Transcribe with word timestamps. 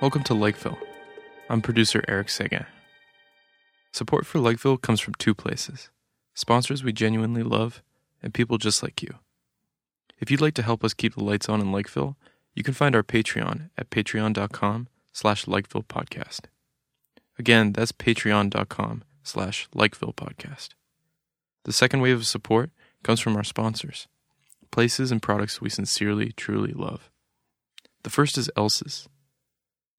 Welcome 0.00 0.22
to 0.24 0.34
Likeville. 0.34 0.78
I'm 1.48 1.62
producer 1.62 2.04
Eric 2.06 2.28
Seguin. 2.28 2.66
Support 3.92 4.26
for 4.26 4.38
Likeville 4.38 4.80
comes 4.80 5.00
from 5.00 5.14
two 5.14 5.34
places 5.34 5.90
sponsors 6.34 6.84
we 6.84 6.92
genuinely 6.92 7.42
love, 7.42 7.82
and 8.22 8.34
people 8.34 8.58
just 8.58 8.82
like 8.82 9.02
you. 9.02 9.14
If 10.20 10.30
you'd 10.30 10.40
like 10.40 10.54
to 10.54 10.62
help 10.62 10.84
us 10.84 10.94
keep 10.94 11.14
the 11.14 11.24
lights 11.24 11.48
on 11.48 11.60
in 11.60 11.68
Likeville, 11.68 12.14
you 12.54 12.62
can 12.62 12.74
find 12.74 12.94
our 12.94 13.02
Patreon 13.02 13.70
at 13.76 13.90
patreon.com 13.90 14.88
slash 15.12 15.46
Likeville 15.46 15.86
Podcast. 15.86 16.42
Again, 17.38 17.72
that's 17.72 17.92
patreon.com 17.92 19.02
slash 19.22 19.68
Likeville 19.74 20.14
Podcast. 20.14 20.68
The 21.66 21.72
second 21.72 22.00
wave 22.00 22.14
of 22.14 22.26
support 22.28 22.70
comes 23.02 23.18
from 23.18 23.34
our 23.34 23.42
sponsors, 23.42 24.06
places 24.70 25.10
and 25.10 25.20
products 25.20 25.60
we 25.60 25.68
sincerely, 25.68 26.30
truly 26.30 26.70
love. 26.72 27.10
The 28.04 28.10
first 28.10 28.38
is 28.38 28.48
Elsa's. 28.56 29.08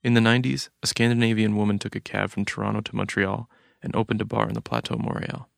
In 0.02 0.14
the 0.14 0.22
90s, 0.22 0.70
a 0.82 0.88
Scandinavian 0.88 1.58
woman 1.58 1.78
took 1.78 1.94
a 1.94 2.00
cab 2.00 2.30
from 2.30 2.46
Toronto 2.46 2.80
to 2.80 2.96
Montreal 2.96 3.50
and 3.84 3.94
opened 3.94 4.22
a 4.22 4.26
bar 4.26 4.48
in 4.48 4.54
the 4.54 4.62
Plateau 4.62 4.96
Montreal. 4.96 5.50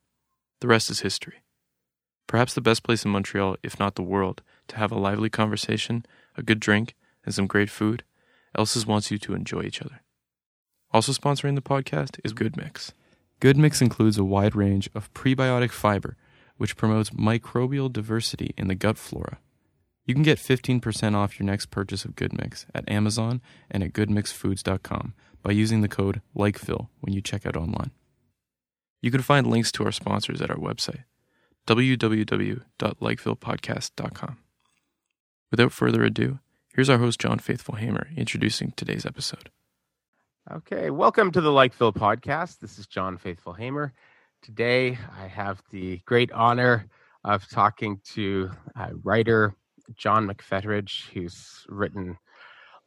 The 0.62 0.68
rest 0.68 0.90
is 0.90 1.02
history. 1.02 1.44
Perhaps 2.26 2.56
the 2.56 2.62
best 2.62 2.82
place 2.82 3.06
in 3.06 3.12
Montreal, 3.12 3.58
if 3.62 3.80
not 3.80 3.94
the 3.94 4.02
world, 4.02 4.42
to 4.70 4.78
have 4.78 4.92
a 4.92 4.98
lively 4.98 5.30
conversation, 5.30 6.08
a 6.36 6.42
good 6.42 6.60
drink, 6.60 6.96
and 7.24 7.36
some 7.36 7.46
great 7.46 7.70
food, 7.70 8.04
Elsa's 8.58 8.88
wants 8.88 9.12
you 9.12 9.20
to 9.20 9.36
enjoy 9.36 9.62
each 9.62 9.84
other. 9.84 10.02
Also 10.92 11.12
sponsoring 11.12 11.54
the 11.54 11.62
podcast 11.62 12.20
is 12.24 12.34
Good 12.34 12.58
Mix. 12.58 12.94
Good 13.40 13.58
Mix 13.58 13.82
includes 13.82 14.18
a 14.18 14.26
wide 14.26 14.56
range 14.56 14.90
of 14.94 15.14
prebiotic 15.14 15.72
fiber, 15.72 16.18
which 16.58 16.76
promotes 16.76 17.12
microbial 17.12 17.90
diversity 17.92 18.54
in 18.58 18.68
the 18.68 18.76
gut 18.76 18.98
flora. 18.98 19.40
You 20.06 20.14
can 20.14 20.24
get 20.24 20.40
15% 20.40 21.16
off 21.16 21.40
your 21.40 21.46
next 21.46 21.68
purchase 21.68 22.04
of 22.04 22.18
Good 22.18 22.38
Mix 22.38 22.66
at 22.76 22.90
Amazon 22.90 23.42
and 23.72 23.82
at 23.84 23.94
goodmixfoods.com 23.94 25.14
by 25.42 25.52
using 25.52 25.80
the 25.82 25.88
code 25.88 26.22
LIKEVILLE 26.36 26.90
when 27.00 27.14
you 27.14 27.22
check 27.22 27.46
out 27.46 27.56
online. 27.56 27.92
You 29.02 29.12
can 29.12 29.22
find 29.22 29.48
links 29.48 29.72
to 29.74 29.86
our 29.86 29.92
sponsors 29.94 30.42
at 30.42 30.50
our 30.50 30.58
website, 30.58 31.04
www.likevillepodcast.com. 31.68 34.38
Without 35.52 35.72
further 35.72 36.04
ado, 36.04 36.40
here's 36.74 36.90
our 36.90 36.98
host, 36.98 37.22
John 37.22 37.40
Faithful 37.40 37.76
Hamer, 37.76 38.10
introducing 38.18 38.74
today's 38.76 39.06
episode. 39.06 39.50
Okay, 40.48 40.90
welcome 40.90 41.32
to 41.34 41.42
the 41.42 41.50
Likeville 41.52 41.94
podcast. 41.94 42.58
This 42.58 42.80
is 42.80 42.88
John 42.88 43.18
Faithful 43.18 43.54
Hamer. 43.54 43.94
Today, 44.42 44.98
I 45.16 45.28
have 45.28 45.62
the 45.70 45.98
great 46.06 46.32
honor 46.32 46.88
of 47.24 47.48
talking 47.50 48.02
to 48.14 48.50
uh, 48.76 48.90
writer 49.04 49.54
John 49.96 50.28
McFetridge, 50.28 51.08
who's 51.12 51.68
written 51.70 52.18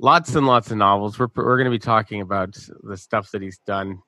lots 0.01 0.35
and 0.35 0.45
lots 0.45 0.73
of 0.73 0.79
novels. 0.79 1.21
We're, 1.21 1.29
we're 1.37 1.57
going 1.57 1.67
to 1.67 1.71
be 1.71 1.79
talking 1.79 2.21
about 2.21 2.59
the 2.83 2.97
stuff 2.97 3.31
that 3.31 3.43
he's 3.43 3.59
done 3.59 4.03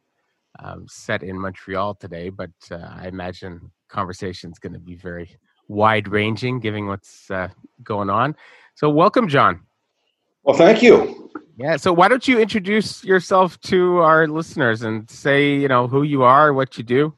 um, 0.58 0.86
set 0.89 1.23
in 1.23 1.39
Montreal 1.39 1.95
today, 1.95 2.31
but 2.31 2.51
uh, 2.73 2.89
I 2.97 3.06
imagine 3.06 3.70
conversation 3.89 4.51
is 4.51 4.58
going 4.58 4.73
to 4.73 4.81
be 4.81 4.97
very 4.97 5.31
wide 5.69 6.08
ranging, 6.08 6.58
given 6.58 6.89
what's 6.89 7.31
uh, 7.31 7.51
going 7.84 8.11
on. 8.11 8.34
So, 8.75 8.91
welcome, 8.91 9.29
John. 9.29 9.61
Well, 10.45 10.56
thank 10.56 10.83
you. 10.83 11.31
Yeah. 11.56 11.77
So, 11.77 11.92
why 11.92 12.09
don't 12.09 12.27
you 12.28 12.39
introduce 12.39 13.03
yourself 13.03 13.59
to 13.62 13.98
our 13.98 14.27
listeners 14.28 14.83
and 14.83 15.09
say, 15.11 15.55
you 15.55 15.69
know, 15.69 15.89
who 15.89 16.03
you 16.03 16.23
are, 16.23 16.53
what 16.53 16.77
you 16.77 16.84
do? 16.84 17.14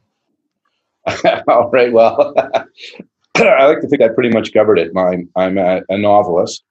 All 1.49 1.71
right. 1.71 1.93
Well, 1.93 2.35
I 3.37 3.67
like 3.67 3.81
to 3.81 3.89
think 3.89 4.03
I 4.03 4.09
pretty 4.09 4.31
much 4.31 4.53
covered 4.53 4.79
it. 4.79 4.93
I'm, 4.97 5.29
I'm 5.37 5.59
a, 5.59 5.83
a 5.89 5.99
novelist, 5.99 6.65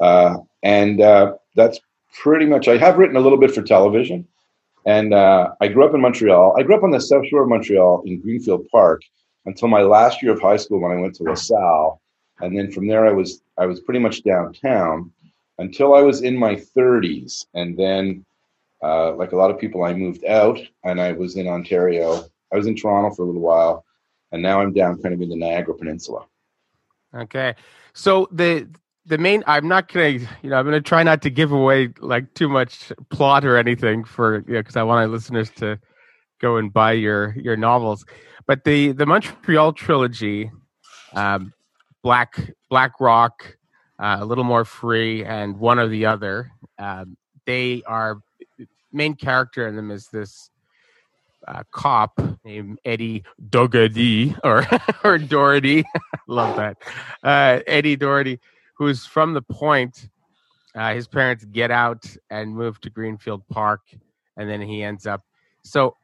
uh, 0.00 0.36
and 0.62 1.00
uh, 1.00 1.34
that's 1.56 1.80
pretty 2.12 2.46
much. 2.46 2.68
I 2.68 2.76
have 2.76 2.98
written 2.98 3.16
a 3.16 3.20
little 3.20 3.38
bit 3.38 3.54
for 3.54 3.62
television, 3.62 4.26
and 4.84 5.14
uh, 5.14 5.52
I 5.60 5.68
grew 5.68 5.86
up 5.86 5.94
in 5.94 6.00
Montreal. 6.00 6.56
I 6.58 6.62
grew 6.62 6.76
up 6.76 6.82
on 6.82 6.90
the 6.90 7.00
South 7.00 7.26
Shore 7.28 7.42
of 7.42 7.48
Montreal 7.48 8.02
in 8.04 8.20
Greenfield 8.20 8.66
Park 8.70 9.02
until 9.46 9.68
my 9.68 9.82
last 9.82 10.22
year 10.22 10.32
of 10.32 10.40
high 10.40 10.56
school 10.56 10.80
when 10.80 10.92
I 10.92 11.00
went 11.00 11.14
to 11.16 11.24
LaSalle, 11.24 12.00
and 12.40 12.56
then 12.56 12.70
from 12.70 12.86
there 12.86 13.06
I 13.06 13.12
was 13.12 13.42
I 13.56 13.66
was 13.66 13.80
pretty 13.80 14.00
much 14.00 14.22
downtown 14.24 15.10
until 15.62 15.94
I 15.94 16.02
was 16.02 16.22
in 16.22 16.36
my 16.36 16.54
30s, 16.56 17.46
and 17.54 17.78
then. 17.78 18.24
Uh, 18.84 19.14
like 19.14 19.30
a 19.30 19.36
lot 19.36 19.48
of 19.48 19.60
people, 19.60 19.84
I 19.84 19.94
moved 19.94 20.24
out 20.24 20.58
and 20.82 21.00
I 21.00 21.12
was 21.12 21.36
in 21.36 21.46
Ontario. 21.46 22.24
I 22.52 22.56
was 22.56 22.66
in 22.66 22.74
Toronto 22.74 23.14
for 23.14 23.22
a 23.22 23.26
little 23.26 23.40
while, 23.40 23.84
and 24.32 24.42
now 24.42 24.60
I'm 24.60 24.72
down 24.72 25.00
kind 25.00 25.14
of 25.14 25.20
in 25.20 25.28
the 25.28 25.36
Niagara 25.36 25.74
Peninsula. 25.74 26.26
Okay, 27.14 27.54
so 27.94 28.28
the 28.32 28.68
the 29.06 29.18
main 29.18 29.42
I'm 29.46 29.68
not 29.68 29.92
gonna 29.92 30.08
you 30.08 30.28
know 30.44 30.56
I'm 30.56 30.64
gonna 30.64 30.80
try 30.80 31.02
not 31.02 31.22
to 31.22 31.30
give 31.30 31.52
away 31.52 31.90
like 32.00 32.32
too 32.34 32.48
much 32.48 32.92
plot 33.10 33.44
or 33.44 33.56
anything 33.56 34.04
for 34.04 34.44
you 34.46 34.54
know 34.54 34.60
because 34.60 34.76
I 34.76 34.82
want 34.82 35.00
our 35.00 35.08
listeners 35.08 35.50
to 35.56 35.78
go 36.40 36.56
and 36.56 36.72
buy 36.72 36.92
your 36.92 37.34
your 37.36 37.56
novels. 37.56 38.04
But 38.46 38.64
the 38.64 38.92
the 38.92 39.06
Montreal 39.06 39.72
trilogy, 39.72 40.50
um, 41.14 41.52
Black 42.02 42.52
Black 42.70 42.92
Rock, 43.00 43.56
uh, 43.98 44.18
a 44.20 44.24
little 44.24 44.44
more 44.44 44.64
free, 44.64 45.24
and 45.24 45.58
one 45.58 45.78
or 45.78 45.88
the 45.88 46.06
other. 46.06 46.52
Um, 46.78 47.16
they 47.46 47.82
are 47.86 48.20
main 48.92 49.14
character 49.14 49.66
in 49.66 49.76
them 49.76 49.90
is 49.90 50.08
this 50.08 50.50
uh, 51.48 51.62
cop 51.72 52.20
named 52.44 52.78
Eddie 52.84 53.24
Dougherty 53.50 54.34
or 54.44 54.64
or 55.04 55.18
Doherty. 55.18 55.84
Love 56.26 56.56
that 56.56 56.76
uh, 57.22 57.60
Eddie 57.66 57.96
Doherty, 57.96 58.38
who's 58.74 59.06
from 59.06 59.34
the 59.34 59.42
Point. 59.42 60.08
Uh, 60.74 60.94
his 60.94 61.06
parents 61.06 61.44
get 61.44 61.70
out 61.70 62.04
and 62.30 62.54
move 62.54 62.80
to 62.80 62.90
Greenfield 62.90 63.46
Park, 63.48 63.82
and 64.36 64.48
then 64.48 64.60
he 64.60 64.82
ends 64.82 65.06
up. 65.06 65.22
So 65.62 65.96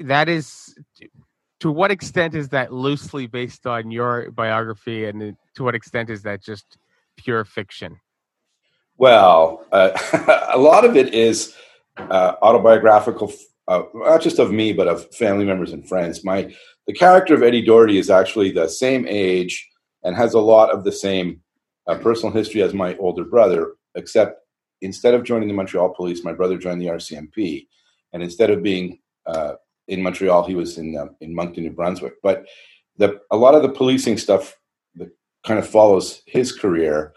that 0.00 0.28
is 0.28 0.74
to 1.60 1.70
what 1.70 1.90
extent 1.90 2.34
is 2.34 2.48
that 2.48 2.72
loosely 2.72 3.26
based 3.26 3.66
on 3.66 3.90
your 3.90 4.30
biography, 4.30 5.04
and 5.06 5.36
to 5.54 5.64
what 5.64 5.74
extent 5.74 6.08
is 6.08 6.22
that 6.22 6.42
just 6.42 6.78
pure 7.22 7.44
fiction? 7.44 8.00
Well, 8.96 9.64
uh, 9.72 9.90
a 10.52 10.58
lot 10.58 10.84
of 10.84 10.96
it 10.96 11.14
is 11.14 11.54
uh, 11.96 12.34
autobiographical, 12.42 13.32
uh, 13.68 13.82
not 13.94 14.20
just 14.20 14.38
of 14.38 14.52
me, 14.52 14.72
but 14.72 14.88
of 14.88 15.12
family 15.14 15.44
members 15.44 15.72
and 15.72 15.86
friends. 15.86 16.24
My 16.24 16.54
the 16.86 16.94
character 16.94 17.34
of 17.34 17.42
Eddie 17.42 17.64
Doherty 17.64 17.98
is 17.98 18.10
actually 18.10 18.50
the 18.50 18.68
same 18.68 19.06
age 19.08 19.68
and 20.02 20.16
has 20.16 20.34
a 20.34 20.40
lot 20.40 20.70
of 20.70 20.84
the 20.84 20.92
same 20.92 21.40
uh, 21.86 21.96
personal 21.98 22.32
history 22.32 22.62
as 22.62 22.74
my 22.74 22.96
older 22.96 23.24
brother, 23.24 23.74
except 23.94 24.40
instead 24.80 25.14
of 25.14 25.24
joining 25.24 25.48
the 25.48 25.54
Montreal 25.54 25.94
Police, 25.94 26.24
my 26.24 26.32
brother 26.32 26.56
joined 26.56 26.80
the 26.80 26.86
RCMP, 26.86 27.66
and 28.12 28.22
instead 28.22 28.50
of 28.50 28.62
being 28.62 28.98
uh, 29.26 29.54
in 29.88 30.02
Montreal, 30.02 30.46
he 30.46 30.54
was 30.54 30.78
in 30.78 30.96
uh, 30.96 31.06
in 31.20 31.34
Moncton, 31.34 31.64
New 31.64 31.70
Brunswick. 31.70 32.14
But 32.22 32.46
the 32.96 33.20
a 33.30 33.36
lot 33.36 33.54
of 33.54 33.62
the 33.62 33.68
policing 33.68 34.18
stuff 34.18 34.56
kind 35.46 35.58
of 35.58 35.68
follows 35.68 36.22
his 36.26 36.52
career. 36.52 37.12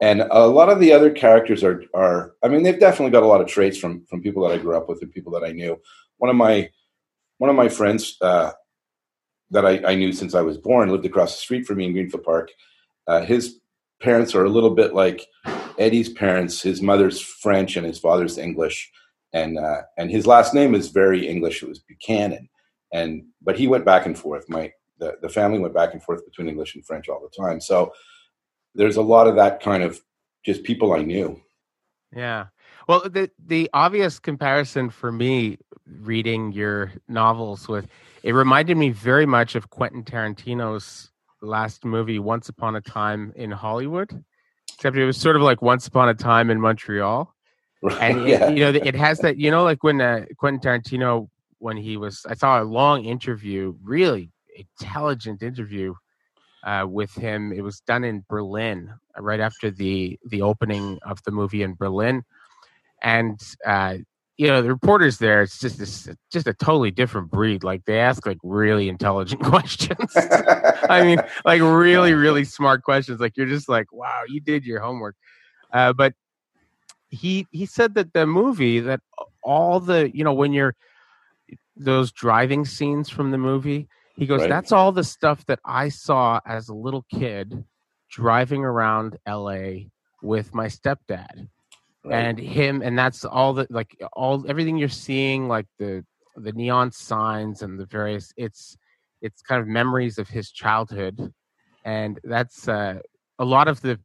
And 0.00 0.22
a 0.30 0.46
lot 0.46 0.68
of 0.68 0.78
the 0.78 0.92
other 0.92 1.10
characters 1.10 1.64
are 1.64 1.82
are 1.94 2.34
i 2.42 2.48
mean 2.48 2.62
they've 2.62 2.78
definitely 2.78 3.12
got 3.12 3.22
a 3.22 3.26
lot 3.26 3.40
of 3.40 3.46
traits 3.46 3.78
from 3.78 4.04
from 4.06 4.22
people 4.22 4.46
that 4.46 4.54
i 4.54 4.58
grew 4.58 4.76
up 4.76 4.88
with 4.88 5.00
and 5.02 5.10
people 5.10 5.32
that 5.32 5.44
i 5.44 5.52
knew. 5.52 5.80
One 6.18 6.30
of 6.30 6.36
my 6.36 6.70
one 7.38 7.50
of 7.50 7.56
my 7.56 7.68
friends 7.68 8.16
uh, 8.20 8.52
that 9.50 9.64
I, 9.64 9.92
I, 9.92 9.94
knew 9.94 10.12
since 10.12 10.34
i 10.34 10.40
was 10.42 10.58
born 10.58 10.90
lived 10.90 11.06
across 11.06 11.36
the 11.36 11.40
street 11.42 11.66
from 11.66 11.78
me 11.78 11.86
in 11.86 11.92
greenfield 11.92 12.24
park. 12.24 12.50
Uh, 13.06 13.22
his 13.22 13.60
parents 14.02 14.34
are 14.34 14.44
a 14.44 14.50
little 14.50 14.74
bit 14.74 14.94
like 14.94 15.26
eddie's 15.78 16.10
parents 16.10 16.60
his 16.60 16.82
mother's 16.82 17.20
french 17.20 17.76
and 17.76 17.86
his 17.86 17.98
father's 17.98 18.38
english. 18.38 18.90
And 19.32 19.58
uh, 19.58 19.82
and 19.98 20.10
his 20.10 20.26
last 20.26 20.52
name 20.52 20.74
is 20.74 20.88
very 20.88 21.26
english. 21.26 21.62
It 21.62 21.68
was 21.68 21.78
buchanan. 21.78 22.48
And 22.92 23.24
but 23.42 23.58
he 23.58 23.66
went 23.66 23.84
back 23.84 24.06
and 24.06 24.18
forth. 24.18 24.48
My 24.48 24.72
the, 24.98 25.16
the 25.22 25.28
family 25.28 25.58
went 25.58 25.74
back 25.74 25.92
and 25.92 26.02
forth 26.02 26.24
between 26.24 26.48
english 26.48 26.74
and 26.74 26.86
french 26.86 27.08
all 27.08 27.20
the 27.20 27.42
time 27.42 27.60
so 27.60 27.92
there's 28.76 28.96
a 28.96 29.02
lot 29.02 29.26
of 29.26 29.36
that 29.36 29.60
kind 29.60 29.82
of 29.82 30.00
just 30.44 30.62
people 30.62 30.92
I 30.94 31.02
knew. 31.02 31.40
Yeah. 32.14 32.46
Well, 32.88 33.02
the 33.08 33.30
the 33.44 33.68
obvious 33.72 34.20
comparison 34.20 34.90
for 34.90 35.10
me 35.10 35.58
reading 35.86 36.52
your 36.52 36.92
novels 37.08 37.68
with 37.68 37.88
it 38.22 38.32
reminded 38.32 38.76
me 38.76 38.90
very 38.90 39.26
much 39.26 39.56
of 39.56 39.70
Quentin 39.70 40.04
Tarantino's 40.04 41.10
last 41.42 41.84
movie, 41.84 42.18
Once 42.18 42.48
Upon 42.48 42.76
a 42.76 42.80
Time 42.80 43.32
in 43.34 43.50
Hollywood, 43.50 44.24
except 44.72 44.96
it 44.96 45.04
was 45.04 45.16
sort 45.16 45.36
of 45.36 45.42
like 45.42 45.62
Once 45.62 45.88
Upon 45.88 46.08
a 46.08 46.14
Time 46.14 46.48
in 46.48 46.60
Montreal. 46.60 47.34
Right, 47.82 47.98
and 48.00 48.28
yeah. 48.28 48.48
it, 48.48 48.56
you 48.56 48.64
know, 48.64 48.70
it 48.70 48.94
has 48.94 49.18
that. 49.18 49.36
You 49.36 49.50
know, 49.50 49.64
like 49.64 49.82
when 49.82 50.00
uh, 50.00 50.26
Quentin 50.38 50.60
Tarantino, 50.60 51.28
when 51.58 51.76
he 51.76 51.96
was, 51.96 52.24
I 52.28 52.34
saw 52.34 52.62
a 52.62 52.64
long 52.64 53.04
interview, 53.04 53.74
really 53.82 54.30
intelligent 54.56 55.42
interview 55.42 55.94
uh, 56.64 56.86
with 56.88 57.14
him. 57.14 57.52
It 57.52 57.62
was 57.62 57.80
done 57.80 58.04
in 58.04 58.24
Berlin 58.28 58.92
right 59.18 59.40
after 59.40 59.70
the 59.70 60.18
the 60.26 60.42
opening 60.42 60.98
of 61.02 61.22
the 61.24 61.30
movie 61.30 61.62
in 61.62 61.74
Berlin, 61.74 62.24
and 63.02 63.40
uh, 63.64 63.98
you 64.36 64.48
know 64.48 64.60
the 64.60 64.68
reporters 64.68 65.18
there 65.18 65.42
it's 65.42 65.58
just 65.58 65.78
this 65.78 66.08
just 66.30 66.46
a 66.46 66.54
totally 66.54 66.90
different 66.90 67.30
breed. 67.30 67.64
Like 67.64 67.84
they 67.84 68.00
ask 68.00 68.26
like 68.26 68.38
really 68.42 68.88
intelligent 68.88 69.42
questions. 69.44 70.12
I 70.16 71.02
mean 71.04 71.20
like 71.44 71.62
really 71.62 72.14
really 72.14 72.44
smart 72.44 72.82
questions. 72.82 73.20
Like 73.20 73.36
you're 73.36 73.46
just 73.46 73.68
like 73.68 73.92
wow 73.92 74.22
you 74.28 74.40
did 74.40 74.64
your 74.64 74.80
homework. 74.80 75.16
Uh, 75.72 75.92
but 75.92 76.14
he 77.08 77.46
he 77.50 77.66
said 77.66 77.94
that 77.94 78.12
the 78.12 78.26
movie 78.26 78.80
that 78.80 79.00
all 79.42 79.80
the 79.80 80.10
you 80.14 80.24
know 80.24 80.34
when 80.34 80.52
you're 80.52 80.74
those 81.76 82.10
driving 82.12 82.64
scenes 82.64 83.08
from 83.08 83.30
the 83.30 83.38
movie 83.38 83.88
he 84.16 84.26
goes 84.26 84.40
Right. 84.42 84.48
that's 84.50 84.72
all 84.72 84.92
the 84.92 85.04
stuff 85.04 85.44
that 85.46 85.60
i 85.64 85.88
saw 85.88 86.40
as 86.46 86.68
a 86.68 86.74
little 86.74 87.04
kid 87.12 87.64
driving 88.10 88.64
around 88.64 89.18
la 89.26 89.58
with 90.22 90.54
my 90.54 90.66
stepdad 90.66 91.48
Right. 92.04 92.14
and 92.24 92.38
him 92.38 92.82
and 92.82 92.96
that's 92.96 93.24
all 93.24 93.52
the 93.52 93.66
like 93.68 94.00
all 94.12 94.44
everything 94.48 94.76
you're 94.78 94.88
seeing 94.88 95.48
like 95.48 95.66
the 95.78 96.04
the 96.36 96.52
neon 96.52 96.92
signs 96.92 97.62
and 97.62 97.80
the 97.80 97.86
various 97.86 98.32
it's 98.36 98.76
it's 99.22 99.42
kind 99.42 99.60
of 99.60 99.66
memories 99.66 100.18
of 100.18 100.28
his 100.28 100.50
childhood 100.52 101.32
and 101.84 102.20
that's 102.22 102.68
uh, 102.68 102.98
a 103.38 103.44
lot 103.44 103.66
of 103.66 103.80
the 103.80 103.98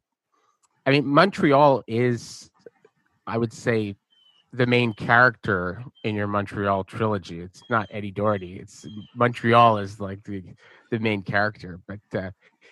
i 0.84 0.90
mean 0.90 1.06
montreal 1.06 1.84
is 1.86 2.50
i 3.26 3.38
would 3.38 3.52
say 3.52 3.94
the 4.52 4.66
main 4.66 4.92
character 4.92 5.82
in 6.04 6.14
your 6.14 6.26
montreal 6.26 6.84
trilogy. 6.84 7.40
It's 7.40 7.62
not 7.70 7.88
eddie 7.90 8.10
doherty. 8.10 8.58
It's 8.58 8.86
montreal 9.14 9.78
is 9.78 9.98
like 9.98 10.22
the 10.24 10.42
the 10.90 10.98
main 10.98 11.22
character. 11.22 11.80
But 11.86 12.00
uh 12.14 12.30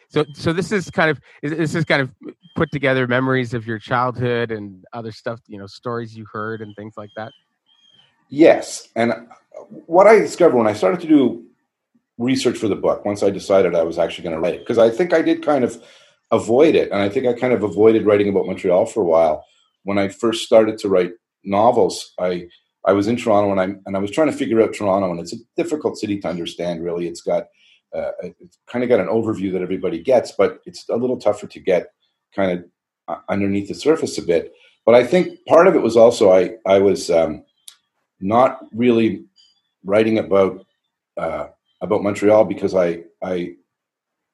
so 0.09 0.25
so 0.35 0.53
this 0.53 0.73
is 0.73 0.91
kind 0.91 1.11
of 1.11 1.21
this 1.43 1.75
is 1.75 1.85
kind 1.85 2.03
of 2.03 2.13
put 2.55 2.71
together 2.71 3.07
memories 3.07 3.55
of 3.55 3.67
your 3.67 3.79
childhood 3.79 4.51
and 4.51 4.85
other 4.93 5.13
stuff 5.13 5.41
you 5.47 5.59
know 5.59 5.67
stories 5.67 6.17
you 6.17 6.27
heard 6.31 6.61
and 6.61 6.77
things 6.77 6.95
like 6.97 7.11
that? 7.17 7.33
Yes, 8.29 8.89
and 8.95 9.13
what 9.87 10.07
I 10.07 10.19
discovered 10.19 10.57
when 10.57 10.69
I 10.69 10.73
started 10.73 11.01
to 11.01 11.09
do 11.09 11.45
research 12.19 12.59
for 12.59 12.69
the 12.69 12.77
book, 12.77 13.05
once 13.05 13.23
I 13.23 13.31
decided 13.31 13.75
I 13.75 13.83
was 13.83 13.99
actually 13.99 14.25
going 14.25 14.37
to 14.37 14.41
write 14.41 14.55
it, 14.55 14.61
because 14.61 14.79
I 14.79 14.91
think 14.91 15.13
I 15.13 15.23
did 15.23 15.43
kind 15.43 15.65
of 15.65 15.83
avoid 16.31 16.75
it, 16.75 16.93
and 16.93 17.01
I 17.01 17.09
think 17.09 17.27
I 17.27 17.33
kind 17.33 17.53
of 17.53 17.63
avoided 17.63 18.07
writing 18.07 18.29
about 18.29 18.47
Montreal 18.47 18.87
for 18.87 19.01
a 19.01 19.05
while. 19.05 19.45
When 19.83 19.99
I 19.99 20.09
first 20.09 20.45
started 20.45 20.79
to 20.79 20.89
write 20.89 21.13
novels, 21.45 22.13
I 22.19 22.49
I 22.85 22.93
was 22.93 23.09
in 23.09 23.17
Toronto 23.17 23.51
and 23.51 23.61
I 23.61 23.79
and 23.87 23.97
I 23.97 24.01
was 24.01 24.11
trying 24.11 24.31
to 24.31 24.37
figure 24.37 24.63
out 24.63 24.75
Toronto, 24.75 25.11
and 25.11 25.21
it's 25.21 25.33
a 25.33 25.39
difficult 25.57 25.99
city 25.99 26.19
to 26.21 26.29
understand. 26.29 26.85
Really, 26.85 27.07
it's 27.07 27.23
got 27.23 27.45
uh, 27.95 28.13
it's 28.23 28.59
kind 28.67 28.83
of 28.83 28.89
got 28.89 29.01
an 29.01 29.09
overview 29.09 29.53
that 29.53 29.63
everybody 29.63 30.01
gets, 30.03 30.33
but 30.33 30.61
it's 30.65 30.89
a 30.89 30.97
little 30.97 31.19
tougher 31.19 31.47
to 31.47 31.61
get 31.61 31.93
kind 32.35 32.53
of 32.53 32.65
uh, 33.09 33.21
underneath 33.29 33.69
the 33.69 33.75
surface 33.75 34.17
a 34.19 34.23
bit. 34.23 34.53
But 34.87 34.95
I 34.95 35.05
think 35.05 35.45
part 35.47 35.67
of 35.67 35.75
it 35.75 35.83
was 35.83 35.97
also 35.97 36.33
I 36.33 36.53
I 36.67 36.79
was 36.79 37.11
um, 37.11 37.45
not 38.21 38.61
really 38.73 39.25
writing 39.85 40.19
about 40.19 40.67
uh, 41.17 41.49
about 41.81 42.03
Montreal 42.03 42.45
because 42.45 42.75
I 42.75 43.05
I 43.23 43.55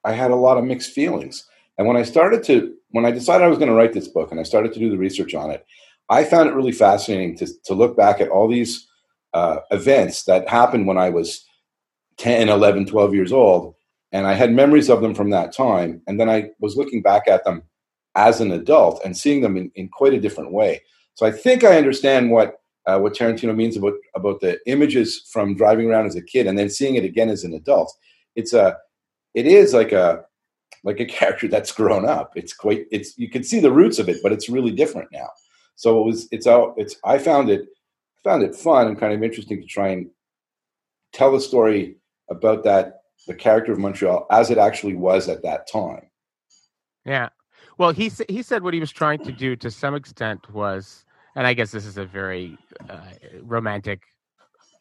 I 0.03 0.13
had 0.13 0.31
a 0.31 0.35
lot 0.35 0.57
of 0.57 0.63
mixed 0.63 0.93
feelings. 0.93 1.45
And 1.77 1.87
when 1.87 1.97
I 1.97 2.03
started 2.03 2.43
to 2.45 2.73
when 2.91 3.05
I 3.05 3.11
decided 3.11 3.43
I 3.43 3.49
was 3.49 3.57
going 3.57 3.69
to 3.69 3.75
write 3.75 3.93
this 3.93 4.07
book 4.07 4.31
and 4.31 4.39
I 4.39 4.43
started 4.43 4.73
to 4.73 4.79
do 4.79 4.89
the 4.89 4.97
research 4.97 5.35
on 5.35 5.51
it, 5.51 5.65
I 6.09 6.23
found 6.23 6.49
it 6.49 6.55
really 6.55 6.71
fascinating 6.71 7.37
to 7.37 7.47
to 7.65 7.73
look 7.73 7.97
back 7.97 8.21
at 8.21 8.29
all 8.29 8.47
these 8.47 8.87
uh, 9.33 9.59
events 9.71 10.23
that 10.23 10.47
happened 10.47 10.87
when 10.87 10.97
I 10.97 11.09
was 11.09 11.45
10, 12.17 12.49
11, 12.49 12.85
12 12.87 13.13
years 13.13 13.31
old. 13.31 13.75
And 14.11 14.25
I 14.25 14.33
had 14.33 14.51
memories 14.51 14.89
of 14.89 15.01
them 15.01 15.13
from 15.13 15.29
that 15.31 15.53
time. 15.53 16.01
And 16.07 16.19
then 16.19 16.29
I 16.29 16.49
was 16.59 16.77
looking 16.77 17.01
back 17.01 17.27
at 17.27 17.43
them 17.43 17.63
as 18.15 18.41
an 18.41 18.51
adult 18.51 19.01
and 19.05 19.15
seeing 19.15 19.41
them 19.41 19.57
in, 19.57 19.71
in 19.75 19.89
quite 19.89 20.13
a 20.13 20.19
different 20.19 20.51
way. 20.51 20.81
So 21.13 21.25
I 21.25 21.31
think 21.31 21.63
I 21.63 21.77
understand 21.77 22.31
what 22.31 22.55
uh, 22.85 22.97
what 22.99 23.13
Tarantino 23.13 23.55
means 23.55 23.75
about 23.75 23.93
about 24.15 24.39
the 24.39 24.59
images 24.65 25.27
from 25.31 25.55
driving 25.55 25.87
around 25.87 26.05
as 26.05 26.15
a 26.15 26.21
kid 26.21 26.47
and 26.47 26.57
then 26.57 26.69
seeing 26.69 26.95
it 26.95 27.03
again 27.03 27.29
as 27.29 27.43
an 27.43 27.53
adult. 27.53 27.93
It's 28.35 28.53
a 28.53 28.77
it 29.33 29.45
is 29.45 29.73
like 29.73 29.91
a 29.91 30.23
like 30.83 30.99
a 30.99 31.05
character 31.17 31.47
that's 31.47 31.71
grown 31.71 32.07
up. 32.07 32.31
It's 32.35 32.53
quite 32.53 32.85
it's 32.91 33.17
you 33.17 33.29
can 33.29 33.43
see 33.43 33.59
the 33.59 33.71
roots 33.71 33.99
of 33.99 34.09
it, 34.09 34.17
but 34.23 34.31
it's 34.31 34.49
really 34.49 34.71
different 34.71 35.09
now. 35.11 35.27
So 35.77 36.01
it 36.01 36.05
was 36.05 36.27
it's 36.31 36.47
out 36.47 36.73
it's 36.75 36.97
I 37.05 37.19
found 37.19 37.49
it 37.49 37.67
found 38.23 38.43
it 38.43 38.55
fun 38.55 38.87
and 38.87 38.99
kind 38.99 39.13
of 39.13 39.23
interesting 39.23 39.61
to 39.61 39.67
try 39.67 39.89
and 39.89 40.09
tell 41.13 41.35
a 41.35 41.39
story 41.39 41.97
about 42.29 42.63
that 42.65 43.01
the 43.27 43.35
character 43.35 43.71
of 43.71 43.79
Montreal 43.79 44.25
as 44.31 44.49
it 44.49 44.57
actually 44.57 44.95
was 44.95 45.29
at 45.29 45.43
that 45.43 45.69
time. 45.71 46.09
Yeah. 47.05 47.29
Well, 47.77 47.91
he 47.91 48.11
he 48.27 48.41
said 48.41 48.63
what 48.63 48.73
he 48.73 48.79
was 48.79 48.91
trying 48.91 49.23
to 49.23 49.31
do 49.31 49.55
to 49.57 49.69
some 49.69 49.93
extent 49.93 50.51
was, 50.51 51.05
and 51.35 51.45
I 51.45 51.53
guess 51.53 51.71
this 51.71 51.85
is 51.85 51.97
a 51.97 52.05
very 52.05 52.57
uh, 52.89 53.11
romantic 53.43 54.01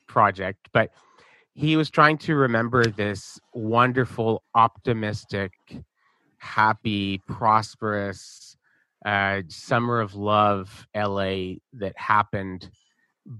project, 0.06 0.70
but 0.72 0.90
he 1.52 1.76
was 1.76 1.90
trying 1.90 2.16
to 2.18 2.36
remember 2.36 2.86
this 2.86 3.38
wonderful, 3.52 4.42
optimistic, 4.54 5.52
happy, 6.38 7.18
prosperous 7.28 8.55
uh, 9.06 9.42
summer 9.48 10.00
of 10.00 10.14
love 10.14 10.86
LA 10.94 11.54
that 11.74 11.94
happened 11.96 12.68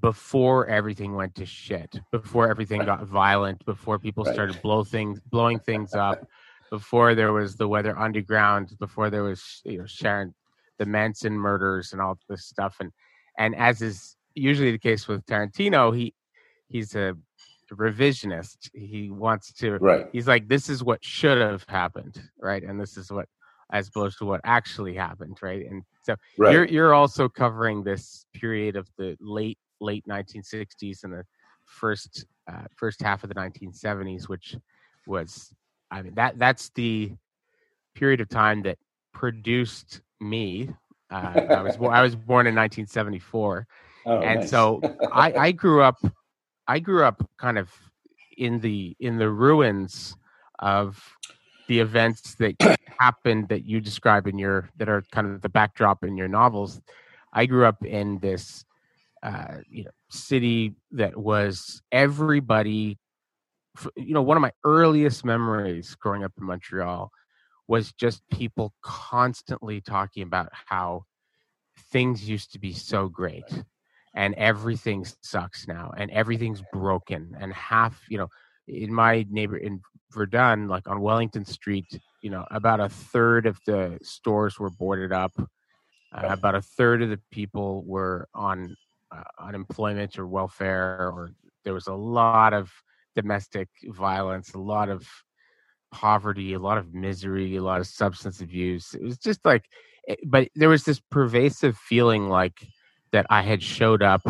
before 0.00 0.66
everything 0.68 1.14
went 1.14 1.34
to 1.36 1.46
shit, 1.46 2.00
before 2.12 2.48
everything 2.50 2.84
got 2.84 3.04
violent, 3.06 3.64
before 3.66 3.98
people 3.98 4.24
Right. 4.24 4.34
started 4.34 4.62
blow 4.62 4.84
things, 4.84 5.20
blowing 5.30 5.60
things 5.60 5.94
up, 5.94 6.18
before 6.70 7.14
there 7.14 7.32
was 7.32 7.56
the 7.56 7.68
Weather 7.68 7.98
Underground, 7.98 8.76
before 8.78 9.10
there 9.10 9.24
was 9.24 9.60
you 9.64 9.78
know 9.78 9.86
Sharon, 9.86 10.34
the 10.78 10.86
Manson 10.86 11.34
murders 11.34 11.92
and 11.92 12.00
all 12.00 12.18
this 12.28 12.46
stuff, 12.46 12.76
and 12.80 12.92
and 13.38 13.54
as 13.56 13.82
is 13.82 14.16
usually 14.34 14.70
the 14.72 14.78
case 14.78 15.08
with 15.08 15.26
Tarantino, 15.26 15.96
he 15.96 16.14
he's 16.68 16.94
a 16.94 17.16
revisionist. 17.72 18.70
He 18.72 19.10
wants 19.10 19.52
to 19.54 19.78
Right. 19.80 20.06
he's 20.12 20.28
like 20.28 20.48
this 20.48 20.68
is 20.68 20.82
what 20.84 21.04
should 21.04 21.38
have 21.38 21.64
happened 21.68 22.20
right 22.40 22.62
and 22.62 22.80
this 22.80 22.96
is 22.96 23.10
what 23.10 23.28
as 23.72 23.88
opposed 23.88 24.18
to 24.18 24.24
what 24.24 24.40
actually 24.44 24.94
happened 24.94 25.36
right 25.42 25.66
and 25.70 25.82
so 26.02 26.14
Right. 26.38 26.52
you're 26.52 26.64
you're 26.66 26.94
also 26.94 27.28
covering 27.28 27.82
this 27.82 28.24
period 28.34 28.76
of 28.76 28.88
the 28.98 29.16
late 29.20 29.58
late 29.80 30.04
1960s 30.08 31.04
and 31.04 31.12
the 31.12 31.24
first 31.64 32.26
uh, 32.50 32.62
first 32.76 33.02
half 33.02 33.24
of 33.24 33.28
the 33.28 33.34
1970s 33.34 34.28
which 34.28 34.56
was 35.06 35.54
i 35.90 36.00
mean 36.02 36.14
that 36.14 36.38
that's 36.38 36.70
the 36.74 37.12
period 37.94 38.20
of 38.20 38.28
time 38.28 38.62
that 38.62 38.78
produced 39.12 40.00
me 40.20 40.70
uh, 41.10 41.40
I 41.50 41.62
was 41.62 41.76
I 41.76 42.02
was 42.02 42.16
born 42.16 42.46
in 42.46 42.54
1974 42.54 43.66
Oh, 44.06 44.18
and 44.22 44.40
nice. 44.40 44.50
so 44.50 44.82
I, 45.12 45.32
I 45.32 45.52
grew 45.52 45.82
up 45.82 45.96
I 46.66 46.78
grew 46.80 47.04
up 47.04 47.28
kind 47.38 47.58
of 47.58 47.70
in 48.36 48.60
the 48.60 48.96
in 49.00 49.16
the 49.18 49.30
ruins 49.30 50.16
of 50.58 51.02
the 51.68 51.80
events 51.80 52.34
that 52.36 52.54
happened 52.98 53.48
that 53.48 53.64
you 53.64 53.80
describe 53.80 54.26
in 54.26 54.38
your 54.38 54.68
that 54.76 54.88
are 54.88 55.02
kind 55.12 55.26
of 55.26 55.42
the 55.42 55.48
backdrop 55.48 56.04
in 56.04 56.16
your 56.16 56.28
novels. 56.28 56.80
I 57.32 57.46
grew 57.46 57.66
up 57.66 57.84
in 57.84 58.18
this 58.18 58.64
uh, 59.22 59.58
you 59.68 59.84
know 59.84 59.90
city 60.10 60.74
that 60.92 61.16
was 61.16 61.82
everybody. 61.92 62.98
You 63.94 64.14
know, 64.14 64.22
one 64.22 64.38
of 64.38 64.40
my 64.40 64.52
earliest 64.64 65.24
memories 65.24 65.94
growing 65.96 66.24
up 66.24 66.32
in 66.38 66.44
Montreal 66.44 67.10
was 67.68 67.92
just 67.92 68.22
people 68.30 68.72
constantly 68.80 69.80
talking 69.80 70.22
about 70.22 70.48
how 70.52 71.04
things 71.90 72.28
used 72.28 72.52
to 72.52 72.58
be 72.58 72.72
so 72.72 73.08
great 73.08 73.64
and 74.14 74.34
everything 74.34 75.06
sucks 75.20 75.68
now 75.68 75.92
and 75.96 76.10
everything's 76.10 76.62
broken 76.72 77.36
and 77.38 77.52
half 77.52 78.02
you 78.08 78.16
know 78.16 78.28
in 78.68 78.92
my 78.92 79.24
neighbor 79.30 79.56
in 79.56 79.80
verdun 80.12 80.68
like 80.68 80.88
on 80.88 81.00
wellington 81.00 81.44
street 81.44 81.86
you 82.22 82.30
know 82.30 82.44
about 82.50 82.80
a 82.80 82.88
third 82.88 83.46
of 83.46 83.58
the 83.66 83.98
stores 84.02 84.58
were 84.58 84.70
boarded 84.70 85.12
up 85.12 85.32
uh, 85.38 86.26
about 86.28 86.54
a 86.54 86.62
third 86.62 87.02
of 87.02 87.10
the 87.10 87.20
people 87.30 87.82
were 87.84 88.28
on 88.34 88.74
uh, 89.14 89.22
unemployment 89.40 90.18
or 90.18 90.26
welfare 90.26 91.10
or 91.12 91.30
there 91.64 91.74
was 91.74 91.86
a 91.86 91.94
lot 91.94 92.52
of 92.52 92.70
domestic 93.14 93.68
violence 93.84 94.54
a 94.54 94.58
lot 94.58 94.88
of 94.88 95.06
poverty 95.92 96.52
a 96.54 96.58
lot 96.58 96.78
of 96.78 96.94
misery 96.94 97.56
a 97.56 97.62
lot 97.62 97.80
of 97.80 97.86
substance 97.86 98.40
abuse 98.40 98.94
it 98.94 99.02
was 99.02 99.18
just 99.18 99.40
like 99.44 99.64
it- 100.06 100.18
but 100.24 100.48
there 100.54 100.68
was 100.68 100.84
this 100.84 101.00
pervasive 101.10 101.76
feeling 101.76 102.28
like 102.28 102.66
that 103.12 103.26
I 103.30 103.42
had 103.42 103.62
showed 103.62 104.02
up 104.02 104.22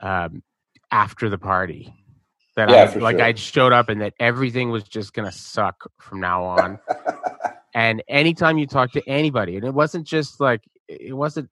um, 0.00 0.42
after 0.90 1.28
the 1.28 1.38
party. 1.38 1.94
That 2.60 2.94
Yeah, 2.94 2.98
I 2.98 3.02
like 3.02 3.16
sure. 3.16 3.24
I'd 3.24 3.38
showed 3.38 3.72
up 3.72 3.88
and 3.88 4.00
that 4.02 4.14
everything 4.20 4.70
was 4.70 4.84
just 4.84 5.14
gonna 5.14 5.32
suck 5.32 5.90
from 5.98 6.20
now 6.20 6.44
on. 6.44 6.78
and 7.74 8.02
anytime 8.08 8.58
you 8.58 8.66
talk 8.66 8.92
to 8.92 9.08
anybody, 9.08 9.56
and 9.56 9.64
it 9.64 9.72
wasn't 9.72 10.06
just 10.06 10.40
like 10.40 10.62
it 10.88 11.16
wasn't 11.16 11.48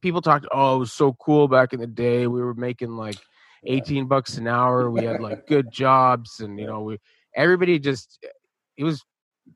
people 0.00 0.20
talked, 0.20 0.46
oh, 0.52 0.76
it 0.76 0.78
was 0.78 0.92
so 0.92 1.14
cool 1.14 1.48
back 1.48 1.72
in 1.72 1.80
the 1.80 1.86
day. 1.86 2.26
We 2.26 2.40
were 2.40 2.54
making 2.54 2.96
like 2.96 3.18
18 3.64 4.06
bucks 4.06 4.36
an 4.36 4.46
hour. 4.46 4.90
We 4.90 5.04
had 5.04 5.20
like 5.20 5.46
good 5.48 5.72
jobs, 5.72 6.40
and 6.40 6.58
you 6.58 6.66
know, 6.66 6.82
we 6.82 6.98
everybody 7.34 7.78
just 7.78 8.24
it 8.76 8.84
was 8.84 9.04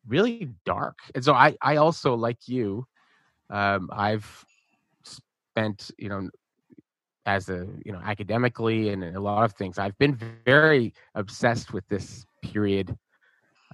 really 0.07 0.51
dark. 0.65 0.99
And 1.15 1.25
so 1.25 1.33
I 1.33 1.57
I 1.63 1.77
also 1.77 2.15
like 2.15 2.49
you, 2.49 2.87
um, 3.51 3.89
I've 3.93 4.45
spent 5.05 5.93
you 5.97 6.09
know 6.09 6.29
as 7.27 7.49
a 7.49 7.67
you 7.85 7.93
know 7.93 8.01
academically 8.05 8.91
and 8.91 9.05
a 9.05 9.21
lot 9.21 9.45
of 9.45 9.53
things. 9.53 9.79
I've 9.79 9.99
been 9.99 10.19
very 10.45 10.95
obsessed 11.15 11.73
with 11.73 11.87
this 11.89 12.25
period 12.43 12.97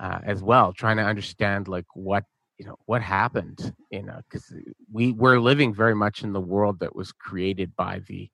uh, 0.01 0.21
as 0.25 0.43
well, 0.43 0.73
trying 0.73 0.97
to 0.97 1.05
understand 1.05 1.69
like 1.69 1.87
what 1.95 2.25
you 2.59 2.67
know 2.67 2.77
what 2.87 3.03
happened. 3.03 3.75
You 3.91 4.03
know, 4.03 4.21
because 4.29 4.53
we 4.91 5.13
we're 5.13 5.39
living 5.39 5.75
very 5.75 5.95
much 5.95 6.25
in 6.25 6.33
the 6.33 6.41
world 6.41 6.81
that 6.81 6.97
was 6.97 7.13
created 7.13 7.77
by 7.77 8.01
the 8.09 8.29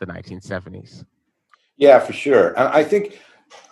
the 0.00 0.06
1970s. 0.06 1.04
Yeah, 1.78 1.98
for 1.98 2.12
sure. 2.12 2.48
and 2.48 2.68
I 2.68 2.84
think 2.84 3.18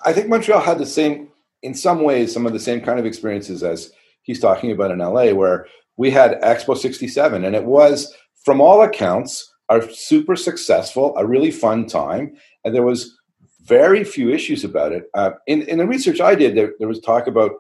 I 0.05 0.13
think 0.13 0.29
Montreal 0.29 0.61
had 0.61 0.79
the 0.79 0.87
same, 0.87 1.29
in 1.63 1.75
some 1.75 2.03
ways, 2.03 2.33
some 2.33 2.47
of 2.47 2.53
the 2.53 2.61
same 2.61 2.81
kind 2.81 2.99
of 2.99 3.07
experiences 3.07 3.63
as 3.63 3.93
he's 4.23 4.41
talking 4.41 4.71
about 4.71 4.91
in 4.91 4.99
LA, 4.99 5.33
where 5.33 5.67
we 5.97 6.11
had 6.11 6.41
Expo 6.43 6.77
67, 6.77 7.45
and 7.45 7.55
it 7.55 7.65
was, 7.65 8.15
from 8.45 8.61
all 8.61 8.83
accounts, 8.83 9.54
a 9.69 9.83
super 9.93 10.37
successful, 10.37 11.15
a 11.17 11.27
really 11.27 11.51
fun 11.51 11.87
time, 11.87 12.37
and 12.65 12.75
there 12.75 12.83
was 12.83 13.17
very 13.63 14.05
few 14.05 14.31
issues 14.31 14.63
about 14.65 14.93
it. 14.93 15.05
Uh, 15.15 15.33
in, 15.47 15.63
in 15.63 15.79
the 15.79 15.87
research 15.87 16.21
I 16.21 16.35
did, 16.35 16.55
there, 16.55 16.75
there 16.79 16.89
was 16.89 17.01
talk 17.01 17.27
about 17.27 17.53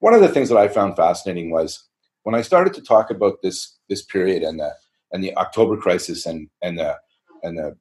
one 0.00 0.14
of 0.14 0.20
the 0.20 0.28
things 0.28 0.48
that 0.48 0.58
I 0.58 0.68
found 0.68 0.96
fascinating 0.96 1.50
was 1.50 1.84
when 2.24 2.34
I 2.34 2.42
started 2.42 2.74
to 2.74 2.82
talk 2.82 3.10
about 3.10 3.40
this 3.42 3.78
this 3.88 4.02
period 4.02 4.42
and 4.42 4.58
the 4.58 4.74
and 5.12 5.22
the 5.22 5.34
October 5.36 5.76
crisis 5.76 6.26
and 6.26 6.48
and 6.60 6.78
the 6.78 6.96
and 7.42 7.56
the 7.56 7.76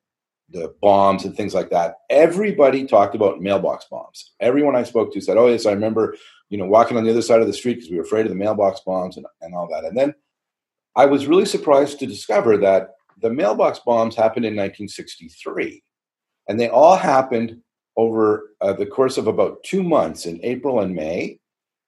the 0.50 0.74
bombs 0.82 1.26
and 1.26 1.36
things 1.36 1.54
like 1.54 1.72
that. 1.72 1.96
Everybody 2.10 2.86
talked 2.86 3.16
about 3.16 3.42
mailbox 3.42 3.86
bombs. 3.90 4.34
Everyone 4.40 4.76
I 4.76 4.84
spoke 4.84 5.12
to 5.14 5.22
said, 5.22 5.38
"Oh 5.38 5.48
yes, 5.48 5.66
I 5.66 5.72
remember, 5.72 6.16
you 6.50 6.58
know, 6.58 6.66
walking 6.66 6.96
on 6.96 7.04
the 7.04 7.10
other 7.10 7.22
side 7.22 7.42
of 7.42 7.48
the 7.48 7.54
street 7.54 7.76
because 7.76 7.90
we 7.90 7.98
were 7.98 8.04
afraid 8.04 8.26
of 8.26 8.32
the 8.32 8.38
mailbox 8.38 8.82
bombs 8.82 9.18
and, 9.18 9.26
and 9.42 9.56
all 9.56 9.68
that." 9.70 9.84
And 9.84 9.98
then 9.98 10.14
I 10.96 11.08
was 11.08 11.28
really 11.28 11.46
surprised 11.46 12.00
to 12.00 12.06
discover 12.06 12.56
that 12.58 12.92
the 13.24 13.32
mailbox 13.32 13.80
bombs 13.80 14.16
happened 14.16 14.46
in 14.46 14.54
1963, 14.54 15.82
and 16.48 16.60
they 16.60 16.68
all 16.68 16.98
happened 16.98 17.62
over 17.96 18.52
uh, 18.62 18.74
the 18.74 18.86
course 18.86 19.18
of 19.18 19.28
about 19.28 19.64
two 19.64 19.82
months 19.82 20.26
in 20.26 20.40
April 20.44 20.82
and 20.82 20.94
May, 20.94 21.40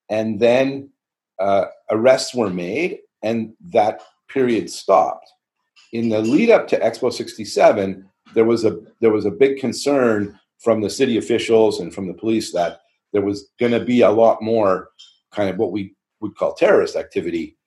and 0.10 0.40
then 0.40 0.90
uh, 1.40 1.66
arrests 1.92 2.34
were 2.34 2.50
made, 2.50 3.00
and 3.22 3.54
that 3.72 4.02
period 4.30 4.70
stopped. 4.70 5.30
In 5.92 6.10
the 6.10 6.22
lead 6.22 6.50
up 6.50 6.68
to 6.70 6.80
Expo 6.80 7.12
67, 7.12 8.10
there 8.34 8.46
was 8.46 8.64
a 8.64 8.80
there 9.02 9.12
was 9.12 9.26
a 9.26 9.32
big 9.32 9.60
concern 9.60 10.40
from 10.60 10.82
the 10.82 10.90
city 10.90 11.18
officials 11.18 11.80
and 11.82 11.94
from 11.94 12.08
the 12.08 12.14
police 12.14 12.54
that 12.54 12.80
there 13.12 13.22
was 13.22 13.50
going 13.60 13.74
to 13.74 13.84
be 13.84 14.02
a 14.02 14.10
lot 14.10 14.42
more 14.42 14.90
kind 15.32 15.50
of 15.50 15.58
what 15.58 15.72
we 15.72 15.96
would 16.22 16.36
call 16.36 16.54
terrorist 16.54 16.96
activity, 16.96 17.58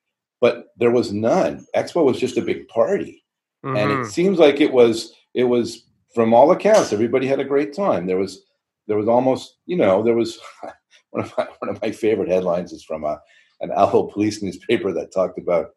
but 0.41 0.67
there 0.77 0.91
was 0.91 1.13
none. 1.13 1.67
Expo 1.75 2.03
was 2.03 2.19
just 2.19 2.37
a 2.37 2.41
big 2.41 2.67
party, 2.67 3.23
mm-hmm. 3.63 3.75
and 3.75 3.91
it 3.91 3.95
mm-hmm. 3.95 4.09
seems 4.09 4.39
like 4.39 4.61
it 4.61 4.71
was 4.71 5.13
it 5.33 5.43
was 5.43 5.85
from 6.13 6.33
all 6.33 6.51
accounts 6.51 6.93
everybody 6.93 7.27
had 7.27 7.39
a 7.39 7.45
great 7.45 7.73
time. 7.73 8.05
There 8.05 8.17
was 8.17 8.43
there 8.87 8.97
was 8.97 9.07
almost 9.07 9.57
you 9.65 9.77
know 9.77 10.03
there 10.03 10.15
was 10.15 10.39
one 11.11 11.23
of 11.23 11.33
my 11.37 11.47
one 11.59 11.69
of 11.69 11.81
my 11.81 11.91
favorite 11.91 12.29
headlines 12.29 12.71
is 12.71 12.83
from 12.83 13.03
a 13.03 13.19
an 13.61 13.69
Allô 13.69 14.11
Police 14.11 14.41
newspaper 14.41 14.91
that 14.93 15.13
talked 15.13 15.37
about 15.37 15.71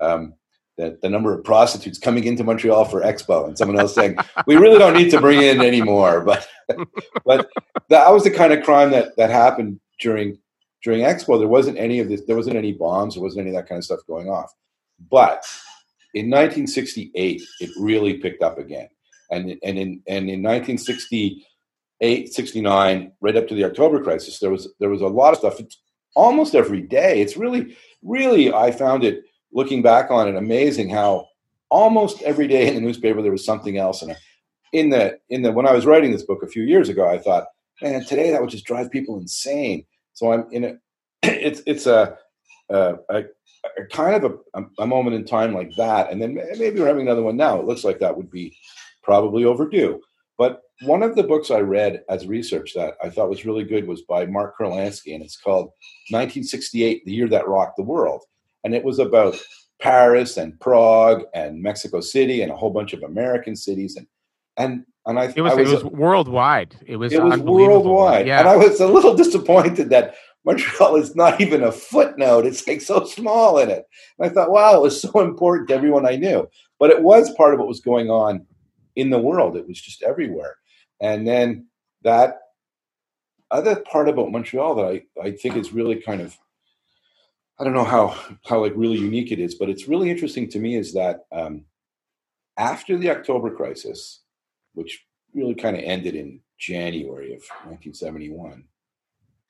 um, 0.00 0.34
the, 0.76 0.98
the 1.02 1.08
number 1.08 1.34
of 1.34 1.44
prostitutes 1.44 1.98
coming 1.98 2.24
into 2.24 2.44
Montreal 2.44 2.84
for 2.84 3.02
Expo, 3.02 3.46
and 3.46 3.58
someone 3.58 3.78
else 3.78 3.94
saying 3.94 4.16
we 4.46 4.56
really 4.56 4.78
don't 4.78 4.94
need 4.94 5.10
to 5.10 5.20
bring 5.20 5.42
in 5.42 5.60
anymore. 5.60 6.26
But 6.68 6.86
but 7.24 7.48
that 7.88 8.12
was 8.12 8.24
the 8.24 8.30
kind 8.30 8.52
of 8.52 8.62
crime 8.62 8.90
that 8.90 9.16
that 9.16 9.30
happened 9.30 9.80
during 10.00 10.38
during 10.84 11.00
Expo. 11.00 11.38
There 11.38 11.48
wasn't 11.48 11.78
any 11.78 11.98
of 11.98 12.10
this. 12.10 12.24
There 12.26 12.36
wasn't 12.36 12.56
any 12.56 12.72
bombs. 12.72 13.14
There 13.14 13.22
wasn't 13.22 13.46
any 13.46 13.50
of 13.50 13.56
that 13.56 13.66
kind 13.66 13.78
of 13.78 13.84
stuff 13.84 14.00
going 14.06 14.28
off. 14.28 14.52
But 15.10 15.46
in 16.14 16.26
1968, 16.30 17.42
it 17.60 17.70
really 17.78 18.14
picked 18.14 18.42
up 18.42 18.58
again, 18.58 18.88
and 19.30 19.50
and 19.62 19.78
in 19.78 20.02
and 20.06 20.30
in 20.30 20.42
1968, 20.42 22.32
69, 22.32 23.12
right 23.20 23.36
up 23.36 23.48
to 23.48 23.54
the 23.54 23.64
October 23.64 24.02
crisis, 24.02 24.38
there 24.38 24.50
was 24.50 24.68
there 24.80 24.90
was 24.90 25.02
a 25.02 25.06
lot 25.06 25.32
of 25.32 25.38
stuff. 25.38 25.60
It's 25.60 25.80
almost 26.14 26.54
every 26.54 26.82
day. 26.82 27.20
It's 27.20 27.36
really 27.36 27.76
really 28.02 28.52
I 28.52 28.70
found 28.70 29.04
it 29.04 29.24
looking 29.52 29.82
back 29.82 30.10
on 30.10 30.28
it, 30.28 30.36
amazing 30.36 30.90
how 30.90 31.28
almost 31.70 32.22
every 32.22 32.48
day 32.48 32.66
in 32.68 32.74
the 32.74 32.80
newspaper 32.80 33.22
there 33.22 33.32
was 33.32 33.44
something 33.44 33.76
else. 33.76 34.02
And 34.02 34.16
in 34.72 34.90
the 34.90 35.18
in 35.28 35.42
the 35.42 35.52
when 35.52 35.66
I 35.66 35.72
was 35.72 35.86
writing 35.86 36.12
this 36.12 36.24
book 36.24 36.42
a 36.42 36.48
few 36.48 36.62
years 36.62 36.88
ago, 36.88 37.08
I 37.08 37.18
thought, 37.18 37.46
man, 37.82 38.04
today 38.04 38.30
that 38.30 38.40
would 38.40 38.50
just 38.50 38.66
drive 38.66 38.90
people 38.90 39.18
insane. 39.18 39.84
So 40.14 40.32
I'm 40.32 40.46
in 40.50 40.64
a 40.64 40.76
it's 41.22 41.62
it's 41.66 41.86
a 41.86 42.16
a, 42.70 43.24
kind 43.90 44.22
of 44.22 44.38
a, 44.54 44.62
a 44.78 44.86
moment 44.86 45.16
in 45.16 45.24
time 45.24 45.54
like 45.54 45.74
that, 45.76 46.10
and 46.10 46.20
then 46.20 46.34
maybe 46.58 46.80
we're 46.80 46.86
having 46.86 47.06
another 47.06 47.22
one 47.22 47.36
now. 47.36 47.58
It 47.58 47.66
looks 47.66 47.84
like 47.84 47.98
that 48.00 48.16
would 48.16 48.30
be 48.30 48.56
probably 49.02 49.44
overdue. 49.44 50.00
But 50.36 50.62
one 50.82 51.02
of 51.02 51.16
the 51.16 51.24
books 51.24 51.50
I 51.50 51.60
read 51.60 52.02
as 52.08 52.26
research 52.26 52.74
that 52.74 52.94
I 53.02 53.10
thought 53.10 53.30
was 53.30 53.44
really 53.44 53.64
good 53.64 53.86
was 53.86 54.02
by 54.02 54.26
Mark 54.26 54.56
Kurlansky, 54.58 55.14
and 55.14 55.24
it's 55.24 55.36
called 55.36 55.66
1968, 56.10 57.04
The 57.04 57.12
Year 57.12 57.28
That 57.28 57.48
Rocked 57.48 57.76
the 57.76 57.82
World 57.82 58.22
and 58.64 58.74
it 58.74 58.84
was 58.84 58.98
about 58.98 59.36
Paris 59.80 60.36
and 60.36 60.58
Prague 60.60 61.24
and 61.34 61.62
Mexico 61.62 62.00
City 62.00 62.42
and 62.42 62.50
a 62.50 62.56
whole 62.56 62.70
bunch 62.70 62.92
of 62.92 63.02
American 63.02 63.56
cities 63.56 63.96
and 63.96 64.06
and 64.56 64.84
and 65.06 65.18
I 65.18 65.32
it 65.34 65.40
was, 65.40 65.52
I 65.52 65.56
was 65.56 65.70
it 65.70 65.74
was 65.74 65.84
worldwide. 65.84 66.76
It 66.84 66.96
was 66.96 67.12
it 67.12 67.22
was 67.22 67.40
worldwide, 67.40 68.26
yeah. 68.26 68.40
and 68.40 68.48
I 68.48 68.56
was 68.56 68.80
a 68.80 68.86
little 68.86 69.14
disappointed 69.24 69.88
that 69.88 70.16
Montreal 70.44 70.96
is 70.96 71.14
not 71.14 71.40
even 71.40 71.62
a 71.62 71.72
footnote. 71.72 72.46
It's 72.46 72.66
like 72.66 72.80
so 72.80 73.04
small 73.04 73.58
in 73.58 73.70
it. 73.70 73.86
And 74.18 74.30
I 74.30 74.32
thought, 74.32 74.50
wow, 74.50 74.76
it 74.76 74.82
was 74.82 75.00
so 75.00 75.20
important 75.20 75.68
to 75.68 75.74
everyone 75.74 76.06
I 76.06 76.16
knew, 76.16 76.48
but 76.78 76.90
it 76.90 77.02
was 77.02 77.34
part 77.34 77.54
of 77.54 77.60
what 77.60 77.68
was 77.68 77.80
going 77.80 78.10
on 78.10 78.46
in 78.96 79.10
the 79.10 79.18
world. 79.18 79.56
It 79.56 79.66
was 79.66 79.80
just 79.80 80.02
everywhere, 80.02 80.56
and 81.00 81.26
then 81.26 81.66
that 82.02 82.38
other 83.50 83.76
part 83.80 84.08
about 84.08 84.30
Montreal 84.30 84.74
that 84.76 84.84
I, 84.84 85.02
I 85.22 85.30
think 85.32 85.56
is 85.56 85.72
really 85.72 85.96
kind 85.96 86.20
of 86.20 86.36
I 87.58 87.64
don't 87.64 87.72
know 87.72 87.84
how 87.84 88.16
how 88.44 88.60
like 88.60 88.74
really 88.76 88.98
unique 88.98 89.32
it 89.32 89.40
is, 89.40 89.56
but 89.56 89.68
it's 89.68 89.88
really 89.88 90.10
interesting 90.10 90.48
to 90.50 90.60
me 90.60 90.76
is 90.76 90.92
that 90.94 91.26
um, 91.32 91.64
after 92.56 92.96
the 92.96 93.10
October 93.10 93.54
crisis, 93.54 94.20
which 94.74 95.04
really 95.34 95.54
kind 95.54 95.76
of 95.76 95.82
ended 95.82 96.14
in 96.14 96.40
January 96.58 97.34
of 97.34 97.42
1971, 97.66 98.64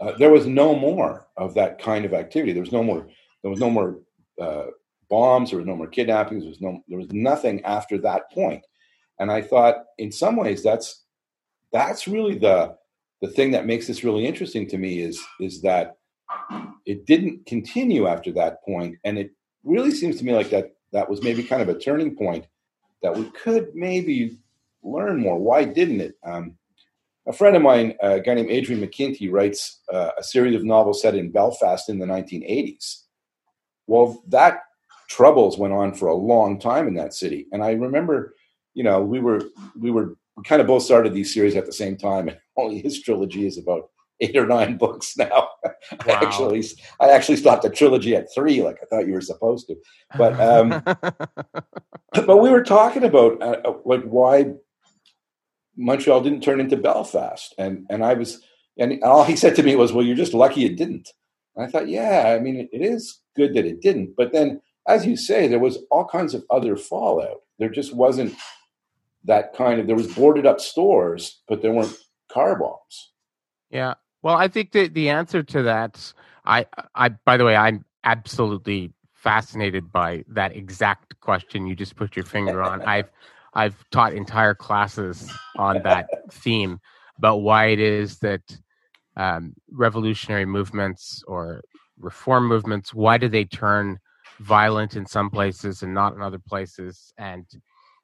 uh, 0.00 0.12
there 0.18 0.30
was 0.30 0.46
no 0.46 0.74
more 0.74 1.26
of 1.36 1.54
that 1.54 1.80
kind 1.80 2.04
of 2.04 2.14
activity. 2.14 2.52
There 2.52 2.62
was 2.62 2.72
no 2.72 2.82
more. 2.82 3.06
There 3.42 3.50
was 3.50 3.60
no 3.60 3.70
more 3.70 3.98
uh, 4.40 4.66
bombs. 5.10 5.50
There 5.50 5.58
was 5.58 5.66
no 5.66 5.76
more 5.76 5.88
kidnappings. 5.88 6.42
There 6.42 6.50
was 6.50 6.60
no. 6.60 6.82
There 6.88 6.98
was 6.98 7.12
nothing 7.12 7.64
after 7.64 7.98
that 7.98 8.30
point. 8.32 8.64
And 9.18 9.30
I 9.30 9.42
thought, 9.42 9.84
in 9.98 10.12
some 10.12 10.36
ways, 10.36 10.62
that's 10.62 11.04
that's 11.72 12.06
really 12.06 12.38
the 12.38 12.76
the 13.20 13.28
thing 13.28 13.50
that 13.50 13.66
makes 13.66 13.86
this 13.86 14.04
really 14.04 14.26
interesting 14.26 14.68
to 14.68 14.78
me 14.78 15.00
is 15.00 15.20
is 15.40 15.60
that 15.62 15.96
it 16.86 17.06
didn't 17.06 17.44
continue 17.46 18.06
after 18.06 18.32
that 18.32 18.62
point, 18.64 18.96
and 19.04 19.18
it 19.18 19.30
really 19.64 19.90
seems 19.90 20.16
to 20.18 20.24
me 20.24 20.32
like 20.32 20.50
that 20.50 20.72
that 20.92 21.08
was 21.08 21.22
maybe 21.22 21.42
kind 21.42 21.62
of 21.62 21.68
a 21.68 21.78
turning 21.78 22.16
point 22.16 22.46
that 23.02 23.14
we 23.14 23.24
could 23.30 23.74
maybe 23.74 24.38
learn 24.82 25.20
more. 25.20 25.38
Why 25.38 25.64
didn't 25.64 26.00
it? 26.00 26.14
Um, 26.24 26.56
a 27.28 27.32
friend 27.32 27.54
of 27.54 27.62
mine, 27.62 27.94
a 28.00 28.20
guy 28.20 28.34
named 28.34 28.50
Adrian 28.50 28.80
McKinty, 28.80 29.30
writes 29.30 29.80
uh, 29.92 30.12
a 30.16 30.22
series 30.22 30.56
of 30.56 30.64
novels 30.64 31.02
set 31.02 31.14
in 31.14 31.30
Belfast 31.30 31.88
in 31.88 31.98
the 31.98 32.06
1980s. 32.06 33.02
Well, 33.86 34.22
that 34.28 34.60
troubles 35.08 35.58
went 35.58 35.74
on 35.74 35.94
for 35.94 36.08
a 36.08 36.14
long 36.14 36.58
time 36.58 36.88
in 36.88 36.94
that 36.94 37.14
city, 37.14 37.46
and 37.52 37.62
I 37.62 37.72
remember, 37.72 38.34
you 38.74 38.82
know, 38.82 39.02
we 39.02 39.20
were 39.20 39.42
we 39.78 39.90
were 39.90 40.16
we 40.36 40.42
kind 40.44 40.60
of 40.60 40.66
both 40.66 40.82
started 40.82 41.12
these 41.12 41.32
series 41.32 41.54
at 41.54 41.66
the 41.66 41.72
same 41.72 41.96
time, 41.96 42.28
and 42.28 42.38
only 42.56 42.80
his 42.80 43.02
trilogy 43.02 43.46
is 43.46 43.58
about 43.58 43.90
eight 44.20 44.36
or 44.36 44.46
nine 44.46 44.76
books 44.76 45.16
now. 45.16 45.48
Wow. 46.06 46.14
I 46.20 46.24
actually, 46.24 46.64
I 47.00 47.10
actually 47.10 47.36
stopped 47.36 47.62
the 47.62 47.70
trilogy 47.70 48.14
at 48.14 48.32
three, 48.34 48.62
like 48.62 48.78
I 48.82 48.86
thought 48.86 49.06
you 49.06 49.14
were 49.14 49.22
supposed 49.22 49.68
to. 49.68 49.76
But, 50.18 50.38
um, 50.38 50.82
but 52.12 52.36
we 52.36 52.50
were 52.50 52.62
talking 52.62 53.04
about 53.04 53.40
uh, 53.40 53.60
uh, 53.64 53.78
like 53.86 54.02
why 54.02 54.52
Montreal 55.78 56.20
didn't 56.20 56.42
turn 56.42 56.60
into 56.60 56.76
Belfast, 56.76 57.54
and 57.56 57.86
and 57.88 58.04
I 58.04 58.14
was, 58.14 58.42
and 58.76 59.02
all 59.02 59.24
he 59.24 59.36
said 59.36 59.54
to 59.56 59.62
me 59.62 59.76
was, 59.76 59.92
"Well, 59.92 60.04
you're 60.04 60.16
just 60.16 60.34
lucky 60.34 60.64
it 60.64 60.76
didn't." 60.76 61.08
And 61.56 61.66
I 61.66 61.70
thought, 61.70 61.88
yeah, 61.88 62.34
I 62.36 62.40
mean, 62.40 62.68
it, 62.72 62.82
is 62.82 63.20
good 63.34 63.54
that 63.54 63.64
it 63.64 63.80
didn't, 63.80 64.14
but 64.16 64.32
then, 64.32 64.60
as 64.86 65.06
you 65.06 65.16
say, 65.16 65.48
there 65.48 65.58
was 65.58 65.78
all 65.90 66.04
kinds 66.04 66.34
of 66.34 66.44
other 66.50 66.76
fallout. 66.76 67.38
There 67.58 67.68
just 67.68 67.94
wasn't 67.94 68.34
that 69.24 69.54
kind 69.54 69.80
of. 69.80 69.86
There 69.86 69.96
was 69.96 70.12
boarded 70.14 70.46
up 70.46 70.60
stores, 70.60 71.40
but 71.48 71.62
there 71.62 71.72
weren't 71.72 71.96
car 72.30 72.56
bombs. 72.56 73.12
Yeah, 73.70 73.94
well, 74.22 74.36
I 74.36 74.48
think 74.48 74.72
that 74.72 74.94
the 74.94 75.10
answer 75.10 75.42
to 75.42 75.62
that, 75.62 76.12
I, 76.44 76.66
I, 76.94 77.10
by 77.10 77.36
the 77.36 77.44
way, 77.44 77.56
I'm 77.56 77.84
absolutely 78.04 78.92
fascinated 79.14 79.92
by 79.92 80.24
that 80.28 80.56
exact 80.56 81.18
question 81.20 81.66
you 81.66 81.74
just 81.74 81.96
put 81.96 82.16
your 82.16 82.24
finger 82.24 82.62
on. 82.62 82.82
I've, 82.86 83.10
I've 83.58 83.84
taught 83.90 84.12
entire 84.12 84.54
classes 84.54 85.28
on 85.56 85.82
that 85.82 86.08
theme 86.30 86.78
about 87.16 87.38
why 87.38 87.66
it 87.66 87.80
is 87.80 88.20
that 88.20 88.40
um, 89.16 89.54
revolutionary 89.72 90.46
movements 90.46 91.24
or 91.26 91.62
reform 91.98 92.46
movements, 92.46 92.94
why 92.94 93.18
do 93.18 93.28
they 93.28 93.44
turn 93.44 93.98
violent 94.38 94.94
in 94.94 95.06
some 95.06 95.28
places 95.28 95.82
and 95.82 95.92
not 95.92 96.14
in 96.14 96.22
other 96.22 96.38
places? 96.38 97.12
And 97.18 97.46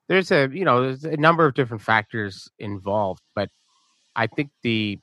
there's 0.08 0.32
a 0.32 0.48
you 0.52 0.64
know 0.64 0.82
there's 0.82 1.04
a 1.04 1.16
number 1.16 1.46
of 1.46 1.54
different 1.54 1.82
factors 1.82 2.48
involved, 2.58 3.22
but 3.36 3.48
I 4.16 4.26
think 4.26 4.50
the 4.64 4.98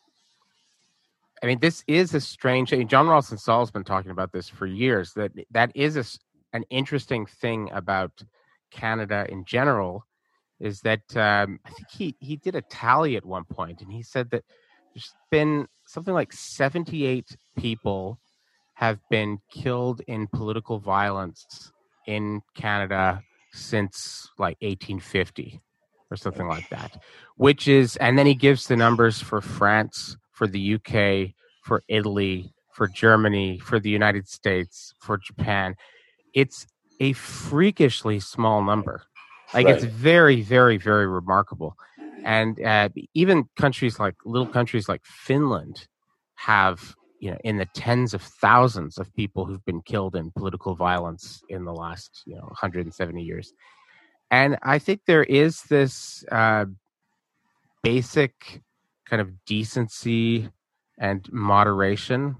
I 1.41 1.45
mean 1.45 1.59
this 1.61 1.81
is 1.87 2.13
a 2.13 2.19
strange. 2.19 2.73
I 2.73 2.75
mean, 2.75 2.89
John 2.89 3.07
Ralston 3.07 3.37
Saul's 3.37 3.71
been 3.71 3.85
talking 3.85 4.11
about 4.11 4.33
this 4.33 4.49
for 4.49 4.65
years. 4.65 5.13
That 5.13 5.31
that 5.51 5.71
is 5.75 5.95
a, 5.95 6.03
an 6.51 6.65
interesting 6.69 7.25
thing 7.25 7.69
about 7.71 8.11
Canada 8.69 9.25
in 9.29 9.45
general 9.45 10.05
is 10.61 10.81
that 10.81 11.01
um, 11.17 11.59
I 11.65 11.71
think 11.71 11.89
he 11.89 12.15
he 12.19 12.37
did 12.37 12.55
a 12.55 12.61
tally 12.61 13.15
at 13.17 13.25
one 13.25 13.43
point, 13.45 13.81
and 13.81 13.91
he 13.91 14.03
said 14.03 14.29
that 14.29 14.43
there's 14.93 15.13
been 15.29 15.67
something 15.85 16.13
like 16.13 16.31
78 16.31 17.35
people 17.57 18.19
have 18.75 18.99
been 19.09 19.39
killed 19.51 20.01
in 20.07 20.27
political 20.27 20.79
violence 20.79 21.71
in 22.07 22.41
Canada 22.55 23.21
since 23.53 24.29
like 24.37 24.57
1850 24.61 25.61
or 26.09 26.17
something 26.17 26.47
like 26.47 26.67
that, 26.69 27.01
which 27.37 27.67
is, 27.67 27.95
and 27.97 28.17
then 28.17 28.25
he 28.25 28.33
gives 28.33 28.67
the 28.67 28.75
numbers 28.75 29.21
for 29.21 29.39
France, 29.39 30.17
for 30.31 30.47
the 30.47 30.75
UK, 30.75 31.33
for 31.63 31.83
Italy, 31.87 32.53
for 32.73 32.87
Germany, 32.87 33.59
for 33.59 33.79
the 33.79 33.89
United 33.89 34.27
States, 34.27 34.93
for 34.99 35.17
Japan. 35.17 35.75
It's 36.33 36.65
a 36.99 37.13
freakishly 37.13 38.19
small 38.19 38.61
number. 38.63 39.03
Like 39.53 39.67
right. 39.67 39.75
it's 39.75 39.83
very, 39.83 40.41
very, 40.41 40.77
very 40.77 41.07
remarkable. 41.07 41.75
And 42.23 42.61
uh, 42.63 42.89
even 43.13 43.49
countries 43.57 43.99
like 43.99 44.15
little 44.25 44.47
countries 44.47 44.87
like 44.87 45.01
Finland 45.05 45.87
have 46.35 46.95
you 47.19 47.29
know 47.31 47.37
in 47.43 47.57
the 47.57 47.67
tens 47.67 48.13
of 48.13 48.21
thousands 48.21 48.97
of 48.97 49.13
people 49.13 49.45
who've 49.45 49.63
been 49.63 49.81
killed 49.81 50.15
in 50.15 50.31
political 50.31 50.75
violence 50.75 51.43
in 51.49 51.63
the 51.65 51.73
last 51.73 52.23
you 52.25 52.35
know 52.35 52.41
170 52.41 53.21
years 53.21 53.53
and 54.31 54.57
i 54.63 54.79
think 54.79 55.01
there 55.05 55.23
is 55.23 55.61
this 55.63 56.25
uh, 56.31 56.65
basic 57.83 58.61
kind 59.07 59.21
of 59.21 59.29
decency 59.45 60.49
and 60.99 61.27
moderation 61.31 62.35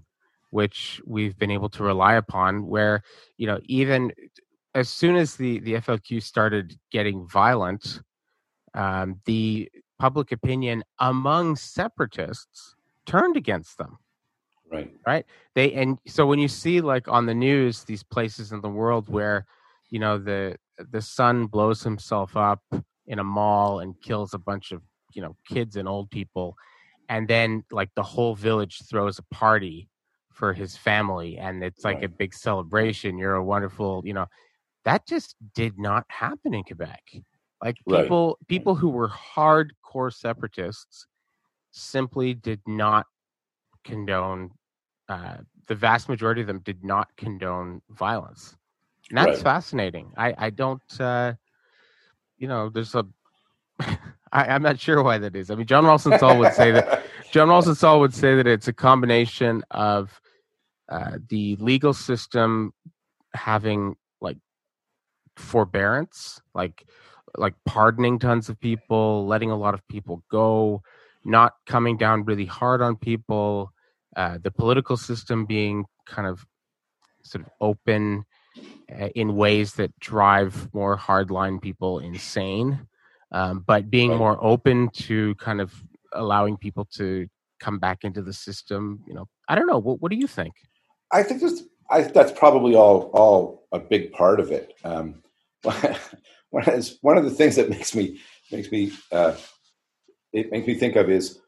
which 0.49 1.01
we've 1.05 1.37
been 1.37 1.51
able 1.51 1.69
to 1.69 1.83
rely 1.83 2.15
upon 2.15 2.65
where 2.65 3.03
you 3.37 3.47
know 3.47 3.59
even 3.65 4.11
as 4.73 4.89
soon 4.89 5.15
as 5.15 5.35
the 5.35 5.59
the 5.59 5.73
flq 5.75 6.21
started 6.21 6.77
getting 6.91 7.27
violent 7.27 8.01
um, 8.73 9.19
the 9.25 9.69
public 9.99 10.31
opinion 10.31 10.83
among 10.99 11.55
separatists 11.55 12.75
turned 13.05 13.35
against 13.37 13.77
them 13.77 13.97
Right. 14.71 14.91
Right. 15.05 15.25
They 15.53 15.73
and 15.73 15.99
so 16.07 16.25
when 16.25 16.39
you 16.39 16.47
see 16.47 16.79
like 16.79 17.07
on 17.09 17.25
the 17.25 17.33
news 17.33 17.83
these 17.83 18.03
places 18.03 18.53
in 18.53 18.61
the 18.61 18.69
world 18.69 19.09
where, 19.09 19.45
you 19.89 19.99
know, 19.99 20.17
the 20.17 20.55
the 20.77 21.01
son 21.01 21.45
blows 21.45 21.83
himself 21.83 22.37
up 22.37 22.61
in 23.05 23.19
a 23.19 23.23
mall 23.23 23.81
and 23.81 23.99
kills 24.01 24.33
a 24.33 24.37
bunch 24.37 24.71
of, 24.71 24.81
you 25.13 25.21
know, 25.21 25.35
kids 25.45 25.75
and 25.75 25.89
old 25.89 26.09
people 26.09 26.55
and 27.09 27.27
then 27.27 27.63
like 27.71 27.89
the 27.95 28.03
whole 28.03 28.33
village 28.33 28.81
throws 28.89 29.19
a 29.19 29.35
party 29.35 29.89
for 30.31 30.53
his 30.53 30.77
family 30.77 31.37
and 31.37 31.61
it's 31.61 31.83
like 31.83 31.97
right. 31.97 32.05
a 32.05 32.09
big 32.09 32.33
celebration. 32.33 33.17
You're 33.17 33.35
a 33.35 33.43
wonderful, 33.43 34.01
you 34.05 34.13
know, 34.13 34.27
that 34.85 35.07
just 35.07 35.35
did 35.53 35.77
not 35.77 36.05
happen 36.09 36.53
in 36.53 36.63
Quebec. 36.63 37.01
Like 37.63 37.77
people 37.87 38.27
right. 38.27 38.47
people 38.47 38.75
who 38.75 38.89
were 38.89 39.09
hardcore 39.09 40.11
separatists 40.11 41.05
simply 41.71 42.33
did 42.33 42.61
not 42.65 43.05
condone 43.83 44.51
uh, 45.09 45.37
the 45.67 45.75
vast 45.75 46.09
majority 46.09 46.41
of 46.41 46.47
them 46.47 46.59
did 46.59 46.83
not 46.83 47.07
condone 47.17 47.81
violence. 47.89 48.55
And 49.09 49.17
that's 49.17 49.27
right. 49.27 49.43
fascinating. 49.43 50.13
I, 50.17 50.33
I 50.37 50.49
don't, 50.49 50.81
uh, 50.99 51.33
you 52.37 52.47
know, 52.47 52.69
there's 52.69 52.95
a, 52.95 53.05
I, 53.79 53.97
I'm 54.31 54.61
not 54.61 54.79
sure 54.79 55.03
why 55.03 55.17
that 55.17 55.35
is. 55.35 55.51
I 55.51 55.55
mean, 55.55 55.67
John 55.67 55.85
Ralston 55.85 56.17
Saul 56.17 56.37
would 56.39 56.53
say 56.53 56.71
that, 56.71 57.05
John 57.31 57.49
Ralston 57.49 57.75
Saul 57.75 57.99
would 57.99 58.13
say 58.13 58.35
that 58.35 58.47
it's 58.47 58.67
a 58.67 58.73
combination 58.73 59.63
of 59.71 60.19
uh, 60.89 61.17
the 61.29 61.55
legal 61.57 61.93
system 61.93 62.73
having 63.33 63.95
forbearance, 65.41 66.41
like, 66.53 66.85
like 67.37 67.53
pardoning 67.65 68.19
tons 68.19 68.49
of 68.49 68.59
people, 68.59 69.25
letting 69.25 69.51
a 69.51 69.57
lot 69.57 69.73
of 69.73 69.87
people 69.87 70.23
go, 70.29 70.81
not 71.23 71.53
coming 71.65 71.97
down 71.97 72.25
really 72.25 72.45
hard 72.45 72.81
on 72.81 72.95
people, 72.95 73.71
uh, 74.15 74.37
the 74.41 74.51
political 74.51 74.97
system 74.97 75.45
being 75.45 75.85
kind 76.05 76.27
of 76.27 76.45
sort 77.23 77.45
of 77.45 77.51
open 77.61 78.25
uh, 78.91 79.07
in 79.15 79.35
ways 79.35 79.73
that 79.75 79.97
drive 79.99 80.67
more 80.73 80.97
hardline 80.97 81.61
people 81.61 81.99
insane, 81.99 82.87
um, 83.31 83.63
but 83.65 83.89
being 83.89 84.15
more 84.15 84.37
open 84.43 84.89
to 84.89 85.35
kind 85.35 85.61
of 85.61 85.73
allowing 86.13 86.57
people 86.57 86.85
to 86.85 87.27
come 87.59 87.79
back 87.79 88.03
into 88.03 88.21
the 88.21 88.33
system. 88.33 89.01
You 89.07 89.13
know, 89.13 89.29
I 89.47 89.55
don't 89.55 89.67
know. 89.67 89.79
What, 89.79 90.01
what 90.01 90.11
do 90.11 90.17
you 90.17 90.27
think? 90.27 90.53
I 91.11 91.23
think 91.23 91.41
that's 91.41 91.63
I, 91.89 92.01
that's 92.01 92.31
probably 92.31 92.75
all 92.75 93.11
all 93.13 93.67
a 93.71 93.79
big 93.79 94.11
part 94.11 94.39
of 94.39 94.51
it. 94.51 94.73
Um, 94.83 95.23
one 96.51 97.17
of 97.17 97.23
the 97.23 97.31
things 97.31 97.55
that 97.55 97.69
makes 97.69 97.95
me 97.95 98.19
makes 98.51 98.71
me 98.71 98.91
uh, 99.11 99.35
it 100.33 100.51
makes 100.51 100.67
me 100.67 100.75
think 100.75 100.95
of 100.95 101.09
is 101.09 101.39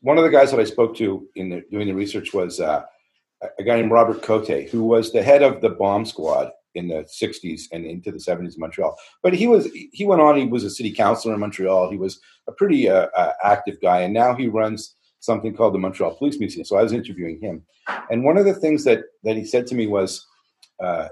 one 0.00 0.18
of 0.18 0.24
the 0.24 0.30
guys 0.30 0.50
that 0.50 0.60
I 0.60 0.64
spoke 0.64 0.94
to 0.96 1.26
in 1.34 1.48
the, 1.48 1.64
doing 1.70 1.86
the 1.86 1.94
research 1.94 2.34
was 2.34 2.60
uh, 2.60 2.82
a 3.58 3.62
guy 3.62 3.76
named 3.76 3.90
Robert 3.90 4.22
Cote, 4.22 4.68
who 4.68 4.84
was 4.84 5.12
the 5.12 5.22
head 5.22 5.42
of 5.42 5.60
the 5.60 5.70
bomb 5.70 6.04
squad 6.04 6.50
in 6.74 6.88
the 6.88 7.04
60s 7.04 7.62
and 7.72 7.86
into 7.86 8.10
the 8.10 8.18
70s 8.18 8.54
in 8.54 8.60
Montreal. 8.60 8.96
But 9.22 9.34
he 9.34 9.46
was 9.46 9.68
he 9.92 10.04
went 10.04 10.20
on. 10.20 10.36
He 10.36 10.46
was 10.46 10.64
a 10.64 10.70
city 10.70 10.92
councilor 10.92 11.34
in 11.34 11.40
Montreal. 11.40 11.90
He 11.90 11.96
was 11.96 12.20
a 12.48 12.52
pretty 12.52 12.88
uh, 12.88 13.06
uh, 13.16 13.32
active 13.42 13.80
guy, 13.80 14.00
and 14.00 14.12
now 14.12 14.34
he 14.34 14.48
runs 14.48 14.94
something 15.20 15.56
called 15.56 15.74
the 15.74 15.78
Montreal 15.78 16.16
Police 16.16 16.38
Museum. 16.38 16.64
So 16.64 16.76
I 16.76 16.82
was 16.82 16.92
interviewing 16.92 17.40
him, 17.40 17.62
and 18.10 18.24
one 18.24 18.36
of 18.36 18.44
the 18.44 18.54
things 18.54 18.84
that 18.84 19.04
that 19.22 19.36
he 19.36 19.44
said 19.44 19.66
to 19.68 19.74
me 19.74 19.86
was. 19.86 20.26
Uh, 20.82 21.08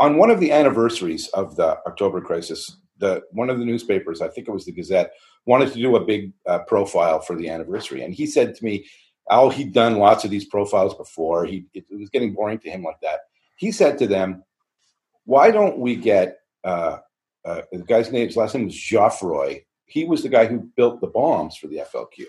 on 0.00 0.16
one 0.16 0.30
of 0.30 0.40
the 0.40 0.52
anniversaries 0.52 1.28
of 1.28 1.56
the 1.56 1.78
October 1.86 2.20
crisis, 2.20 2.78
the 2.98 3.22
one 3.32 3.50
of 3.50 3.58
the 3.58 3.64
newspapers, 3.64 4.20
I 4.20 4.28
think 4.28 4.48
it 4.48 4.52
was 4.52 4.64
the 4.64 4.72
Gazette, 4.72 5.12
wanted 5.46 5.72
to 5.72 5.78
do 5.78 5.96
a 5.96 6.04
big 6.04 6.32
uh, 6.46 6.60
profile 6.60 7.20
for 7.20 7.36
the 7.36 7.48
anniversary, 7.48 8.02
and 8.02 8.14
he 8.14 8.26
said 8.26 8.54
to 8.54 8.64
me, 8.64 8.86
"Oh, 9.30 9.50
he'd 9.50 9.72
done 9.72 9.98
lots 9.98 10.24
of 10.24 10.30
these 10.30 10.46
profiles 10.46 10.94
before. 10.94 11.44
He 11.44 11.66
it, 11.74 11.84
was 11.90 12.10
getting 12.10 12.34
boring 12.34 12.58
to 12.60 12.70
him 12.70 12.82
like 12.82 13.00
that." 13.02 13.20
He 13.56 13.72
said 13.72 13.98
to 13.98 14.06
them, 14.06 14.44
"Why 15.24 15.50
don't 15.50 15.78
we 15.78 15.96
get 15.96 16.38
uh, 16.62 16.98
uh, 17.44 17.62
the 17.72 17.78
guy's 17.78 18.12
name? 18.12 18.26
His 18.26 18.36
last 18.36 18.54
name 18.54 18.66
was 18.66 18.76
Geoffroy. 18.76 19.62
He 19.86 20.04
was 20.04 20.22
the 20.22 20.28
guy 20.28 20.46
who 20.46 20.70
built 20.76 21.00
the 21.00 21.08
bombs 21.08 21.56
for 21.56 21.66
the 21.66 21.82
FLQ." 21.92 22.24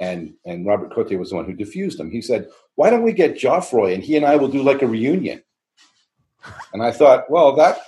And, 0.00 0.32
and 0.46 0.66
Robert 0.66 0.94
Cote 0.94 1.12
was 1.12 1.28
the 1.28 1.36
one 1.36 1.44
who 1.44 1.52
diffused 1.52 1.98
them. 1.98 2.10
He 2.10 2.22
said, 2.22 2.48
Why 2.74 2.88
don't 2.88 3.02
we 3.02 3.12
get 3.12 3.36
Geoffroy 3.36 3.92
and 3.92 4.02
he 4.02 4.16
and 4.16 4.24
I 4.24 4.36
will 4.36 4.48
do 4.48 4.62
like 4.62 4.80
a 4.80 4.86
reunion? 4.86 5.42
And 6.72 6.82
I 6.82 6.90
thought, 6.90 7.30
well, 7.30 7.54
that 7.56 7.80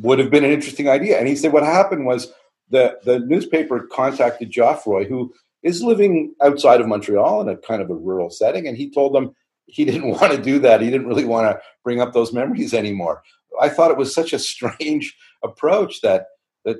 would 0.00 0.18
have 0.18 0.30
been 0.30 0.44
an 0.44 0.52
interesting 0.52 0.88
idea. 0.88 1.18
And 1.18 1.28
he 1.28 1.36
said 1.36 1.52
what 1.52 1.62
happened 1.62 2.06
was 2.06 2.32
the 2.70 2.98
the 3.04 3.18
newspaper 3.20 3.86
contacted 3.90 4.50
Geoffroy, 4.50 5.08
who 5.08 5.32
is 5.62 5.82
living 5.82 6.34
outside 6.42 6.80
of 6.80 6.86
Montreal 6.86 7.40
in 7.42 7.48
a 7.48 7.56
kind 7.56 7.82
of 7.82 7.90
a 7.90 7.94
rural 7.94 8.30
setting, 8.30 8.66
and 8.66 8.76
he 8.76 8.90
told 8.90 9.14
them 9.14 9.34
he 9.66 9.84
didn't 9.84 10.08
want 10.20 10.32
to 10.32 10.40
do 10.40 10.58
that. 10.60 10.80
He 10.80 10.90
didn't 10.90 11.06
really 11.06 11.24
want 11.24 11.46
to 11.46 11.60
bring 11.84 12.00
up 12.00 12.12
those 12.12 12.32
memories 12.32 12.74
anymore. 12.74 13.22
I 13.60 13.68
thought 13.68 13.90
it 13.90 13.96
was 13.96 14.14
such 14.14 14.32
a 14.32 14.38
strange 14.38 15.16
approach 15.42 16.00
that 16.02 16.26
that 16.64 16.78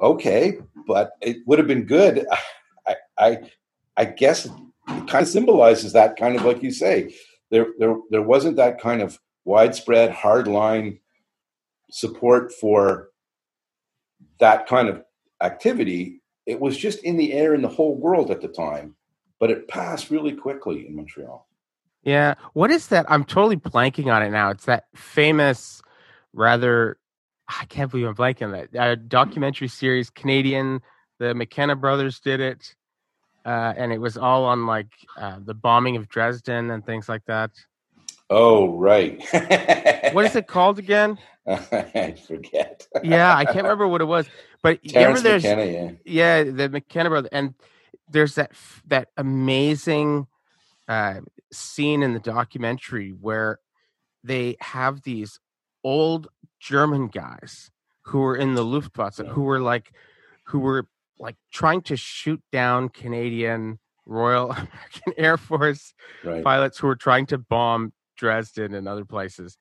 okay, 0.00 0.58
but 0.86 1.12
it 1.20 1.38
would 1.46 1.58
have 1.58 1.68
been 1.68 1.84
good. 1.84 2.26
I 2.86 2.96
I, 3.18 3.38
I 3.96 4.04
guess 4.06 4.46
it 4.46 4.52
kind 5.08 5.22
of 5.22 5.28
symbolizes 5.28 5.92
that 5.92 6.16
kind 6.16 6.36
of 6.36 6.44
like 6.44 6.62
you 6.62 6.70
say. 6.70 7.14
There 7.50 7.68
there 7.78 7.96
there 8.10 8.22
wasn't 8.22 8.56
that 8.56 8.80
kind 8.80 9.02
of 9.02 9.18
widespread 9.48 10.12
hardline 10.12 10.98
support 11.90 12.52
for 12.52 13.08
that 14.40 14.66
kind 14.66 14.88
of 14.90 15.02
activity. 15.42 16.20
It 16.44 16.60
was 16.60 16.76
just 16.76 17.02
in 17.02 17.16
the 17.16 17.32
air 17.32 17.54
in 17.54 17.62
the 17.62 17.68
whole 17.68 17.96
world 17.96 18.30
at 18.30 18.42
the 18.42 18.48
time, 18.48 18.94
but 19.40 19.50
it 19.50 19.66
passed 19.66 20.10
really 20.10 20.34
quickly 20.34 20.86
in 20.86 20.94
Montreal. 20.94 21.48
Yeah. 22.02 22.34
What 22.52 22.70
is 22.70 22.88
that? 22.88 23.10
I'm 23.10 23.24
totally 23.24 23.56
blanking 23.56 24.12
on 24.12 24.22
it 24.22 24.30
now. 24.30 24.50
It's 24.50 24.66
that 24.66 24.84
famous, 24.94 25.80
rather, 26.34 26.98
I 27.48 27.64
can't 27.64 27.90
believe 27.90 28.06
I'm 28.06 28.14
blanking 28.14 28.48
on 28.48 28.52
that 28.52 28.76
uh, 28.76 28.96
documentary 28.96 29.68
series, 29.68 30.10
Canadian. 30.10 30.82
The 31.20 31.34
McKenna 31.34 31.74
brothers 31.74 32.20
did 32.20 32.40
it. 32.40 32.74
Uh, 33.46 33.72
and 33.78 33.94
it 33.94 33.98
was 33.98 34.18
all 34.18 34.44
on 34.44 34.66
like 34.66 34.92
uh, 35.16 35.38
the 35.42 35.54
bombing 35.54 35.96
of 35.96 36.06
Dresden 36.06 36.70
and 36.70 36.84
things 36.84 37.08
like 37.08 37.24
that. 37.26 37.50
Oh, 38.30 38.76
right. 38.76 39.22
what 40.12 40.24
is 40.24 40.36
it 40.36 40.46
called 40.46 40.78
again? 40.78 41.18
I 41.46 42.14
forget. 42.26 42.86
yeah, 43.02 43.34
I 43.34 43.44
can't 43.44 43.64
remember 43.64 43.88
what 43.88 44.02
it 44.02 44.06
was, 44.06 44.28
but 44.62 44.80
remember 44.84 45.20
there's 45.20 45.44
McKenna, 45.44 45.64
yeah. 45.64 45.90
yeah, 46.04 46.42
the 46.44 46.68
McKenna 46.68 47.08
brother, 47.08 47.28
and 47.32 47.54
there's 48.10 48.34
that 48.34 48.52
that 48.86 49.08
amazing 49.16 50.26
uh, 50.88 51.20
scene 51.50 52.02
in 52.02 52.12
the 52.12 52.20
documentary 52.20 53.10
where 53.10 53.60
they 54.22 54.56
have 54.60 55.02
these 55.02 55.40
old 55.82 56.28
German 56.60 57.08
guys 57.08 57.70
who 58.02 58.18
were 58.18 58.36
in 58.36 58.54
the 58.54 58.64
Luftwaffe, 58.64 59.16
who 59.16 59.42
were 59.42 59.60
like, 59.60 59.92
who 60.44 60.58
were 60.58 60.86
like 61.18 61.36
trying 61.52 61.82
to 61.82 61.96
shoot 61.96 62.42
down 62.52 62.88
Canadian 62.88 63.78
Royal 64.06 64.50
American 64.50 65.14
Air 65.16 65.36
Force 65.36 65.94
Right. 66.24 66.44
pilots 66.44 66.78
who 66.78 66.86
were 66.86 66.96
trying 66.96 67.26
to 67.26 67.38
bomb 67.38 67.92
Dresden 68.18 68.74
and 68.74 68.86
other 68.86 69.04
places, 69.06 69.56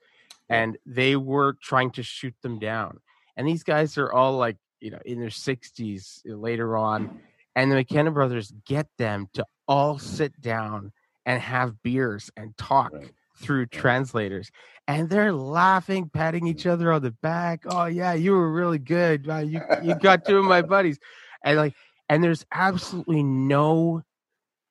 and 0.49 0.77
they 0.85 1.15
were 1.15 1.53
trying 1.61 1.91
to 1.91 2.03
shoot 2.03 2.35
them 2.41 2.59
down. 2.59 2.99
And 3.37 3.47
these 3.47 3.63
guys 3.63 3.97
are 3.97 4.11
all 4.11 4.33
like, 4.37 4.57
you 4.81 4.91
know, 4.91 4.99
in 5.05 5.19
their 5.21 5.29
sixties 5.29 6.21
later 6.25 6.75
on, 6.75 7.21
and 7.55 7.71
the 7.71 7.75
McKenna 7.75 8.11
brothers 8.11 8.51
get 8.65 8.87
them 8.97 9.27
to 9.33 9.45
all 9.67 9.97
sit 9.99 10.39
down 10.41 10.91
and 11.25 11.41
have 11.41 11.81
beers 11.83 12.29
and 12.37 12.57
talk 12.57 12.91
Right. 12.93 13.11
through 13.35 13.65
translators 13.67 14.49
and 14.87 15.09
they're 15.09 15.33
laughing 15.33 16.09
patting 16.09 16.47
each 16.47 16.65
other 16.65 16.91
on 16.91 17.01
the 17.03 17.11
back 17.11 17.63
oh 17.67 17.85
yeah 17.85 18.13
you 18.13 18.31
were 18.31 18.51
really 18.51 18.79
good 18.79 19.27
Wow, 19.27 19.39
you 19.39 19.61
you 19.83 19.93
got 19.95 20.25
two 20.25 20.37
of 20.39 20.45
my 20.45 20.61
buddies 20.73 20.97
and 21.43 21.57
like 21.57 21.73
and 22.09 22.23
there's 22.23 22.45
absolutely 22.51 23.21
no 23.23 24.01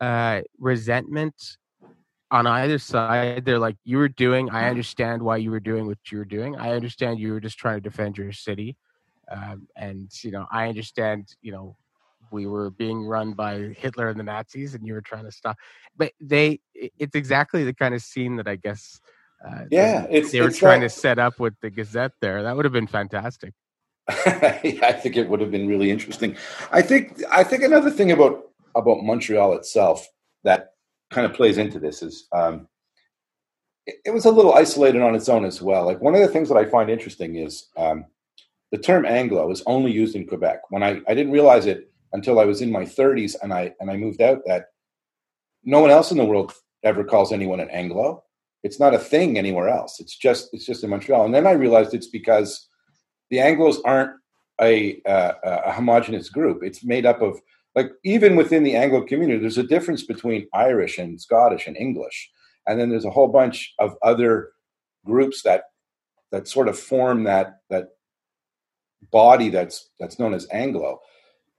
uh 0.00 0.40
resentment 0.58 1.58
on 2.30 2.46
either 2.46 2.78
side 2.78 3.44
they're 3.44 3.58
like 3.58 3.76
you 3.84 3.98
were 3.98 4.08
doing 4.08 4.50
i 4.50 4.68
understand 4.68 5.22
why 5.22 5.36
you 5.36 5.50
were 5.50 5.60
doing 5.60 5.86
what 5.86 5.98
you 6.10 6.18
were 6.18 6.24
doing. 6.24 6.56
I 6.56 6.72
understand 6.72 7.20
you 7.20 7.32
were 7.32 7.40
just 7.40 7.58
trying 7.58 7.76
to 7.76 7.80
defend 7.80 8.18
your 8.18 8.32
city 8.32 8.76
um, 9.30 9.68
and 9.76 10.10
you 10.24 10.30
know 10.32 10.46
i 10.50 10.68
understand 10.68 11.28
you 11.40 11.52
know 11.52 11.76
we 12.32 12.46
were 12.46 12.70
being 12.70 13.06
run 13.06 13.32
by 13.32 13.74
hitler 13.78 14.08
and 14.08 14.18
the 14.18 14.24
nazis 14.24 14.74
and 14.74 14.84
you 14.86 14.92
were 14.94 15.00
trying 15.00 15.24
to 15.24 15.30
stop 15.30 15.56
but 15.96 16.12
they 16.20 16.58
it's 16.74 17.14
exactly 17.14 17.62
the 17.64 17.72
kind 17.74 17.94
of 17.94 18.02
scene 18.02 18.34
that 18.36 18.48
i 18.48 18.56
guess 18.56 19.00
uh, 19.46 19.64
they- 19.70 19.76
Yeah, 19.76 20.06
it's 20.10 20.32
they 20.32 20.40
were 20.40 20.50
trying 20.50 20.80
that- 20.80 20.90
to 20.90 21.00
set 21.00 21.18
up 21.18 21.38
with 21.38 21.54
the 21.60 21.68
gazette 21.70 22.12
there. 22.22 22.42
That 22.42 22.56
would 22.56 22.64
have 22.64 22.72
been 22.72 22.86
fantastic. 22.86 23.52
I 24.08 24.92
think 25.02 25.16
it 25.16 25.28
would 25.28 25.40
have 25.42 25.50
been 25.50 25.68
really 25.68 25.90
interesting. 25.90 26.36
I 26.72 26.80
think 26.80 27.22
I 27.30 27.44
think 27.44 27.62
another 27.62 27.90
thing 27.90 28.10
about 28.12 28.44
about 28.74 29.02
Montreal 29.02 29.52
itself 29.52 30.08
kind 31.16 31.24
of 31.24 31.34
plays 31.34 31.56
into 31.56 31.78
this 31.78 32.02
is 32.02 32.28
um, 32.32 32.68
it, 33.86 33.96
it 34.04 34.10
was 34.10 34.26
a 34.26 34.30
little 34.30 34.52
isolated 34.52 35.00
on 35.00 35.14
its 35.14 35.30
own 35.30 35.46
as 35.46 35.62
well. 35.62 35.86
Like 35.86 36.02
one 36.02 36.14
of 36.14 36.20
the 36.20 36.28
things 36.28 36.46
that 36.50 36.58
I 36.58 36.66
find 36.66 36.90
interesting 36.90 37.36
is 37.36 37.68
um, 37.78 38.04
the 38.70 38.76
term 38.76 39.06
Anglo 39.06 39.50
is 39.50 39.62
only 39.64 39.90
used 39.90 40.14
in 40.14 40.26
Quebec. 40.26 40.60
When 40.68 40.82
I, 40.82 41.00
I 41.08 41.14
didn't 41.14 41.32
realize 41.32 41.64
it 41.64 41.90
until 42.12 42.38
I 42.38 42.44
was 42.44 42.60
in 42.60 42.70
my 42.70 42.84
30s 42.84 43.34
and 43.42 43.50
I 43.50 43.74
and 43.80 43.90
I 43.90 43.96
moved 43.96 44.20
out 44.20 44.42
that 44.44 44.66
no 45.64 45.80
one 45.80 45.90
else 45.90 46.10
in 46.10 46.18
the 46.18 46.24
world 46.24 46.52
ever 46.82 47.02
calls 47.02 47.32
anyone 47.32 47.60
an 47.60 47.70
Anglo. 47.70 48.22
It's 48.62 48.78
not 48.78 48.94
a 48.94 48.98
thing 48.98 49.38
anywhere 49.38 49.70
else. 49.70 50.00
It's 50.00 50.18
just 50.18 50.50
it's 50.52 50.66
just 50.66 50.84
in 50.84 50.90
Montreal. 50.90 51.24
And 51.24 51.34
then 51.34 51.46
I 51.46 51.52
realized 51.52 51.94
it's 51.94 52.08
because 52.08 52.68
the 53.30 53.38
Anglos 53.38 53.78
aren't 53.86 54.12
a, 54.60 55.00
uh, 55.02 55.32
a 55.42 55.72
homogenous 55.72 56.28
group. 56.28 56.62
It's 56.62 56.84
made 56.84 57.06
up 57.06 57.22
of 57.22 57.40
like 57.76 57.92
even 58.04 58.34
within 58.36 58.62
the 58.64 58.74
Anglo 58.74 59.02
community, 59.04 59.38
there's 59.38 59.58
a 59.58 59.62
difference 59.62 60.02
between 60.02 60.48
Irish 60.54 60.98
and 60.98 61.20
Scottish 61.20 61.66
and 61.66 61.76
English, 61.76 62.30
and 62.66 62.80
then 62.80 62.88
there's 62.88 63.04
a 63.04 63.10
whole 63.10 63.28
bunch 63.28 63.74
of 63.78 63.94
other 64.02 64.50
groups 65.04 65.42
that 65.42 65.64
that 66.32 66.48
sort 66.48 66.68
of 66.68 66.78
form 66.78 67.24
that 67.24 67.60
that 67.70 67.90
body 69.12 69.50
that's 69.50 69.90
that's 70.00 70.18
known 70.18 70.34
as 70.34 70.48
Anglo. 70.50 71.00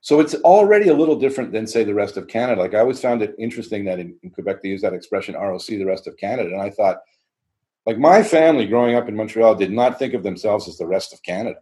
So 0.02 0.20
it's 0.20 0.36
already 0.36 0.90
a 0.90 0.94
little 0.96 1.20
different 1.20 1.52
than 1.52 1.68
say 1.68 1.84
the 1.84 1.94
rest 1.94 2.18
of 2.18 2.28
Canada. 2.28 2.62
Like 2.62 2.74
I 2.74 2.80
always 2.80 3.00
found 3.00 3.22
it 3.22 3.36
interesting 3.38 3.86
that 3.86 4.00
in, 4.00 4.16
in 4.24 4.32
Quebec 4.32 4.62
they 4.62 4.70
use 4.70 4.82
that 4.82 4.94
expression 4.94 5.36
ROC, 5.36 5.66
the 5.68 5.84
rest 5.84 6.08
of 6.08 6.18
Canada, 6.18 6.50
and 6.50 6.62
I 6.62 6.72
thought 6.72 6.98
like 7.86 8.00
my 8.00 8.24
family 8.24 8.66
growing 8.66 8.96
up 8.96 9.08
in 9.08 9.16
Montreal 9.16 9.56
did 9.56 9.72
not 9.72 10.00
think 10.00 10.14
of 10.14 10.24
themselves 10.24 10.68
as 10.68 10.78
the 10.78 10.88
rest 10.88 11.14
of 11.14 11.22
Canada, 11.24 11.60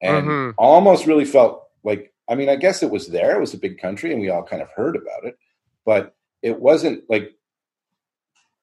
and 0.00 0.26
Mhm. 0.26 0.54
almost 0.56 1.06
really 1.06 1.26
felt 1.26 1.68
like 1.84 2.12
I 2.28 2.34
mean 2.34 2.48
I 2.48 2.56
guess 2.56 2.82
it 2.82 2.90
was 2.90 3.08
there. 3.08 3.36
It 3.36 3.40
was 3.40 3.54
a 3.54 3.58
big 3.58 3.78
country, 3.78 4.12
and 4.12 4.20
we 4.20 4.30
all 4.30 4.42
kind 4.42 4.62
of 4.62 4.68
heard 4.70 4.96
about 4.96 5.24
it, 5.24 5.38
but 5.84 6.14
it 6.42 6.58
wasn't 6.60 7.04
like 7.08 7.32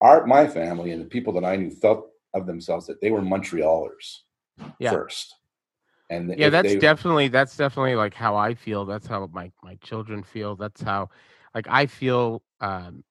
our 0.01 0.25
my 0.25 0.47
family 0.47 0.91
and 0.91 1.01
the 1.01 1.05
people 1.05 1.33
that 1.33 1.45
I 1.45 1.55
knew 1.55 1.69
felt 1.71 2.09
of 2.33 2.45
themselves 2.45 2.87
that 2.87 2.99
they 3.01 3.11
were 3.11 3.21
Montrealers 3.21 4.19
Yeah. 4.79 4.91
first. 4.91 5.35
And 6.09 6.33
yeah 6.37 6.49
that's 6.49 6.73
they- 6.73 6.79
definitely 6.79 7.27
that's 7.27 7.55
definitely 7.57 7.95
like 7.95 8.13
how 8.13 8.35
i 8.35 8.53
feel 8.53 8.85
that's 8.85 9.07
how 9.07 9.27
my 9.33 9.51
my 9.63 9.75
children 9.75 10.21
feel 10.21 10.55
that's 10.55 10.81
how 10.81 11.09
like 11.55 11.65
i 11.69 11.85
feel 11.85 12.43
um 12.59 13.03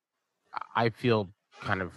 i 0.77 0.88
feel 0.91 1.31
kind 1.61 1.83
of 1.83 1.93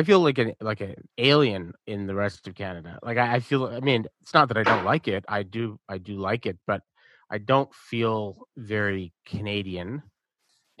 I- 0.00 0.02
feel 0.04 0.20
like 0.20 0.38
an 0.38 0.54
like 0.60 0.80
an 0.80 0.94
alien 1.18 1.72
in 1.86 2.06
the 2.06 2.14
rest 2.14 2.46
of 2.46 2.54
Canada. 2.54 2.98
Like 3.02 3.18
I, 3.18 3.36
I 3.36 3.40
feel. 3.40 3.66
I 3.66 3.80
mean, 3.80 4.06
it's 4.22 4.34
not 4.34 4.48
that 4.48 4.56
I 4.56 4.62
don't 4.62 4.84
like 4.84 5.08
it. 5.08 5.24
I 5.28 5.42
do. 5.42 5.78
I 5.88 5.98
do 5.98 6.16
like 6.18 6.46
it, 6.46 6.58
but 6.66 6.82
I 7.30 7.38
don't 7.38 7.72
feel 7.74 8.46
very 8.56 9.12
Canadian. 9.24 10.02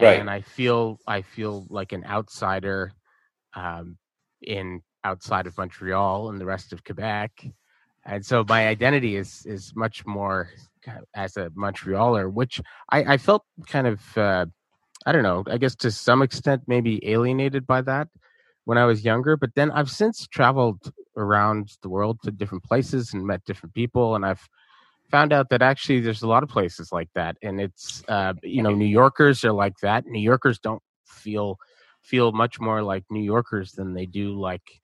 Right. 0.00 0.20
And 0.20 0.30
I 0.30 0.42
feel. 0.42 0.98
I 1.06 1.22
feel 1.22 1.66
like 1.70 1.92
an 1.92 2.04
outsider, 2.04 2.92
um, 3.54 3.98
in 4.42 4.82
outside 5.04 5.46
of 5.46 5.56
Montreal 5.56 6.30
and 6.30 6.40
the 6.40 6.46
rest 6.46 6.72
of 6.72 6.84
Quebec 6.84 7.30
and 8.06 8.24
so 8.24 8.44
my 8.48 8.68
identity 8.68 9.16
is 9.16 9.44
is 9.46 9.72
much 9.74 10.06
more 10.06 10.48
as 11.14 11.36
a 11.36 11.50
Montrealer, 11.50 12.32
which 12.32 12.60
I, 12.90 13.14
I 13.14 13.16
felt 13.16 13.44
kind 13.66 13.86
of 13.86 14.18
uh, 14.18 14.46
I 15.04 15.12
don't 15.12 15.22
know, 15.24 15.44
I 15.48 15.58
guess 15.58 15.74
to 15.76 15.90
some 15.90 16.22
extent 16.22 16.62
maybe 16.66 17.00
alienated 17.08 17.66
by 17.66 17.82
that 17.82 18.08
when 18.66 18.76
I 18.76 18.84
was 18.84 19.04
younger. 19.04 19.36
But 19.36 19.54
then 19.54 19.70
I've 19.70 19.90
since 19.90 20.26
traveled 20.26 20.92
around 21.16 21.72
the 21.82 21.88
world 21.88 22.18
to 22.24 22.30
different 22.30 22.64
places 22.64 23.14
and 23.14 23.26
met 23.26 23.44
different 23.46 23.74
people, 23.74 24.14
and 24.14 24.26
I've 24.26 24.46
found 25.10 25.32
out 25.32 25.48
that 25.50 25.62
actually 25.62 26.00
there's 26.00 26.22
a 26.22 26.28
lot 26.28 26.42
of 26.42 26.48
places 26.50 26.92
like 26.92 27.08
that, 27.14 27.36
and 27.42 27.60
it's 27.60 28.02
uh, 28.08 28.34
you 28.42 28.62
know 28.62 28.74
New 28.74 28.84
Yorkers 28.86 29.44
are 29.44 29.52
like 29.52 29.78
that. 29.82 30.06
New 30.06 30.20
Yorkers 30.20 30.58
don't 30.58 30.82
feel 31.06 31.58
feel 32.02 32.32
much 32.32 32.60
more 32.60 32.82
like 32.82 33.04
New 33.10 33.22
Yorkers 33.22 33.72
than 33.72 33.94
they 33.94 34.06
do 34.06 34.38
like 34.38 34.80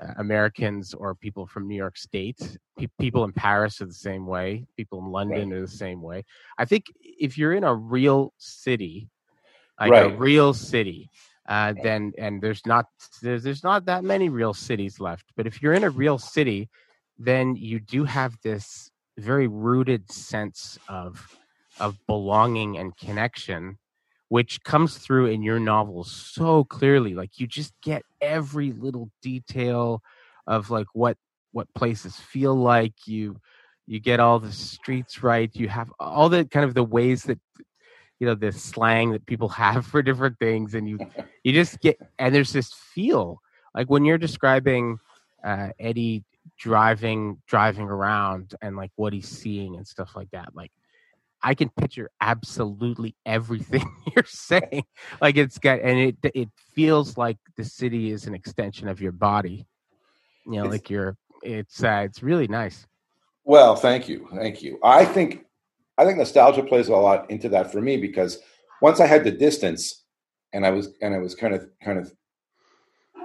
uh, 0.00 0.12
Americans 0.18 0.94
or 0.94 1.14
people 1.14 1.46
from 1.46 1.68
New 1.68 1.76
York 1.76 1.96
State. 1.96 2.58
Pe- 2.78 2.86
people 2.98 3.24
in 3.24 3.32
Paris 3.32 3.80
are 3.80 3.86
the 3.86 3.92
same 3.92 4.26
way. 4.26 4.66
People 4.76 4.98
in 5.00 5.06
London 5.06 5.52
are 5.52 5.60
the 5.60 5.68
same 5.68 6.02
way. 6.02 6.24
I 6.58 6.64
think 6.64 6.86
if 7.02 7.36
you're 7.36 7.52
in 7.54 7.64
a 7.64 7.74
real 7.74 8.32
city, 8.38 9.08
like 9.80 9.90
a 10.12 10.16
real 10.16 10.54
city, 10.54 11.10
uh, 11.48 11.74
then 11.82 12.12
and 12.18 12.40
there's 12.40 12.64
not 12.66 12.86
there's, 13.20 13.42
there's 13.42 13.64
not 13.64 13.86
that 13.86 14.04
many 14.04 14.28
real 14.28 14.54
cities 14.54 15.00
left. 15.00 15.26
But 15.36 15.46
if 15.46 15.60
you're 15.62 15.74
in 15.74 15.84
a 15.84 15.90
real 15.90 16.18
city, 16.18 16.68
then 17.18 17.56
you 17.56 17.80
do 17.80 18.04
have 18.04 18.36
this 18.42 18.90
very 19.18 19.46
rooted 19.46 20.10
sense 20.10 20.78
of 20.88 21.38
of 21.80 21.98
belonging 22.06 22.76
and 22.78 22.96
connection 22.96 23.78
which 24.28 24.62
comes 24.64 24.96
through 24.96 25.26
in 25.26 25.42
your 25.42 25.60
novels 25.60 26.10
so 26.10 26.64
clearly 26.64 27.14
like 27.14 27.38
you 27.38 27.46
just 27.46 27.72
get 27.82 28.02
every 28.20 28.72
little 28.72 29.10
detail 29.20 30.02
of 30.46 30.70
like 30.70 30.86
what 30.94 31.16
what 31.52 31.72
places 31.74 32.16
feel 32.16 32.54
like 32.54 33.06
you 33.06 33.36
you 33.86 34.00
get 34.00 34.20
all 34.20 34.38
the 34.38 34.52
streets 34.52 35.22
right 35.22 35.50
you 35.54 35.68
have 35.68 35.90
all 36.00 36.28
the 36.28 36.44
kind 36.46 36.64
of 36.64 36.74
the 36.74 36.84
ways 36.84 37.24
that 37.24 37.38
you 38.22 38.28
know 38.28 38.36
this 38.36 38.62
slang 38.62 39.10
that 39.10 39.26
people 39.26 39.48
have 39.64 39.84
for 39.84 40.00
different 40.00 40.38
things 40.38 40.74
and 40.74 40.88
you 40.88 40.96
you 41.42 41.52
just 41.52 41.80
get 41.80 41.98
and 42.20 42.32
there's 42.32 42.52
this 42.52 42.72
feel 42.72 43.42
like 43.74 43.90
when 43.90 44.04
you're 44.04 44.16
describing 44.16 45.00
uh 45.44 45.70
eddie 45.80 46.22
driving 46.56 47.42
driving 47.48 47.88
around 47.88 48.54
and 48.62 48.76
like 48.76 48.92
what 48.94 49.12
he's 49.12 49.28
seeing 49.28 49.74
and 49.74 49.84
stuff 49.84 50.14
like 50.14 50.30
that 50.30 50.54
like 50.54 50.70
I 51.42 51.54
can 51.54 51.70
picture 51.70 52.08
absolutely 52.20 53.16
everything 53.26 53.84
you're 54.14 54.24
saying. 54.24 54.84
Like 55.20 55.36
it's 55.36 55.58
got, 55.58 55.80
and 55.80 55.98
it 55.98 56.16
it 56.22 56.48
feels 56.72 57.18
like 57.18 57.36
the 57.56 57.64
city 57.64 58.12
is 58.12 58.28
an 58.28 58.34
extension 58.36 58.86
of 58.86 59.00
your 59.00 59.10
body. 59.10 59.66
You 60.46 60.52
know, 60.52 60.58
It's- 60.66 60.72
like 60.72 60.88
you're. 60.88 61.16
It's 61.42 61.82
uh, 61.82 62.02
it's 62.04 62.22
really 62.22 62.46
nice. 62.46 62.86
Well, 63.42 63.74
thank 63.74 64.08
you, 64.08 64.28
thank 64.32 64.62
you. 64.62 64.78
I 64.84 65.04
think 65.04 65.44
I 65.98 66.04
think 66.04 66.18
nostalgia 66.18 66.62
plays 66.62 66.88
a 66.88 66.96
lot 66.96 67.30
into 67.30 67.48
that 67.50 67.70
for 67.70 67.80
me 67.80 67.96
because 67.96 68.38
once 68.80 69.00
I 69.00 69.06
had 69.06 69.24
the 69.24 69.30
distance, 69.30 70.02
and 70.52 70.66
I 70.66 70.70
was 70.70 70.90
and 71.00 71.14
I 71.14 71.18
was 71.18 71.34
kind 71.34 71.54
of 71.54 71.66
kind 71.82 71.98
of 71.98 72.12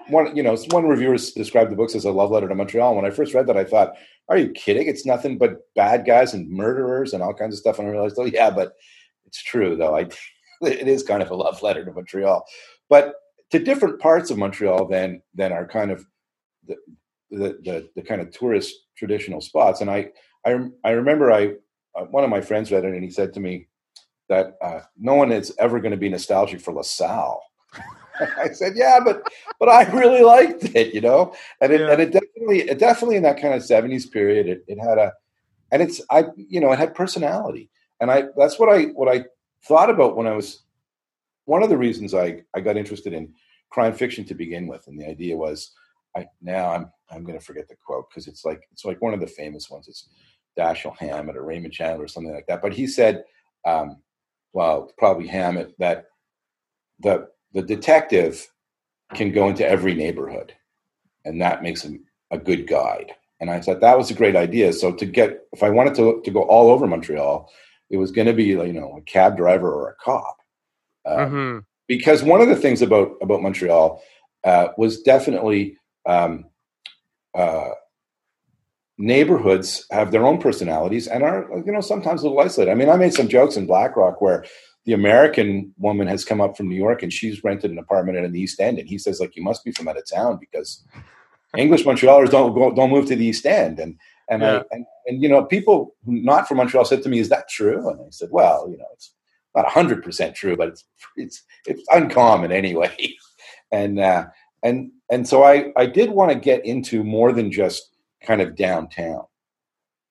one 0.10 0.36
you 0.36 0.43
know 0.43 0.56
one 0.71 0.88
reviewer 0.88 1.17
described 1.17 1.71
the 1.71 1.75
books 1.75 1.95
as 1.95 2.06
a 2.06 2.12
love 2.12 2.32
letter 2.32 2.47
to 2.47 2.56
Montreal. 2.56 2.95
When 2.95 3.06
I 3.06 3.10
first 3.10 3.34
read 3.34 3.47
that, 3.47 3.58
I 3.58 3.63
thought, 3.63 3.93
"Are 4.30 4.38
you 4.38 4.49
kidding? 4.51 4.88
It's 4.88 5.06
nothing 5.06 5.38
but 5.38 5.73
bad 5.75 6.06
guys 6.06 6.34
and 6.34 6.49
murderers 6.49 7.13
and 7.13 7.23
all 7.23 7.34
kinds 7.34 7.56
of 7.56 7.60
stuff." 7.60 7.80
And 7.80 7.88
I 7.88 7.91
realized, 7.91 8.17
oh 8.17 8.25
yeah, 8.25 8.49
but 8.49 8.73
it's 9.25 9.43
true 9.43 9.75
though. 9.75 9.95
I 9.95 10.10
it 10.62 10.88
is 10.88 11.03
kind 11.03 11.21
of 11.21 11.32
a 11.32 11.36
love 11.36 11.62
letter 11.62 11.84
to 11.86 11.91
Montreal, 11.91 12.45
but 12.89 13.15
to 13.51 13.60
different 13.60 13.99
parts 13.99 14.30
of 14.30 14.38
Montreal 14.38 14.88
than 14.88 15.21
than 15.34 15.51
are 15.51 15.67
kind 15.67 15.91
of 15.91 16.06
the 16.65 16.75
the, 17.30 17.60
the, 17.63 17.89
the 17.95 18.01
kind 18.01 18.21
of 18.21 18.32
tourist 18.32 18.73
traditional 18.97 19.41
spots. 19.41 19.82
And 19.82 19.89
I 19.89 20.10
I, 20.45 20.58
I 20.84 20.91
remember 20.91 21.32
I 21.32 21.56
uh, 21.97 22.05
one 22.05 22.23
of 22.23 22.29
my 22.29 22.41
friends 22.41 22.71
read 22.71 22.86
it 22.86 22.93
and 22.93 23.03
he 23.03 23.10
said 23.10 23.33
to 23.33 23.39
me 23.39 23.67
that 24.29 24.57
uh, 24.62 24.81
no 24.97 25.15
one 25.15 25.31
is 25.31 25.53
ever 25.60 25.79
going 25.79 25.91
to 25.91 25.97
be 25.97 26.10
nostalgic 26.10 26.62
for 26.62 26.73
LaSalle. 26.73 27.41
I 28.39 28.49
said, 28.49 28.73
yeah, 28.75 28.99
but 29.03 29.23
but 29.60 29.69
I 29.69 29.83
really 29.91 30.23
liked 30.23 30.63
it, 30.75 30.93
you 30.93 31.01
know, 31.01 31.33
and 31.62 31.71
it 31.71 31.81
Yeah. 31.81 31.91
and 31.91 32.01
it 32.01 32.12
definitely 32.12 32.27
definitely 32.60 32.75
definitely 32.75 33.15
in 33.17 33.23
that 33.23 33.41
kind 33.41 33.53
of 33.53 33.62
70s 33.62 34.12
period 34.12 34.47
it, 34.47 34.63
it 34.67 34.79
had 34.79 34.97
a 34.97 35.13
and 35.71 35.81
it's 35.81 36.01
i 36.10 36.23
you 36.38 36.60
know 36.60 36.71
it 36.71 36.79
had 36.79 36.95
personality 36.95 37.69
and 37.99 38.10
i 38.12 38.23
that's 38.38 38.60
what 38.60 38.69
i 38.69 38.83
what 38.86 39.13
i 39.13 39.23
thought 39.63 39.89
about 39.89 40.15
when 40.15 40.27
i 40.27 40.33
was 40.33 40.63
one 41.45 41.63
of 41.63 41.69
the 41.69 41.77
reasons 41.77 42.13
i 42.13 42.41
i 42.55 42.60
got 42.60 42.77
interested 42.77 43.13
in 43.13 43.33
crime 43.69 43.93
fiction 43.93 44.23
to 44.25 44.33
begin 44.33 44.67
with 44.67 44.88
and 44.88 44.99
the 44.99 45.05
idea 45.07 45.36
was 45.36 45.73
i 46.15 46.25
now 46.41 46.71
i'm 46.71 46.91
i'm 47.12 47.23
going 47.23 47.38
to 47.38 47.43
forget 47.45 47.67
the 47.67 47.75
quote 47.86 48.05
because 48.10 48.27
it's 48.27 48.45
like 48.45 48.62
it's 48.71 48.86
like 48.86 49.01
one 49.01 49.13
of 49.13 49.19
the 49.19 49.27
famous 49.27 49.69
ones 49.69 49.88
it's 49.88 50.10
dashiell 50.58 50.98
hammett 50.98 51.38
or 51.38 51.43
raymond 51.43 51.74
chandler 51.74 52.06
or 52.06 52.08
something 52.08 52.34
like 52.34 52.48
that 52.48 52.62
but 52.62 52.74
he 52.74 52.88
said 52.88 53.24
um 53.65 53.98
well 54.54 54.91
probably 54.98 55.28
hammett 55.28 55.74
that 55.80 56.06
the 57.00 57.28
the 57.54 57.62
detective 57.62 58.52
can 59.13 59.32
go 59.32 59.48
into 59.48 59.67
every 59.67 59.93
neighborhood 59.93 60.54
and 61.28 61.41
that 61.41 61.62
makes 61.62 61.84
him 61.84 62.04
a 62.32 62.38
good 62.38 62.67
guide. 62.67 63.13
And 63.39 63.52
I 63.52 63.60
thought 63.60 63.82
that 63.82 63.98
was 63.98 64.10
a 64.10 64.15
great 64.15 64.36
idea. 64.36 64.74
So 64.74 64.93
to 64.93 65.06
get, 65.06 65.41
if 65.52 65.62
I 65.62 65.70
wanted 65.70 65.93
to 65.96 66.22
to 66.24 66.32
go 66.32 66.41
all 66.43 66.72
over 66.72 66.88
Montreal, 66.88 67.52
it 67.89 67.98
was 67.98 68.12
going 68.12 68.28
to 68.28 68.34
be 68.34 68.46
you 68.46 68.74
know 68.74 68.98
a 68.98 69.02
cab 69.02 69.38
driver 69.38 69.72
or 69.72 69.89
a 69.89 69.96
cop, 70.04 70.38
um, 71.06 71.17
mm-hmm. 71.17 71.60
because 71.88 72.24
one 72.24 72.41
of 72.41 72.48
the 72.48 72.56
things 72.56 72.82
about 72.82 73.15
about 73.22 73.43
Montreal 73.43 74.02
uh, 74.43 74.70
was 74.78 75.02
definitely 75.02 75.78
um, 76.08 76.46
uh, 77.36 77.70
neighborhoods 78.97 79.86
have 79.91 80.12
their 80.12 80.25
own 80.25 80.39
personalities 80.39 81.07
and 81.07 81.23
are 81.23 81.47
you 81.65 81.71
know 81.71 81.81
sometimes 81.81 82.21
a 82.21 82.23
little 82.25 82.39
isolated. 82.39 82.71
I 82.71 82.75
mean, 82.75 82.89
I 82.89 82.97
made 82.97 83.13
some 83.13 83.27
jokes 83.27 83.57
in 83.57 83.67
Blackrock 83.67 84.21
where 84.21 84.45
the 84.86 84.93
American 84.93 85.73
woman 85.77 86.07
has 86.07 86.25
come 86.25 86.41
up 86.41 86.55
from 86.55 86.69
New 86.69 86.75
York 86.75 87.03
and 87.03 87.12
she's 87.12 87.43
rented 87.43 87.71
an 87.71 87.77
apartment 87.77 88.17
in 88.17 88.31
the 88.31 88.39
East 88.39 88.60
End, 88.60 88.79
and 88.79 88.88
he 88.88 88.97
says 88.97 89.19
like 89.19 89.36
you 89.36 89.43
must 89.43 89.63
be 89.63 89.71
from 89.71 89.88
out 89.88 89.97
of 89.97 90.10
town 90.10 90.38
because 90.39 90.83
English 91.55 91.83
Montrealers 91.83 92.29
don't 92.29 92.53
go, 92.53 92.73
don't 92.73 92.89
move 92.89 93.05
to 93.07 93.15
the 93.15 93.25
East 93.25 93.45
End. 93.45 93.79
And 93.79 93.97
and 94.29 94.41
yeah. 94.41 94.60
I 94.60 94.63
and, 94.71 94.86
and 95.05 95.23
you 95.23 95.29
know 95.29 95.43
people 95.43 95.95
not 96.05 96.47
from 96.47 96.57
Montreal 96.57 96.86
said 96.86 97.03
to 97.03 97.10
me, 97.10 97.19
"Is 97.19 97.29
that 97.29 97.49
true?" 97.49 97.89
And 97.89 97.99
I 98.01 98.10
said, 98.10 98.29
"Well, 98.31 98.67
you 98.69 98.77
know, 98.77 98.86
it's 98.93 99.12
not 99.55 99.67
hundred 99.67 100.03
percent 100.03 100.36
true, 100.36 100.57
but 100.57 100.69
it's 100.69 100.86
it's 101.15 101.43
it's 101.65 101.83
uncommon 101.91 102.51
anyway." 102.51 102.95
and 103.71 103.99
uh, 103.99 104.25
and 104.63 104.91
and 105.10 105.27
so 105.27 105.43
I 105.43 105.71
I 105.75 105.86
did 105.86 106.12
want 106.12 106.31
to 106.31 106.38
get 106.38 106.65
into 106.65 107.03
more 107.03 107.31
than 107.31 107.51
just 107.51 107.89
kind 108.21 108.41
of 108.41 108.56
downtown. 108.56 109.23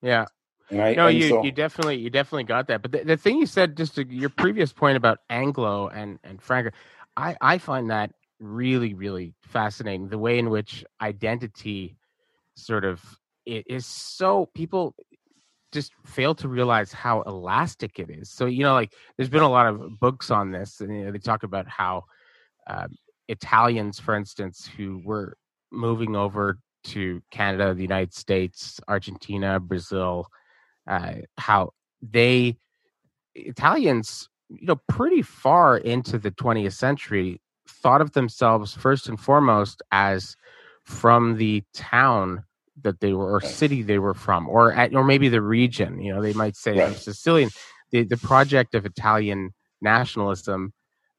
Yeah. 0.03 0.27
I, 0.71 0.95
no, 0.95 1.07
you 1.07 1.29
so, 1.29 1.45
you 1.45 1.53
definitely 1.53 1.97
you 1.97 2.11
definitely 2.11 2.45
got 2.45 2.67
that. 2.69 2.83
But 2.83 2.91
the, 2.91 3.05
the 3.05 3.17
thing 3.17 3.39
you 3.39 3.47
said, 3.47 3.77
just 3.77 3.95
to 3.97 4.07
your 4.07 4.31
previous 4.31 4.73
point 4.73 4.97
about 4.97 5.19
Anglo 5.31 5.89
and 5.89 6.19
and 6.25 6.43
Franco, 6.43 6.71
I 7.17 7.37
I 7.41 7.59
find 7.59 7.91
that 7.91 8.13
really 8.41 8.95
really 8.95 9.35
fascinating 9.43 10.09
the 10.09 10.19
way 10.19 10.39
in 10.39 10.51
which 10.51 10.85
identity 11.01 11.97
sort 12.55 12.85
of 12.85 13.03
it 13.45 13.65
is 13.69 13.87
so 13.87 14.47
people 14.55 14.95
just 15.73 15.93
fail 16.05 16.35
to 16.35 16.49
realize 16.49 16.93
how 16.93 17.23
elastic 17.23 17.99
it 17.99 18.11
is 18.11 18.31
so 18.31 18.47
you 18.47 18.63
know 18.63 18.75
like 18.75 18.93
there's 19.17 19.29
been 19.29 19.43
a 19.43 19.49
lot 19.49 19.67
of 19.67 19.99
books 20.01 20.31
on 20.31 20.51
this 20.51 20.81
and 20.81 20.95
you 20.95 21.05
know, 21.05 21.13
they 21.13 21.19
talk 21.19 21.43
about 21.43 21.67
how 21.67 22.05
um, 22.67 22.89
italians 23.29 23.99
for 23.99 24.15
instance 24.15 24.69
who 24.77 25.01
were 25.05 25.37
moving 25.73 26.15
over 26.15 26.59
to 26.87 27.23
canada 27.31 27.75
the 27.75 27.83
united 27.83 28.15
states 28.15 28.81
argentina 28.89 29.59
brazil 29.61 30.29
uh, 30.87 31.15
how 31.37 31.71
they 32.03 32.57
italians 33.35 34.29
you 34.49 34.67
know 34.67 34.81
pretty 34.89 35.23
far 35.23 35.77
into 35.77 36.19
the 36.19 36.31
20th 36.31 36.75
century 36.75 37.41
thought 37.69 38.01
of 38.01 38.13
themselves 38.13 38.75
first 38.75 39.09
and 39.09 39.21
foremost 39.21 39.83
as 39.91 40.37
from 40.85 41.37
the 41.37 41.63
town 41.75 42.45
that 42.83 43.01
they 43.01 43.13
were 43.13 43.35
or 43.35 43.41
city 43.41 43.83
they 43.83 43.99
were 43.99 44.15
from 44.15 44.49
or 44.49 44.73
at 44.73 44.95
or 44.95 45.03
maybe 45.03 45.29
the 45.29 45.43
region 45.43 46.01
you 46.01 46.15
know 46.15 46.23
they 46.23 46.33
might 46.33 46.55
say 46.57 46.79
right. 46.79 46.97
sicilian 46.97 47.51
the, 47.91 48.05
the 48.05 48.17
project 48.17 48.75
of 48.75 48.87
italian 48.87 49.53
nationalism 49.81 50.73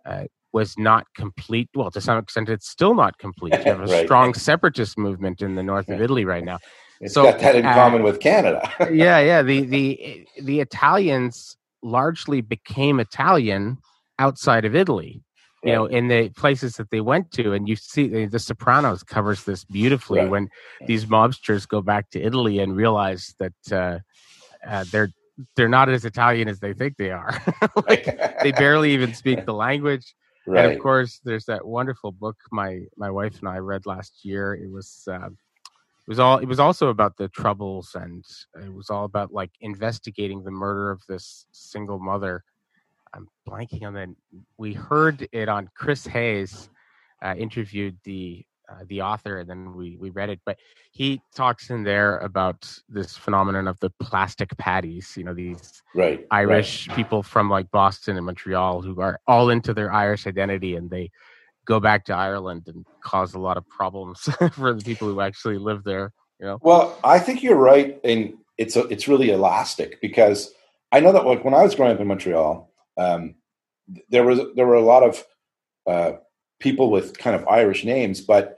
uh, 0.05 0.23
was 0.57 0.77
not 0.77 1.03
complete 1.15 1.69
well 1.75 1.91
to 1.91 2.01
some 2.01 2.17
extent 2.17 2.49
it's 2.49 2.69
still 2.77 2.95
not 2.95 3.13
complete. 3.19 3.53
You 3.53 3.63
have 3.63 3.81
a 3.87 3.91
right. 3.93 4.05
strong 4.05 4.33
separatist 4.33 4.97
movement 4.97 5.41
in 5.41 5.55
the 5.55 5.63
north 5.71 5.87
of 5.89 6.01
italy 6.01 6.25
right 6.25 6.43
now. 6.43 6.59
It's 6.99 7.13
so, 7.13 7.25
got 7.25 7.39
that 7.41 7.55
in 7.55 7.63
uh, 7.63 7.75
common 7.75 8.01
with 8.01 8.19
canada. 8.19 8.59
yeah 8.91 9.19
yeah 9.19 9.43
the 9.43 9.59
the 9.75 10.27
the 10.41 10.61
italians 10.61 11.55
largely 11.83 12.41
became 12.41 12.99
italian 12.99 13.77
outside 14.17 14.65
of 14.65 14.75
italy 14.75 15.21
you 15.63 15.73
know 15.73 15.85
in 15.85 16.07
the 16.07 16.29
places 16.29 16.71
that 16.77 16.89
they 16.89 17.01
went 17.01 17.29
to 17.37 17.53
and 17.53 17.69
you 17.69 17.75
see 17.75 18.25
the 18.25 18.39
sopranos 18.39 19.03
covers 19.03 19.43
this 19.43 19.63
beautifully 19.63 20.21
right. 20.21 20.31
when 20.31 20.49
these 20.87 21.05
mobsters 21.05 21.67
go 21.67 21.83
back 21.83 22.09
to 22.09 22.19
italy 22.29 22.57
and 22.57 22.75
realize 22.75 23.35
that 23.37 23.59
uh, 23.71 23.99
uh, 24.67 24.83
they're 24.91 25.11
they're 25.55 25.69
not 25.69 25.89
as 25.89 26.05
italian 26.05 26.47
as 26.47 26.59
they 26.59 26.73
think 26.73 26.97
they 26.97 27.11
are. 27.11 27.41
Like 27.87 28.05
they 28.41 28.51
barely 28.51 28.91
even 28.93 29.13
speak 29.13 29.45
the 29.45 29.53
language 29.53 30.15
right. 30.47 30.65
and 30.65 30.73
of 30.73 30.79
course 30.79 31.19
there's 31.23 31.45
that 31.45 31.65
wonderful 31.65 32.11
book 32.11 32.37
my 32.51 32.81
my 32.95 33.09
wife 33.09 33.39
and 33.39 33.49
i 33.49 33.57
read 33.57 33.85
last 33.85 34.23
year 34.23 34.55
it 34.55 34.69
was 34.69 35.07
uh, 35.11 35.27
it 35.27 36.09
was 36.09 36.19
all 36.19 36.37
it 36.37 36.45
was 36.45 36.59
also 36.59 36.87
about 36.89 37.17
the 37.17 37.27
troubles 37.29 37.95
and 37.95 38.25
it 38.63 38.73
was 38.73 38.89
all 38.89 39.05
about 39.05 39.33
like 39.33 39.51
investigating 39.61 40.43
the 40.43 40.51
murder 40.51 40.89
of 40.89 41.01
this 41.07 41.45
single 41.51 41.99
mother 41.99 42.43
I'm 43.13 43.27
blanking 43.47 43.85
on 43.85 43.93
that. 43.95 44.09
We 44.57 44.73
heard 44.73 45.27
it 45.31 45.49
on 45.49 45.69
Chris 45.75 46.05
Hayes 46.07 46.69
uh, 47.23 47.35
interviewed 47.37 47.97
the 48.03 48.45
uh, 48.69 48.83
the 48.87 49.01
author, 49.01 49.39
and 49.39 49.49
then 49.49 49.73
we 49.75 49.97
we 49.97 50.09
read 50.09 50.29
it. 50.29 50.39
But 50.45 50.57
he 50.91 51.21
talks 51.35 51.69
in 51.69 51.83
there 51.83 52.17
about 52.19 52.71
this 52.89 53.15
phenomenon 53.15 53.67
of 53.67 53.79
the 53.79 53.89
plastic 54.01 54.55
patties. 54.57 55.13
You 55.15 55.23
know, 55.23 55.33
these 55.33 55.81
right, 55.95 56.25
Irish 56.31 56.87
right. 56.87 56.95
people 56.95 57.23
from 57.23 57.49
like 57.49 57.69
Boston 57.71 58.17
and 58.17 58.25
Montreal 58.25 58.81
who 58.81 58.99
are 59.01 59.19
all 59.27 59.49
into 59.49 59.73
their 59.73 59.91
Irish 59.91 60.27
identity, 60.27 60.75
and 60.75 60.89
they 60.89 61.11
go 61.65 61.79
back 61.79 62.05
to 62.05 62.13
Ireland 62.13 62.63
and 62.67 62.85
cause 63.01 63.33
a 63.33 63.39
lot 63.39 63.57
of 63.57 63.67
problems 63.67 64.21
for 64.51 64.73
the 64.73 64.83
people 64.83 65.07
who 65.07 65.21
actually 65.21 65.57
live 65.57 65.83
there. 65.83 66.11
You 66.39 66.47
know. 66.47 66.59
Well, 66.61 66.97
I 67.03 67.19
think 67.19 67.43
you're 67.43 67.55
right, 67.55 67.99
and 68.03 68.33
it's 68.57 68.75
a, 68.75 68.81
it's 68.87 69.07
really 69.07 69.29
elastic 69.29 70.01
because 70.01 70.53
I 70.91 70.99
know 70.99 71.11
that 71.11 71.25
like 71.25 71.43
when 71.43 71.53
I 71.53 71.63
was 71.63 71.75
growing 71.75 71.93
up 71.93 71.99
in 71.99 72.07
Montreal, 72.07 72.71
um, 72.97 73.35
there 74.09 74.23
was 74.23 74.39
there 74.55 74.67
were 74.67 74.75
a 74.75 74.81
lot 74.81 75.03
of 75.03 75.23
uh, 75.85 76.17
people 76.59 76.91
with 76.91 77.17
kind 77.17 77.35
of 77.35 77.47
Irish 77.47 77.83
names, 77.83 78.21
but 78.21 78.56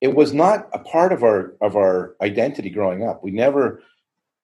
it 0.00 0.14
was 0.14 0.32
not 0.32 0.68
a 0.72 0.78
part 0.78 1.12
of 1.12 1.22
our 1.22 1.54
of 1.60 1.76
our 1.76 2.14
identity 2.22 2.70
growing 2.70 3.04
up. 3.04 3.22
We 3.22 3.30
never 3.30 3.82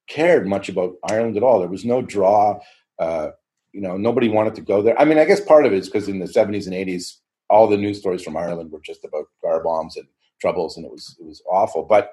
cared 0.08 0.46
much 0.46 0.68
about 0.68 0.94
Ireland 1.08 1.36
at 1.36 1.42
all. 1.42 1.60
There 1.60 1.68
was 1.68 1.84
no 1.84 2.02
draw. 2.02 2.60
Uh, 2.98 3.30
you 3.72 3.80
know, 3.80 3.96
nobody 3.96 4.28
wanted 4.28 4.54
to 4.56 4.60
go 4.60 4.82
there. 4.82 4.98
I 5.00 5.04
mean, 5.04 5.18
I 5.18 5.24
guess 5.24 5.40
part 5.40 5.66
of 5.66 5.72
it 5.72 5.78
is 5.78 5.88
because 5.88 6.08
in 6.08 6.18
the 6.18 6.28
seventies 6.28 6.66
and 6.66 6.74
eighties, 6.74 7.20
all 7.50 7.66
the 7.66 7.76
news 7.76 7.98
stories 7.98 8.22
from 8.22 8.36
Ireland 8.36 8.70
were 8.70 8.80
just 8.80 9.04
about 9.04 9.26
car 9.40 9.62
bombs 9.62 9.96
and 9.96 10.06
troubles, 10.40 10.76
and 10.76 10.86
it 10.86 10.92
was 10.92 11.16
it 11.20 11.26
was 11.26 11.42
awful. 11.50 11.84
But 11.84 12.10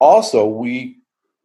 also, 0.00 0.46
we 0.46 0.98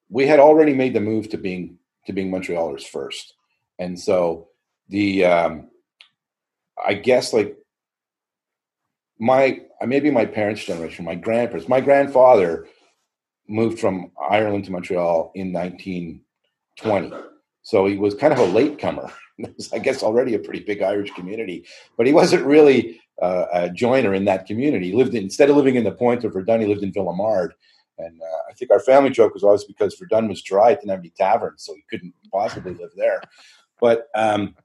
we 0.09 0.25
had 0.25 0.39
already 0.39 0.73
made 0.73 0.93
the 0.93 1.01
move 1.01 1.29
to 1.29 1.37
being 1.37 1.77
to 2.05 2.13
being 2.13 2.31
Montrealers 2.31 2.87
first, 2.87 3.33
and 3.77 3.99
so 3.99 4.49
the 4.89 5.25
um, 5.25 5.69
I 6.83 6.93
guess 6.95 7.33
like 7.33 7.57
my 9.19 9.61
maybe 9.85 10.11
my 10.11 10.25
parents' 10.25 10.63
generation, 10.63 11.05
my 11.05 11.15
grandparents, 11.15 11.69
my 11.69 11.81
grandfather 11.81 12.67
moved 13.47 13.79
from 13.79 14.11
Ireland 14.29 14.65
to 14.65 14.71
Montreal 14.71 15.31
in 15.35 15.51
1920. 15.53 17.11
So 17.61 17.85
he 17.85 17.97
was 17.97 18.15
kind 18.15 18.33
of 18.33 18.39
a 18.39 18.45
latecomer. 18.45 19.11
I 19.73 19.79
guess 19.79 20.03
already 20.03 20.35
a 20.35 20.39
pretty 20.39 20.61
big 20.61 20.81
Irish 20.81 21.11
community, 21.11 21.65
but 21.97 22.05
he 22.05 22.13
wasn't 22.13 22.45
really 22.45 22.99
uh, 23.21 23.45
a 23.53 23.69
joiner 23.69 24.13
in 24.13 24.25
that 24.25 24.45
community. 24.45 24.87
He 24.87 24.95
lived 24.95 25.15
in, 25.15 25.23
instead 25.23 25.49
of 25.49 25.55
living 25.55 25.75
in 25.75 25.83
the 25.83 25.91
Point 25.91 26.23
of 26.23 26.33
Verdun, 26.33 26.61
he 26.61 26.67
lived 26.67 26.83
in 26.83 26.91
Ville-Émard. 26.91 27.51
And 27.97 28.21
uh, 28.21 28.49
I 28.49 28.53
think 28.53 28.71
our 28.71 28.79
family 28.79 29.09
joke 29.09 29.33
was 29.33 29.43
always 29.43 29.63
because 29.63 29.95
Verdun 29.95 30.27
was 30.27 30.41
dry, 30.41 30.71
it 30.71 30.75
didn't 30.79 30.91
have 30.91 30.99
any 30.99 31.13
taverns, 31.17 31.63
so 31.63 31.73
he 31.73 31.83
couldn't 31.89 32.13
possibly 32.31 32.73
live 32.73 32.91
there. 32.95 33.21
But 33.79 34.07
um, 34.15 34.55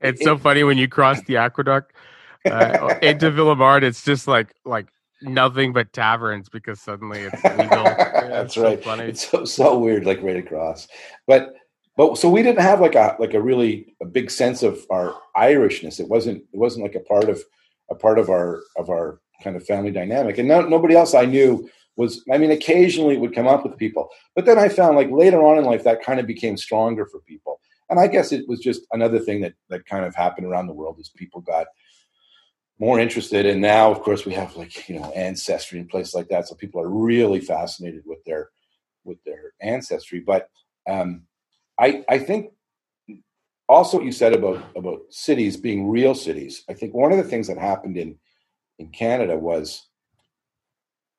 it's 0.00 0.22
so 0.22 0.36
funny 0.36 0.64
when 0.64 0.78
you 0.78 0.88
cross 0.88 1.22
the 1.22 1.36
aqueduct 1.38 1.92
uh, 2.46 2.98
into 3.02 3.30
Ville-Émard. 3.30 3.82
It's 3.82 4.04
just 4.04 4.28
like 4.28 4.54
like 4.64 4.86
nothing 5.22 5.72
but 5.72 5.92
taverns 5.92 6.48
because 6.48 6.80
suddenly 6.80 7.20
it's 7.20 7.44
legal. 7.44 7.84
That's 7.84 8.56
right. 8.56 8.82
funny. 8.82 9.04
It's 9.04 9.28
so 9.28 9.44
so 9.44 9.78
weird, 9.78 10.06
like 10.06 10.22
right 10.22 10.36
across. 10.36 10.88
But 11.26 11.54
but 11.96 12.16
so 12.16 12.28
we 12.28 12.42
didn't 12.42 12.62
have 12.62 12.80
like 12.80 12.94
a 12.94 13.16
like 13.18 13.34
a 13.34 13.40
really 13.40 13.94
a 14.00 14.06
big 14.06 14.30
sense 14.30 14.62
of 14.62 14.84
our 14.90 15.14
Irishness. 15.36 16.00
It 16.00 16.08
wasn't 16.08 16.44
it 16.52 16.58
wasn't 16.58 16.84
like 16.84 16.94
a 16.94 17.00
part 17.00 17.28
of 17.28 17.42
a 17.90 17.94
part 17.94 18.18
of 18.18 18.30
our 18.30 18.60
of 18.76 18.90
our 18.90 19.20
kind 19.42 19.56
of 19.56 19.66
family 19.66 19.90
dynamic. 19.90 20.38
And 20.38 20.48
no, 20.48 20.62
nobody 20.62 20.94
else 20.94 21.14
I 21.14 21.24
knew 21.24 21.68
was. 21.96 22.22
I 22.32 22.38
mean, 22.38 22.50
occasionally 22.50 23.14
it 23.14 23.20
would 23.20 23.34
come 23.34 23.46
up 23.46 23.64
with 23.64 23.76
people, 23.76 24.08
but 24.34 24.44
then 24.44 24.58
I 24.58 24.68
found 24.68 24.96
like 24.96 25.10
later 25.10 25.42
on 25.42 25.58
in 25.58 25.64
life 25.64 25.84
that 25.84 26.02
kind 26.02 26.20
of 26.20 26.26
became 26.26 26.56
stronger 26.56 27.06
for 27.06 27.20
people 27.20 27.60
and 27.88 28.00
I 28.00 28.08
guess 28.08 28.32
it 28.32 28.48
was 28.48 28.60
just 28.60 28.82
another 28.92 29.18
thing 29.18 29.40
that 29.42 29.54
that 29.68 29.86
kind 29.86 30.04
of 30.04 30.14
happened 30.14 30.46
around 30.46 30.66
the 30.66 30.72
world 30.72 30.96
as 31.00 31.08
people 31.08 31.40
got 31.40 31.66
more 32.78 33.00
interested. 33.00 33.46
And 33.46 33.60
now, 33.60 33.90
of 33.90 34.02
course, 34.02 34.26
we 34.26 34.34
have 34.34 34.56
like 34.56 34.88
you 34.88 34.98
know 34.98 35.10
ancestry 35.12 35.78
and 35.78 35.88
places 35.88 36.14
like 36.14 36.28
that, 36.28 36.48
so 36.48 36.54
people 36.54 36.80
are 36.80 36.88
really 36.88 37.40
fascinated 37.40 38.02
with 38.04 38.22
their 38.24 38.50
with 39.04 39.22
their 39.24 39.52
ancestry. 39.60 40.20
But 40.20 40.48
um, 40.88 41.22
I 41.78 42.04
I 42.08 42.18
think 42.18 42.52
also 43.68 43.96
what 43.96 44.06
you 44.06 44.12
said 44.12 44.32
about 44.32 44.62
about 44.76 45.00
cities 45.10 45.56
being 45.56 45.88
real 45.88 46.14
cities. 46.14 46.64
I 46.68 46.74
think 46.74 46.94
one 46.94 47.12
of 47.12 47.18
the 47.18 47.24
things 47.24 47.48
that 47.48 47.58
happened 47.58 47.96
in 47.96 48.18
in 48.78 48.88
Canada 48.88 49.36
was 49.36 49.86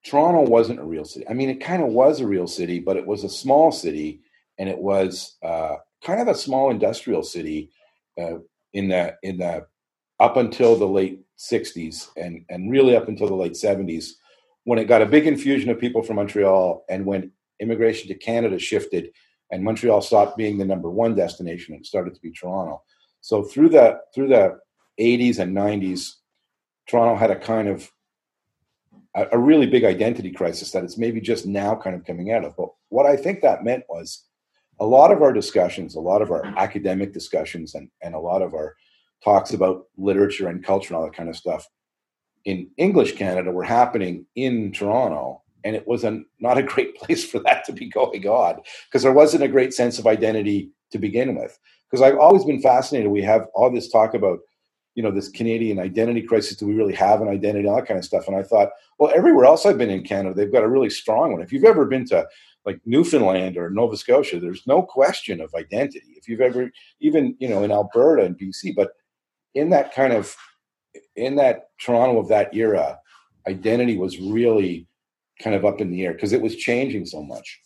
Toronto 0.05 0.49
wasn't 0.49 0.79
a 0.79 0.85
real 0.85 1.05
city. 1.05 1.27
I 1.27 1.33
mean, 1.33 1.49
it 1.49 1.59
kind 1.59 1.83
of 1.83 1.89
was 1.89 2.21
a 2.21 2.27
real 2.27 2.47
city, 2.47 2.79
but 2.79 2.97
it 2.97 3.05
was 3.05 3.23
a 3.23 3.29
small 3.29 3.71
city, 3.71 4.21
and 4.57 4.69
it 4.69 4.77
was 4.77 5.37
uh, 5.43 5.75
kind 6.03 6.21
of 6.21 6.27
a 6.27 6.35
small 6.35 6.69
industrial 6.69 7.23
city 7.23 7.71
uh, 8.19 8.37
in 8.73 8.87
the 8.89 9.15
in 9.23 9.37
the 9.37 9.65
up 10.19 10.37
until 10.37 10.75
the 10.75 10.87
late 10.87 11.21
'60s 11.37 12.09
and 12.17 12.43
and 12.49 12.71
really 12.71 12.95
up 12.95 13.07
until 13.07 13.27
the 13.27 13.35
late 13.35 13.53
'70s, 13.53 14.11
when 14.63 14.79
it 14.79 14.85
got 14.85 15.01
a 15.01 15.05
big 15.05 15.27
infusion 15.27 15.69
of 15.69 15.79
people 15.79 16.03
from 16.03 16.17
Montreal, 16.17 16.85
and 16.89 17.05
when 17.05 17.31
immigration 17.59 18.07
to 18.07 18.15
Canada 18.15 18.59
shifted, 18.59 19.11
and 19.51 19.63
Montreal 19.63 20.01
stopped 20.01 20.37
being 20.37 20.57
the 20.57 20.65
number 20.65 20.89
one 20.89 21.15
destination 21.15 21.73
and 21.75 21.85
started 21.85 22.13
to 22.13 22.21
be 22.21 22.31
Toronto. 22.31 22.83
So 23.21 23.43
through 23.43 23.69
the 23.69 23.99
through 24.13 24.29
the 24.29 24.59
80s 24.99 25.39
and 25.39 25.55
90s, 25.55 26.13
Toronto 26.87 27.15
had 27.15 27.31
a 27.31 27.35
kind 27.35 27.67
of 27.67 27.91
a, 29.15 29.27
a 29.33 29.37
really 29.37 29.67
big 29.67 29.83
identity 29.83 30.31
crisis 30.31 30.71
that 30.71 30.83
it's 30.83 30.97
maybe 30.97 31.19
just 31.19 31.45
now 31.45 31.75
kind 31.75 31.95
of 31.95 32.05
coming 32.05 32.31
out 32.31 32.45
of. 32.45 32.55
But 32.55 32.69
what 32.89 33.05
I 33.05 33.15
think 33.15 33.41
that 33.41 33.63
meant 33.63 33.83
was 33.89 34.23
a 34.79 34.85
lot 34.85 35.11
of 35.11 35.21
our 35.21 35.33
discussions, 35.33 35.95
a 35.95 35.99
lot 35.99 36.21
of 36.21 36.31
our 36.31 36.45
academic 36.57 37.13
discussions, 37.13 37.75
and, 37.75 37.89
and 38.01 38.15
a 38.15 38.19
lot 38.19 38.41
of 38.41 38.53
our 38.53 38.75
talks 39.23 39.53
about 39.53 39.85
literature 39.97 40.47
and 40.47 40.63
culture 40.63 40.93
and 40.93 40.97
all 40.97 41.05
that 41.05 41.15
kind 41.15 41.29
of 41.29 41.35
stuff 41.35 41.67
in 42.47 42.69
English 42.77 43.17
Canada 43.17 43.51
were 43.51 43.63
happening 43.63 44.25
in 44.35 44.71
Toronto. 44.71 45.43
And 45.65 45.75
it 45.75 45.85
was 45.85 46.05
a, 46.05 46.21
not 46.39 46.57
a 46.57 46.63
great 46.63 46.95
place 46.99 47.29
for 47.29 47.39
that 47.39 47.65
to 47.65 47.73
be 47.73 47.89
going 47.89 48.25
on 48.25 48.61
because 48.87 49.03
there 49.03 49.11
wasn't 49.11 49.43
a 49.43 49.49
great 49.49 49.73
sense 49.73 49.99
of 49.99 50.07
identity 50.07 50.71
to 50.91 50.97
begin 50.97 51.35
with. 51.35 51.59
Because 51.91 52.01
I've 52.01 52.17
always 52.17 52.45
been 52.45 52.61
fascinated. 52.61 53.11
We 53.11 53.21
have 53.23 53.47
all 53.53 53.69
this 53.69 53.91
talk 53.91 54.13
about 54.13 54.39
you 54.95 55.03
know 55.03 55.11
this 55.11 55.29
Canadian 55.29 55.77
identity 55.77 56.23
crisis. 56.23 56.57
Do 56.57 56.65
we 56.65 56.73
really 56.73 56.95
have 56.95 57.21
an 57.21 57.27
identity? 57.27 57.67
All 57.67 57.75
that 57.75 57.85
kind 57.85 57.99
of 57.99 58.05
stuff. 58.05 58.27
And 58.27 58.35
I 58.35 58.43
thought, 58.43 58.69
well, 58.97 59.11
everywhere 59.15 59.45
else 59.45 59.65
I've 59.65 59.77
been 59.77 59.91
in 59.91 60.03
Canada, 60.03 60.33
they've 60.33 60.51
got 60.51 60.63
a 60.63 60.69
really 60.69 60.89
strong 60.89 61.33
one. 61.33 61.41
If 61.41 61.53
you've 61.53 61.63
ever 61.65 61.85
been 61.85 62.05
to 62.07 62.25
like 62.65 62.81
Newfoundland 62.85 63.57
or 63.57 63.69
Nova 63.69 63.95
Scotia, 63.95 64.39
there's 64.39 64.65
no 64.65 64.81
question 64.81 65.39
of 65.39 65.53
identity. 65.53 66.15
If 66.15 66.27
you've 66.27 66.41
ever 66.41 66.71
even 66.99 67.35
you 67.39 67.47
know 67.47 67.63
in 67.63 67.71
Alberta 67.71 68.25
and 68.25 68.37
BC, 68.37 68.73
but 68.75 68.91
in 69.57 69.69
that 69.71 69.93
kind 69.93 70.13
of 70.13 70.35
in 71.15 71.35
that 71.35 71.69
Toronto 71.79 72.19
of 72.19 72.27
that 72.29 72.55
era, 72.55 72.99
identity 73.47 73.97
was 73.97 74.19
really 74.19 74.87
kind 75.41 75.55
of 75.55 75.65
up 75.65 75.81
in 75.81 75.89
the 75.89 76.05
air 76.05 76.13
because 76.13 76.31
it 76.31 76.41
was 76.41 76.55
changing 76.55 77.05
so 77.05 77.23
much. 77.23 77.59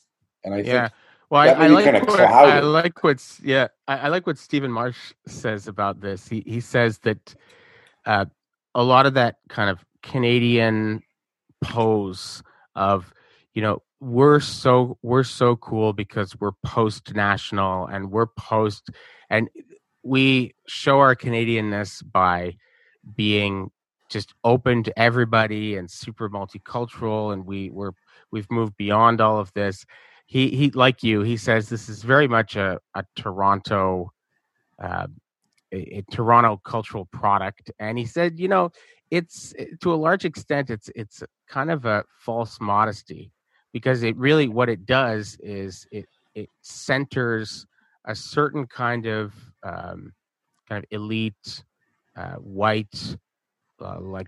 And 0.44 0.54
I 0.54 0.60
yeah. 0.60 0.82
think 0.82 0.94
well, 1.30 1.42
I, 1.42 1.48
I, 1.48 1.68
like 1.68 1.86
kind 1.86 1.98
of 1.98 2.08
what, 2.08 2.20
I 2.20 2.60
like 2.60 3.04
what's 3.04 3.40
yeah, 3.42 3.68
I, 3.88 3.98
I, 3.98 4.08
like 4.08 4.26
what 4.26 4.38
Stephen 4.38 4.72
Marche 4.72 5.14
says 5.28 5.68
about 5.68 6.02
this. 6.02 6.28
He 6.28 6.44
he 6.46 6.60
says 6.60 7.00
that 7.00 7.36
uh, 8.06 8.26
a 8.74 8.84
lot 8.84 9.06
of 9.06 9.14
that 9.16 9.38
kind 9.50 9.70
of 9.70 9.84
Canadian 10.02 11.04
pose 11.62 12.42
of 12.76 13.14
you 13.54 13.62
know 13.62 13.82
we're 14.00 14.40
so 14.40 14.98
we're 15.04 15.24
so 15.24 15.56
cool 15.58 15.94
because 15.94 16.38
we're 16.40 16.52
post 16.66 17.14
national 17.14 17.86
and 17.86 18.12
we're 18.12 18.28
post 18.28 18.90
and 19.30 19.50
we 20.04 20.56
show 20.68 21.00
our 21.00 21.16
Canadianness 21.16 22.04
by 22.12 22.56
being 23.16 23.72
just 24.10 24.34
open 24.44 24.84
to 24.84 25.00
everybody 25.00 25.78
and 25.78 25.90
super 25.90 26.30
multicultural 26.30 27.34
and 27.34 27.46
we 27.46 27.70
we're 27.70 27.92
we've 28.32 28.50
moved 28.52 28.76
beyond 28.78 29.22
all 29.22 29.40
of 29.40 29.52
this. 29.54 29.86
He 30.26 30.50
he 30.50 30.72
like 30.72 31.04
you 31.04 31.22
he 31.22 31.38
says 31.38 31.70
this 31.70 31.90
is 31.90 32.04
very 32.04 32.28
much 32.28 32.56
a, 32.56 32.80
a 32.94 33.04
toronto 33.16 34.12
uh, 34.82 35.08
a, 35.72 35.98
a, 35.98 36.04
toronto 36.12 36.60
cultural 36.64 37.06
product 37.12 37.72
and 37.80 37.98
he 37.98 38.06
said 38.06 38.40
you 38.40 38.48
know 38.48 38.72
it's 39.12 39.54
to 39.82 39.94
a 39.94 39.96
large 39.96 40.26
extent 40.26 40.70
it's 40.70 40.90
it's 40.96 41.22
kind 41.48 41.70
of 41.70 41.86
a 41.86 42.04
false 42.18 42.60
modesty 42.60 43.32
because 43.74 44.04
it 44.04 44.16
really 44.18 44.48
what 44.48 44.70
it 44.70 44.86
does 44.86 45.38
is 45.42 45.86
it 45.92 46.06
it 46.34 46.50
centers 46.62 47.66
a 48.06 48.16
certain 48.16 48.66
kind 48.66 49.06
of 49.06 49.34
um, 49.64 50.14
kind 50.68 50.84
of 50.84 50.86
elite 50.92 51.64
uh, 52.16 52.36
white 52.36 53.18
uh, 53.82 54.00
like 54.00 54.28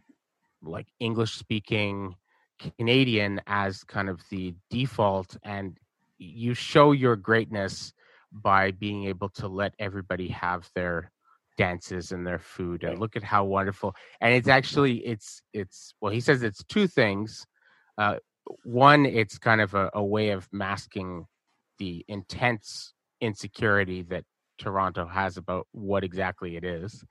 like 0.61 0.87
english 0.99 1.33
speaking 1.33 2.15
canadian 2.77 3.41
as 3.47 3.83
kind 3.83 4.09
of 4.09 4.21
the 4.29 4.53
default 4.69 5.35
and 5.43 5.77
you 6.17 6.53
show 6.53 6.91
your 6.91 7.15
greatness 7.15 7.93
by 8.31 8.71
being 8.71 9.05
able 9.05 9.29
to 9.29 9.47
let 9.47 9.73
everybody 9.79 10.27
have 10.27 10.69
their 10.73 11.11
dances 11.57 12.11
and 12.11 12.25
their 12.25 12.39
food 12.39 12.83
and 12.83 12.99
look 12.99 13.15
at 13.15 13.23
how 13.23 13.43
wonderful 13.43 13.93
and 14.21 14.33
it's 14.33 14.47
actually 14.47 15.05
it's 15.05 15.41
it's 15.53 15.93
well 16.01 16.11
he 16.11 16.19
says 16.19 16.41
it's 16.41 16.63
two 16.63 16.87
things 16.87 17.45
uh 17.99 18.15
one 18.63 19.05
it's 19.05 19.37
kind 19.37 19.61
of 19.61 19.73
a, 19.75 19.89
a 19.93 20.03
way 20.03 20.29
of 20.29 20.47
masking 20.51 21.25
the 21.77 22.03
intense 22.07 22.93
insecurity 23.21 24.01
that 24.01 24.23
toronto 24.57 25.05
has 25.05 25.37
about 25.37 25.67
what 25.71 26.03
exactly 26.03 26.55
it 26.55 26.63
is 26.63 27.03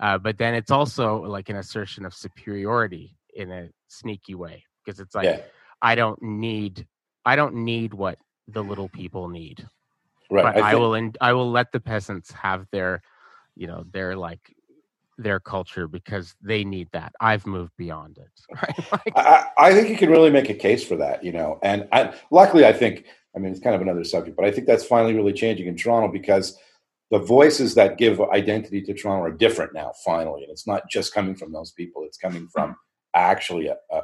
uh, 0.00 0.18
but 0.18 0.36
then 0.36 0.54
it's 0.54 0.70
also 0.70 1.22
like 1.22 1.48
an 1.48 1.56
assertion 1.56 2.04
of 2.04 2.12
superiority 2.12 3.16
in 3.34 3.50
a 3.50 3.68
sneaky 3.88 4.34
way 4.34 4.62
because 4.84 5.00
it's 5.00 5.14
like 5.14 5.24
yeah. 5.24 5.40
i 5.82 5.94
don't 5.94 6.20
need 6.22 6.86
i 7.24 7.36
don't 7.36 7.54
need 7.54 7.94
what 7.94 8.18
the 8.48 8.62
little 8.62 8.88
people 8.88 9.28
need. 9.28 9.66
Right. 10.30 10.54
But 10.54 10.62
I, 10.62 10.72
I 10.72 10.74
will 10.74 10.94
in, 10.94 11.12
I 11.20 11.32
will 11.32 11.50
let 11.50 11.72
the 11.72 11.80
peasants 11.80 12.32
have 12.32 12.66
their, 12.72 13.02
you 13.54 13.66
know, 13.66 13.84
their 13.92 14.16
like 14.16 14.40
their 15.18 15.40
culture 15.40 15.88
because 15.88 16.34
they 16.42 16.64
need 16.64 16.88
that. 16.92 17.12
I've 17.20 17.46
moved 17.46 17.72
beyond 17.76 18.18
it. 18.18 18.28
Right. 18.62 18.92
Like, 18.92 19.12
I, 19.16 19.46
I, 19.58 19.72
think 19.72 19.88
you 19.88 19.96
can 19.96 20.10
really 20.10 20.30
make 20.30 20.50
a 20.50 20.54
case 20.54 20.86
for 20.86 20.96
that, 20.96 21.24
you 21.24 21.32
know. 21.32 21.58
And 21.62 21.88
I, 21.90 22.14
luckily, 22.30 22.66
I 22.66 22.72
think, 22.72 23.06
I 23.34 23.38
mean, 23.38 23.50
it's 23.52 23.60
kind 23.60 23.74
of 23.74 23.80
another 23.80 24.04
subject, 24.04 24.36
but 24.36 24.44
I 24.44 24.50
think 24.50 24.66
that's 24.66 24.84
finally 24.84 25.14
really 25.14 25.32
changing 25.32 25.68
in 25.68 25.76
Toronto 25.76 26.08
because 26.08 26.58
the 27.10 27.18
voices 27.18 27.74
that 27.74 27.98
give 27.98 28.20
identity 28.20 28.82
to 28.82 28.94
Toronto 28.94 29.24
are 29.24 29.32
different 29.32 29.74
now, 29.74 29.92
finally. 30.04 30.42
And 30.42 30.50
it's 30.50 30.66
not 30.66 30.90
just 30.90 31.14
coming 31.14 31.36
from 31.36 31.52
those 31.52 31.72
people, 31.72 32.04
it's 32.04 32.18
coming 32.18 32.48
from 32.48 32.76
actually 33.14 33.68
a, 33.68 33.76
a, 33.90 34.00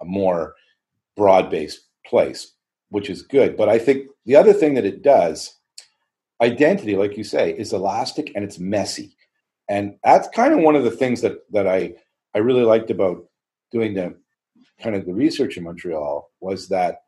a 0.00 0.04
more 0.04 0.54
broad 1.16 1.50
based 1.50 1.80
place 2.06 2.52
which 2.90 3.10
is 3.10 3.22
good. 3.22 3.56
But 3.56 3.68
I 3.68 3.78
think 3.78 4.08
the 4.24 4.36
other 4.36 4.52
thing 4.52 4.74
that 4.74 4.84
it 4.84 5.02
does, 5.02 5.54
identity, 6.40 6.96
like 6.96 7.16
you 7.16 7.24
say, 7.24 7.52
is 7.52 7.72
elastic 7.72 8.32
and 8.34 8.44
it's 8.44 8.58
messy. 8.58 9.14
And 9.68 9.96
that's 10.02 10.28
kind 10.28 10.54
of 10.54 10.60
one 10.60 10.76
of 10.76 10.84
the 10.84 10.90
things 10.90 11.20
that 11.20 11.38
that 11.52 11.66
I 11.66 11.94
I 12.34 12.38
really 12.38 12.62
liked 12.62 12.90
about 12.90 13.26
doing 13.70 13.94
the 13.94 14.16
kind 14.80 14.96
of 14.96 15.04
the 15.04 15.14
research 15.14 15.56
in 15.56 15.64
Montreal 15.64 16.30
was 16.40 16.68
that 16.68 17.02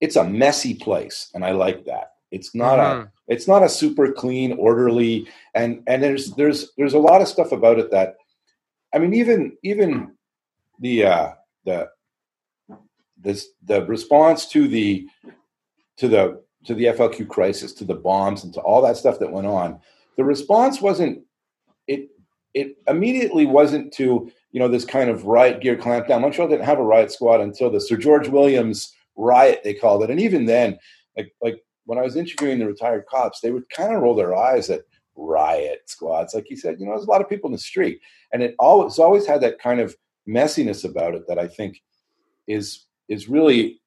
it's 0.00 0.16
a 0.16 0.24
messy 0.24 0.74
place, 0.74 1.30
and 1.34 1.44
I 1.44 1.52
like 1.52 1.86
that. 1.86 2.10
It's 2.34 2.54
not 2.54 2.78
mm-hmm. 2.78 3.02
a 3.02 3.12
it's 3.26 3.48
not 3.48 3.62
a 3.62 3.68
super 3.68 4.12
clean, 4.12 4.52
orderly, 4.52 5.28
and 5.54 5.82
and 5.86 6.02
there's 6.02 6.32
there's 6.32 6.72
there's 6.76 6.94
a 6.94 6.98
lot 6.98 7.22
of 7.22 7.28
stuff 7.28 7.52
about 7.52 7.78
it 7.78 7.90
that, 7.90 8.16
I 8.92 8.98
mean, 8.98 9.14
even 9.14 9.56
even 9.62 10.12
the 10.80 11.06
uh, 11.06 11.32
the 11.64 11.88
this 13.16 13.48
the 13.64 13.84
response 13.86 14.46
to 14.48 14.68
the 14.68 15.06
to 15.96 16.08
the 16.08 16.42
to 16.64 16.74
the 16.74 16.86
FLQ 16.86 17.28
crisis, 17.28 17.72
to 17.74 17.84
the 17.84 17.94
bombs, 17.94 18.44
and 18.44 18.52
to 18.54 18.60
all 18.60 18.82
that 18.82 18.96
stuff 18.96 19.18
that 19.20 19.32
went 19.32 19.46
on, 19.46 19.80
the 20.16 20.24
response 20.24 20.80
wasn't 20.80 21.22
it 21.86 22.08
it 22.52 22.76
immediately 22.88 23.46
wasn't 23.46 23.92
to 23.94 24.30
you 24.52 24.60
know 24.60 24.68
this 24.68 24.84
kind 24.84 25.10
of 25.10 25.24
riot 25.24 25.60
gear 25.60 25.76
clampdown. 25.76 26.20
Montreal 26.20 26.48
didn't 26.48 26.66
have 26.66 26.78
a 26.78 26.84
riot 26.84 27.10
squad 27.10 27.40
until 27.40 27.70
the 27.70 27.80
Sir 27.80 27.96
George 27.96 28.28
Williams 28.28 28.92
riot 29.16 29.60
they 29.64 29.74
called 29.74 30.02
it, 30.02 30.10
and 30.10 30.20
even 30.20 30.44
then, 30.46 30.78
like 31.16 31.32
like 31.40 31.64
when 31.86 31.98
I 31.98 32.02
was 32.02 32.16
interviewing 32.16 32.58
the 32.58 32.66
retired 32.66 33.06
cops, 33.06 33.40
they 33.40 33.50
would 33.50 33.68
kind 33.70 33.94
of 33.94 34.02
roll 34.02 34.14
their 34.14 34.34
eyes 34.34 34.70
at 34.70 34.82
riot 35.16 35.82
squads. 35.86 36.34
Like 36.34 36.50
you 36.50 36.56
said, 36.56 36.78
you 36.78 36.86
know, 36.86 36.92
there's 36.92 37.06
a 37.06 37.10
lot 37.10 37.20
of 37.20 37.28
people 37.28 37.48
in 37.48 37.52
the 37.52 37.58
street, 37.58 38.00
and 38.32 38.42
it 38.42 38.54
always 38.58 38.98
always 38.98 39.26
had 39.26 39.40
that 39.42 39.58
kind 39.58 39.80
of 39.80 39.94
messiness 40.28 40.84
about 40.84 41.14
it 41.14 41.26
that 41.28 41.38
I 41.38 41.46
think 41.46 41.82
is 42.46 42.86
is 43.08 43.28
really 43.28 43.80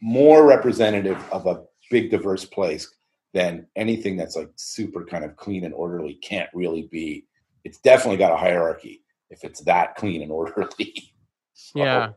more 0.00 0.46
representative 0.46 1.22
of 1.32 1.46
a 1.46 1.62
big 1.90 2.10
diverse 2.10 2.44
place 2.44 2.88
than 3.32 3.66
anything 3.76 4.16
that's 4.16 4.36
like 4.36 4.50
super 4.56 5.04
kind 5.04 5.24
of 5.24 5.36
clean 5.36 5.64
and 5.64 5.74
orderly 5.74 6.14
can't 6.14 6.48
really 6.54 6.88
be 6.90 7.24
it's 7.64 7.78
definitely 7.78 8.16
got 8.16 8.32
a 8.32 8.36
hierarchy 8.36 9.02
if 9.28 9.44
it's 9.44 9.60
that 9.60 9.94
clean 9.96 10.22
and 10.22 10.32
orderly 10.32 11.12
so, 11.52 11.78
yeah 11.78 12.10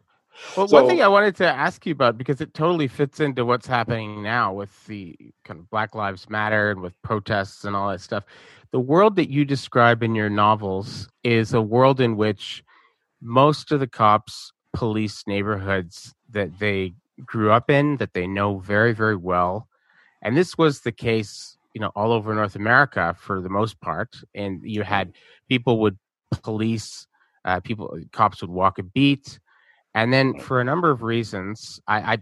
well 0.57 0.67
so, 0.67 0.75
one 0.75 0.87
thing 0.87 1.01
i 1.01 1.07
wanted 1.07 1.35
to 1.35 1.47
ask 1.47 1.85
you 1.85 1.91
about 1.91 2.17
because 2.17 2.41
it 2.41 2.53
totally 2.53 2.87
fits 2.87 3.19
into 3.19 3.45
what's 3.45 3.67
happening 3.67 4.21
now 4.21 4.53
with 4.53 4.85
the 4.87 5.15
kind 5.43 5.59
of 5.59 5.69
black 5.69 5.95
lives 5.95 6.29
matter 6.29 6.71
and 6.71 6.81
with 6.81 6.99
protests 7.01 7.65
and 7.65 7.75
all 7.75 7.89
that 7.89 8.01
stuff 8.01 8.23
the 8.71 8.79
world 8.79 9.15
that 9.15 9.29
you 9.29 9.45
describe 9.45 10.01
in 10.01 10.15
your 10.15 10.29
novels 10.29 11.07
is 11.23 11.53
a 11.53 11.61
world 11.61 12.01
in 12.01 12.17
which 12.17 12.63
most 13.21 13.71
of 13.71 13.79
the 13.79 13.87
cops 13.87 14.51
police 14.73 15.23
neighborhoods 15.27 16.13
that 16.31 16.59
they 16.59 16.93
grew 17.25 17.51
up 17.51 17.69
in, 17.69 17.97
that 17.97 18.13
they 18.13 18.27
know 18.27 18.57
very, 18.57 18.93
very 18.93 19.15
well. 19.15 19.67
And 20.21 20.35
this 20.35 20.57
was 20.57 20.81
the 20.81 20.91
case, 20.91 21.57
you 21.73 21.81
know, 21.81 21.91
all 21.95 22.11
over 22.11 22.33
North 22.33 22.55
America 22.55 23.15
for 23.17 23.41
the 23.41 23.49
most 23.49 23.79
part. 23.79 24.17
And 24.33 24.61
you 24.63 24.81
had 24.81 25.13
people 25.47 25.79
would 25.81 25.97
police, 26.41 27.07
uh, 27.45 27.59
people, 27.59 27.97
cops 28.11 28.41
would 28.41 28.49
walk 28.49 28.79
a 28.79 28.83
beat. 28.83 29.39
And 29.95 30.11
then 30.11 30.39
for 30.39 30.59
a 30.59 30.63
number 30.63 30.89
of 30.89 31.03
reasons, 31.03 31.79
I, 31.87 32.13
I 32.13 32.17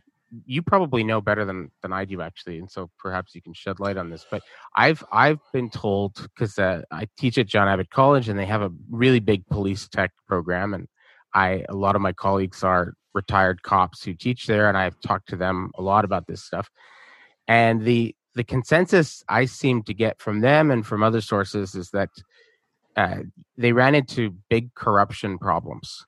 you 0.46 0.62
probably 0.62 1.04
know 1.04 1.20
better 1.22 1.46
than 1.46 1.72
than 1.82 1.92
I 1.92 2.06
do 2.06 2.22
actually, 2.22 2.60
and 2.60 2.70
so 2.70 2.90
perhaps 2.98 3.36
you 3.36 3.42
can 3.42 3.54
shed 3.54 3.80
light 3.80 3.98
on 3.98 4.10
this. 4.10 4.26
But 4.30 4.44
I've 4.76 5.04
I've 5.12 5.40
been 5.54 5.70
told 5.70 6.16
because 6.16 6.58
uh, 6.58 6.84
I 6.92 7.08
teach 7.18 7.38
at 7.38 7.48
John 7.48 7.68
Abbott 7.68 7.90
College, 7.90 8.30
and 8.30 8.40
they 8.40 8.46
have 8.46 8.62
a 8.62 8.72
really 8.90 9.20
big 9.20 9.46
police 9.48 9.88
tech 9.88 10.12
program, 10.28 10.74
and 10.74 10.88
I 11.34 11.66
a 11.70 11.76
lot 11.76 11.96
of 11.96 12.02
my 12.02 12.14
colleagues 12.14 12.64
are 12.64 12.94
retired 13.14 13.64
cops 13.64 14.04
who 14.04 14.14
teach 14.14 14.48
there, 14.48 14.68
and 14.68 14.78
I've 14.78 15.00
talked 15.02 15.30
to 15.30 15.36
them 15.36 15.72
a 15.78 15.82
lot 15.82 16.06
about 16.06 16.28
this 16.28 16.44
stuff. 16.44 16.70
And 17.48 17.84
the 17.84 18.16
the 18.36 18.44
consensus 18.44 19.24
I 19.28 19.46
seem 19.46 19.84
to 19.84 19.94
get 19.94 20.22
from 20.22 20.42
them 20.42 20.72
and 20.72 20.86
from 20.86 21.04
other 21.04 21.22
sources 21.22 21.76
is 21.76 21.90
that 21.92 22.10
uh, 22.96 23.20
they 23.58 23.74
ran 23.74 23.96
into 23.96 24.36
big 24.50 24.74
corruption 24.76 25.38
problems, 25.38 26.06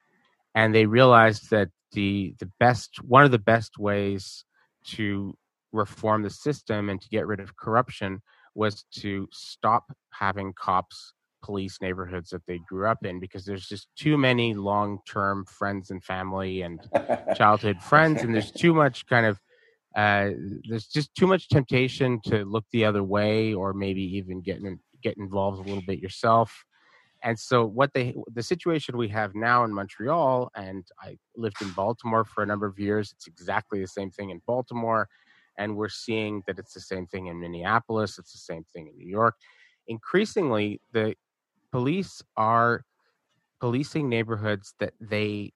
and 0.55 0.73
they 0.73 0.85
realized 0.85 1.49
that 1.49 1.69
the 1.93 2.35
the 2.39 2.49
best 2.59 3.01
one 3.03 3.23
of 3.23 3.31
the 3.31 3.39
best 3.39 3.77
ways 3.77 4.45
to 4.85 5.35
reform 5.71 6.23
the 6.23 6.29
system 6.29 6.89
and 6.89 7.01
to 7.01 7.09
get 7.09 7.27
rid 7.27 7.39
of 7.39 7.55
corruption 7.55 8.21
was 8.55 8.85
to 8.91 9.27
stop 9.31 9.85
having 10.11 10.53
cops 10.53 11.13
police 11.43 11.79
neighborhoods 11.81 12.29
that 12.29 12.45
they 12.47 12.59
grew 12.69 12.87
up 12.87 13.05
in 13.05 13.19
because 13.19 13.43
there's 13.43 13.67
just 13.67 13.87
too 13.97 14.17
many 14.17 14.53
long-term 14.53 15.45
friends 15.45 15.91
and 15.91 16.03
family 16.03 16.61
and 16.61 16.87
childhood 17.35 17.81
friends 17.81 18.21
and 18.21 18.33
there's 18.33 18.51
too 18.51 18.73
much 18.73 19.05
kind 19.07 19.25
of 19.25 19.39
uh, 19.95 20.29
there's 20.67 20.87
just 20.87 21.13
too 21.13 21.27
much 21.27 21.49
temptation 21.49 22.19
to 22.23 22.45
look 22.45 22.65
the 22.71 22.83
other 22.83 23.03
way 23.03 23.53
or 23.53 23.73
maybe 23.73 24.01
even 24.01 24.41
get 24.41 24.57
in, 24.57 24.79
get 25.03 25.15
involved 25.17 25.59
a 25.59 25.69
little 25.69 25.83
bit 25.85 25.99
yourself 25.99 26.65
and 27.23 27.39
so 27.39 27.65
what 27.65 27.93
they 27.93 28.13
the 28.33 28.43
situation 28.43 28.97
we 28.97 29.07
have 29.07 29.33
now 29.33 29.63
in 29.63 29.73
Montreal 29.73 30.51
and 30.55 30.85
I 31.01 31.17
lived 31.35 31.61
in 31.61 31.71
Baltimore 31.71 32.25
for 32.25 32.43
a 32.43 32.45
number 32.45 32.67
of 32.67 32.77
years 32.77 33.11
it's 33.15 33.27
exactly 33.27 33.79
the 33.79 33.87
same 33.87 34.11
thing 34.11 34.29
in 34.29 34.41
Baltimore 34.45 35.09
and 35.57 35.75
we're 35.75 35.89
seeing 35.89 36.43
that 36.47 36.59
it's 36.59 36.73
the 36.73 36.81
same 36.81 37.07
thing 37.07 37.27
in 37.27 37.39
Minneapolis 37.39 38.19
it's 38.19 38.33
the 38.33 38.37
same 38.37 38.65
thing 38.73 38.87
in 38.87 38.97
New 38.97 39.07
York. 39.07 39.35
Increasingly 39.87 40.81
the 40.91 41.15
police 41.71 42.21
are 42.37 42.83
policing 43.59 44.09
neighborhoods 44.09 44.75
that 44.79 44.93
they 44.99 45.53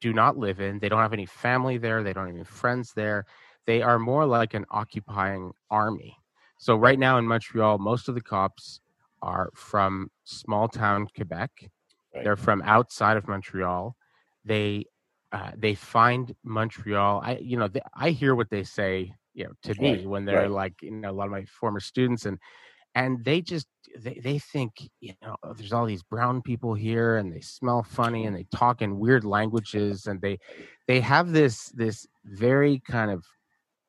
do 0.00 0.12
not 0.12 0.36
live 0.36 0.60
in 0.60 0.78
they 0.78 0.88
don't 0.88 1.00
have 1.00 1.12
any 1.12 1.26
family 1.26 1.76
there 1.76 2.02
they 2.02 2.12
don't 2.12 2.26
have 2.26 2.34
any 2.34 2.44
friends 2.44 2.92
there 2.94 3.26
they 3.66 3.82
are 3.82 3.98
more 3.98 4.26
like 4.26 4.54
an 4.54 4.64
occupying 4.72 5.52
army. 5.70 6.16
So 6.58 6.74
right. 6.74 6.98
now 6.98 7.18
in 7.18 7.26
Montreal 7.26 7.78
most 7.78 8.08
of 8.08 8.14
the 8.14 8.20
cops 8.20 8.80
are 9.22 9.50
from 9.54 10.08
small 10.24 10.68
town 10.68 11.06
Quebec. 11.14 11.50
Right. 12.14 12.24
They're 12.24 12.36
from 12.36 12.62
outside 12.62 13.16
of 13.16 13.28
Montreal. 13.28 13.96
They 14.44 14.84
uh, 15.32 15.52
they 15.56 15.74
find 15.74 16.34
Montreal. 16.44 17.22
I 17.24 17.38
you 17.38 17.56
know 17.56 17.68
they, 17.68 17.80
I 17.94 18.10
hear 18.10 18.34
what 18.34 18.50
they 18.50 18.64
say 18.64 19.12
you 19.34 19.44
know 19.44 19.52
to 19.62 19.70
right. 19.70 20.00
me 20.00 20.06
when 20.06 20.24
they're 20.24 20.42
right. 20.42 20.50
like 20.50 20.74
you 20.82 20.90
know 20.90 21.10
a 21.10 21.12
lot 21.12 21.26
of 21.26 21.30
my 21.30 21.44
former 21.44 21.80
students 21.80 22.26
and 22.26 22.38
and 22.94 23.24
they 23.24 23.40
just 23.40 23.66
they, 23.98 24.20
they 24.22 24.38
think 24.38 24.72
you 25.00 25.14
know 25.22 25.36
oh, 25.42 25.54
there's 25.54 25.72
all 25.72 25.86
these 25.86 26.02
brown 26.02 26.42
people 26.42 26.74
here 26.74 27.16
and 27.16 27.32
they 27.32 27.40
smell 27.40 27.82
funny 27.82 28.26
and 28.26 28.36
they 28.36 28.46
talk 28.54 28.82
in 28.82 28.98
weird 28.98 29.24
languages 29.24 30.06
and 30.06 30.20
they 30.20 30.38
they 30.86 31.00
have 31.00 31.32
this 31.32 31.68
this 31.74 32.06
very 32.24 32.82
kind 32.86 33.10
of 33.10 33.24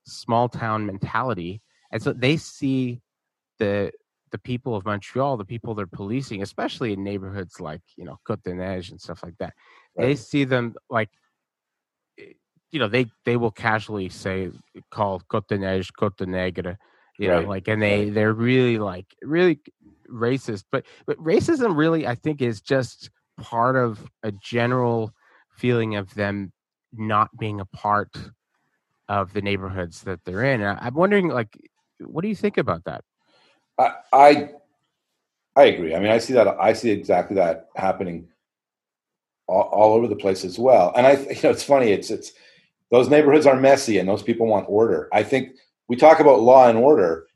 small 0.06 0.48
town 0.48 0.86
mentality 0.86 1.62
and 1.92 2.02
so 2.02 2.14
they 2.14 2.38
see 2.38 3.02
the 3.60 3.92
the 4.34 4.40
people 4.40 4.76
of 4.76 4.84
Montreal, 4.84 5.38
the 5.38 5.46
people 5.46 5.76
they're 5.76 5.86
policing, 5.86 6.42
especially 6.42 6.92
in 6.92 7.04
neighborhoods 7.04 7.62
like 7.62 7.82
you 7.96 8.04
know 8.04 8.18
Côte 8.28 8.42
des 8.44 8.54
Neiges 8.54 8.90
and 8.90 9.00
stuff 9.00 9.24
like 9.24 9.38
that, 9.38 9.54
right. 9.96 10.08
they 10.08 10.16
see 10.16 10.44
them 10.44 10.74
like 10.90 11.10
eh, 12.20 12.34
you 12.72 12.80
know 12.80 12.90
they 12.90 13.06
they 13.26 13.38
will 13.38 13.52
casually 13.52 14.10
say 14.10 14.50
call 14.90 15.22
Côte 15.32 15.48
des 15.48 15.60
Neiges 15.60 15.92
Côte 15.98 16.18
de 16.18 16.26
Negre, 16.26 16.78
you 17.20 17.32
right. 17.32 17.44
know 17.44 17.48
like 17.48 17.68
and 17.68 17.82
they 17.82 18.10
they're 18.10 18.34
really 18.34 18.80
like 18.80 19.06
really 19.22 19.62
racist, 20.10 20.64
but 20.72 20.84
but 21.06 21.16
racism 21.18 21.78
really 21.78 22.08
I 22.08 22.16
think 22.16 22.42
is 22.42 22.60
just 22.60 23.12
part 23.40 23.76
of 23.76 24.04
a 24.24 24.32
general 24.32 25.12
feeling 25.56 25.96
of 25.96 26.12
them 26.16 26.52
not 26.92 27.30
being 27.38 27.60
a 27.60 27.66
part 27.66 28.18
of 29.08 29.34
the 29.34 29.42
neighborhoods 29.44 30.02
that 30.02 30.26
they're 30.26 30.44
in. 30.44 30.62
And 30.62 30.80
I'm 30.82 30.96
wondering 30.96 31.28
like 31.28 31.56
what 32.00 32.24
do 32.24 32.30
you 32.30 32.36
think 32.36 32.58
about 32.58 32.86
that? 32.86 33.04
I, 33.78 34.50
I, 35.56 35.64
agree. 35.64 35.96
I 35.96 36.00
mean, 36.00 36.12
I 36.12 36.18
see 36.18 36.34
that. 36.34 36.48
I 36.48 36.74
see 36.74 36.92
exactly 36.92 37.36
that 37.36 37.70
happening 37.76 38.28
all, 39.48 39.64
all, 39.64 39.94
over 39.94 40.08
the 40.08 40.16
place 40.16 40.46
as 40.46 40.60
well. 40.60 40.94
And 40.96 41.08
I, 41.08 41.14
you 41.14 41.42
know, 41.44 41.50
it's 41.50 41.64
funny. 41.64 41.92
It's 41.92 42.12
it's 42.12 42.34
those 42.92 43.10
neighborhoods 43.10 43.46
are 43.46 43.60
messy, 43.60 43.98
and 43.98 44.08
those 44.08 44.24
people 44.24 44.48
want 44.48 44.68
order. 44.70 45.10
I 45.12 45.24
think 45.24 45.56
we 45.88 45.96
talk 45.96 46.20
about 46.20 46.42
law 46.42 46.70
and 46.70 46.78
order, 46.78 47.28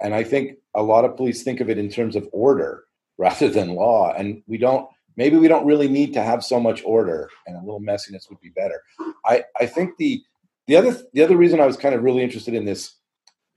and 0.00 0.14
I 0.14 0.24
think 0.24 0.58
a 0.74 0.82
lot 0.82 1.04
of 1.04 1.16
police 1.16 1.42
think 1.42 1.60
of 1.60 1.68
it 1.68 1.78
in 1.78 1.88
terms 1.88 2.14
of 2.16 2.28
order 2.32 2.84
rather 3.18 3.48
than 3.48 3.74
law, 3.74 4.12
and 4.12 4.42
we 4.46 4.58
don't. 4.58 4.88
Maybe 5.16 5.36
we 5.36 5.48
don't 5.48 5.66
really 5.66 5.88
need 5.88 6.14
to 6.14 6.22
have 6.22 6.42
so 6.42 6.60
much 6.60 6.82
order, 6.84 7.28
and 7.46 7.56
a 7.56 7.60
little 7.60 7.80
messiness 7.80 8.30
would 8.30 8.40
be 8.40 8.50
better. 8.50 8.80
I 9.26 9.44
I 9.58 9.66
think 9.66 9.96
the 9.98 10.22
the 10.66 10.76
other 10.76 10.96
the 11.12 11.22
other 11.22 11.36
reason 11.36 11.60
I 11.60 11.66
was 11.66 11.76
kind 11.76 11.94
of 11.94 12.02
really 12.02 12.22
interested 12.22 12.54
in 12.54 12.64
this 12.64 12.94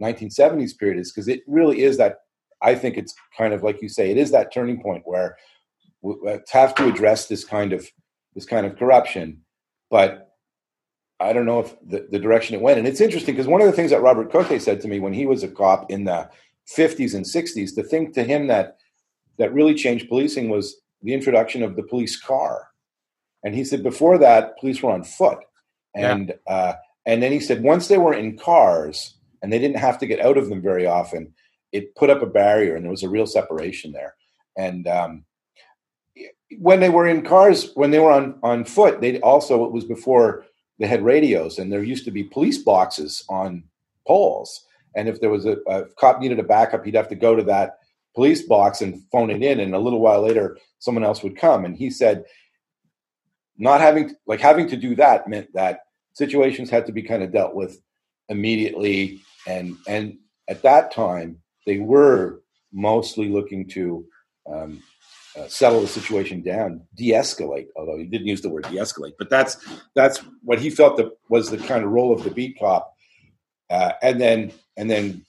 1970s 0.01 0.77
period 0.77 0.99
is 0.99 1.11
because 1.11 1.27
it 1.27 1.43
really 1.47 1.83
is 1.83 1.97
that 1.97 2.22
I 2.63 2.75
think 2.75 2.97
it's 2.97 3.13
kind 3.37 3.53
of 3.53 3.61
like 3.61 3.81
you 3.81 3.89
say, 3.89 4.09
it 4.09 4.17
is 4.17 4.31
that 4.31 4.53
turning 4.53 4.81
point 4.81 5.03
where 5.05 5.37
we 6.01 6.15
have 6.51 6.75
to 6.75 6.87
address 6.87 7.27
this 7.27 7.43
kind 7.43 7.73
of 7.73 7.85
this 8.33 8.45
kind 8.45 8.65
of 8.65 8.77
corruption. 8.77 9.41
But 9.91 10.31
I 11.19 11.33
don't 11.33 11.45
know 11.45 11.59
if 11.59 11.75
the, 11.87 12.07
the 12.09 12.19
direction 12.19 12.55
it 12.55 12.61
went. 12.61 12.79
And 12.79 12.87
it's 12.87 13.01
interesting 13.01 13.35
because 13.35 13.47
one 13.47 13.61
of 13.61 13.67
the 13.67 13.73
things 13.73 13.91
that 13.91 14.01
Robert 14.01 14.31
Cote 14.31 14.61
said 14.61 14.81
to 14.81 14.87
me 14.87 14.99
when 14.99 15.13
he 15.13 15.25
was 15.25 15.43
a 15.43 15.47
cop 15.47 15.91
in 15.91 16.05
the 16.05 16.29
50s 16.75 17.13
and 17.13 17.25
60s, 17.25 17.75
the 17.75 17.83
thing 17.83 18.11
to 18.13 18.23
him 18.23 18.47
that 18.47 18.77
that 19.37 19.53
really 19.53 19.73
changed 19.73 20.09
policing 20.09 20.49
was 20.49 20.81
the 21.01 21.13
introduction 21.13 21.63
of 21.63 21.75
the 21.75 21.83
police 21.83 22.19
car. 22.19 22.67
And 23.43 23.55
he 23.55 23.63
said 23.63 23.83
before 23.83 24.17
that, 24.19 24.57
police 24.57 24.81
were 24.81 24.91
on 24.91 25.03
foot. 25.03 25.39
And 25.95 26.33
yeah. 26.47 26.53
uh, 26.53 26.73
and 27.05 27.21
then 27.21 27.31
he 27.31 27.39
said 27.39 27.63
once 27.63 27.87
they 27.87 27.97
were 27.97 28.13
in 28.13 28.37
cars 28.37 29.15
and 29.41 29.51
they 29.51 29.59
didn't 29.59 29.77
have 29.77 29.97
to 29.99 30.05
get 30.05 30.21
out 30.21 30.37
of 30.37 30.49
them 30.49 30.61
very 30.61 30.85
often, 30.85 31.33
it 31.73 31.95
put 31.95 32.09
up 32.09 32.21
a 32.21 32.27
barrier 32.27 32.75
and 32.75 32.85
there 32.85 32.91
was 32.91 33.03
a 33.03 33.09
real 33.09 33.25
separation 33.25 33.91
there. 33.91 34.15
And 34.57 34.87
um, 34.87 35.25
when 36.59 36.79
they 36.79 36.89
were 36.89 37.07
in 37.07 37.23
cars, 37.23 37.71
when 37.73 37.91
they 37.91 37.99
were 37.99 38.11
on, 38.11 38.39
on 38.43 38.63
foot, 38.63 39.01
they 39.01 39.19
also, 39.21 39.65
it 39.65 39.71
was 39.71 39.83
before 39.83 40.45
they 40.79 40.87
had 40.87 41.03
radios 41.03 41.57
and 41.57 41.71
there 41.71 41.83
used 41.83 42.05
to 42.05 42.11
be 42.11 42.23
police 42.23 42.59
boxes 42.59 43.25
on 43.27 43.63
poles. 44.07 44.65
And 44.95 45.09
if 45.09 45.19
there 45.19 45.31
was 45.31 45.45
a, 45.45 45.57
a 45.67 45.85
cop 45.97 46.21
needed 46.21 46.39
a 46.39 46.43
backup, 46.43 46.85
he'd 46.85 46.95
have 46.95 47.09
to 47.09 47.15
go 47.15 47.35
to 47.35 47.43
that 47.43 47.79
police 48.15 48.43
box 48.43 48.81
and 48.81 49.01
phone 49.11 49.31
it 49.31 49.41
in. 49.41 49.59
And 49.59 49.73
a 49.73 49.79
little 49.79 49.99
while 49.99 50.21
later, 50.21 50.59
someone 50.77 51.03
else 51.03 51.23
would 51.23 51.35
come. 51.35 51.65
And 51.65 51.75
he 51.75 51.89
said, 51.89 52.25
not 53.57 53.81
having 53.81 54.15
like 54.25 54.39
having 54.39 54.67
to 54.67 54.77
do 54.77 54.95
that 54.95 55.27
meant 55.27 55.53
that 55.53 55.81
situations 56.13 56.69
had 56.69 56.85
to 56.85 56.91
be 56.91 57.03
kind 57.03 57.23
of 57.23 57.31
dealt 57.31 57.53
with 57.53 57.81
immediately 58.29 59.21
and 59.47 59.77
and 59.87 60.17
at 60.49 60.63
that 60.63 60.91
time 60.91 61.37
they 61.65 61.79
were 61.79 62.41
mostly 62.71 63.29
looking 63.29 63.67
to 63.69 64.05
um, 64.51 64.81
uh, 65.37 65.47
settle 65.47 65.81
the 65.81 65.87
situation 65.87 66.41
down, 66.41 66.81
de-escalate. 66.95 67.67
Although 67.75 67.97
he 67.97 68.05
didn't 68.05 68.27
use 68.27 68.41
the 68.41 68.49
word 68.49 68.63
de-escalate, 68.65 69.13
but 69.17 69.29
that's 69.29 69.57
that's 69.95 70.19
what 70.43 70.59
he 70.59 70.69
felt 70.69 70.97
that 70.97 71.11
was 71.29 71.49
the 71.49 71.57
kind 71.57 71.83
of 71.83 71.91
role 71.91 72.13
of 72.13 72.23
the 72.23 72.31
beat 72.31 72.57
cop. 72.59 72.93
Uh, 73.69 73.93
and 74.01 74.19
then 74.19 74.51
and 74.77 74.89
then 74.89 75.25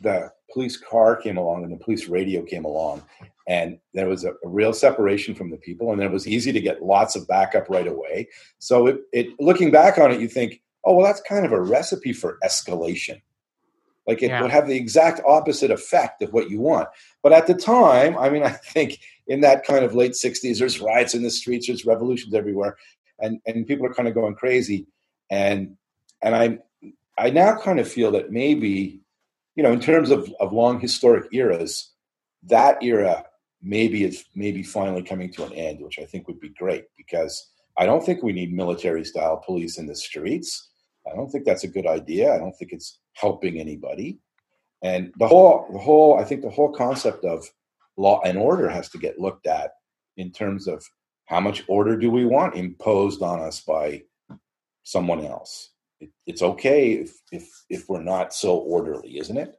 the 0.00 0.30
police 0.52 0.76
car 0.76 1.16
came 1.16 1.36
along 1.36 1.64
and 1.64 1.72
the 1.72 1.84
police 1.84 2.08
radio 2.08 2.42
came 2.42 2.64
along, 2.64 3.02
and 3.46 3.78
there 3.92 4.08
was 4.08 4.24
a, 4.24 4.30
a 4.30 4.48
real 4.48 4.72
separation 4.72 5.34
from 5.34 5.50
the 5.50 5.56
people, 5.58 5.92
and 5.92 6.02
it 6.02 6.10
was 6.10 6.26
easy 6.26 6.52
to 6.52 6.60
get 6.60 6.82
lots 6.82 7.16
of 7.16 7.28
backup 7.28 7.68
right 7.68 7.88
away. 7.88 8.28
So 8.58 8.86
it, 8.86 9.00
it 9.12 9.28
looking 9.40 9.70
back 9.70 9.98
on 9.98 10.10
it, 10.12 10.20
you 10.20 10.28
think, 10.28 10.62
oh 10.84 10.94
well, 10.94 11.06
that's 11.06 11.20
kind 11.22 11.44
of 11.44 11.52
a 11.52 11.60
recipe 11.60 12.12
for 12.12 12.38
escalation 12.44 13.20
like 14.06 14.22
it 14.22 14.28
yeah. 14.28 14.42
would 14.42 14.50
have 14.50 14.66
the 14.66 14.76
exact 14.76 15.20
opposite 15.26 15.70
effect 15.70 16.22
of 16.22 16.32
what 16.32 16.50
you 16.50 16.60
want. 16.60 16.88
But 17.22 17.32
at 17.32 17.46
the 17.46 17.54
time, 17.54 18.16
I 18.18 18.28
mean, 18.30 18.42
I 18.42 18.50
think 18.50 19.00
in 19.26 19.40
that 19.40 19.64
kind 19.64 19.84
of 19.84 19.94
late 19.94 20.12
60s, 20.12 20.58
there's 20.58 20.80
riots 20.80 21.14
in 21.14 21.22
the 21.22 21.30
streets, 21.30 21.66
there's 21.66 21.84
revolutions 21.84 22.34
everywhere, 22.34 22.76
and, 23.18 23.40
and 23.46 23.66
people 23.66 23.86
are 23.86 23.94
kind 23.94 24.08
of 24.08 24.14
going 24.14 24.34
crazy. 24.34 24.86
And 25.30 25.76
and 26.22 26.34
I 26.34 26.58
I 27.18 27.30
now 27.30 27.56
kind 27.56 27.80
of 27.80 27.88
feel 27.88 28.12
that 28.12 28.30
maybe, 28.30 29.00
you 29.54 29.62
know, 29.62 29.72
in 29.72 29.80
terms 29.80 30.10
of, 30.10 30.32
of 30.38 30.52
long 30.52 30.80
historic 30.80 31.26
eras, 31.32 31.90
that 32.44 32.82
era 32.82 33.24
maybe 33.62 34.04
it's 34.04 34.24
maybe 34.34 34.62
finally 34.62 35.02
coming 35.02 35.32
to 35.32 35.44
an 35.44 35.52
end, 35.52 35.80
which 35.80 35.98
I 35.98 36.04
think 36.04 36.28
would 36.28 36.40
be 36.40 36.50
great 36.50 36.84
because 36.96 37.50
I 37.76 37.86
don't 37.86 38.04
think 38.04 38.22
we 38.22 38.32
need 38.32 38.52
military 38.52 39.04
style 39.04 39.42
police 39.44 39.78
in 39.78 39.86
the 39.86 39.96
streets. 39.96 40.70
I 41.10 41.14
don't 41.14 41.30
think 41.30 41.44
that's 41.44 41.64
a 41.64 41.68
good 41.68 41.86
idea. 41.86 42.34
I 42.34 42.38
don't 42.38 42.56
think 42.56 42.72
it's 42.72 42.98
helping 43.14 43.58
anybody. 43.58 44.18
And 44.82 45.12
the 45.18 45.28
whole 45.28 45.66
the 45.72 45.78
whole 45.78 46.18
I 46.18 46.24
think 46.24 46.42
the 46.42 46.50
whole 46.50 46.72
concept 46.72 47.24
of 47.24 47.48
law 47.96 48.20
and 48.24 48.38
order 48.38 48.68
has 48.68 48.88
to 48.90 48.98
get 48.98 49.18
looked 49.18 49.46
at 49.46 49.72
in 50.16 50.30
terms 50.30 50.66
of 50.68 50.84
how 51.26 51.40
much 51.40 51.64
order 51.66 51.96
do 51.96 52.10
we 52.10 52.24
want 52.24 52.56
imposed 52.56 53.22
on 53.22 53.40
us 53.40 53.60
by 53.60 54.02
someone 54.82 55.24
else. 55.24 55.70
It, 56.00 56.10
it's 56.26 56.42
okay 56.42 56.92
if, 56.92 57.12
if 57.32 57.48
if 57.70 57.88
we're 57.88 58.02
not 58.02 58.34
so 58.34 58.56
orderly, 58.58 59.18
isn't 59.18 59.36
it? 59.36 59.56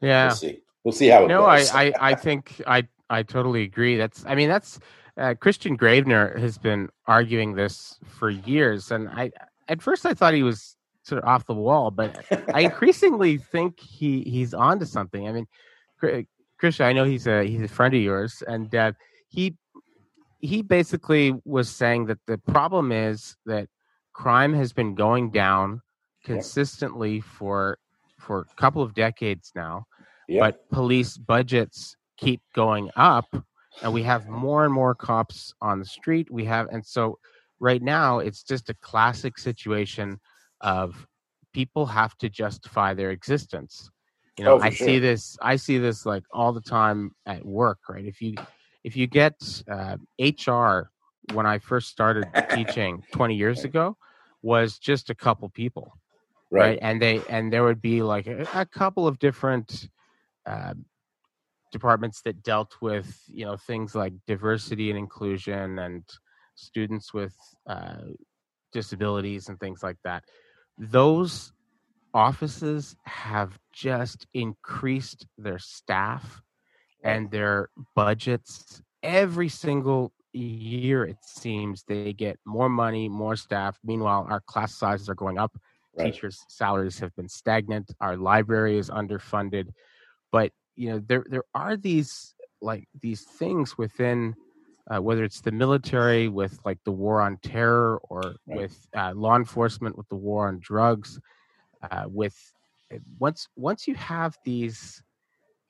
Yeah. 0.00 0.26
We'll 0.26 0.36
see. 0.36 0.60
We'll 0.84 0.92
see 0.92 1.08
how 1.08 1.24
it 1.24 1.28
no, 1.28 1.46
goes. 1.46 1.70
I, 1.70 1.86
I, 1.86 1.92
I 2.00 2.14
think 2.14 2.60
I, 2.66 2.86
I 3.08 3.22
totally 3.22 3.62
agree. 3.62 3.96
That's, 3.96 4.24
I 4.26 4.34
mean, 4.34 4.50
that's 4.50 4.78
uh, 5.16 5.34
Kristian 5.34 5.78
Gravenor 5.78 6.38
has 6.38 6.58
been 6.58 6.90
arguing 7.06 7.54
this 7.54 7.98
for 8.04 8.28
years, 8.28 8.90
and 8.90 9.08
I, 9.08 9.32
at 9.68 9.80
first, 9.80 10.04
I 10.04 10.12
thought 10.12 10.34
he 10.34 10.42
was 10.42 10.73
sort 11.04 11.22
of 11.22 11.28
off 11.28 11.46
the 11.46 11.54
wall, 11.54 11.90
but 11.90 12.24
I 12.52 12.60
increasingly 12.70 13.38
think 13.38 13.78
he 13.78 14.22
he's 14.22 14.54
onto 14.54 14.84
something. 14.84 15.28
I 15.28 15.32
mean, 15.32 15.46
Kristian, 16.02 16.84
I 16.84 16.92
know 16.92 17.04
he's 17.04 17.26
a 17.26 17.44
he's 17.44 17.62
a 17.62 17.68
friend 17.68 17.94
of 17.94 18.00
yours, 18.00 18.42
and 18.46 18.74
uh, 18.74 18.92
he 19.28 19.56
he 20.40 20.62
basically 20.62 21.34
was 21.44 21.70
saying 21.70 22.06
that 22.06 22.18
the 22.26 22.38
problem 22.38 22.92
is 22.92 23.36
that 23.46 23.68
crime 24.12 24.52
has 24.52 24.72
been 24.72 24.94
going 24.94 25.30
down 25.30 25.80
consistently 26.24 27.20
for 27.20 27.78
for 28.18 28.46
a 28.50 28.60
couple 28.60 28.82
of 28.82 28.94
decades 28.94 29.52
now 29.54 29.86
but 30.28 30.68
police 30.70 31.16
budgets 31.16 31.96
keep 32.16 32.40
going 32.54 32.90
up 32.96 33.26
and 33.82 33.92
we 33.92 34.02
have 34.02 34.28
more 34.28 34.64
and 34.64 34.72
more 34.72 34.94
cops 34.94 35.52
on 35.60 35.78
the 35.78 35.84
street. 35.84 36.30
We 36.30 36.44
have 36.44 36.68
and 36.68 36.84
so 36.84 37.18
right 37.60 37.82
now 37.82 38.18
it's 38.18 38.42
just 38.42 38.70
a 38.70 38.74
classic 38.74 39.38
situation 39.38 40.20
of 40.64 41.06
people 41.52 41.86
have 41.86 42.16
to 42.18 42.28
justify 42.28 42.92
their 42.94 43.10
existence 43.12 43.90
you 44.38 44.44
know 44.44 44.56
Oh, 44.56 44.60
i 44.60 44.70
sure. 44.70 44.86
see 44.88 44.98
this 44.98 45.38
i 45.40 45.54
see 45.54 45.78
this 45.78 46.04
like 46.04 46.24
all 46.32 46.52
the 46.52 46.60
time 46.60 47.12
at 47.26 47.44
work 47.44 47.78
right 47.88 48.04
if 48.04 48.20
you 48.20 48.34
if 48.82 48.96
you 48.96 49.06
get 49.06 49.36
uh, 49.70 49.96
hr 50.20 50.90
when 51.32 51.46
i 51.46 51.58
first 51.58 51.88
started 51.90 52.26
teaching 52.50 53.02
20 53.12 53.36
years 53.36 53.64
ago 53.64 53.96
was 54.42 54.78
just 54.78 55.10
a 55.10 55.14
couple 55.14 55.48
people 55.48 55.96
right. 56.50 56.60
right. 56.60 56.78
and 56.82 57.00
they 57.00 57.22
and 57.28 57.52
there 57.52 57.62
would 57.64 57.80
be 57.80 58.02
like 58.02 58.26
a, 58.26 58.46
a 58.54 58.66
couple 58.66 59.06
of 59.06 59.18
different 59.18 59.88
uh, 60.46 60.74
departments 61.72 62.20
that 62.22 62.42
dealt 62.42 62.74
with 62.82 63.22
you 63.28 63.44
know 63.44 63.56
things 63.56 63.94
like 63.94 64.12
diversity 64.26 64.90
and 64.90 64.98
inclusion 64.98 65.78
and 65.78 66.04
students 66.56 67.14
with 67.14 67.34
uh, 67.68 68.02
disabilities 68.72 69.48
and 69.48 69.58
things 69.60 69.82
like 69.82 69.96
that 70.04 70.24
those 70.78 71.52
offices 72.12 72.96
have 73.04 73.58
just 73.72 74.26
increased 74.34 75.26
their 75.36 75.58
staff 75.58 76.42
and 77.02 77.30
their 77.30 77.68
budgets. 77.94 78.82
Every 79.02 79.48
single 79.48 80.12
year 80.32 81.04
it 81.04 81.18
seems 81.22 81.84
they 81.84 82.12
get 82.12 82.38
more 82.44 82.68
money 82.68 83.08
more 83.08 83.36
staff. 83.36 83.78
Meanwhile 83.84 84.26
our 84.28 84.40
class 84.40 84.74
sizes 84.74 85.08
are 85.08 85.14
going 85.14 85.38
up. 85.38 85.56
Right. 85.96 86.12
teachers 86.12 86.44
salaries 86.48 86.98
have 86.98 87.14
been 87.14 87.28
stagnant. 87.28 87.92
Our 88.00 88.16
library 88.16 88.78
is 88.78 88.90
underfunded. 88.90 89.68
But 90.32 90.52
you 90.76 90.90
know 90.90 90.98
there 90.98 91.24
there 91.28 91.44
are 91.54 91.76
these 91.76 92.34
like 92.60 92.88
these 93.00 93.22
things 93.22 93.78
within 93.78 94.34
uh, 94.90 95.00
whether 95.00 95.24
it's 95.24 95.40
the 95.40 95.52
military 95.52 96.28
with 96.28 96.58
like 96.64 96.78
the 96.84 96.92
war 96.92 97.20
on 97.20 97.36
terror 97.38 97.98
or 98.10 98.36
Right. 98.46 98.56
with 98.58 98.86
uh, 98.96 99.12
law 99.14 99.36
enforcement 99.36 99.96
with 99.96 100.08
the 100.08 100.16
war 100.16 100.48
on 100.48 100.58
drugs 100.60 101.18
uh, 101.90 102.04
with 102.06 102.36
uh, 102.92 102.98
once 103.18 103.48
once 103.56 103.88
you 103.88 103.94
have 103.94 104.36
these 104.44 105.02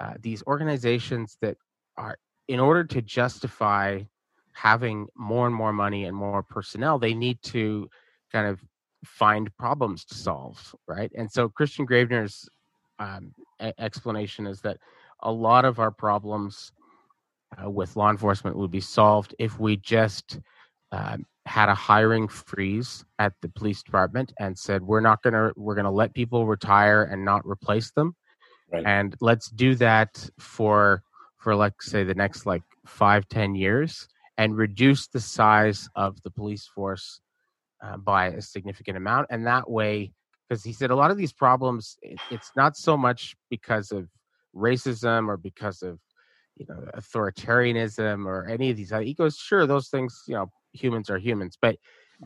uh, 0.00 0.14
these 0.20 0.42
organizations 0.46 1.38
that 1.40 1.56
are 1.96 2.18
in 2.48 2.58
order 2.60 2.84
to 2.84 3.00
justify 3.00 4.00
having 4.52 5.06
more 5.16 5.46
and 5.46 5.54
more 5.54 5.72
money 5.72 6.04
and 6.04 6.16
more 6.16 6.42
personnel 6.42 6.98
they 6.98 7.14
need 7.14 7.40
to 7.42 7.88
kind 8.32 8.46
of 8.48 8.60
find 9.04 9.54
problems 9.56 10.04
to 10.04 10.14
solve 10.14 10.74
right 10.88 11.12
and 11.14 11.30
so 11.30 11.48
kristian 11.48 11.86
gravenor's 11.86 12.48
um, 12.98 13.32
explanation 13.78 14.46
is 14.46 14.60
that 14.60 14.78
a 15.20 15.30
lot 15.32 15.64
of 15.64 15.78
our 15.78 15.90
problems 15.90 16.72
uh, 17.62 17.68
with 17.70 17.96
law 17.96 18.10
enforcement 18.10 18.56
would 18.56 18.70
be 18.70 18.80
solved 18.80 19.34
if 19.38 19.58
we 19.58 19.76
just 19.76 20.38
um, 20.92 21.24
had 21.46 21.68
a 21.68 21.74
hiring 21.74 22.28
freeze 22.28 23.04
at 23.18 23.32
the 23.42 23.48
police 23.48 23.82
department 23.82 24.32
and 24.40 24.56
said 24.58 24.82
we're 24.82 25.00
not 25.00 25.22
going 25.22 25.34
to 25.34 25.52
we're 25.56 25.74
going 25.74 25.84
to 25.84 25.90
let 25.90 26.14
people 26.14 26.46
retire 26.46 27.04
and 27.04 27.24
not 27.24 27.44
replace 27.46 27.90
them 27.92 28.14
Right. 28.72 28.84
and 28.86 29.14
let's 29.20 29.50
do 29.50 29.74
that 29.76 30.28
for 30.38 31.02
for 31.36 31.54
like 31.54 31.80
say 31.82 32.02
the 32.02 32.14
next 32.14 32.46
like 32.46 32.62
five 32.86 33.28
ten 33.28 33.54
years 33.54 34.08
and 34.38 34.56
reduce 34.56 35.06
the 35.08 35.20
size 35.20 35.88
of 35.94 36.20
the 36.22 36.30
police 36.30 36.66
force 36.74 37.20
uh, 37.84 37.96
by 37.98 38.26
a 38.28 38.40
significant 38.40 38.96
amount 38.96 39.26
and 39.30 39.46
that 39.46 39.70
way 39.70 40.10
because 40.48 40.64
he 40.64 40.72
said 40.72 40.90
a 40.90 40.96
lot 40.96 41.10
of 41.10 41.16
these 41.18 41.32
problems 41.32 41.98
it, 42.02 42.18
it's 42.30 42.52
not 42.56 42.76
so 42.76 42.96
much 42.96 43.36
because 43.50 43.92
of 43.92 44.08
racism 44.56 45.28
or 45.28 45.36
because 45.36 45.82
of 45.82 45.98
you 46.56 46.66
know 46.68 46.84
authoritarianism 46.96 48.26
or 48.26 48.46
any 48.48 48.70
of 48.70 48.76
these 48.76 48.92
other 48.92 49.04
he 49.04 49.14
goes 49.14 49.36
sure 49.36 49.66
those 49.66 49.88
things 49.88 50.22
you 50.26 50.34
know 50.34 50.50
humans 50.72 51.10
are 51.10 51.18
humans 51.18 51.58
but 51.60 51.76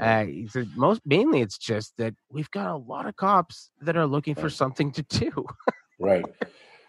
uh 0.01 0.25
he 0.25 0.47
said 0.47 0.69
most 0.77 1.01
mainly 1.07 1.41
it's 1.41 1.57
just 1.59 1.97
that 1.97 2.15
we've 2.31 2.51
got 2.51 2.67
a 2.67 2.77
lot 2.77 3.07
of 3.07 3.17
cops 3.17 3.71
that 3.81 3.97
are 3.97 4.07
looking 4.07 4.35
for 4.35 4.51
something 4.51 4.93
to 4.93 5.03
do 5.05 5.47
Right. 5.99 6.25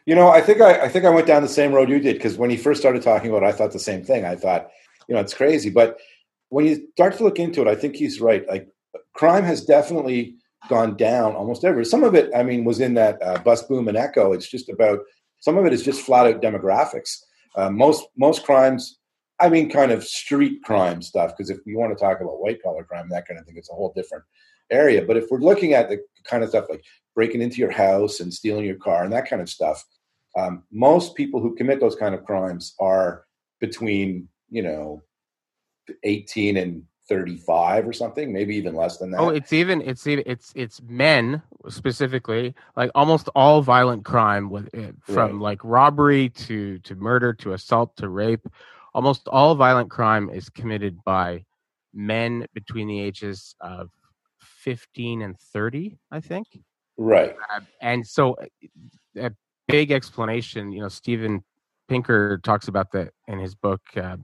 You 0.06 0.16
know, 0.16 0.30
I 0.30 0.42
think 0.42 0.62
I, 0.62 0.86
I 0.86 0.90
think 0.90 1.06
I 1.06 1.10
went 1.10 1.28
down 1.28 1.42
the 1.42 1.50
same 1.50 1.72
road 1.72 1.90
you 1.90 2.00
did 2.00 2.16
because 2.16 2.38
when 2.38 2.50
he 2.50 2.58
first 2.58 2.80
started 2.80 3.02
talking 3.02 3.30
about 3.30 3.44
it, 3.44 3.48
I 3.48 3.52
thought 3.52 3.72
the 3.72 3.80
same 3.80 4.04
thing. 4.04 4.26
I 4.26 4.36
thought, 4.36 4.70
you 5.08 5.16
know, 5.16 5.22
it's 5.22 5.34
crazy. 5.34 5.70
But 5.70 6.00
when 6.50 6.66
you 6.66 6.88
start 6.94 7.18
to 7.18 7.24
look 7.24 7.40
into 7.40 7.62
it, 7.62 7.68
I 7.68 7.76
think 7.76 7.96
he's 7.96 8.22
right. 8.22 8.48
Like 8.48 8.70
crime 9.14 9.44
has 9.44 9.66
definitely 9.66 10.36
gone 10.68 10.96
down 10.96 11.36
almost 11.36 11.64
everywhere. 11.64 11.86
Some 11.86 12.04
of 12.04 12.16
it, 12.16 12.32
I 12.36 12.44
mean, 12.44 12.64
was 12.64 12.80
in 12.80 12.96
that 12.96 13.22
uh, 13.22 13.40
bus 13.40 13.64
boom 13.64 13.88
and 13.88 13.98
echo. 13.98 14.34
It's 14.34 14.50
just 14.50 14.70
about 14.70 15.00
some 15.40 15.58
of 15.58 15.66
it 15.66 15.74
is 15.74 15.84
just 15.84 16.02
flat 16.02 16.28
out 16.28 16.42
demographics. 16.42 17.18
Uh, 17.56 17.70
most 17.70 18.08
most 18.18 18.44
crimes, 18.44 19.00
I 19.40 19.50
mean, 19.50 19.70
kind 19.70 19.92
of 19.92 20.04
street 20.04 20.64
crime 20.64 21.02
stuff. 21.02 21.32
Because 21.36 21.50
if 21.50 21.60
you 21.66 21.78
want 21.78 21.98
to 21.98 22.02
talk 22.02 22.22
about 22.22 22.42
white 22.42 22.62
collar 22.62 22.84
crime, 22.84 23.10
that 23.10 23.28
kind 23.28 23.40
of 23.40 23.46
thing, 23.46 23.58
it's 23.58 23.72
a 23.72 23.76
whole 23.76 23.94
different 23.96 24.24
area. 24.72 25.04
But 25.06 25.18
if 25.18 25.26
we're 25.30 25.40
looking 25.40 25.74
at 25.74 25.90
the 25.90 26.00
kind 26.24 26.44
of 26.44 26.50
stuff 26.50 26.66
like 26.70 26.84
breaking 27.16 27.42
into 27.42 27.58
your 27.58 27.72
house 27.72 28.20
and 28.20 28.34
stealing 28.34 28.66
your 28.66 28.76
car 28.76 29.04
and 29.04 29.14
that 29.14 29.30
kind 29.30 29.42
of 29.42 29.50
stuff, 29.50 29.84
um, 30.38 30.64
most 30.72 31.16
people 31.16 31.42
who 31.42 31.56
commit 31.56 31.80
those 31.80 31.96
kind 31.96 32.14
of 32.14 32.24
crimes 32.24 32.76
are 32.80 33.26
between 33.60 34.28
you 34.50 34.62
know 34.62 35.02
18 36.04 36.58
and 36.58 36.84
35 37.10 37.88
or 37.88 37.94
something 37.94 38.32
maybe 38.32 38.56
even 38.56 38.76
less 38.76 38.98
than 38.98 39.12
that. 39.12 39.20
Oh 39.20 39.30
it's 39.30 39.52
even 39.52 39.82
it's 39.82 40.06
even 40.08 40.24
it's 40.28 40.54
it's 40.56 40.82
men 40.88 41.42
specifically 41.68 42.54
like 42.78 42.92
almost 42.96 43.28
all 43.36 43.62
violent 43.62 44.06
crime 44.06 44.50
with 44.50 44.74
it, 44.74 44.96
from 45.02 45.42
like 45.42 45.60
robbery 45.64 46.30
to 46.30 46.78
to 46.80 46.96
murder 46.96 47.34
to 47.34 47.54
assault 47.54 47.98
to 47.98 48.08
rape 48.08 48.48
almost 48.94 49.28
all 49.28 49.56
violent 49.56 49.90
crime 49.90 50.30
is 50.30 50.50
committed 50.50 51.04
by 51.04 51.44
men 51.94 52.46
between 52.54 52.88
the 52.88 53.00
ages 53.00 53.56
of 53.60 53.90
15 54.38 55.24
and 55.24 55.38
30 55.40 55.98
i 56.12 56.20
think. 56.20 56.48
Right. 56.98 57.36
Uh, 57.56 57.62
and 57.82 58.06
so 58.06 58.34
uh, 58.36 58.46
a 59.18 59.32
big 59.68 59.92
explanation 59.92 60.72
you 60.72 60.82
know 60.82 60.90
steven 60.90 61.44
pinker 61.88 62.38
talks 62.44 62.68
about 62.68 62.92
that 62.92 63.14
in 63.28 63.40
his 63.40 63.56
book 63.56 63.82
uh, 63.98 64.18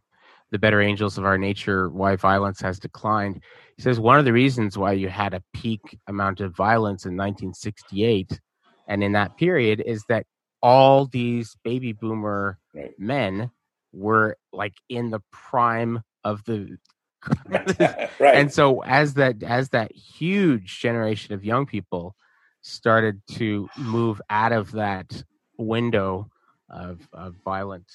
the 0.51 0.59
better 0.59 0.81
angels 0.81 1.17
of 1.17 1.25
our 1.25 1.37
nature 1.37 1.89
why 1.89 2.15
violence 2.15 2.61
has 2.61 2.79
declined 2.79 3.41
he 3.77 3.81
says 3.83 3.99
one 3.99 4.19
of 4.19 4.25
the 4.25 4.33
reasons 4.33 4.77
why 4.77 4.91
you 4.91 5.09
had 5.09 5.33
a 5.33 5.43
peak 5.53 5.97
amount 6.07 6.39
of 6.39 6.55
violence 6.55 7.05
in 7.05 7.11
1968 7.13 8.39
and 8.87 9.03
in 9.03 9.13
that 9.13 9.35
period 9.37 9.81
is 9.85 10.03
that 10.07 10.25
all 10.61 11.05
these 11.07 11.55
baby 11.63 11.93
boomer 11.93 12.57
Right. 12.73 12.93
men 12.99 13.51
were 13.93 14.37
like 14.51 14.73
in 14.89 15.09
the 15.09 15.21
prime 15.31 16.01
of 16.23 16.43
the 16.45 16.77
right 17.47 18.09
and 18.35 18.51
so 18.53 18.81
as 18.83 19.13
that 19.15 19.41
as 19.43 19.69
that 19.69 19.91
huge 19.93 20.79
generation 20.79 21.33
of 21.33 21.43
young 21.45 21.65
people 21.65 22.15
started 22.61 23.21
to 23.31 23.69
move 23.77 24.21
out 24.29 24.51
of 24.51 24.71
that 24.73 25.23
window 25.57 26.29
of, 26.69 27.07
of 27.13 27.35
violent 27.45 27.85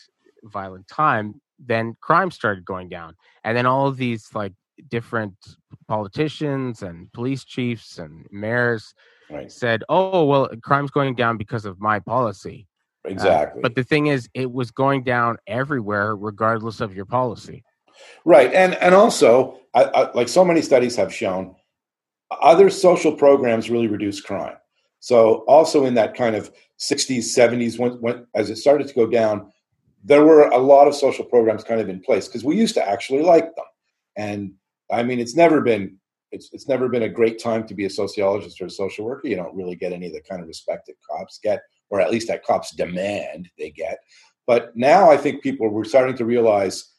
violent 0.45 0.87
time 0.89 1.41
then 1.65 1.95
crime 2.01 2.31
started 2.31 2.65
going 2.65 2.89
down 2.89 3.15
and 3.45 3.57
then 3.57 3.67
all 3.67 3.87
of 3.87 3.97
these 3.97 4.29
like 4.35 4.53
different 4.89 5.35
politicians 5.89 6.83
and 6.83 7.13
police 7.13 7.45
chiefs 7.45 7.99
and 7.99 8.27
mayors 8.31 8.95
right 9.31 9.53
said 9.53 9.85
oh 9.89 10.25
well 10.25 10.49
crime's 10.63 10.91
going 10.91 11.15
down 11.15 11.37
because 11.37 11.65
of 11.65 11.81
my 11.81 11.99
policy 11.99 12.67
exactly. 13.05 13.61
Uh, 13.61 13.63
but 13.63 13.75
the 13.75 13.85
thing 13.85 14.07
is, 14.07 14.29
it 14.35 14.51
was 14.51 14.71
going 14.71 15.03
down 15.03 15.39
everywhere, 15.47 16.17
regardless 16.17 16.81
of 16.81 16.95
your 16.95 17.07
policy. 17.07 17.65
Right, 18.25 18.53
and 18.53 18.75
and 18.77 18.95
also, 18.95 19.59
I, 19.75 19.85
I, 19.85 20.13
like 20.13 20.29
so 20.29 20.45
many 20.45 20.63
studies 20.63 20.97
have 20.97 21.13
shown, 21.13 21.55
other 22.41 22.71
social 22.71 23.13
programs 23.13 23.71
really 23.71 23.89
reduce 23.89 24.21
crime. 24.21 24.57
So 25.01 25.45
also 25.49 25.87
in 25.87 25.95
that 25.95 26.15
kind 26.15 26.37
of 26.37 26.51
60s, 26.79 27.21
70s, 27.21 27.79
when, 27.79 27.93
when 28.01 28.27
as 28.35 28.51
it 28.51 28.57
started 28.57 28.87
to 28.89 28.95
go 28.95 29.07
down, 29.07 29.51
there 30.03 30.25
were 30.25 30.49
a 30.49 30.59
lot 30.59 30.89
of 30.89 30.95
social 30.95 31.25
programs 31.25 31.65
kind 31.65 31.81
of 31.81 31.89
in 31.89 32.01
place 32.01 32.27
because 32.27 32.45
we 32.45 32.57
used 32.57 32.75
to 32.75 32.89
actually 32.89 33.23
like 33.23 33.55
them. 33.55 33.65
And 34.17 34.53
I 34.91 35.03
mean, 35.03 35.19
it's 35.21 35.37
never 35.37 35.61
been 35.61 35.99
it's 36.33 36.51
it's 36.53 36.69
never 36.69 36.89
been 36.89 37.03
a 37.03 37.09
great 37.09 37.43
time 37.43 37.67
to 37.67 37.75
be 37.75 37.85
a 37.85 37.91
sociologist 37.91 38.61
or 38.61 38.67
a 38.67 38.71
social 38.71 39.05
worker. 39.05 39.29
You 39.29 39.37
don't 39.37 39.55
really 39.55 39.75
get 39.75 39.93
any 39.93 40.07
of 40.07 40.13
the 40.13 40.23
kind 40.23 40.41
of 40.41 40.49
respect 40.49 40.87
that 40.87 40.95
cops 41.09 41.41
get, 41.43 41.63
or 41.91 42.01
at 42.01 42.11
least 42.11 42.29
that 42.29 42.45
cops 42.45 42.75
demand 42.75 43.49
they 43.59 43.71
get. 43.71 43.99
But 44.47 44.77
now 44.77 45.11
I 45.11 45.17
think 45.17 45.43
people 45.43 45.69
were 45.69 45.85
starting 45.85 46.17
to 46.17 46.25
realize 46.25 46.93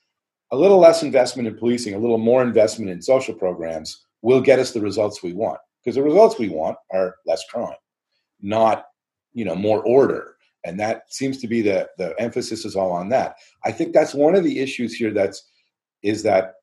a 0.51 0.57
little 0.57 0.79
less 0.79 1.01
investment 1.01 1.47
in 1.47 1.57
policing, 1.57 1.93
a 1.93 1.99
little 1.99 2.17
more 2.17 2.43
investment 2.43 2.91
in 2.91 3.01
social 3.01 3.33
programs 3.33 4.05
will 4.21 4.41
get 4.41 4.59
us 4.59 4.71
the 4.71 4.81
results 4.81 5.23
we 5.23 5.33
want. 5.33 5.59
Because 5.83 5.95
the 5.95 6.03
results 6.03 6.37
we 6.37 6.49
want 6.49 6.77
are 6.91 7.15
less 7.25 7.43
crime, 7.49 7.73
not 8.41 8.85
you 9.33 9.45
know 9.45 9.55
more 9.55 9.81
order. 9.83 10.35
And 10.63 10.79
that 10.79 11.11
seems 11.11 11.39
to 11.39 11.47
be 11.47 11.61
the 11.61 11.89
the 11.97 12.13
emphasis 12.19 12.65
is 12.65 12.75
all 12.75 12.91
on 12.91 13.09
that. 13.09 13.35
I 13.65 13.71
think 13.71 13.93
that's 13.93 14.13
one 14.13 14.35
of 14.35 14.43
the 14.43 14.59
issues 14.59 14.93
here. 14.93 15.11
That's 15.11 15.49
is 16.03 16.23
that 16.23 16.55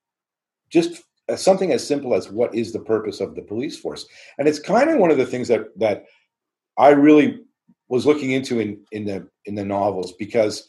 just 0.71 1.03
uh, 1.29 1.37
something 1.37 1.73
as 1.73 1.87
simple 1.87 2.15
as 2.15 2.31
what 2.31 2.55
is 2.55 2.73
the 2.73 2.81
purpose 2.81 3.21
of 3.21 3.35
the 3.35 3.43
police 3.43 3.79
force 3.79 4.07
and 4.39 4.49
it's 4.49 4.59
kind 4.59 4.91
of 4.91 4.99
one 4.99 5.11
of 5.11 5.19
the 5.19 5.27
things 5.27 5.49
that 5.49 5.67
that 5.79 6.05
i 6.79 6.89
really 6.89 7.41
was 7.89 8.07
looking 8.07 8.33
into 8.33 8.61
in 8.61 8.81
in 8.93 9.05
the 9.05 9.29
in 9.45 9.55
the 9.55 9.65
novels 9.65 10.13
because 10.19 10.69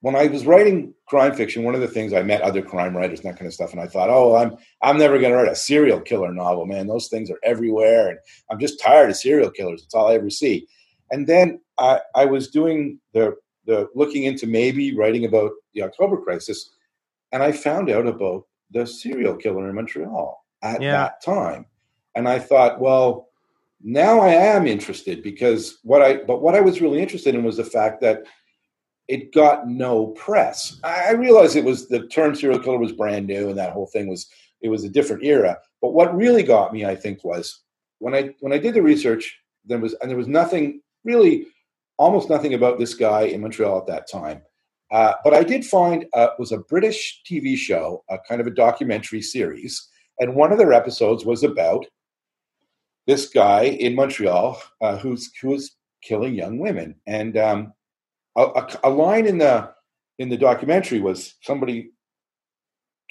when 0.00 0.14
i 0.14 0.26
was 0.26 0.46
writing 0.46 0.92
crime 1.06 1.34
fiction 1.34 1.64
one 1.64 1.74
of 1.74 1.80
the 1.80 1.88
things 1.88 2.12
i 2.12 2.22
met 2.22 2.42
other 2.42 2.62
crime 2.62 2.96
writers 2.96 3.20
and 3.20 3.28
that 3.28 3.38
kind 3.38 3.46
of 3.46 3.54
stuff 3.54 3.72
and 3.72 3.80
i 3.80 3.86
thought 3.86 4.10
oh 4.10 4.36
i'm 4.36 4.56
i'm 4.82 4.98
never 4.98 5.18
going 5.18 5.32
to 5.32 5.36
write 5.38 5.50
a 5.50 5.56
serial 5.56 6.00
killer 6.00 6.32
novel 6.32 6.66
man 6.66 6.86
those 6.86 7.08
things 7.08 7.30
are 7.30 7.40
everywhere 7.42 8.08
and 8.08 8.18
i'm 8.50 8.58
just 8.58 8.80
tired 8.80 9.10
of 9.10 9.16
serial 9.16 9.50
killers 9.50 9.82
it's 9.82 9.94
all 9.94 10.08
i 10.08 10.14
ever 10.14 10.30
see 10.30 10.66
and 11.10 11.26
then 11.26 11.60
i 11.78 12.00
i 12.14 12.24
was 12.24 12.48
doing 12.48 12.98
the 13.12 13.34
the 13.66 13.88
looking 13.94 14.24
into 14.24 14.46
maybe 14.46 14.94
writing 14.96 15.24
about 15.24 15.50
the 15.74 15.82
october 15.82 16.16
crisis 16.16 16.70
and 17.32 17.42
i 17.42 17.52
found 17.52 17.90
out 17.90 18.06
about 18.06 18.44
the 18.70 18.86
serial 18.86 19.36
killer 19.36 19.68
in 19.68 19.74
Montreal 19.74 20.44
at 20.62 20.82
yeah. 20.82 20.92
that 20.92 21.22
time. 21.22 21.66
And 22.14 22.28
I 22.28 22.38
thought, 22.38 22.80
well, 22.80 23.28
now 23.82 24.20
I 24.20 24.30
am 24.30 24.66
interested 24.66 25.22
because 25.22 25.78
what 25.84 26.02
I 26.02 26.16
but 26.16 26.42
what 26.42 26.56
I 26.56 26.60
was 26.60 26.80
really 26.80 27.00
interested 27.00 27.34
in 27.34 27.44
was 27.44 27.56
the 27.56 27.64
fact 27.64 28.00
that 28.00 28.24
it 29.06 29.32
got 29.32 29.68
no 29.68 30.08
press. 30.08 30.78
I 30.82 31.12
realized 31.12 31.56
it 31.56 31.64
was 31.64 31.88
the 31.88 32.06
term 32.08 32.34
serial 32.34 32.58
killer 32.58 32.78
was 32.78 32.92
brand 32.92 33.26
new 33.26 33.48
and 33.48 33.58
that 33.58 33.72
whole 33.72 33.86
thing 33.86 34.08
was 34.08 34.28
it 34.60 34.68
was 34.68 34.84
a 34.84 34.88
different 34.88 35.24
era. 35.24 35.58
But 35.80 35.92
what 35.92 36.14
really 36.14 36.42
got 36.42 36.72
me, 36.72 36.84
I 36.84 36.96
think, 36.96 37.24
was 37.24 37.62
when 38.00 38.14
I 38.14 38.34
when 38.40 38.52
I 38.52 38.58
did 38.58 38.74
the 38.74 38.82
research, 38.82 39.38
there 39.64 39.78
was 39.78 39.94
and 40.02 40.10
there 40.10 40.18
was 40.18 40.28
nothing 40.28 40.80
really 41.08 41.46
almost 41.96 42.30
nothing 42.30 42.54
about 42.54 42.78
this 42.78 42.94
guy 42.94 43.22
in 43.22 43.40
Montreal 43.40 43.78
at 43.78 43.86
that 43.86 44.08
time. 44.08 44.42
Uh, 44.90 45.14
but 45.24 45.34
I 45.34 45.42
did 45.42 45.64
find 45.64 46.06
uh, 46.14 46.28
was 46.38 46.52
a 46.52 46.58
British 46.58 47.20
TV 47.28 47.56
show, 47.56 48.04
a 48.08 48.18
kind 48.28 48.40
of 48.40 48.46
a 48.46 48.52
documentary 48.52 49.22
series, 49.22 49.88
and 50.18 50.34
one 50.34 50.52
of 50.52 50.58
their 50.58 50.72
episodes 50.72 51.24
was 51.24 51.42
about 51.42 51.86
this 53.06 53.28
guy 53.28 53.62
in 53.64 53.94
Montreal 53.94 54.60
uh, 54.80 54.96
who's 54.96 55.30
who 55.40 55.48
was 55.48 55.74
killing 56.02 56.34
young 56.34 56.58
women. 56.58 56.94
And 57.06 57.36
um, 57.36 57.72
a, 58.36 58.66
a, 58.84 58.90
line 58.90 59.26
in 59.26 59.38
the 59.38 59.70
in 60.18 60.28
the 60.30 60.36
documentary 60.36 61.00
was 61.00 61.34
somebody 61.42 61.90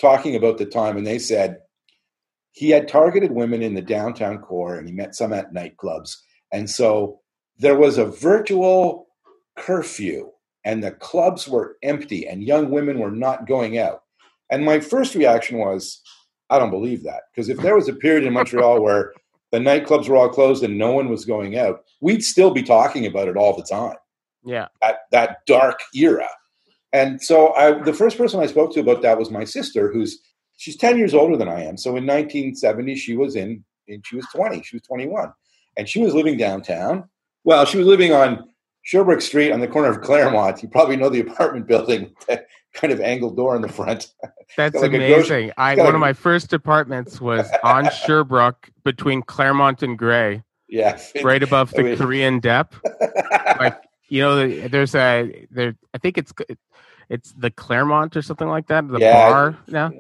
talking 0.02 0.36
about 0.36 0.58
the 0.58 0.66
time, 0.66 0.98
and 0.98 1.06
they 1.06 1.20
said 1.20 1.60
he 2.54 2.70
had 2.70 2.88
targeted 2.88 3.32
women 3.32 3.62
in 3.62 3.76
the 3.76 3.82
downtown 3.84 4.40
core, 4.40 4.78
and 4.78 4.88
he 4.88 4.94
met 4.94 5.14
some 5.14 5.34
at 5.34 5.54
nightclubs, 5.54 6.16
and 6.52 6.68
so 6.68 7.20
there 7.60 7.76
was 7.76 7.98
a 7.98 8.06
virtual 8.06 9.08
curfew 9.56 10.32
and 10.64 10.84
the 10.84 10.92
clubs 10.92 11.48
were 11.48 11.78
empty 11.82 12.28
and 12.28 12.44
young 12.44 12.70
women 12.70 13.00
were 13.00 13.12
not 13.12 13.48
going 13.48 13.78
out. 13.78 14.04
And 14.50 14.66
my 14.66 14.80
first 14.80 15.16
reaction 15.16 15.58
was, 15.58 16.02
I 16.50 16.60
don't 16.60 16.72
believe 16.72 17.04
that. 17.04 17.24
Because 17.32 17.50
if 17.50 17.58
there 17.58 17.76
was 17.76 17.88
a 17.88 17.94
period 17.94 18.26
in 18.26 18.34
Montreal 18.34 18.82
where 18.84 19.14
the 19.52 19.60
nightclubs 19.60 20.08
were 20.08 20.18
all 20.18 20.30
closed 20.30 20.64
and 20.64 20.78
no 20.78 20.92
one 20.92 21.10
was 21.10 21.26
going 21.26 21.58
out, 21.58 21.84
we'd 22.02 22.24
still 22.24 22.52
be 22.52 22.64
talking 22.64 23.06
about 23.06 23.28
it 23.28 23.38
all 23.38 23.56
the 23.56 23.64
time. 23.64 23.96
Yeah. 24.44 24.68
That 24.82 25.00
that 25.12 25.46
dark 25.46 25.80
era. 25.94 26.30
And 26.94 27.22
so 27.22 27.54
I 27.56 27.72
the 27.72 27.94
first 27.94 28.18
person 28.18 28.40
I 28.40 28.46
spoke 28.46 28.74
to 28.74 28.80
about 28.80 29.02
that 29.02 29.18
was 29.18 29.30
my 29.30 29.44
sister, 29.44 29.92
who's 29.92 30.20
she's 30.58 30.76
10 30.76 30.98
years 30.98 31.14
older 31.14 31.38
than 31.38 31.48
I 31.48 31.64
am. 31.64 31.78
So 31.78 31.92
in 31.92 32.06
1970, 32.06 32.96
she 32.96 33.16
was 33.16 33.36
in, 33.36 33.64
in 33.88 34.02
she 34.04 34.16
was 34.16 34.26
20, 34.34 34.64
she 34.64 34.76
was 34.76 34.84
21. 34.84 35.32
And 35.78 35.88
she 35.88 36.02
was 36.02 36.14
living 36.14 36.38
downtown. 36.38 37.08
Well, 37.48 37.64
she 37.64 37.78
was 37.78 37.88
living 37.88 38.12
on 38.12 38.50
Sherbrooke 38.82 39.22
Street 39.22 39.54
on 39.54 39.62
the 39.62 39.70
corner 39.70 39.88
of 39.88 40.02
Claremont. 40.02 40.62
You 40.62 40.68
probably 40.68 40.98
know 40.98 41.08
the 41.08 41.22
apartment 41.22 41.66
building, 41.66 42.14
that 42.28 42.48
kind 42.74 42.92
of 42.92 43.00
angled 43.00 43.38
door 43.38 43.56
in 43.56 43.62
the 43.62 43.70
front. 43.70 44.12
That's 44.58 44.76
like 44.76 44.94
amazing. 44.94 45.54
I 45.56 45.76
one 45.76 45.86
like 45.86 45.94
of 45.94 46.00
my 46.02 46.12
first 46.12 46.52
apartments 46.52 47.22
was 47.22 47.50
on 47.64 47.90
Sherbrooke 47.90 48.70
between 48.84 49.22
Claremont 49.22 49.82
and 49.82 49.98
Grey. 49.98 50.44
Yeah, 50.68 51.00
right 51.24 51.42
above 51.42 51.72
the 51.72 51.80
I 51.80 51.84
mean, 51.84 51.98
Korean 51.98 52.42
Dep. 52.42 52.76
like 53.62 53.82
you 54.10 54.22
know, 54.22 54.68
there's 54.68 54.94
a 54.94 55.48
there. 55.50 55.74
I 55.94 56.00
think 56.00 56.18
it's 56.18 56.34
it's 57.08 57.32
the 57.32 57.50
Claremont 57.50 58.18
or 58.18 58.22
something 58.22 58.50
like 58.50 58.68
that. 58.68 58.86
The 58.90 59.00
yeah, 59.00 59.30
bar 59.30 59.58
now. 59.70 59.94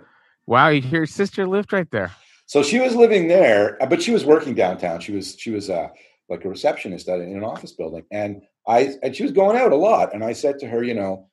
Wow, 0.47 0.67
your 0.67 1.05
sister 1.05 1.47
lived 1.47 1.71
right 1.71 1.89
there. 1.91 2.11
So 2.45 2.61
she 2.61 2.79
was 2.79 2.93
living 2.93 3.29
there, 3.29 3.77
but 3.89 4.01
she 4.01 4.11
was 4.11 4.25
working 4.25 4.53
downtown. 4.53 4.99
She 4.99 5.13
was 5.13 5.37
she 5.39 5.51
was 5.51 5.69
uh, 5.69 5.87
like 6.29 6.45
a 6.45 6.49
receptionist 6.49 7.07
in 7.07 7.21
an 7.21 7.43
office 7.43 7.71
building, 7.71 8.03
and 8.11 8.41
I 8.67 8.95
and 9.03 9.15
she 9.15 9.23
was 9.23 9.31
going 9.31 9.57
out 9.57 9.71
a 9.71 9.77
lot. 9.77 10.13
And 10.13 10.23
I 10.23 10.33
said 10.33 10.59
to 10.59 10.67
her, 10.67 10.83
you 10.83 10.93
know, 10.93 11.27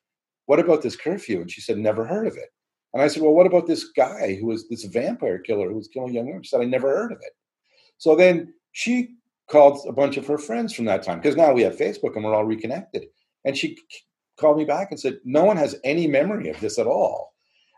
what 0.45 0.59
about 0.59 0.81
this 0.81 0.95
curfew? 0.95 1.41
And 1.41 1.51
she 1.51 1.61
said, 1.61 1.77
never 1.77 2.05
heard 2.05 2.27
of 2.27 2.37
it. 2.37 2.49
And 2.93 3.03
I 3.03 3.07
said, 3.07 3.23
well, 3.23 3.33
what 3.33 3.47
about 3.47 3.67
this 3.67 3.89
guy 3.89 4.35
who 4.35 4.47
was 4.47 4.69
this 4.69 4.85
vampire 4.85 5.39
killer 5.39 5.67
who 5.69 5.75
was 5.75 5.89
killing 5.89 6.13
young 6.13 6.27
women? 6.27 6.43
She 6.43 6.49
said, 6.49 6.61
I 6.61 6.65
never 6.65 6.87
heard 6.87 7.11
of 7.11 7.17
it. 7.21 7.33
So 7.97 8.15
then 8.15 8.53
she 8.71 9.15
called 9.49 9.85
a 9.87 9.91
bunch 9.91 10.17
of 10.17 10.25
her 10.27 10.37
friends 10.37 10.73
from 10.73 10.85
that 10.85 11.03
time 11.03 11.19
because 11.19 11.35
now 11.35 11.51
we 11.51 11.61
have 11.63 11.75
Facebook 11.75 12.15
and 12.15 12.23
we're 12.23 12.33
all 12.33 12.45
reconnected. 12.45 13.05
And 13.43 13.57
she 13.57 13.77
called 14.37 14.57
me 14.57 14.65
back 14.65 14.91
and 14.91 14.99
said, 14.99 15.19
no 15.23 15.43
one 15.43 15.57
has 15.57 15.75
any 15.83 16.07
memory 16.07 16.49
of 16.49 16.59
this 16.61 16.79
at 16.79 16.87
all. 16.87 17.33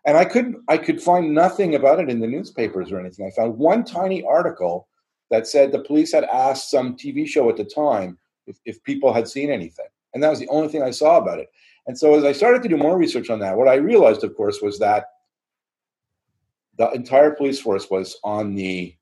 And 0.06 0.18
I 0.18 0.24
couldn't, 0.24 0.58
I 0.70 0.78
could 0.78 1.02
find 1.02 1.34
nothing 1.34 1.76
about 1.76 2.00
it 2.00 2.10
in 2.10 2.20
the 2.20 2.28
newspapers 2.28 2.92
or 2.92 3.00
anything. 3.00 3.28
I 3.28 3.36
found 3.36 3.58
one 3.58 3.84
tiny 3.84 4.24
article 4.24 4.88
that 5.30 5.48
said 5.48 5.72
the 5.72 5.80
police 5.80 6.12
had 6.14 6.24
asked 6.26 6.72
some 6.72 6.96
TV 6.96 7.28
show 7.28 7.50
at 7.50 7.58
the 7.58 7.66
time 7.66 8.18
if, 8.46 8.60
if 8.66 8.84
people 8.84 9.14
had 9.14 9.28
seen 9.28 9.52
anything. 9.52 9.88
And 10.14 10.24
that 10.24 10.30
was 10.30 10.40
the 10.40 10.48
only 10.48 10.70
thing 10.70 10.84
I 10.84 10.92
saw 10.92 11.18
about 11.18 11.40
it. 11.40 11.50
And 11.88 11.98
so 11.98 12.16
as 12.16 12.24
I 12.24 12.32
started 12.32 12.64
to 12.64 12.70
do 12.70 12.78
more 12.78 12.98
research 12.98 13.30
on 13.30 13.40
that, 13.40 13.58
what 13.58 13.68
I 13.68 13.76
realized, 13.76 14.24
of 14.24 14.36
course, 14.36 14.62
was 14.62 14.80
that 14.80 15.06
the 16.78 16.92
entire 16.92 17.32
police 17.32 17.60
force 17.60 17.90
was 17.90 18.18
on 18.24 18.56
the 18.56 18.96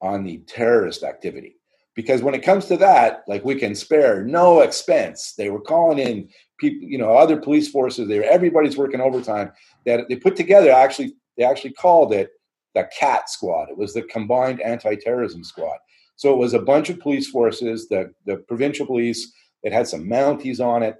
on 0.00 0.24
the 0.24 0.38
terrorist 0.46 1.02
activity. 1.02 1.56
Because 1.94 2.22
when 2.22 2.34
it 2.34 2.42
comes 2.42 2.66
to 2.66 2.76
that, 2.78 3.24
like 3.28 3.44
we 3.44 3.56
can 3.56 3.74
spare 3.74 4.24
no 4.24 4.60
expense. 4.60 5.34
They 5.36 5.50
were 5.50 5.60
calling 5.60 5.98
in 5.98 6.28
people, 6.58 6.88
you 6.88 6.96
know, 6.96 7.14
other 7.14 7.36
police 7.36 7.68
forces. 7.68 8.08
They 8.08 8.18
were, 8.18 8.24
everybody's 8.24 8.78
working 8.78 9.00
overtime. 9.00 9.52
That 9.84 10.08
they 10.08 10.16
put 10.16 10.36
together 10.36 10.70
actually 10.70 11.14
they 11.36 11.44
actually 11.44 11.72
called 11.72 12.14
it 12.14 12.30
the 12.74 12.88
CAT 12.98 13.28
squad. 13.28 13.68
It 13.70 13.76
was 13.76 13.94
the 13.94 14.02
combined 14.02 14.60
anti-terrorism 14.60 15.44
squad. 15.44 15.78
So 16.16 16.32
it 16.32 16.38
was 16.38 16.54
a 16.54 16.60
bunch 16.60 16.90
of 16.90 17.00
police 17.00 17.28
forces, 17.28 17.88
the, 17.88 18.12
the 18.26 18.36
provincial 18.36 18.86
police, 18.86 19.32
it 19.62 19.72
had 19.72 19.88
some 19.88 20.04
Mounties 20.04 20.64
on 20.64 20.82
it. 20.82 20.96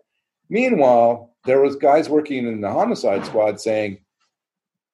Meanwhile, 0.49 1.35
there 1.45 1.61
was 1.61 1.77
guys 1.77 2.09
working 2.09 2.47
in 2.47 2.61
the 2.61 2.71
homicide 2.71 3.25
squad 3.25 3.61
saying, 3.61 3.99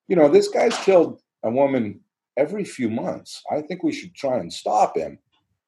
you 0.09 0.17
know, 0.17 0.29
this 0.29 0.49
guy's 0.49 0.77
killed 0.79 1.21
a 1.43 1.51
woman 1.51 2.01
every 2.37 2.65
few 2.65 2.91
months. 2.91 3.43
I 3.51 3.63
think 3.63 3.83
we 3.83 3.93
should 3.93 4.15
try 4.15 4.39
and 4.39 4.53
stop 4.53 4.97
him. 4.97 5.19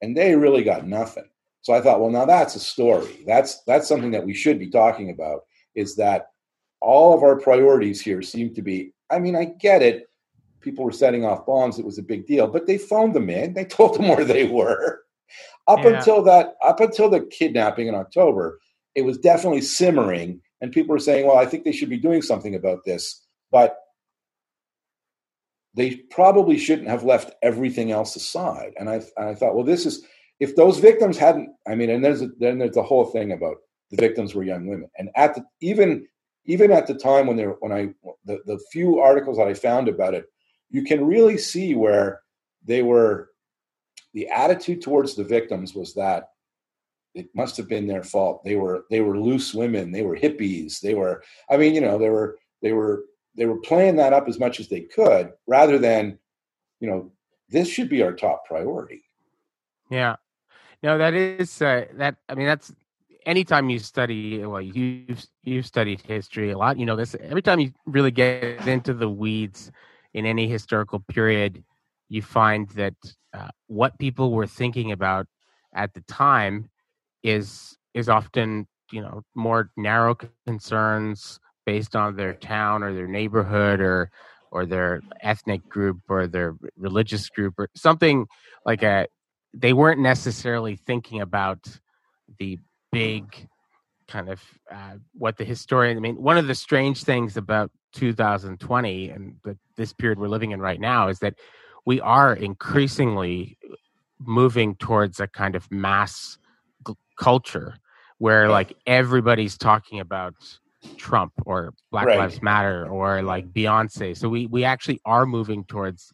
And 0.03 0.17
they 0.17 0.37
really 0.37 0.63
got 0.63 0.87
nothing. 0.87 1.29
So 1.63 1.73
I 1.73 1.81
thought, 1.81 2.01
well, 2.01 2.11
now 2.11 2.25
that's 2.25 2.55
a 2.55 2.61
story. 2.61 3.25
That's 3.27 3.63
that's 3.65 3.89
something 3.89 4.13
that 4.13 4.25
we 4.25 4.33
should 4.33 4.59
be 4.59 4.71
talking 4.71 5.11
about. 5.11 5.45
Is 5.75 5.97
that 5.97 6.29
all 6.81 7.15
of 7.15 7.23
our 7.25 7.39
priorities 7.39 8.01
here 8.01 8.23
seem 8.23 8.55
to 8.55 8.63
be? 8.63 8.93
I 9.11 9.19
mean, 9.19 9.35
I 9.35 9.47
get 9.59 9.83
it 9.83 10.08
people 10.61 10.85
were 10.85 10.93
setting 10.93 11.25
off 11.25 11.47
bombs, 11.47 11.79
it 11.79 11.85
was 11.85 11.99
a 11.99 12.03
big 12.03 12.27
deal. 12.27 12.47
But 12.47 12.67
they 12.67 12.79
phoned 12.79 13.15
them 13.15 13.31
in. 13.31 13.55
They 13.55 13.65
told 13.67 13.97
them 13.97 14.09
where 14.09 14.25
they 14.25 14.45
were. 14.45 15.01
Up 15.67 15.81
yeah. 15.83 15.99
until 15.99 16.23
that, 16.23 16.55
up 16.65 16.81
until 16.81 17.11
the 17.11 17.21
kidnapping 17.21 17.89
in 17.89 17.95
October, 17.95 18.59
it 18.95 19.03
was 19.03 19.19
definitely 19.19 19.61
simmering, 19.61 20.41
and 20.61 20.73
people 20.73 20.95
were 20.95 20.99
saying, 20.99 21.27
"Well, 21.27 21.37
I 21.37 21.45
think 21.45 21.65
they 21.65 21.73
should 21.73 21.91
be 21.91 21.99
doing 21.99 22.23
something 22.23 22.55
about 22.55 22.85
this," 22.87 23.23
but 23.53 23.77
they 25.75 25.97
probably 26.11 26.59
shouldn't 26.59 26.89
have 26.89 27.05
left 27.05 27.35
everything 27.43 27.93
else 27.93 28.17
aside. 28.17 28.73
And 28.79 28.91
I, 28.91 28.95
and 29.17 29.29
I 29.29 29.35
thought, 29.35 29.55
well, 29.55 29.65
this 29.65 29.87
is 29.87 30.05
if 30.41 30.57
those 30.57 30.79
victims 30.79 31.17
hadn't. 31.17 31.51
I 31.69 31.75
mean, 31.75 31.91
and 31.91 32.05
there's 32.05 32.23
a, 32.23 32.29
then 32.41 32.59
there's 32.59 32.75
the 32.75 32.83
whole 32.83 33.05
thing 33.07 33.33
about 33.33 33.57
the 33.91 33.97
victims 33.97 34.35
were 34.35 34.43
young 34.43 34.67
women. 34.67 34.91
And 34.99 35.11
at 35.15 35.35
the 35.35 35.45
even 35.61 36.07
even 36.47 36.73
at 36.73 36.87
the 36.87 36.95
time 36.95 37.27
when 37.27 37.37
there 37.37 37.57
when 37.61 37.73
I 37.73 37.89
the, 38.25 38.41
the 38.47 38.59
few 38.73 38.99
articles 38.99 39.37
that 39.39 39.47
I 39.47 39.55
found 39.55 39.89
about 39.89 40.15
it, 40.15 40.25
you 40.71 40.83
can 40.83 41.07
really 41.07 41.39
see 41.39 41.75
where 41.75 42.23
they 42.65 42.83
were 42.83 43.31
the 44.15 44.29
attitude 44.29 44.83
towards 44.83 45.15
the 45.15 45.25
victims 45.25 45.75
was 45.75 45.95
that 45.95 46.31
it 47.15 47.29
must 47.35 47.57
have 47.57 47.69
been 47.69 47.87
their 47.87 48.03
fault. 48.03 48.45
They 48.45 48.57
were 48.57 48.85
they 48.91 49.01
were 49.01 49.19
loose 49.19 49.55
women, 49.55 49.91
they 49.91 50.03
were 50.03 50.17
hippies, 50.17 50.81
they 50.81 50.95
were 50.95 51.23
I 51.51 51.57
mean, 51.57 51.75
you 51.75 51.81
know, 51.81 51.99
they 51.99 52.11
were 52.11 52.39
they 52.63 52.73
were 52.73 53.05
they 53.37 53.47
were 53.47 53.61
playing 53.61 53.97
that 53.97 54.13
up 54.13 54.29
as 54.29 54.39
much 54.39 54.61
as 54.61 54.69
they 54.69 54.81
could 54.81 55.33
rather 55.47 55.79
than, 55.79 56.19
you 56.81 56.89
know, 56.89 57.13
this 57.49 57.69
should 57.69 57.89
be 57.89 58.03
our 58.03 58.13
top 58.13 58.45
priority. 58.47 59.05
Yeah. 59.91 60.17
No, 60.83 60.99
that 60.99 61.15
is 61.15 61.61
uh, 61.61 61.87
that. 61.95 62.17
I 62.29 62.35
mean, 62.35 62.47
that's 62.47 62.73
anytime 63.27 63.69
you 63.69 63.79
study. 63.79 64.45
Well, 64.45 64.61
you've 64.61 65.27
you've 65.43 65.67
studied 65.67 66.01
history 66.01 66.51
a 66.53 66.59
lot. 66.59 66.79
You 66.79 66.87
know 66.87 66.95
this. 66.95 67.17
Every 67.21 67.43
time 67.43 67.59
you 67.59 67.73
really 67.87 68.13
get 68.13 68.67
into 68.67 68.95
the 68.95 69.09
weeds 69.09 69.73
in 70.15 70.27
any 70.27 70.49
historical 70.49 71.01
period, 71.01 71.65
you 72.09 72.23
find 72.23 72.69
that 72.71 72.95
uh, 73.35 73.49
what 73.67 73.99
people 73.99 74.33
were 74.33 74.47
thinking 74.47 74.93
about 74.93 75.27
at 75.75 75.93
the 75.95 76.01
time 76.03 76.71
is 77.23 77.77
is 77.95 78.09
often 78.09 78.67
you 78.91 79.01
know 79.01 79.23
more 79.35 79.71
narrow 79.77 80.17
concerns 80.47 81.39
based 81.67 81.95
on 81.95 82.17
their 82.17 82.33
town 82.33 82.83
or 82.83 82.95
their 82.95 83.07
neighborhood 83.07 83.81
or 83.81 84.11
or 84.51 84.65
their 84.65 85.03
ethnic 85.21 85.69
group 85.69 86.01
or 86.09 86.27
their 86.27 86.57
religious 86.77 87.29
group 87.29 87.55
or 87.59 87.69
something 87.75 88.27
like 88.65 88.83
a 88.83 89.07
they 89.53 89.73
weren't 89.73 90.01
necessarily 90.01 90.77
thinking 90.77 91.21
about 91.21 91.59
the 92.39 92.59
big 92.93 93.49
kind 94.07 94.31
of 94.31 94.43
uh, 94.73 94.95
what 95.13 95.37
the 95.37 95.45
historian 95.45 95.97
i 95.97 96.01
mean 96.01 96.17
one 96.17 96.39
of 96.39 96.47
the 96.47 96.55
strange 96.55 97.05
things 97.05 97.37
about 97.37 97.71
2020 97.93 99.11
and 99.11 99.37
the, 99.45 99.57
this 99.77 99.93
period 99.93 100.19
we're 100.19 100.29
living 100.29 100.51
in 100.51 100.61
right 100.61 100.81
now 100.81 101.09
is 101.09 101.19
that 101.21 101.35
we 101.87 102.01
are 102.01 102.35
increasingly 102.35 103.57
uh, 103.65 103.75
moving 104.19 104.75
towards 104.77 105.21
a 105.21 105.27
kind 105.27 105.55
of 105.55 105.71
mass 105.71 106.39
g- 106.87 106.95
culture 107.19 107.77
where 108.19 108.49
like 108.49 108.77
everybody's 108.87 109.57
talking 109.57 110.01
about 110.01 110.35
Trump 110.97 111.33
or 111.47 111.73
Black 111.91 112.07
right. 112.07 112.19
Lives 112.19 112.43
Matter 112.43 112.87
or 112.89 113.23
like 113.23 113.53
Beyonce. 113.53 114.17
So 114.17 114.29
we 114.29 114.47
we 114.47 114.65
actually 114.65 115.01
are 115.05 115.27
moving 115.27 115.65
towards 115.65 116.13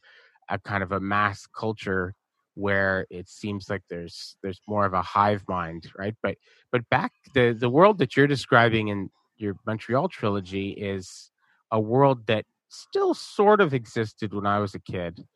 a 0.48 0.58
kind 0.58 0.82
of 0.82 0.92
a 0.92 1.00
mass 1.00 1.46
culture 1.46 2.14
where 2.54 3.06
it 3.10 3.28
seems 3.28 3.68
like 3.68 3.82
there's 3.90 4.36
there's 4.42 4.60
more 4.68 4.86
of 4.86 4.92
a 4.92 5.02
hive 5.02 5.44
mind, 5.48 5.90
right? 5.98 6.14
But 6.22 6.36
but 6.70 6.88
back 6.88 7.12
the 7.34 7.56
the 7.58 7.68
world 7.68 7.98
that 7.98 8.16
you're 8.16 8.26
describing 8.26 8.88
in 8.88 9.10
your 9.36 9.56
Montreal 9.66 10.08
trilogy 10.08 10.70
is 10.70 11.30
a 11.74 11.80
world 11.80 12.26
that 12.28 12.46
still 12.70 13.12
sort 13.12 13.60
of 13.60 13.74
existed 13.74 14.32
when 14.32 14.46
I 14.46 14.60
was 14.60 14.74
a 14.74 14.78
kid. 14.78 15.26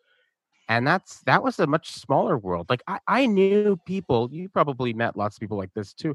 And 0.69 0.87
that's 0.87 1.21
that 1.23 1.43
was 1.43 1.59
a 1.59 1.67
much 1.67 1.91
smaller 1.91 2.39
world. 2.39 2.67
Like 2.71 2.83
I, 2.87 2.99
I 3.07 3.27
knew 3.27 3.79
people, 3.87 4.29
you 4.31 4.49
probably 4.49 4.93
met 4.93 5.17
lots 5.17 5.37
of 5.37 5.41
people 5.41 5.59
like 5.59 5.73
this 5.75 5.93
too. 5.93 6.15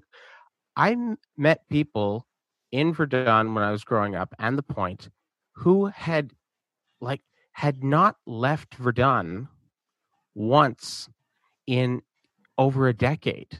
I 0.75 0.95
met 1.37 1.67
people 1.69 2.25
in 2.71 2.93
Verdun 2.93 3.53
when 3.53 3.63
I 3.63 3.71
was 3.71 3.83
growing 3.83 4.15
up 4.15 4.33
and 4.39 4.57
the 4.57 4.63
point 4.63 5.09
who 5.55 5.87
had 5.87 6.31
like 7.01 7.21
had 7.51 7.83
not 7.83 8.15
left 8.25 8.75
Verdun 8.75 9.49
once 10.35 11.09
in 11.67 12.01
over 12.57 12.87
a 12.87 12.93
decade. 12.93 13.59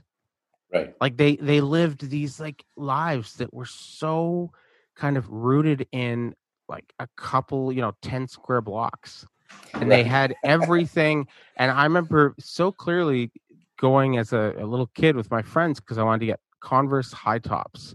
Right. 0.74 0.94
Like 1.02 1.18
they 1.18 1.36
they 1.36 1.60
lived 1.60 2.10
these 2.10 2.40
like 2.40 2.64
lives 2.78 3.34
that 3.36 3.54
were 3.54 3.66
so 3.66 4.52
kind 4.96 5.18
of 5.18 5.28
rooted 5.30 5.88
in 5.92 6.36
like 6.68 6.94
a 7.00 7.08
couple, 7.16 7.72
you 7.72 7.82
know, 7.82 7.94
10 8.02 8.28
square 8.28 8.62
blocks. 8.62 9.26
And 9.74 9.90
right. 9.90 9.98
they 9.98 10.04
had 10.04 10.36
everything 10.44 11.28
and 11.58 11.70
I 11.70 11.84
remember 11.84 12.34
so 12.40 12.72
clearly 12.72 13.32
going 13.80 14.18
as 14.18 14.34
a, 14.34 14.56
a 14.58 14.66
little 14.66 14.88
kid 14.96 15.16
with 15.16 15.30
my 15.30 15.44
friends 15.44 15.80
because 15.80 15.98
I 15.98 16.04
wanted 16.04 16.22
to 16.22 16.26
get 16.28 16.40
Converse 16.60 17.12
high 17.12 17.40
tops 17.40 17.94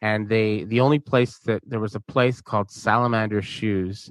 and 0.00 0.28
they 0.28 0.64
the 0.64 0.80
only 0.80 0.98
place 0.98 1.38
that 1.40 1.62
there 1.66 1.80
was 1.80 1.94
a 1.94 2.00
place 2.00 2.40
called 2.40 2.70
Salamander 2.70 3.42
Shoes 3.42 4.10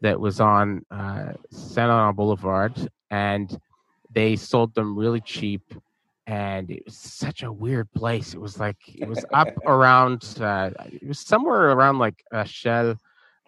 that 0.00 0.18
was 0.18 0.40
on 0.40 0.84
uh, 0.90 1.32
Saint 1.50 1.88
Laurent 1.88 2.16
Boulevard, 2.16 2.74
and 3.10 3.58
they 4.12 4.36
sold 4.36 4.74
them 4.74 4.98
really 4.98 5.20
cheap. 5.20 5.62
And 6.26 6.70
it 6.70 6.84
was 6.86 6.96
such 6.96 7.42
a 7.42 7.52
weird 7.52 7.92
place. 7.92 8.32
It 8.32 8.40
was 8.40 8.58
like 8.58 8.76
it 8.86 9.06
was 9.06 9.24
up 9.32 9.48
around. 9.66 10.36
Uh, 10.40 10.70
it 10.90 11.06
was 11.06 11.20
somewhere 11.20 11.72
around 11.72 11.98
like 11.98 12.24
uh, 12.32 12.44
Shell 12.44 12.96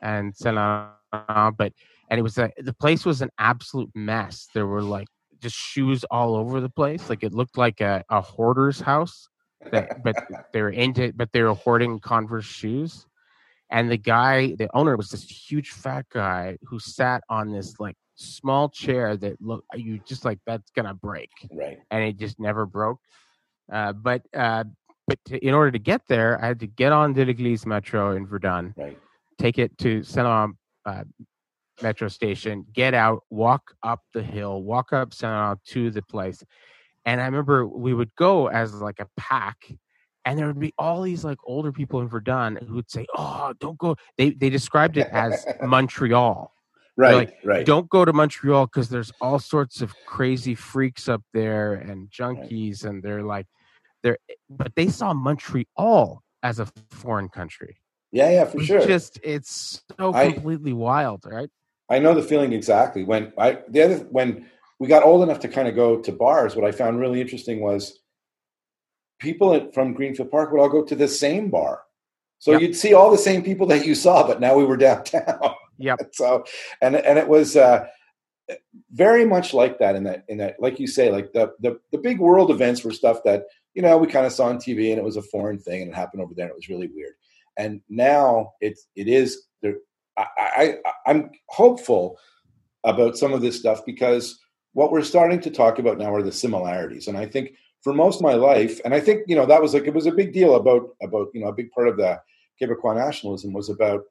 and 0.06 0.34
Laurent, 0.44 1.56
but 1.56 1.72
and 2.08 2.18
it 2.18 2.22
was 2.22 2.38
a, 2.38 2.50
the 2.58 2.72
place 2.72 3.04
was 3.04 3.22
an 3.22 3.30
absolute 3.38 3.90
mess. 3.94 4.48
There 4.54 4.66
were 4.66 4.82
like 4.82 5.08
just 5.40 5.56
shoes 5.56 6.04
all 6.04 6.36
over 6.36 6.60
the 6.60 6.68
place. 6.68 7.10
Like 7.10 7.24
it 7.24 7.34
looked 7.34 7.58
like 7.58 7.80
a, 7.80 8.04
a 8.08 8.20
hoarder's 8.20 8.80
house 8.80 9.28
that, 9.72 10.02
but 10.04 10.16
they 10.52 10.62
were 10.62 10.70
into, 10.70 11.12
but 11.14 11.32
they 11.32 11.42
were 11.42 11.54
hoarding 11.54 11.98
Converse 11.98 12.44
shoes. 12.44 13.06
And 13.68 13.90
the 13.90 13.96
guy, 13.96 14.54
the 14.54 14.68
owner, 14.74 14.96
was 14.96 15.10
this 15.10 15.24
huge 15.24 15.70
fat 15.70 16.06
guy 16.12 16.56
who 16.62 16.78
sat 16.78 17.24
on 17.28 17.52
this 17.52 17.80
like 17.80 17.96
small 18.14 18.68
chair 18.68 19.16
that 19.16 19.42
look 19.42 19.64
you 19.74 19.98
just 20.06 20.24
like 20.24 20.38
that's 20.46 20.70
gonna 20.70 20.94
break, 20.94 21.30
right? 21.50 21.78
And 21.90 22.04
it 22.04 22.16
just 22.16 22.38
never 22.38 22.64
broke. 22.64 23.00
Uh, 23.70 23.92
but 23.92 24.22
uh, 24.32 24.62
but 25.08 25.18
to, 25.26 25.44
in 25.44 25.52
order 25.52 25.72
to 25.72 25.80
get 25.80 26.02
there, 26.06 26.40
I 26.40 26.46
had 26.46 26.60
to 26.60 26.68
get 26.68 26.92
on 26.92 27.12
the 27.12 27.24
L'Église 27.24 27.66
Metro 27.66 28.14
in 28.14 28.24
Verdun, 28.24 28.72
right? 28.76 28.96
Take 29.38 29.58
it 29.58 29.76
to 29.78 30.02
Saint 30.02 30.56
uh, 30.84 31.04
metro 31.82 32.08
station, 32.08 32.64
get 32.72 32.94
out, 32.94 33.22
walk 33.30 33.74
up 33.82 34.00
the 34.14 34.22
hill, 34.22 34.62
walk 34.62 34.92
up 34.92 35.12
Saint 35.12 35.58
to 35.66 35.90
the 35.90 36.02
place, 36.02 36.42
and 37.06 37.20
I 37.20 37.24
remember 37.26 37.66
we 37.66 37.94
would 37.94 38.14
go 38.16 38.48
as 38.48 38.74
like 38.74 38.98
a 38.98 39.06
pack, 39.16 39.70
and 40.24 40.38
there 40.38 40.48
would 40.48 40.58
be 40.58 40.74
all 40.76 41.02
these 41.02 41.24
like 41.24 41.38
older 41.44 41.72
people 41.72 42.00
in 42.00 42.08
Verdun 42.08 42.56
who 42.56 42.74
would 42.74 42.90
say, 42.90 43.06
"Oh, 43.16 43.54
don't 43.60 43.78
go." 43.78 43.96
They 44.18 44.30
they 44.30 44.50
described 44.50 44.96
it 44.96 45.08
as 45.12 45.46
Montreal. 45.62 46.52
Right, 46.98 47.14
like, 47.14 47.36
right. 47.44 47.66
Don't 47.66 47.88
go 47.90 48.04
to 48.04 48.12
Montreal 48.12 48.66
because 48.66 48.88
there's 48.88 49.12
all 49.20 49.38
sorts 49.38 49.82
of 49.82 49.94
crazy 50.06 50.54
freaks 50.54 51.08
up 51.08 51.22
there 51.32 51.74
and 51.74 52.10
junkies, 52.10 52.84
right. 52.84 52.90
and 52.90 53.02
they're 53.02 53.22
like, 53.22 53.46
they're. 54.02 54.18
But 54.50 54.74
they 54.74 54.88
saw 54.88 55.12
Montreal 55.12 56.22
as 56.42 56.58
a 56.58 56.66
foreign 56.90 57.28
country. 57.28 57.76
Yeah, 58.12 58.30
yeah, 58.30 58.44
for 58.44 58.58
it's 58.58 58.66
sure. 58.66 58.86
Just 58.86 59.18
it's 59.22 59.82
so 59.98 60.12
completely 60.12 60.70
I, 60.72 60.74
wild, 60.74 61.24
right? 61.26 61.50
I 61.88 61.98
know 61.98 62.14
the 62.14 62.22
feeling 62.22 62.52
exactly. 62.52 63.04
When 63.04 63.32
I 63.38 63.58
the 63.68 63.82
other 63.82 63.96
when 64.10 64.46
we 64.78 64.88
got 64.88 65.04
old 65.04 65.22
enough 65.22 65.40
to 65.40 65.48
kind 65.48 65.68
of 65.68 65.74
go 65.74 66.00
to 66.00 66.12
bars. 66.12 66.54
What 66.54 66.64
I 66.64 66.72
found 66.72 67.00
really 67.00 67.20
interesting 67.20 67.60
was 67.60 68.00
people 69.18 69.70
from 69.72 69.94
Greenfield 69.94 70.30
Park 70.30 70.52
would 70.52 70.60
all 70.60 70.68
go 70.68 70.84
to 70.84 70.94
the 70.94 71.08
same 71.08 71.50
bar. 71.50 71.82
So 72.38 72.52
yep. 72.52 72.60
you'd 72.60 72.76
see 72.76 72.92
all 72.92 73.10
the 73.10 73.18
same 73.18 73.42
people 73.42 73.66
that 73.68 73.86
you 73.86 73.94
saw, 73.94 74.26
but 74.26 74.40
now 74.40 74.56
we 74.56 74.64
were 74.64 74.76
downtown. 74.88 75.54
Yeah. 75.78 75.96
so 76.12 76.44
and 76.82 76.96
and 76.96 77.18
it 77.18 77.28
was 77.28 77.56
uh, 77.56 77.86
very 78.92 79.24
much 79.24 79.54
like 79.54 79.78
that 79.78 79.96
in 79.96 80.04
that 80.04 80.24
in 80.28 80.38
that 80.38 80.56
like 80.60 80.78
you 80.78 80.86
say 80.86 81.10
like 81.10 81.32
the 81.32 81.52
the 81.60 81.80
the 81.92 81.98
big 81.98 82.18
world 82.18 82.50
events 82.50 82.84
were 82.84 82.92
stuff 82.92 83.22
that 83.24 83.44
you 83.74 83.82
know 83.82 83.96
we 83.96 84.06
kind 84.06 84.26
of 84.26 84.32
saw 84.32 84.46
on 84.46 84.58
TV 84.58 84.90
and 84.90 84.98
it 84.98 85.04
was 85.04 85.16
a 85.16 85.22
foreign 85.22 85.58
thing 85.58 85.82
and 85.82 85.90
it 85.90 85.94
happened 85.94 86.22
over 86.22 86.34
there 86.34 86.44
and 86.44 86.52
it 86.52 86.56
was 86.56 86.68
really 86.68 86.88
weird. 86.94 87.14
And 87.58 87.80
now 87.88 88.52
it's 88.60 88.86
it 88.96 89.08
is 89.08 89.44
there. 89.62 89.76
I, 90.16 90.26
I 90.38 90.74
I'm 91.06 91.30
hopeful 91.48 92.18
about 92.84 93.16
some 93.16 93.32
of 93.32 93.40
this 93.40 93.58
stuff 93.58 93.84
because 93.84 94.38
what 94.76 94.92
we're 94.92 95.02
starting 95.02 95.40
to 95.40 95.50
talk 95.50 95.78
about 95.78 95.96
now 95.96 96.14
are 96.14 96.22
the 96.22 96.30
similarities. 96.30 97.08
And 97.08 97.16
I 97.16 97.24
think 97.26 97.54
for 97.80 97.94
most 97.94 98.16
of 98.16 98.22
my 98.22 98.34
life, 98.34 98.78
and 98.84 98.92
I 98.92 99.00
think, 99.00 99.22
you 99.26 99.34
know, 99.34 99.46
that 99.46 99.62
was 99.62 99.72
like, 99.72 99.86
it 99.86 99.94
was 99.94 100.06
a 100.06 100.12
big 100.12 100.34
deal 100.34 100.54
about, 100.54 100.90
about, 101.02 101.28
you 101.32 101.40
know, 101.40 101.48
a 101.48 101.54
big 101.54 101.70
part 101.70 101.88
of 101.88 101.96
the 101.96 102.20
Quebecois 102.60 102.94
nationalism 102.96 103.54
was 103.54 103.70
about 103.70 104.02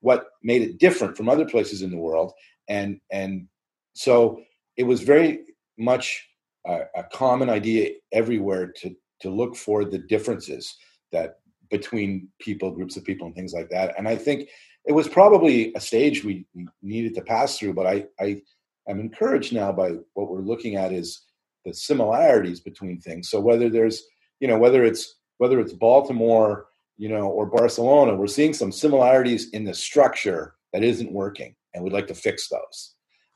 what 0.00 0.26
made 0.44 0.62
it 0.62 0.78
different 0.78 1.16
from 1.16 1.28
other 1.28 1.44
places 1.44 1.82
in 1.82 1.90
the 1.90 1.96
world. 1.96 2.32
And, 2.68 3.00
and 3.10 3.48
so 3.94 4.40
it 4.76 4.84
was 4.84 5.02
very 5.02 5.40
much 5.76 6.28
a, 6.66 6.82
a 6.94 7.02
common 7.12 7.50
idea 7.50 7.90
everywhere 8.12 8.72
to, 8.82 8.94
to 9.22 9.28
look 9.28 9.56
for 9.56 9.84
the 9.84 9.98
differences 9.98 10.76
that 11.10 11.40
between 11.72 12.28
people, 12.38 12.70
groups 12.70 12.96
of 12.96 13.02
people 13.02 13.26
and 13.26 13.34
things 13.34 13.54
like 13.54 13.70
that. 13.70 13.94
And 13.98 14.06
I 14.06 14.14
think 14.14 14.50
it 14.84 14.92
was 14.92 15.08
probably 15.08 15.72
a 15.74 15.80
stage 15.80 16.22
we 16.22 16.46
needed 16.82 17.14
to 17.14 17.22
pass 17.22 17.58
through, 17.58 17.72
but 17.72 17.86
I, 17.86 18.04
I, 18.20 18.42
I'm 18.88 19.00
encouraged 19.00 19.52
now 19.52 19.72
by 19.72 19.92
what 20.12 20.30
we're 20.30 20.42
looking 20.42 20.76
at 20.76 20.92
is 20.92 21.22
the 21.64 21.72
similarities 21.72 22.60
between 22.60 23.00
things. 23.00 23.30
So 23.30 23.40
whether 23.40 23.70
there's, 23.70 24.04
you 24.38 24.46
know, 24.46 24.58
whether 24.58 24.84
it's 24.84 25.16
whether 25.38 25.58
it's 25.58 25.72
Baltimore, 25.72 26.66
you 26.98 27.08
know, 27.08 27.26
or 27.28 27.46
Barcelona, 27.46 28.14
we're 28.14 28.26
seeing 28.26 28.52
some 28.52 28.70
similarities 28.70 29.50
in 29.50 29.64
the 29.64 29.74
structure 29.74 30.54
that 30.72 30.84
isn't 30.84 31.10
working, 31.10 31.54
and 31.72 31.82
we'd 31.82 31.92
like 31.92 32.08
to 32.08 32.14
fix 32.14 32.48
those. 32.48 32.94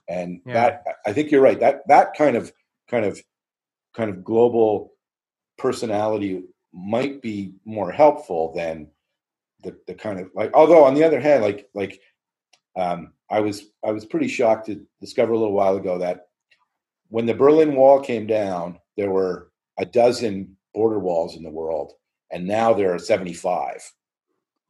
And 0.08 0.40
yeah. 0.46 0.52
that 0.52 0.84
I 1.06 1.12
think 1.12 1.30
you're 1.30 1.40
right. 1.40 1.58
That 1.58 1.82
that 1.88 2.14
kind 2.14 2.36
of 2.36 2.52
kind 2.90 3.04
of 3.04 3.20
kind 3.94 4.10
of 4.10 4.24
global 4.24 4.92
personality 5.58 6.42
might 6.76 7.22
be 7.22 7.54
more 7.64 7.90
helpful 7.90 8.52
than 8.54 8.88
the, 9.62 9.76
the 9.86 9.94
kind 9.94 10.20
of 10.20 10.30
like 10.34 10.52
although 10.52 10.84
on 10.84 10.94
the 10.94 11.02
other 11.02 11.20
hand 11.20 11.42
like 11.42 11.68
like 11.74 12.00
um, 12.76 13.12
I 13.30 13.40
was 13.40 13.64
I 13.84 13.90
was 13.92 14.04
pretty 14.04 14.28
shocked 14.28 14.66
to 14.66 14.86
discover 15.00 15.32
a 15.32 15.38
little 15.38 15.54
while 15.54 15.76
ago 15.76 15.98
that 15.98 16.28
when 17.08 17.24
the 17.24 17.34
Berlin 17.34 17.74
Wall 17.74 18.00
came 18.00 18.26
down, 18.26 18.78
there 18.96 19.10
were 19.10 19.50
a 19.78 19.86
dozen 19.86 20.56
border 20.74 20.98
walls 20.98 21.36
in 21.36 21.42
the 21.42 21.50
world, 21.50 21.94
and 22.30 22.46
now 22.46 22.74
there 22.74 22.94
are 22.94 22.98
seventy 22.98 23.32
five. 23.32 23.82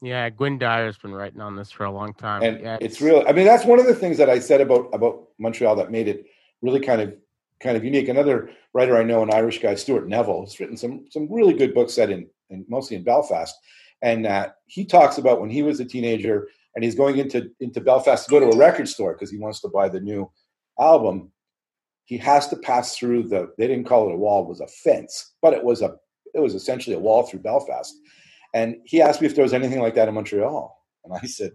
Yeah, 0.01 0.31
Gwynne 0.31 0.59
Dyer's 0.59 0.99
been 0.99 1.13
writing 1.13 1.41
on 1.41 1.57
this 1.57 1.73
for 1.73 1.85
a 1.85 1.91
long 1.91 2.15
time. 2.15 2.43
And 2.43 2.61
yeah, 2.61 2.79
it's 2.81 3.01
real. 3.01 3.25
I 3.27 3.33
mean, 3.33 3.47
that's 3.47 3.65
one 3.65 3.81
of 3.81 3.87
the 3.87 3.95
things 3.95 4.19
that 4.19 4.31
I 4.31 4.39
said 4.39 4.61
about 4.61 4.89
about 4.93 5.29
Montreal 5.39 5.75
that 5.77 5.91
made 5.91 6.07
it 6.07 6.27
really 6.63 6.81
kind 6.81 7.01
of 7.01 7.17
kind 7.61 7.77
of 7.77 7.85
unique. 7.85 8.09
Another 8.09 8.51
writer 8.75 8.97
I 8.97 9.03
know, 9.03 9.23
an 9.23 9.33
Irish 9.33 9.61
guy, 9.61 9.75
Stuart 9.75 10.09
Neville, 10.09 10.43
has 10.43 10.59
written 10.61 10.77
some 10.77 11.07
some 11.11 11.33
really 11.33 11.55
good 11.55 11.75
books 11.75 11.95
set 11.95 12.11
in, 12.11 12.29
in 12.51 12.65
mostly 12.69 12.97
in 12.97 13.05
Belfast, 13.05 13.55
and 14.03 14.27
uh, 14.27 14.49
he 14.67 14.85
talks 14.85 15.19
about 15.19 15.41
when 15.41 15.51
he 15.51 15.63
was 15.63 15.81
a 15.81 15.85
teenager 15.85 16.49
and 16.77 16.85
he's 16.85 16.95
going 16.95 17.17
into 17.17 17.51
into 17.59 17.81
Belfast 17.81 18.25
to 18.25 18.31
go 18.31 18.39
to 18.39 18.51
a 18.51 18.57
record 18.57 18.89
store 18.89 19.15
because 19.15 19.31
he 19.31 19.39
wants 19.39 19.61
to 19.63 19.69
buy 19.69 19.89
the 19.89 20.01
new 20.01 20.31
album. 20.79 21.33
He 22.05 22.19
has 22.19 22.47
to 22.49 22.57
pass 22.57 22.97
through 22.97 23.25
the. 23.25 23.53
They 23.59 23.67
didn't 23.67 23.87
call 23.87 24.09
it 24.09 24.15
a 24.15 24.19
wall; 24.19 24.45
it 24.45 24.49
was 24.49 24.61
a 24.61 24.69
fence, 24.69 25.35
but 25.43 25.55
it 25.55 25.65
was 25.65 25.83
a. 25.83 25.97
It 26.35 26.41
was 26.41 26.55
essentially 26.55 26.95
a 26.95 27.01
wall 27.01 27.23
through 27.23 27.41
Belfast. 27.41 27.95
And 28.53 28.77
he 28.85 29.01
asked 29.01 29.21
me 29.21 29.27
if 29.27 29.35
there 29.35 29.43
was 29.43 29.55
anything 29.55 29.81
like 29.81 29.95
that 29.95 30.07
in 30.07 30.15
Montreal, 30.15 30.79
and 31.05 31.15
I 31.15 31.27
said 31.27 31.53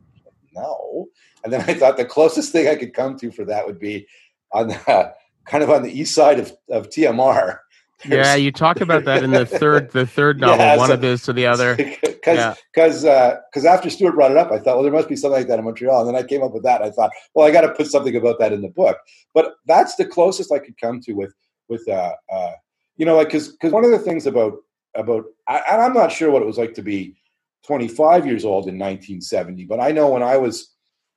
no. 0.54 1.08
And 1.44 1.54
then 1.54 1.62
I 1.62 1.76
thought 1.76 1.98
the 1.98 2.06
closest 2.06 2.52
thing 2.52 2.68
I 2.68 2.76
could 2.76 2.94
come 2.94 3.18
to 3.20 3.32
for 3.32 3.46
that 3.46 3.66
would 3.66 3.80
be 3.80 4.08
on 4.52 4.68
the 4.68 5.14
kind 5.46 5.64
of 5.64 5.70
on 5.70 5.84
the 5.84 5.92
east 5.92 6.14
side 6.16 6.40
of, 6.40 6.52
of 6.70 6.90
TMR. 6.90 7.60
There's, 8.06 8.28
yeah, 8.28 8.36
you 8.36 8.52
talk 8.52 8.82
about 8.82 9.06
that 9.06 9.24
in 9.24 9.32
the 9.32 9.46
third 9.46 9.92
the 9.92 10.06
third 10.06 10.40
novel. 10.40 10.58
Yeah, 10.58 10.78
One 10.78 10.88
so, 10.88 10.94
of 10.96 11.02
this 11.02 11.26
to 11.26 11.34
the 11.34 11.48
other. 11.48 11.78
Because 12.22 12.56
because 12.72 13.04
yeah. 13.04 13.36
because 13.52 13.66
uh, 13.66 13.70
after 13.70 13.90
Stuart 13.90 14.12
brought 14.12 14.30
it 14.30 14.38
up, 14.38 14.52
I 14.52 14.60
thought, 14.60 14.76
well, 14.76 14.84
there 14.84 14.92
must 14.92 15.10
be 15.10 15.16
something 15.16 15.40
like 15.40 15.48
that 15.48 15.58
in 15.58 15.66
Montreal. 15.66 16.02
And 16.02 16.08
then 16.08 16.24
I 16.24 16.28
came 16.28 16.44
up 16.44 16.54
with 16.54 16.62
that. 16.62 16.84
I 16.84 16.92
thought, 16.92 17.10
well, 17.34 17.48
I 17.48 17.52
got 17.52 17.62
to 17.62 17.74
put 17.74 17.88
something 17.88 18.16
about 18.16 18.38
that 18.38 18.54
in 18.54 18.62
the 18.62 18.70
book. 18.70 19.00
But 19.34 19.56
that's 19.66 19.96
the 19.96 20.06
closest 20.06 20.52
I 20.52 20.60
could 20.60 20.80
come 20.80 21.02
to 21.02 21.14
with 21.14 21.34
with 21.68 21.88
uh, 21.90 22.14
uh 22.32 22.52
you 22.98 23.08
know, 23.08 23.18
like 23.18 23.30
because 23.30 23.48
because 23.48 23.72
one 23.72 23.84
of 23.84 23.90
the 23.90 23.98
things 23.98 24.28
about 24.28 24.54
about 24.96 25.26
I, 25.48 25.64
and 25.72 25.82
I'm 25.82 25.94
not 25.94 26.12
sure 26.12 26.30
what 26.30 26.44
it 26.44 26.46
was 26.46 26.60
like 26.60 26.76
to 26.76 26.84
be 26.84 27.16
25 27.66 28.28
years 28.28 28.46
old 28.46 28.68
in 28.68 28.78
1970, 28.78 29.66
but 29.66 29.80
I 29.80 29.92
know 29.92 30.10
when 30.10 30.22
I 30.22 30.38
was 30.38 30.72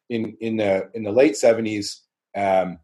in 0.09 0.39
in 0.41 0.57
the 0.57 0.89
in 0.95 1.03
the 1.03 1.12
late 1.12 1.35
70s. 1.35 1.99
Um, 2.35 2.79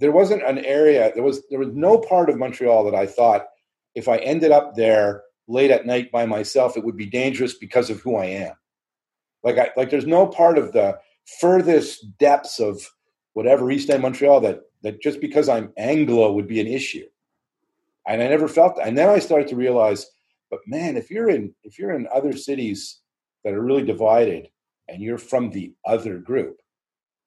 there 0.00 0.12
wasn't 0.12 0.42
an 0.42 0.58
area 0.64 1.12
there 1.14 1.22
was 1.22 1.46
there 1.48 1.58
was 1.58 1.68
no 1.72 1.98
part 1.98 2.28
of 2.28 2.38
montreal 2.38 2.84
that 2.84 2.94
i 2.94 3.06
thought 3.06 3.46
if 3.94 4.08
i 4.08 4.16
ended 4.18 4.50
up 4.50 4.74
there 4.74 5.22
late 5.46 5.70
at 5.70 5.86
night 5.86 6.10
by 6.10 6.26
myself 6.26 6.76
it 6.76 6.84
would 6.84 6.96
be 6.96 7.06
dangerous 7.06 7.54
because 7.54 7.90
of 7.90 8.00
who 8.00 8.16
i 8.16 8.24
am 8.24 8.54
like 9.44 9.58
i 9.58 9.70
like 9.76 9.90
there's 9.90 10.06
no 10.06 10.26
part 10.26 10.58
of 10.58 10.72
the 10.72 10.98
furthest 11.40 12.18
depths 12.18 12.58
of 12.58 12.90
whatever 13.34 13.70
east 13.70 13.90
end 13.90 14.02
montreal 14.02 14.40
that 14.40 14.60
that 14.82 15.00
just 15.00 15.20
because 15.20 15.48
i'm 15.48 15.72
anglo 15.76 16.32
would 16.32 16.48
be 16.48 16.60
an 16.60 16.66
issue 16.66 17.06
and 18.06 18.22
i 18.22 18.28
never 18.28 18.48
felt 18.48 18.76
that 18.76 18.88
and 18.88 18.98
then 18.98 19.08
i 19.08 19.18
started 19.18 19.48
to 19.48 19.56
realize 19.56 20.10
but 20.50 20.60
man 20.66 20.96
if 20.96 21.10
you're 21.10 21.30
in 21.30 21.54
if 21.62 21.78
you're 21.78 21.94
in 21.94 22.08
other 22.12 22.36
cities 22.36 23.00
that 23.44 23.54
are 23.54 23.62
really 23.62 23.84
divided 23.84 24.48
and 24.88 25.00
you're 25.02 25.18
from 25.18 25.50
the 25.50 25.72
other 25.84 26.18
group 26.18 26.60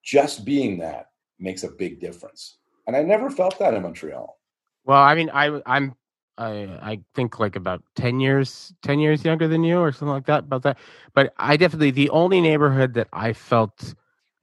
just 0.04 0.44
being 0.44 0.80
that 0.80 1.08
makes 1.40 1.64
a 1.64 1.70
big 1.70 2.00
difference. 2.00 2.58
And 2.86 2.96
I 2.96 3.02
never 3.02 3.30
felt 3.30 3.60
that 3.60 3.74
in 3.74 3.84
Montreal. 3.84 4.38
Well, 4.86 5.02
I 5.02 5.16
mean, 5.16 5.30
I 5.34 5.62
I'm 5.66 5.96
I 6.38 6.50
I 6.82 7.00
think 7.16 7.40
like 7.40 7.56
about 7.56 7.82
ten 7.96 8.20
years 8.20 8.74
ten 8.82 9.00
years 9.00 9.24
younger 9.24 9.48
than 9.48 9.64
you 9.64 9.80
or 9.80 9.92
something 9.92 10.14
like 10.14 10.26
that 10.26 10.40
about 10.40 10.64
that. 10.64 10.78
But 11.14 11.34
I 11.38 11.58
definitely 11.58 11.92
the 11.92 12.10
only 12.10 12.42
neighborhood 12.42 12.94
that 12.96 13.08
I 13.14 13.34
felt 13.34 13.94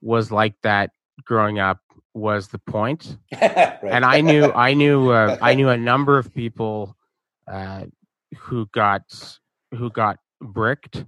was 0.01 0.30
like 0.30 0.55
that 0.62 0.91
growing 1.24 1.59
up 1.59 1.80
was 2.14 2.49
the 2.49 2.59
Point, 2.59 3.18
right. 3.32 3.78
and 3.84 4.05
I 4.05 4.20
knew 4.20 4.53
I 4.53 4.74
knew 4.74 5.11
uh, 5.11 5.36
I 5.43 5.55
knew 5.55 5.68
a 5.68 5.76
number 5.93 6.18
of 6.18 6.32
people 6.32 6.97
uh, 7.47 7.84
who 8.38 8.66
got 8.72 9.03
who 9.72 9.91
got 9.91 10.18
bricked 10.41 11.05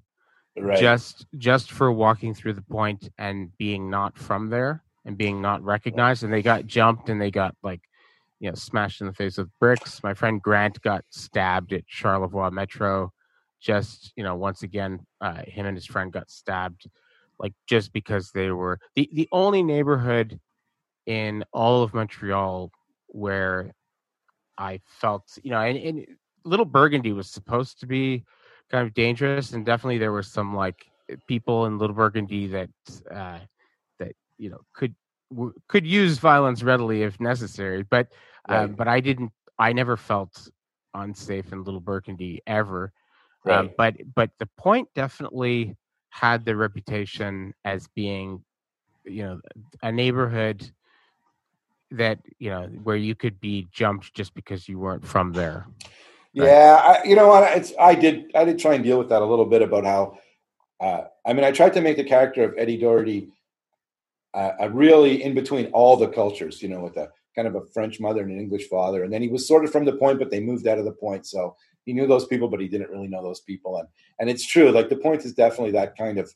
right. 0.58 0.78
just 0.78 1.26
just 1.38 1.72
for 1.72 1.90
walking 1.90 2.34
through 2.34 2.52
the 2.54 2.62
Point 2.62 3.08
and 3.18 3.56
being 3.56 3.88
not 3.88 4.18
from 4.18 4.50
there 4.50 4.82
and 5.04 5.18
being 5.18 5.40
not 5.42 5.62
recognized 5.62 6.22
and 6.22 6.32
they 6.32 6.42
got 6.42 6.66
jumped 6.66 7.08
and 7.08 7.20
they 7.20 7.30
got 7.30 7.54
like 7.62 7.80
you 8.40 8.48
know 8.48 8.54
smashed 8.54 9.00
in 9.00 9.06
the 9.06 9.12
face 9.12 9.38
with 9.38 9.48
bricks. 9.60 10.02
My 10.02 10.14
friend 10.14 10.40
grant 10.40 10.80
got 10.82 11.04
stabbed 11.10 11.72
at 11.72 11.84
charlevoix 11.86 12.50
metro. 12.50 13.12
Just 13.60 14.12
you 14.16 14.24
know 14.24 14.34
once 14.34 14.62
again 14.62 15.00
uh, 15.20 15.42
him 15.46 15.66
and 15.66 15.76
his 15.76 15.86
friend 15.86 16.12
got 16.12 16.30
stabbed 16.30 16.88
like 17.42 17.52
just 17.66 17.92
because 17.92 18.30
they 18.30 18.50
were 18.50 18.78
the, 18.94 19.10
the 19.12 19.28
only 19.32 19.62
neighborhood 19.62 20.40
in 21.06 21.44
all 21.52 21.82
of 21.82 21.92
montreal 21.92 22.70
where 23.08 23.72
i 24.56 24.80
felt 24.86 25.24
you 25.42 25.50
know 25.50 25.60
and, 25.60 25.76
and 25.76 26.06
little 26.44 26.64
burgundy 26.64 27.12
was 27.12 27.28
supposed 27.28 27.80
to 27.80 27.86
be 27.86 28.24
kind 28.70 28.86
of 28.86 28.94
dangerous 28.94 29.52
and 29.52 29.66
definitely 29.66 29.98
there 29.98 30.12
were 30.12 30.22
some 30.22 30.54
like 30.54 30.86
people 31.26 31.66
in 31.66 31.78
little 31.78 31.96
burgundy 31.96 32.46
that 32.46 32.70
uh 33.12 33.38
you 34.42 34.50
know 34.50 34.60
could 34.74 34.94
w- 35.30 35.54
could 35.68 35.86
use 35.86 36.18
violence 36.18 36.62
readily 36.62 37.02
if 37.02 37.18
necessary. 37.20 37.84
But 37.84 38.08
right. 38.48 38.64
um, 38.64 38.72
but 38.72 38.88
I 38.88 39.00
didn't. 39.00 39.32
I 39.58 39.72
never 39.72 39.96
felt 39.96 40.48
unsafe 40.94 41.52
in 41.52 41.62
Little 41.62 41.80
Burgundy 41.80 42.42
ever. 42.46 42.92
Um, 43.46 43.50
right. 43.50 43.58
Um, 43.58 43.70
but 43.78 43.94
but 44.14 44.30
the 44.38 44.48
point 44.58 44.88
definitely 44.94 45.76
had 46.10 46.44
the 46.44 46.56
reputation 46.56 47.54
as 47.64 47.88
being, 47.94 48.42
you 49.04 49.22
know, 49.22 49.40
a 49.82 49.92
neighborhood 49.92 50.70
that 51.92 52.18
you 52.38 52.50
know 52.50 52.64
where 52.82 52.96
you 52.96 53.14
could 53.14 53.40
be 53.40 53.68
jumped 53.70 54.12
just 54.14 54.34
because 54.34 54.68
you 54.68 54.78
weren't 54.78 55.06
from 55.06 55.32
there. 55.32 55.66
Right? 56.34 56.46
Yeah, 56.46 56.80
I, 56.82 57.06
you 57.06 57.14
know 57.14 57.28
what? 57.28 57.56
It's 57.56 57.72
I 57.78 57.94
did 57.94 58.32
I 58.34 58.44
did 58.44 58.58
try 58.58 58.74
and 58.74 58.82
deal 58.82 58.98
with 58.98 59.10
that 59.10 59.22
a 59.22 59.26
little 59.26 59.46
bit 59.46 59.62
about 59.62 59.84
how. 59.84 60.18
Uh, 60.80 61.04
I 61.24 61.32
mean, 61.32 61.44
I 61.44 61.52
tried 61.52 61.74
to 61.74 61.80
make 61.80 61.96
the 61.96 62.02
character 62.02 62.42
of 62.42 62.54
Eddie 62.58 62.76
Doherty 62.76 63.28
uh, 64.34 64.68
really 64.70 65.22
in 65.22 65.34
between 65.34 65.66
all 65.66 65.96
the 65.96 66.08
cultures, 66.08 66.62
you 66.62 66.68
know, 66.68 66.80
with 66.80 66.96
a 66.96 67.10
kind 67.34 67.48
of 67.48 67.54
a 67.54 67.66
French 67.72 68.00
mother 68.00 68.22
and 68.22 68.30
an 68.30 68.40
English 68.40 68.68
father. 68.68 69.04
And 69.04 69.12
then 69.12 69.22
he 69.22 69.28
was 69.28 69.46
sort 69.46 69.64
of 69.64 69.72
from 69.72 69.84
the 69.84 69.96
point, 69.96 70.18
but 70.18 70.30
they 70.30 70.40
moved 70.40 70.66
out 70.66 70.78
of 70.78 70.84
the 70.84 70.92
point. 70.92 71.26
So 71.26 71.56
he 71.84 71.92
knew 71.92 72.06
those 72.06 72.26
people, 72.26 72.48
but 72.48 72.60
he 72.60 72.68
didn't 72.68 72.90
really 72.90 73.08
know 73.08 73.22
those 73.22 73.40
people. 73.40 73.78
And 73.78 73.88
and 74.20 74.30
it's 74.30 74.46
true, 74.46 74.70
like 74.70 74.88
the 74.88 74.96
point 74.96 75.24
is 75.24 75.34
definitely 75.34 75.72
that 75.72 75.96
kind 75.96 76.18
of 76.18 76.32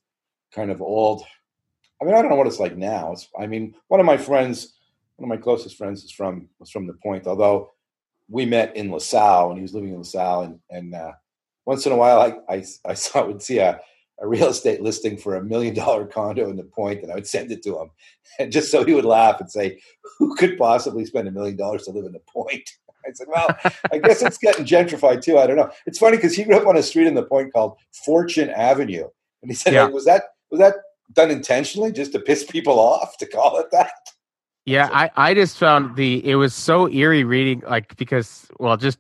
kind 0.53 0.71
of 0.71 0.81
old. 0.81 1.25
I 2.01 2.05
mean, 2.05 2.15
I 2.15 2.21
don't 2.21 2.31
know 2.31 2.37
what 2.37 2.47
it's 2.47 2.61
like 2.61 2.77
now. 2.77 3.13
It's, 3.13 3.29
I 3.39 3.47
mean, 3.47 3.75
one 3.89 4.01
of 4.01 4.07
my 4.07 4.19
friends, 4.19 4.75
one 5.17 5.31
of 5.31 5.35
my 5.39 5.43
closest 5.43 5.77
friends 5.77 6.05
is 6.05 6.13
from 6.13 6.49
was 6.59 6.71
from 6.71 6.87
the 6.87 6.95
point, 6.95 7.27
although 7.27 7.71
we 8.29 8.45
met 8.45 8.77
in 8.77 8.91
LaSalle 8.91 9.51
and 9.51 9.59
he 9.59 9.63
was 9.63 9.75
living 9.75 9.91
in 9.91 9.99
LaSalle 9.99 10.43
and 10.43 10.59
and 10.71 10.95
uh, 10.95 11.13
once 11.65 11.87
in 11.87 11.93
a 11.93 11.97
while 11.97 12.21
I 12.21 12.55
I, 12.55 12.65
I 12.85 12.95
saw 12.95 13.27
would 13.27 13.43
see 13.43 13.59
a 13.59 13.81
a 14.21 14.27
real 14.27 14.49
estate 14.49 14.81
listing 14.81 15.17
for 15.17 15.35
a 15.35 15.43
million 15.43 15.75
dollar 15.75 16.07
condo 16.07 16.49
in 16.49 16.57
the 16.57 16.65
point 16.65 17.03
and 17.03 17.13
I 17.13 17.17
would 17.17 17.27
send 17.27 17.53
it 17.53 17.63
to 17.65 17.79
him 17.79 17.91
and 18.39 18.53
just 18.53 18.71
so 18.71 18.85
he 18.85 18.95
would 18.95 19.05
laugh 19.05 19.41
and 19.41 19.51
say, 19.51 19.81
who 20.19 20.35
could 20.37 20.59
possibly 20.59 21.05
spend 21.05 21.29
a 21.29 21.31
million 21.31 21.57
dollars 21.57 21.85
to 21.85 21.91
live 21.91 22.05
in 22.05 22.13
the 22.13 22.21
point? 22.21 22.71
I 23.07 23.13
said, 23.13 23.29
well, 23.29 23.49
I 23.93 23.99
guess 23.99 24.21
it's 24.21 24.39
getting 24.39 24.65
gentrified 24.65 25.23
too. 25.23 25.39
I 25.39 25.47
don't 25.47 25.57
know. 25.57 25.71
It's 25.87 25.99
funny 25.99 26.17
because 26.17 26.35
he 26.35 26.43
grew 26.43 26.57
up 26.57 26.67
on 26.67 26.77
a 26.77 26.83
street 26.83 27.07
in 27.07 27.15
the 27.15 27.23
point 27.23 27.53
called 27.53 27.77
Fortune 27.93 28.51
Avenue. 28.51 29.07
And 29.43 29.51
he 29.51 29.55
said, 29.55 29.75
yeah. 29.75 29.87
hey, 29.87 29.93
was 29.93 30.07
that, 30.07 30.25
was 30.51 30.59
that 30.59 30.75
done 31.13 31.31
intentionally 31.31 31.93
just 31.93 32.11
to 32.13 32.19
piss 32.19 32.45
people 32.45 32.81
off 32.81 33.17
to 33.19 33.27
call 33.27 33.59
it 33.59 33.71
that? 33.71 33.93
Yeah, 34.65 34.89
I, 34.93 35.11
I 35.15 35.35
just 35.35 35.57
found 35.57 35.95
the, 35.95 36.29
it 36.29 36.35
was 36.35 36.53
so 36.53 36.89
eerie 36.89 37.23
reading, 37.23 37.63
like, 37.69 37.97
because, 37.97 38.49
well, 38.59 38.77
just 38.77 38.99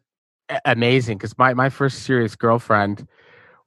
amazing. 0.64 1.18
Cause 1.18 1.36
my, 1.36 1.54
my 1.54 1.68
first 1.68 2.04
serious 2.04 2.36
girlfriend 2.36 3.08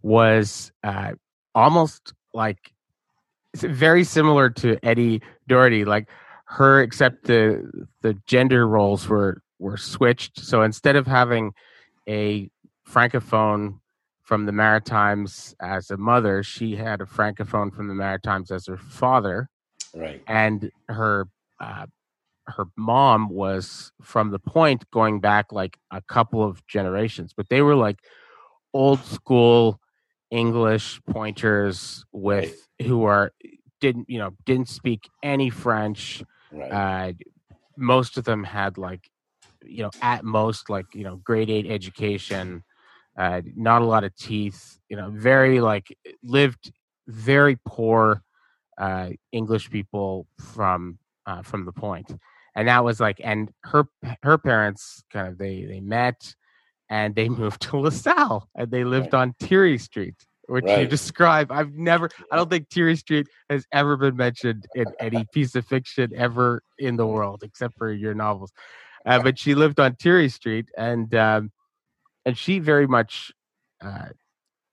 was, 0.01 0.71
uh, 0.85 1.11
almost 1.55 2.13
like 2.33 2.73
very 3.55 4.03
similar 4.03 4.49
to 4.49 4.77
Eddie 4.83 5.21
Doherty, 5.47 5.85
like 5.85 6.09
her, 6.45 6.81
except 6.81 7.25
the 7.25 7.87
the 8.01 8.15
gender 8.25 8.67
roles 8.67 9.07
were 9.07 9.41
were 9.59 9.77
switched. 9.77 10.39
So 10.39 10.61
instead 10.61 10.95
of 10.95 11.07
having 11.07 11.53
a 12.07 12.49
francophone 12.87 13.79
from 14.21 14.45
the 14.45 14.51
Maritimes 14.51 15.55
as 15.59 15.91
a 15.91 15.97
mother, 15.97 16.43
she 16.43 16.75
had 16.75 17.01
a 17.01 17.05
francophone 17.05 17.73
from 17.73 17.87
the 17.87 17.95
Maritimes 17.95 18.51
as 18.51 18.67
her 18.67 18.77
father. 18.77 19.49
Right. 19.95 20.21
And 20.27 20.71
her 20.87 21.27
uh, 21.59 21.87
her 22.47 22.65
mom 22.75 23.29
was 23.29 23.91
from 24.01 24.31
the 24.31 24.39
point 24.39 24.89
going 24.91 25.19
back 25.19 25.51
like 25.51 25.77
a 25.91 26.01
couple 26.01 26.43
of 26.43 26.65
generations, 26.67 27.33
but 27.35 27.49
they 27.49 27.61
were 27.61 27.75
like 27.75 27.99
old 28.73 29.03
school 29.03 29.79
English 30.31 31.01
pointers 31.09 32.05
with 32.11 32.67
right. 32.79 32.87
who 32.87 33.03
are 33.03 33.31
didn't 33.79 34.09
you 34.09 34.19
know 34.19 34.31
didn't 34.45 34.69
speak 34.69 35.09
any 35.23 35.49
French. 35.49 36.23
Right. 36.51 36.71
Uh, 36.71 37.13
most 37.77 38.17
of 38.17 38.25
them 38.25 38.43
had 38.43 38.77
like 38.77 39.09
you 39.65 39.83
know 39.83 39.91
at 40.01 40.23
most 40.23 40.69
like 40.69 40.85
you 40.93 41.03
know 41.03 41.17
grade 41.17 41.49
eight 41.49 41.69
education. 41.69 42.63
uh, 43.17 43.41
not 43.55 43.81
a 43.81 43.85
lot 43.85 44.03
of 44.03 44.15
teeth. 44.15 44.79
You 44.87 44.97
know, 44.97 45.09
very 45.09 45.59
like 45.59 45.95
lived 46.23 46.71
very 47.07 47.57
poor 47.65 48.23
uh, 48.77 49.09
English 49.31 49.69
people 49.69 50.25
from 50.39 50.99
uh, 51.25 51.41
from 51.41 51.65
the 51.65 51.73
point, 51.73 52.15
and 52.55 52.67
that 52.67 52.83
was 52.83 52.99
like, 52.99 53.19
and 53.23 53.51
her 53.63 53.85
her 54.23 54.37
parents 54.37 55.03
kind 55.11 55.27
of 55.27 55.37
they 55.37 55.65
they 55.65 55.81
met, 55.81 56.35
and 56.89 57.15
they 57.15 57.29
moved 57.41 57.61
to 57.63 57.77
LaSalle, 57.77 58.49
and 58.55 58.71
they 58.71 58.83
lived 58.83 59.13
on 59.13 59.33
Thierry 59.39 59.77
Street, 59.77 60.15
which 60.47 60.65
you 60.65 60.87
describe. 60.87 61.51
I've 61.51 61.73
never, 61.73 62.09
I 62.31 62.35
don't 62.35 62.49
think 62.49 62.69
Thierry 62.69 62.95
Street 62.95 63.27
has 63.49 63.65
ever 63.71 63.97
been 63.97 64.15
mentioned 64.15 64.65
in 64.75 64.85
any 64.99 65.25
piece 65.33 65.55
of 65.55 65.65
fiction 65.65 66.11
ever 66.15 66.61
in 66.77 66.95
the 66.97 67.05
world, 67.05 67.43
except 67.43 67.77
for 67.77 67.91
your 67.91 68.13
novels. 68.13 68.51
Uh, 69.05 69.21
but 69.21 69.39
she 69.39 69.55
lived 69.55 69.79
on 69.79 69.95
Thierry 69.95 70.29
Street, 70.29 70.69
and 70.77 71.13
um, 71.15 71.51
and 72.25 72.37
she 72.37 72.59
very 72.59 72.87
much 72.87 73.31
uh, 73.81 74.07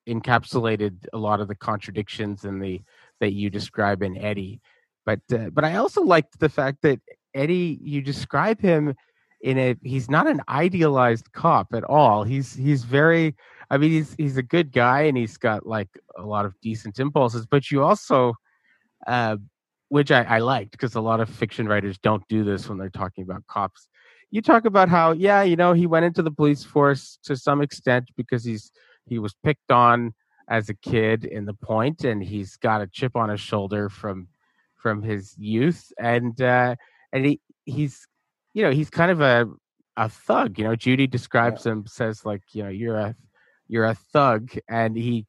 encapsulated 0.08 1.06
a 1.12 1.18
lot 1.18 1.40
of 1.40 1.48
the 1.48 1.54
contradictions 1.54 2.44
and 2.44 2.62
the 2.62 2.80
that 3.20 3.32
you 3.32 3.50
describe 3.50 4.02
in 4.02 4.16
Eddie. 4.16 4.60
But 5.04 5.20
uh, 5.32 5.50
but 5.52 5.64
I 5.64 5.76
also 5.76 6.02
liked 6.02 6.40
the 6.40 6.48
fact 6.48 6.78
that 6.82 7.00
Eddie, 7.34 7.78
you 7.82 8.00
describe 8.00 8.60
him 8.60 8.94
in 9.46 9.58
a 9.58 9.76
he's 9.84 10.10
not 10.10 10.26
an 10.26 10.42
idealized 10.48 11.32
cop 11.32 11.72
at 11.72 11.84
all. 11.84 12.24
He's 12.24 12.52
he's 12.52 12.82
very 12.82 13.36
I 13.70 13.78
mean 13.78 13.92
he's 13.92 14.12
he's 14.18 14.36
a 14.36 14.42
good 14.42 14.72
guy 14.72 15.02
and 15.02 15.16
he's 15.16 15.36
got 15.36 15.64
like 15.64 15.88
a 16.18 16.22
lot 16.22 16.44
of 16.44 16.60
decent 16.60 16.98
impulses, 16.98 17.46
but 17.46 17.70
you 17.70 17.84
also 17.84 18.34
uh 19.06 19.36
which 19.88 20.10
I, 20.10 20.24
I 20.24 20.38
liked 20.40 20.72
because 20.72 20.96
a 20.96 21.00
lot 21.00 21.20
of 21.20 21.30
fiction 21.30 21.68
writers 21.68 21.96
don't 21.96 22.26
do 22.28 22.42
this 22.42 22.68
when 22.68 22.76
they're 22.76 22.90
talking 22.90 23.22
about 23.22 23.46
cops. 23.46 23.86
You 24.32 24.42
talk 24.42 24.64
about 24.64 24.88
how, 24.88 25.12
yeah, 25.12 25.44
you 25.44 25.54
know, 25.54 25.74
he 25.74 25.86
went 25.86 26.04
into 26.04 26.22
the 26.22 26.32
police 26.32 26.64
force 26.64 27.20
to 27.22 27.36
some 27.36 27.62
extent 27.62 28.10
because 28.16 28.44
he's 28.44 28.72
he 29.06 29.20
was 29.20 29.36
picked 29.44 29.70
on 29.70 30.12
as 30.48 30.68
a 30.68 30.74
kid 30.74 31.24
in 31.24 31.46
the 31.46 31.54
point 31.54 32.02
and 32.02 32.20
he's 32.20 32.56
got 32.56 32.82
a 32.82 32.88
chip 32.88 33.14
on 33.14 33.28
his 33.28 33.40
shoulder 33.40 33.88
from 33.88 34.26
from 34.74 35.04
his 35.04 35.36
youth 35.38 35.92
and 36.00 36.42
uh 36.42 36.74
and 37.12 37.26
he 37.26 37.40
he's 37.64 38.08
you 38.56 38.62
know 38.62 38.70
he's 38.70 38.88
kind 38.88 39.10
of 39.10 39.20
a 39.20 39.46
a 39.98 40.08
thug 40.08 40.58
you 40.58 40.64
know 40.64 40.74
judy 40.74 41.06
describes 41.06 41.64
him 41.64 41.86
says 41.86 42.24
like 42.24 42.42
you 42.52 42.62
know 42.62 42.70
you're 42.70 42.96
a 42.96 43.14
you're 43.68 43.84
a 43.84 43.94
thug 43.94 44.50
and 44.68 44.96
he 44.96 45.26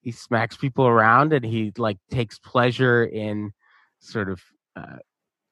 he 0.00 0.10
smacks 0.10 0.56
people 0.56 0.86
around 0.86 1.34
and 1.34 1.44
he 1.44 1.72
like 1.76 1.98
takes 2.10 2.38
pleasure 2.38 3.04
in 3.04 3.52
sort 3.98 4.30
of 4.30 4.40
uh, 4.76 4.96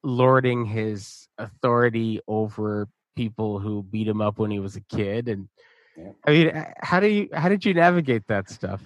lording 0.03 0.65
his 0.65 1.27
authority 1.37 2.19
over 2.27 2.87
people 3.15 3.59
who 3.59 3.83
beat 3.83 4.07
him 4.07 4.21
up 4.21 4.39
when 4.39 4.49
he 4.49 4.59
was 4.59 4.75
a 4.75 4.81
kid 4.81 5.27
and 5.27 5.47
Yeah. 5.95 6.11
i 6.25 6.31
mean 6.31 6.65
how 6.81 6.99
do 6.99 7.07
you 7.07 7.29
how 7.31 7.47
did 7.47 7.63
you 7.63 7.75
navigate 7.75 8.25
that 8.27 8.49
stuff 8.49 8.81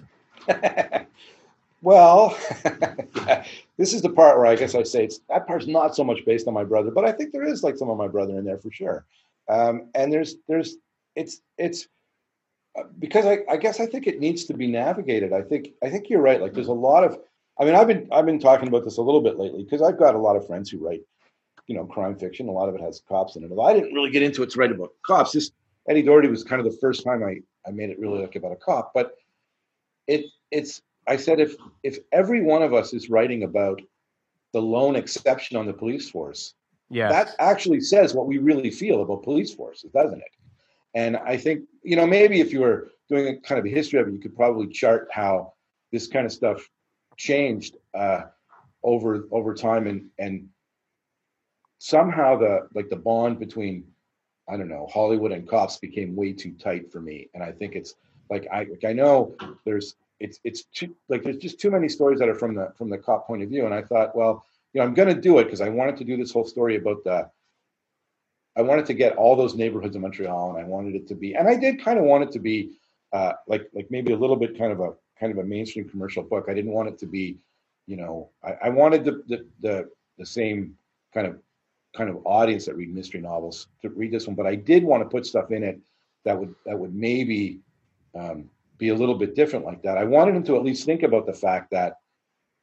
well, 1.84 2.38
yeah, 3.28 3.46
this 3.78 3.94
is 3.94 4.02
the 4.02 4.10
part 4.10 4.38
where 4.38 4.46
I 4.46 4.56
guess 4.56 4.74
I 4.74 4.84
say 4.84 5.04
it's 5.04 5.20
that 5.28 5.46
part's 5.46 5.68
not 5.68 5.96
so 5.96 6.04
much 6.04 6.26
based 6.26 6.48
on 6.48 6.54
my 6.54 6.64
brother, 6.64 6.92
but 6.92 7.04
I 7.04 7.12
think 7.12 7.34
there 7.34 7.44
is 7.44 7.62
like 7.62 7.76
some 7.76 7.90
of 7.90 7.98
my 7.98 8.08
brother 8.08 8.38
in 8.40 8.46
there 8.46 8.58
for 8.58 8.72
sure. 8.72 9.06
Um, 9.50 9.90
and 9.94 10.12
there's 10.12 10.38
there's 10.48 10.78
it's 11.16 11.42
it's 11.58 11.90
uh, 12.80 12.84
because 13.00 13.26
I, 13.26 13.40
I 13.50 13.58
guess 13.58 13.82
I 13.82 13.86
think 13.86 14.08
it 14.08 14.22
needs 14.22 14.46
to 14.46 14.54
be 14.54 14.66
navigated. 14.66 15.34
I 15.34 15.42
think 15.42 15.74
I 15.84 15.90
think 15.90 16.10
you're 16.10 16.22
right. 16.22 16.42
Like 16.42 16.54
there's 16.54 16.70
a 16.70 16.74
lot 16.74 17.04
of 17.04 17.20
I 17.60 17.66
mean 17.66 17.76
I've 17.76 17.88
been 17.88 18.08
I've 18.14 18.26
been 18.26 18.40
talking 18.40 18.70
about 18.70 18.86
this 18.86 18.98
a 18.98 19.02
little 19.02 19.22
bit 19.22 19.38
lately 19.38 19.64
because 19.64 19.82
I've 19.82 20.00
got 20.00 20.16
a 20.16 20.20
lot 20.20 20.38
of 20.38 20.48
friends 20.48 20.70
who 20.70 20.78
write 20.78 21.02
you 21.68 21.76
know 21.76 21.86
crime 21.86 22.16
fiction. 22.16 22.48
A 22.48 22.52
lot 22.52 22.70
of 22.70 22.76
it 22.76 22.82
has 22.82 23.04
cops 23.10 23.36
in 23.36 23.44
it. 23.44 23.52
I 23.62 23.74
didn't 23.74 23.94
really 23.94 24.10
get 24.10 24.24
into 24.24 24.42
it 24.42 24.52
to 24.52 24.60
write 24.60 24.72
about 24.72 24.94
cops. 25.06 25.52
Eddie 25.90 26.02
Doherty 26.02 26.30
was 26.30 26.46
kind 26.46 26.66
of 26.66 26.72
the 26.72 26.78
first 26.80 27.04
time 27.04 27.26
I 27.26 27.42
I 27.68 27.72
made 27.72 27.90
it 27.90 28.00
really 28.00 28.22
like 28.22 28.38
about 28.38 28.54
a 28.54 28.56
cop, 28.56 28.94
but 28.94 29.18
it 30.08 30.28
it's 30.50 30.82
I 31.08 31.18
said 31.18 31.40
if 31.40 31.56
if 31.84 32.00
every 32.12 32.42
one 32.42 32.64
of 32.64 32.74
us 32.74 32.94
is 32.94 33.10
writing 33.10 33.44
about 33.44 33.82
the 34.54 34.62
lone 34.62 34.96
exception 34.96 35.58
on 35.58 35.66
the 35.66 35.74
police 35.74 36.10
force, 36.10 36.54
yeah 36.90 37.10
that 37.10 37.36
actually 37.40 37.82
says 37.82 38.14
what 38.14 38.28
we 38.28 38.38
really 38.38 38.72
feel 38.72 39.02
about 39.02 39.24
police 39.24 39.54
forces, 39.54 39.92
doesn't 39.92 40.20
it? 40.20 40.32
And 40.94 41.18
I 41.18 41.38
think 41.38 41.64
you 41.84 41.96
know 41.96 42.08
maybe 42.08 42.40
if 42.40 42.52
you 42.52 42.62
were 42.62 42.92
doing 43.10 43.28
a 43.28 43.38
kind 43.38 43.60
of 43.60 43.66
a 43.66 43.70
history 43.70 44.00
of 44.00 44.08
it, 44.08 44.14
you 44.14 44.20
could 44.20 44.36
probably 44.36 44.68
chart 44.68 45.08
how 45.12 45.54
this 45.92 46.08
kind 46.08 46.26
of 46.26 46.32
stuff 46.32 46.70
changed 47.18 47.78
uh, 47.94 48.24
over 48.84 49.28
over 49.32 49.54
time, 49.54 49.88
and 49.88 50.10
and 50.20 50.50
somehow 51.80 52.38
the 52.38 52.68
like 52.74 52.90
the 52.90 52.96
bond 52.96 53.40
between 53.40 53.84
I 54.50 54.58
don't 54.58 54.70
know 54.70 54.88
Hollywood 54.92 55.32
and 55.32 55.48
cops 55.48 55.78
became 55.78 56.16
way 56.16 56.34
too 56.34 56.54
tight 56.54 56.92
for 56.92 57.02
me, 57.02 57.30
and 57.34 57.44
I 57.44 57.52
think 57.52 57.76
it's 57.76 57.96
like 58.30 58.48
I 58.52 58.64
like 58.64 58.86
I 58.86 58.94
know 58.94 59.36
there's 59.66 59.96
it's 60.24 60.40
it's 60.44 60.64
too 60.64 60.96
like 61.10 61.22
there's 61.24 61.38
just 61.38 61.60
too 61.60 61.70
many 61.70 61.90
stories 61.90 62.20
that 62.20 62.30
are 62.30 62.36
from 62.36 62.56
the 62.56 62.72
from 62.78 62.90
the 62.90 62.98
cop 62.98 63.28
point 63.28 63.44
of 63.44 63.50
view, 63.50 63.66
and 63.66 63.74
I 63.74 63.82
thought 63.82 64.16
well 64.16 64.46
you 64.72 64.80
know 64.80 64.88
I'm 64.88 64.94
going 64.94 65.14
to 65.14 65.22
do 65.22 65.38
it 65.40 65.44
because 65.44 65.62
I 65.62 65.70
wanted 65.70 65.98
to 65.98 66.06
do 66.06 66.16
this 66.16 66.32
whole 66.32 66.46
story 66.46 66.78
about 66.78 67.04
the 67.04 67.30
I 68.56 68.62
wanted 68.62 68.86
to 68.86 68.94
get 68.94 69.18
all 69.18 69.36
those 69.36 69.56
neighborhoods 69.56 69.96
in 69.96 70.02
Montreal, 70.02 70.52
and 70.52 70.60
I 70.60 70.64
wanted 70.64 70.96
it 70.96 71.08
to 71.10 71.16
be, 71.16 71.36
and 71.36 71.48
I 71.48 71.56
did 71.56 71.84
kind 71.84 72.00
of 72.00 72.06
want 72.06 72.24
it 72.24 72.32
to 72.32 72.40
be 72.40 72.72
uh, 73.12 73.34
like 73.48 73.70
like 73.74 73.88
maybe 73.92 74.14
a 74.14 74.18
little 74.18 74.38
bit 74.38 74.58
kind 74.58 74.72
of 74.72 74.80
a 74.80 74.94
kind 75.20 75.32
of 75.32 75.40
a 75.40 75.44
mainstream 75.44 75.90
commercial 75.90 76.24
book. 76.24 76.46
I 76.48 76.54
didn't 76.54 76.72
want 76.72 76.88
it 76.88 76.98
to 77.00 77.06
be, 77.06 77.38
you 77.86 77.98
know, 77.98 78.30
I, 78.44 78.54
I 78.66 78.70
wanted 78.70 79.04
the, 79.04 79.24
the 79.28 79.46
the 79.62 79.90
the 80.18 80.26
same 80.26 80.78
kind 81.14 81.28
of 81.28 81.40
kind 81.98 82.10
of 82.10 82.26
audience 82.26 82.66
that 82.66 82.76
read 82.76 82.94
mystery 82.94 83.22
novels 83.22 83.68
to 83.82 83.90
read 83.90 84.12
this 84.12 84.28
one, 84.28 84.36
but 84.36 84.48
I 84.48 84.56
did 84.56 84.84
want 84.84 85.04
to 85.04 85.10
put 85.10 85.26
stuff 85.26 85.52
in 85.52 85.64
it 85.64 85.80
that 86.24 86.40
would 86.40 86.56
that 86.66 86.80
would 86.80 86.96
maybe 86.96 87.60
um, 88.16 88.50
be 88.78 88.90
a 88.90 88.96
little 88.96 89.16
bit 89.16 89.36
different 89.36 89.66
like 89.66 89.84
that. 89.84 89.98
I 89.98 90.04
wanted 90.04 90.36
him 90.36 90.44
to 90.46 90.56
at 90.56 90.64
least 90.64 90.86
think 90.86 91.04
about 91.04 91.26
the 91.26 91.34
fact 91.34 91.72
that 91.72 92.00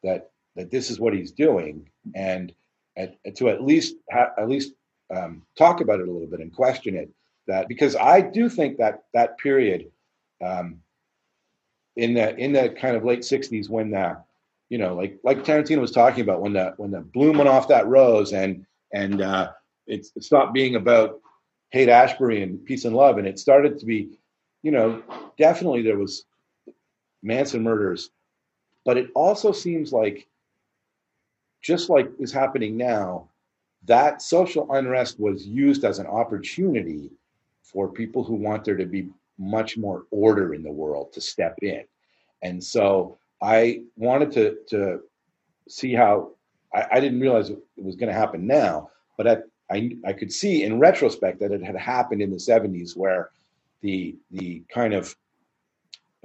that 0.02 0.30
that 0.56 0.70
this 0.70 0.90
is 0.90 0.98
what 0.98 1.14
he's 1.14 1.30
doing, 1.30 1.88
and, 2.14 2.52
and 2.96 3.14
to 3.36 3.48
at 3.48 3.62
least 3.62 3.96
ha- 4.11 4.32
at 4.36 4.48
least 4.48 4.72
um, 5.14 5.42
talk 5.56 5.80
about 5.80 6.00
it 6.00 6.08
a 6.08 6.11
little 6.11 6.26
bit 6.26 6.40
and 6.40 6.54
question 6.54 6.96
it. 6.96 7.11
That 7.46 7.68
because 7.68 7.96
I 7.96 8.20
do 8.20 8.48
think 8.48 8.78
that 8.78 9.04
that 9.14 9.38
period 9.38 9.90
um, 10.44 10.80
in 11.96 12.14
the 12.14 12.36
in 12.36 12.52
the 12.52 12.70
kind 12.70 12.96
of 12.96 13.04
late 13.04 13.20
'60s 13.20 13.68
when 13.68 13.90
the 13.90 14.18
you 14.68 14.78
know 14.78 14.94
like 14.94 15.18
like 15.24 15.44
Tarantino 15.44 15.80
was 15.80 15.90
talking 15.90 16.22
about 16.22 16.40
when 16.40 16.52
the 16.52 16.74
when 16.76 16.90
the 16.90 17.00
bloom 17.00 17.38
went 17.38 17.48
off 17.48 17.68
that 17.68 17.86
rose 17.86 18.32
and 18.32 18.66
and 18.92 19.20
uh, 19.20 19.50
it 19.86 20.06
stopped 20.20 20.54
being 20.54 20.76
about 20.76 21.20
Haight 21.70 21.88
Ashbury 21.88 22.42
and 22.42 22.64
peace 22.64 22.84
and 22.84 22.94
love 22.94 23.18
and 23.18 23.26
it 23.26 23.38
started 23.38 23.78
to 23.78 23.86
be 23.86 24.19
you 24.62 24.70
know 24.70 25.02
definitely 25.38 25.82
there 25.82 25.98
was 25.98 26.24
Manson 27.22 27.62
murders, 27.62 28.11
but 28.84 28.96
it 28.96 29.11
also 29.14 29.52
seems 29.52 29.92
like 29.92 30.26
just 31.62 31.90
like 31.90 32.11
is 32.18 32.32
happening 32.32 32.76
now, 32.76 33.28
that 33.84 34.22
social 34.22 34.72
unrest 34.72 35.20
was 35.20 35.46
used 35.46 35.84
as 35.84 35.98
an 35.98 36.06
opportunity 36.06 37.11
for 37.62 37.88
people 37.88 38.24
who 38.24 38.34
want 38.34 38.64
there 38.64 38.76
to 38.76 38.86
be 38.86 39.08
much 39.38 39.76
more 39.76 40.04
order 40.11 40.54
in 40.54 40.62
the 40.62 40.72
world 40.72 41.12
to 41.12 41.20
step 41.20 41.58
in. 41.62 41.84
And 42.42 42.62
so 42.62 43.18
I 43.42 43.82
wanted 43.96 44.32
to 44.32 44.58
to 44.68 45.00
see 45.68 45.92
how 45.92 46.32
I, 46.74 46.86
I 46.92 47.00
didn't 47.00 47.20
realize 47.20 47.50
it 47.50 47.58
was 47.76 47.96
going 47.96 48.12
to 48.12 48.18
happen 48.18 48.46
now, 48.46 48.90
but 49.16 49.26
I, 49.28 49.36
I 49.70 49.96
I 50.06 50.12
could 50.12 50.32
see 50.32 50.64
in 50.64 50.78
retrospect 50.78 51.40
that 51.40 51.52
it 51.52 51.62
had 51.62 51.76
happened 51.76 52.22
in 52.22 52.30
the 52.30 52.36
70s 52.36 52.96
where 52.96 53.30
the 53.83 54.16
the 54.31 54.62
kind 54.72 54.95
of 54.95 55.14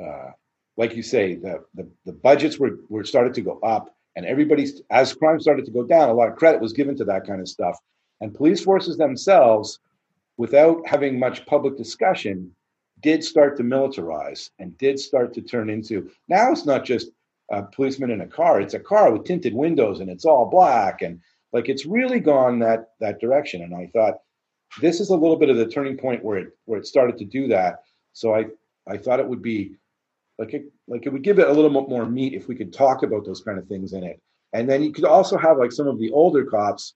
uh, 0.02 0.32
like 0.78 0.96
you 0.96 1.04
say 1.04 1.36
the, 1.36 1.64
the 1.74 1.88
the 2.06 2.14
budgets 2.14 2.60
were 2.60 2.80
were 2.90 3.04
started 3.04 3.34
to 3.34 3.42
go 3.42 3.60
up 3.60 3.96
and 4.16 4.26
everybody's 4.26 4.82
as 4.90 5.14
crime 5.14 5.40
started 5.40 5.66
to 5.66 5.72
go 5.72 5.84
down 5.84 6.10
a 6.10 6.14
lot 6.14 6.30
of 6.30 6.36
credit 6.36 6.62
was 6.62 6.74
given 6.74 6.96
to 6.98 7.06
that 7.06 7.26
kind 7.26 7.42
of 7.42 7.50
stuff. 7.50 7.78
And 8.22 8.34
police 8.34 8.64
forces 8.64 8.98
themselves 8.98 9.80
without 10.38 10.88
having 10.88 11.20
much 11.20 11.46
public 11.46 11.78
discussion 11.78 12.52
did 13.02 13.24
start 13.24 13.58
to 13.58 13.64
militarize 13.64 14.50
and 14.60 14.78
did 14.78 15.00
start 15.00 15.34
to 15.34 15.42
turn 15.42 15.70
into 15.70 16.10
now 16.28 16.52
it's 16.52 16.66
not 16.66 16.86
just 16.86 17.12
a 17.52 17.62
policeman 17.62 18.10
in 18.10 18.22
a 18.22 18.28
car 18.28 18.60
it's 18.62 18.74
a 18.74 18.80
car 18.80 19.12
with 19.12 19.26
tinted 19.26 19.54
windows 19.54 20.00
and 20.00 20.10
it's 20.10 20.26
all 20.26 20.50
black 20.50 21.02
and 21.02 21.20
like 21.54 21.70
it's 21.70 21.86
really 21.86 22.20
gone 22.20 22.60
that 22.60 22.90
that 23.00 23.20
direction. 23.20 23.62
And 23.62 23.76
i 23.76 23.90
thought 23.94 24.16
this 24.82 25.00
is 25.00 25.10
a 25.10 25.16
little 25.16 25.38
bit 25.38 25.50
of 25.50 25.58
the 25.58 25.68
turning 25.68 25.98
point 25.98 26.24
where 26.24 26.38
it 26.38 26.58
where 26.66 26.80
it 26.80 26.86
started 26.88 27.18
to 27.18 27.26
do 27.26 27.48
that. 27.48 27.84
So 28.14 28.34
i 28.36 28.46
i 28.88 28.98
thought 28.98 29.20
it 29.20 29.28
would 29.28 29.42
be 29.42 29.76
like 30.38 30.54
it 30.54 30.66
like 30.88 31.06
it 31.06 31.14
would 31.14 31.24
give 31.24 31.40
it 31.40 31.48
a 31.48 31.54
little 31.54 31.70
bit 31.70 31.90
more 31.90 32.06
meat 32.06 32.34
if 32.34 32.48
we 32.48 32.56
could 32.56 32.74
talk 32.74 33.04
about 33.04 33.26
those 33.26 33.42
kind 33.42 33.58
of 33.58 33.68
things 33.68 33.94
in 33.94 34.04
it. 34.04 34.22
And 34.54 34.70
then 34.70 34.84
you 34.84 34.92
could 34.92 35.06
also 35.06 35.38
have 35.38 35.58
like 35.58 35.72
some 35.72 35.88
of 35.88 36.00
the 36.00 36.12
older 36.12 36.46
cops 36.46 36.94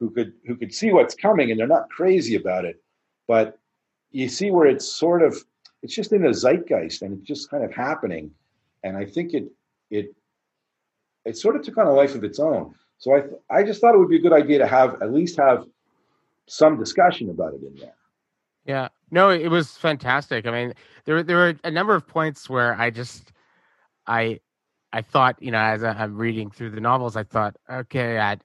who 0.00 0.10
could 0.10 0.32
who 0.46 0.56
could 0.56 0.74
see 0.74 0.92
what's 0.92 1.14
coming 1.14 1.50
and 1.50 1.58
they're 1.58 1.66
not 1.66 1.90
crazy 1.90 2.34
about 2.34 2.64
it. 2.64 2.82
But 3.26 3.58
you 4.10 4.28
see 4.28 4.50
where 4.50 4.66
it's 4.66 4.90
sort 4.90 5.22
of 5.22 5.36
it's 5.82 5.94
just 5.94 6.12
in 6.12 6.26
a 6.26 6.30
zeitgeist 6.30 7.02
and 7.02 7.18
it's 7.18 7.26
just 7.26 7.50
kind 7.50 7.64
of 7.64 7.72
happening. 7.72 8.30
And 8.84 8.96
i 8.96 9.04
think 9.04 9.34
it 9.34 9.50
it 9.90 10.14
it 11.24 11.36
sort 11.36 11.56
of 11.56 11.62
took 11.62 11.76
on 11.76 11.86
a 11.86 11.92
life 11.92 12.14
of 12.14 12.24
its 12.24 12.38
own. 12.38 12.74
So 12.98 13.14
i 13.16 13.58
i 13.58 13.62
just 13.62 13.80
thought 13.80 13.94
it 13.94 13.98
would 13.98 14.08
be 14.08 14.16
a 14.16 14.26
good 14.26 14.32
idea 14.32 14.58
to 14.58 14.66
have 14.66 15.02
at 15.02 15.12
least 15.12 15.38
have 15.38 15.66
some 16.48 16.78
discussion 16.78 17.30
about 17.30 17.54
it 17.54 17.62
in 17.62 17.74
there 17.78 17.94
Yeah, 18.64 18.88
No, 19.10 19.30
it 19.30 19.48
was 19.48 19.76
fantastic. 19.76 20.46
I 20.46 20.50
mean, 20.50 20.74
there 21.04 21.22
there 21.22 21.36
were 21.36 21.54
a 21.64 21.70
number 21.70 21.94
of 21.94 22.06
points 22.06 22.48
where 22.48 22.74
I 22.74 22.90
just 22.90 23.32
I 24.06 24.40
I 24.92 25.02
thought, 25.02 25.42
you 25.42 25.50
know, 25.50 25.58
as 25.58 25.84
I'm 25.84 26.16
reading 26.16 26.50
through 26.50 26.70
the 26.70 26.80
novels, 26.80 27.16
I 27.16 27.22
thought, 27.24 27.56
okay, 27.70 28.18
I'd, 28.18 28.42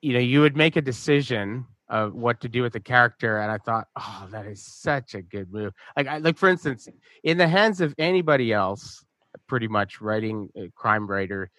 you 0.00 0.12
know, 0.12 0.20
you 0.20 0.40
would 0.40 0.56
make 0.56 0.76
a 0.76 0.80
decision 0.80 1.66
of 1.88 2.14
what 2.14 2.40
to 2.42 2.48
do 2.48 2.62
with 2.62 2.72
the 2.72 2.80
character, 2.80 3.38
and 3.38 3.50
I 3.50 3.58
thought, 3.58 3.88
oh, 3.96 4.28
that 4.30 4.46
is 4.46 4.64
such 4.64 5.14
a 5.14 5.22
good 5.22 5.52
move. 5.52 5.72
Like, 5.96 6.06
I, 6.06 6.18
like 6.18 6.38
for 6.38 6.48
instance, 6.48 6.88
in 7.24 7.38
the 7.38 7.48
hands 7.48 7.80
of 7.80 7.94
anybody 7.98 8.52
else, 8.52 9.04
pretty 9.48 9.66
much 9.66 10.00
writing 10.00 10.48
a 10.56 10.70
crime 10.76 11.08
writer, 11.08 11.50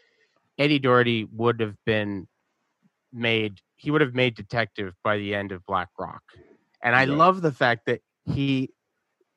Eddie 0.58 0.80
Doherty 0.80 1.28
would 1.34 1.60
have 1.60 1.76
been 1.86 2.28
made. 3.14 3.60
He 3.76 3.92
would 3.92 4.02
have 4.02 4.14
made 4.14 4.36
detective 4.36 4.94
by 5.04 5.18
the 5.18 5.34
end 5.36 5.52
of 5.52 5.66
Black 5.66 5.90
Rock, 6.00 6.24
and 6.84 6.96
I 6.96 7.06
love 7.06 7.42
the 7.42 7.52
fact 7.52 7.86
that 7.88 8.02
he 8.26 8.72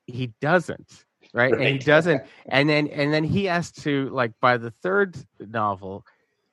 he 0.06 0.32
doesn't 0.40 1.04
right? 1.34 1.52
right? 1.52 1.60
And 1.60 1.68
he 1.68 1.78
doesn't. 1.84 2.22
and 2.46 2.68
then 2.68 2.88
and 2.88 3.12
then 3.12 3.24
he 3.24 3.44
has 3.44 3.70
to 3.72 4.08
like 4.10 4.32
by 4.40 4.56
the 4.56 4.70
third 4.70 5.16
novel, 5.38 6.04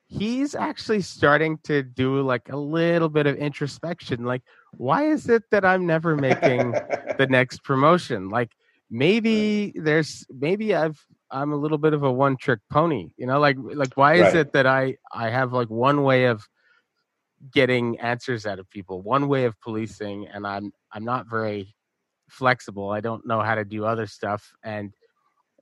he's 0.06 0.54
actually 0.54 1.00
starting 1.00 1.58
to 1.64 1.82
do 1.82 2.20
like 2.20 2.50
a 2.50 2.56
little 2.56 3.08
bit 3.08 3.26
of 3.26 3.36
introspection. 3.36 4.24
Like, 4.24 4.42
why 4.76 5.06
is 5.06 5.28
it 5.28 5.44
that 5.50 5.64
I'm 5.64 5.86
never 5.86 6.16
making 6.16 6.72
the 6.72 7.26
next 7.30 7.64
promotion? 7.64 8.28
Like 8.28 8.52
maybe 8.90 9.72
there's 9.76 10.26
maybe 10.30 10.74
I've 10.74 11.00
I'm 11.30 11.52
a 11.52 11.56
little 11.56 11.78
bit 11.78 11.94
of 11.94 12.02
a 12.02 12.12
one 12.12 12.36
trick 12.36 12.60
pony. 12.70 13.12
You 13.16 13.26
know, 13.26 13.38
like 13.38 13.56
like 13.58 13.96
why 13.96 14.14
is 14.14 14.34
right. 14.34 14.36
it 14.36 14.52
that 14.52 14.66
I 14.66 14.96
I 15.12 15.30
have 15.30 15.52
like 15.52 15.70
one 15.70 16.02
way 16.02 16.26
of 16.26 16.46
getting 17.50 17.98
answers 18.00 18.46
out 18.46 18.58
of 18.58 18.70
people, 18.70 19.02
one 19.02 19.28
way 19.28 19.44
of 19.44 19.60
policing, 19.60 20.28
and 20.28 20.46
I'm 20.46 20.72
I'm 20.92 21.04
not 21.04 21.28
very 21.28 21.74
flexible. 22.32 22.90
I 22.90 23.00
don't 23.00 23.26
know 23.26 23.40
how 23.40 23.54
to 23.54 23.64
do 23.64 23.84
other 23.84 24.06
stuff. 24.06 24.52
And 24.62 24.94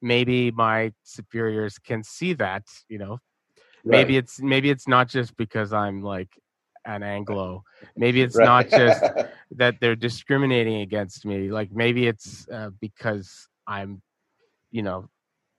maybe 0.01 0.51
my 0.51 0.93
superiors 1.03 1.79
can 1.79 2.03
see 2.03 2.33
that, 2.35 2.65
you 2.89 2.99
know. 2.99 3.19
Right. 3.85 3.99
Maybe 3.99 4.17
it's 4.17 4.41
maybe 4.41 4.71
it's 4.71 4.87
not 4.87 5.09
just 5.09 5.37
because 5.37 5.73
I'm 5.73 6.03
like 6.03 6.29
an 6.85 7.03
Anglo. 7.03 7.65
Maybe 7.97 8.23
it's 8.27 8.37
right. 8.37 8.45
not 8.45 8.69
just 8.69 9.05
that 9.53 9.77
they're 9.81 9.97
discriminating 9.97 10.81
against 10.83 11.25
me. 11.25 11.51
Like 11.51 11.73
maybe 11.73 12.07
it's 12.07 12.49
uh, 12.49 12.71
because 12.81 13.49
I'm, 13.67 14.03
you 14.71 14.83
know, 14.83 15.09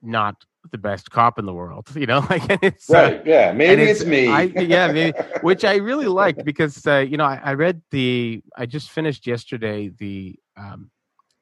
not 0.02 0.36
the 0.72 0.78
best 0.78 1.10
cop 1.10 1.40
in 1.40 1.46
the 1.46 1.54
world. 1.54 1.88
You 1.96 2.06
know, 2.08 2.26
like 2.30 2.44
it's 2.64 2.90
uh, 2.90 2.94
right. 2.94 3.20
Uh, 3.20 3.24
yeah, 3.26 3.52
maybe 3.52 3.84
it's, 3.84 4.02
it's, 4.02 4.10
me. 4.10 4.28
I, 4.28 4.44
yeah, 4.44 4.92
maybe, 4.92 5.18
which 5.42 5.64
I 5.64 5.76
really 5.76 6.08
liked 6.08 6.44
because 6.44 6.86
uh, 6.88 7.00
you 7.00 7.18
know 7.18 7.26
I, 7.26 7.40
I, 7.44 7.54
read 7.54 7.82
the. 7.92 8.42
I 8.56 8.66
just 8.66 8.90
finished 8.92 9.28
yesterday 9.28 9.90
the 9.90 10.36
um, 10.58 10.90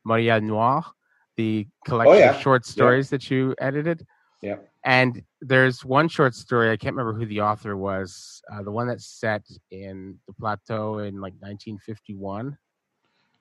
Montreal 0.05 0.41
Noir, 0.41 0.83
the 1.37 1.67
collection 1.85 2.15
oh, 2.15 2.17
yeah. 2.17 2.35
of 2.35 2.41
short 2.41 2.65
stories 2.65 3.07
yeah. 3.07 3.17
that 3.17 3.31
you 3.31 3.55
edited. 3.59 4.05
Yeah. 4.41 4.57
And 4.85 5.23
there's 5.41 5.83
one 5.83 6.07
short 6.07 6.33
story, 6.35 6.71
I 6.71 6.77
can't 6.77 6.95
remember 6.95 7.17
who 7.17 7.25
the 7.25 7.41
author 7.41 7.75
was, 7.75 8.41
uh, 8.51 8.63
the 8.63 8.71
one 8.71 8.87
that's 8.87 9.05
set 9.05 9.43
in 9.71 10.17
the 10.27 10.33
plateau 10.33 10.99
in 10.99 11.15
like 11.15 11.33
1951. 11.39 12.57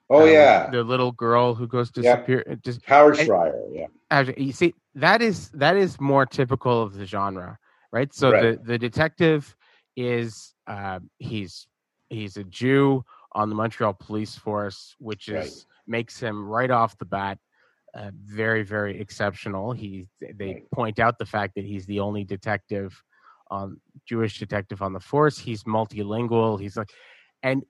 Oh, 0.09 0.23
um, 0.23 0.29
yeah. 0.29 0.69
The 0.69 0.83
little 0.83 1.11
girl 1.11 1.53
who 1.53 1.67
goes 1.67 1.91
to 1.91 2.01
disappear. 2.01 2.43
Uh, 2.49 2.55
just, 2.55 2.83
Howard 2.85 3.17
Shrier, 3.17 3.63
yeah. 3.71 4.23
You 4.37 4.51
see, 4.51 4.73
that 4.95 5.21
is 5.21 5.49
that 5.49 5.77
is 5.77 5.99
more 5.99 6.25
typical 6.25 6.81
of 6.81 6.93
the 6.93 7.05
genre, 7.05 7.57
right? 7.91 8.11
So 8.13 8.31
right. 8.31 8.41
the, 8.41 8.63
the 8.63 8.77
detective 8.77 9.55
is 9.95 10.55
uh, 10.65 10.99
he's 11.19 11.67
he's 12.09 12.37
a 12.37 12.43
Jew 12.43 13.05
on 13.33 13.49
the 13.49 13.55
Montreal 13.55 13.93
police 13.93 14.35
force, 14.35 14.95
which 14.97 15.29
is 15.29 15.33
right 15.35 15.65
makes 15.89 16.19
him 16.19 16.47
right 16.47 16.71
off 16.71 16.97
the 16.99 17.05
bat 17.05 17.39
uh, 17.95 18.11
very 18.23 18.63
very 18.63 19.01
exceptional. 19.01 19.71
He 19.71 20.07
they 20.35 20.63
point 20.71 20.99
out 20.99 21.17
the 21.17 21.25
fact 21.25 21.55
that 21.55 21.65
he's 21.65 21.85
the 21.87 21.99
only 21.99 22.23
detective 22.23 23.03
on 23.49 23.81
Jewish 24.05 24.37
detective 24.37 24.81
on 24.81 24.93
the 24.93 24.99
force. 24.99 25.39
He's 25.39 25.63
multilingual. 25.63 26.61
He's 26.61 26.77
like, 26.77 26.91
and 27.41 27.63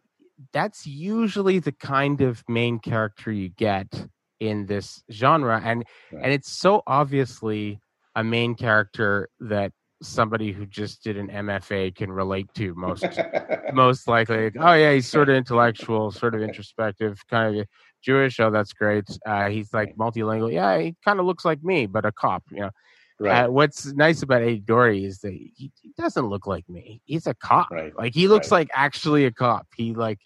that's 0.54 0.86
usually 0.86 1.60
the 1.60 1.72
kind 1.72 2.22
of 2.22 2.44
main 2.48 2.80
character 2.80 3.32
you 3.32 3.50
get 3.50 4.08
in 4.40 4.66
this 4.66 5.04
genre, 5.12 5.62
and 5.64 5.84
right. 6.12 6.24
and 6.24 6.34
it's 6.34 6.52
so 6.52 6.82
obviously 6.88 7.80
a 8.16 8.24
main 8.24 8.56
character 8.56 9.30
that 9.40 9.72
somebody 10.02 10.52
who 10.54 10.66
just 10.66 11.04
did 11.04 11.18
an 11.18 11.28
MFA 11.28 11.94
can 11.94 12.12
relate 12.12 12.48
to 12.56 12.74
most 12.76 13.06
most 13.74 14.08
likely. 14.08 14.52
Oh 14.60 14.74
yeah, 14.74 14.94
he's 14.94 15.08
sort 15.08 15.30
of 15.30 15.36
intellectual, 15.36 16.12
sort 16.12 16.36
of 16.36 16.42
introspective, 16.42 17.22
kind 17.30 17.60
of 17.60 17.68
Jewish. 18.02 18.40
Oh, 18.40 18.50
that's 18.50 18.74
great. 18.74 19.06
Uh, 19.26 19.50
he's 19.50 19.74
like 19.74 19.96
multilingual. 19.98 20.52
Yeah, 20.52 20.80
he 20.80 20.96
kind 21.04 21.20
of 21.20 21.26
looks 21.26 21.44
like 21.44 21.64
me, 21.64 21.86
but 21.86 22.06
a 22.06 22.12
cop. 22.12 22.44
You 22.52 22.62
know. 22.62 22.72
Right. 23.20 23.44
Uh, 23.44 23.52
what's 23.52 23.86
nice 23.88 24.22
about 24.22 24.42
Eddie 24.44 24.60
Doherty 24.60 25.04
is 25.04 25.20
that 25.20 25.34
he, 25.34 25.54
he, 25.56 25.92
doesn't 25.98 26.26
look 26.26 26.48
like 26.48 26.68
me. 26.70 27.02
He's 27.04 27.28
a 27.28 27.34
cop. 27.34 27.70
Right. 27.70 27.94
Like 27.98 28.14
he 28.14 28.30
looks 28.30 28.50
right. 28.50 28.60
like 28.60 28.70
actually 28.74 29.26
a 29.26 29.32
cop. 29.32 29.68
He 29.76 29.94
like 29.94 30.20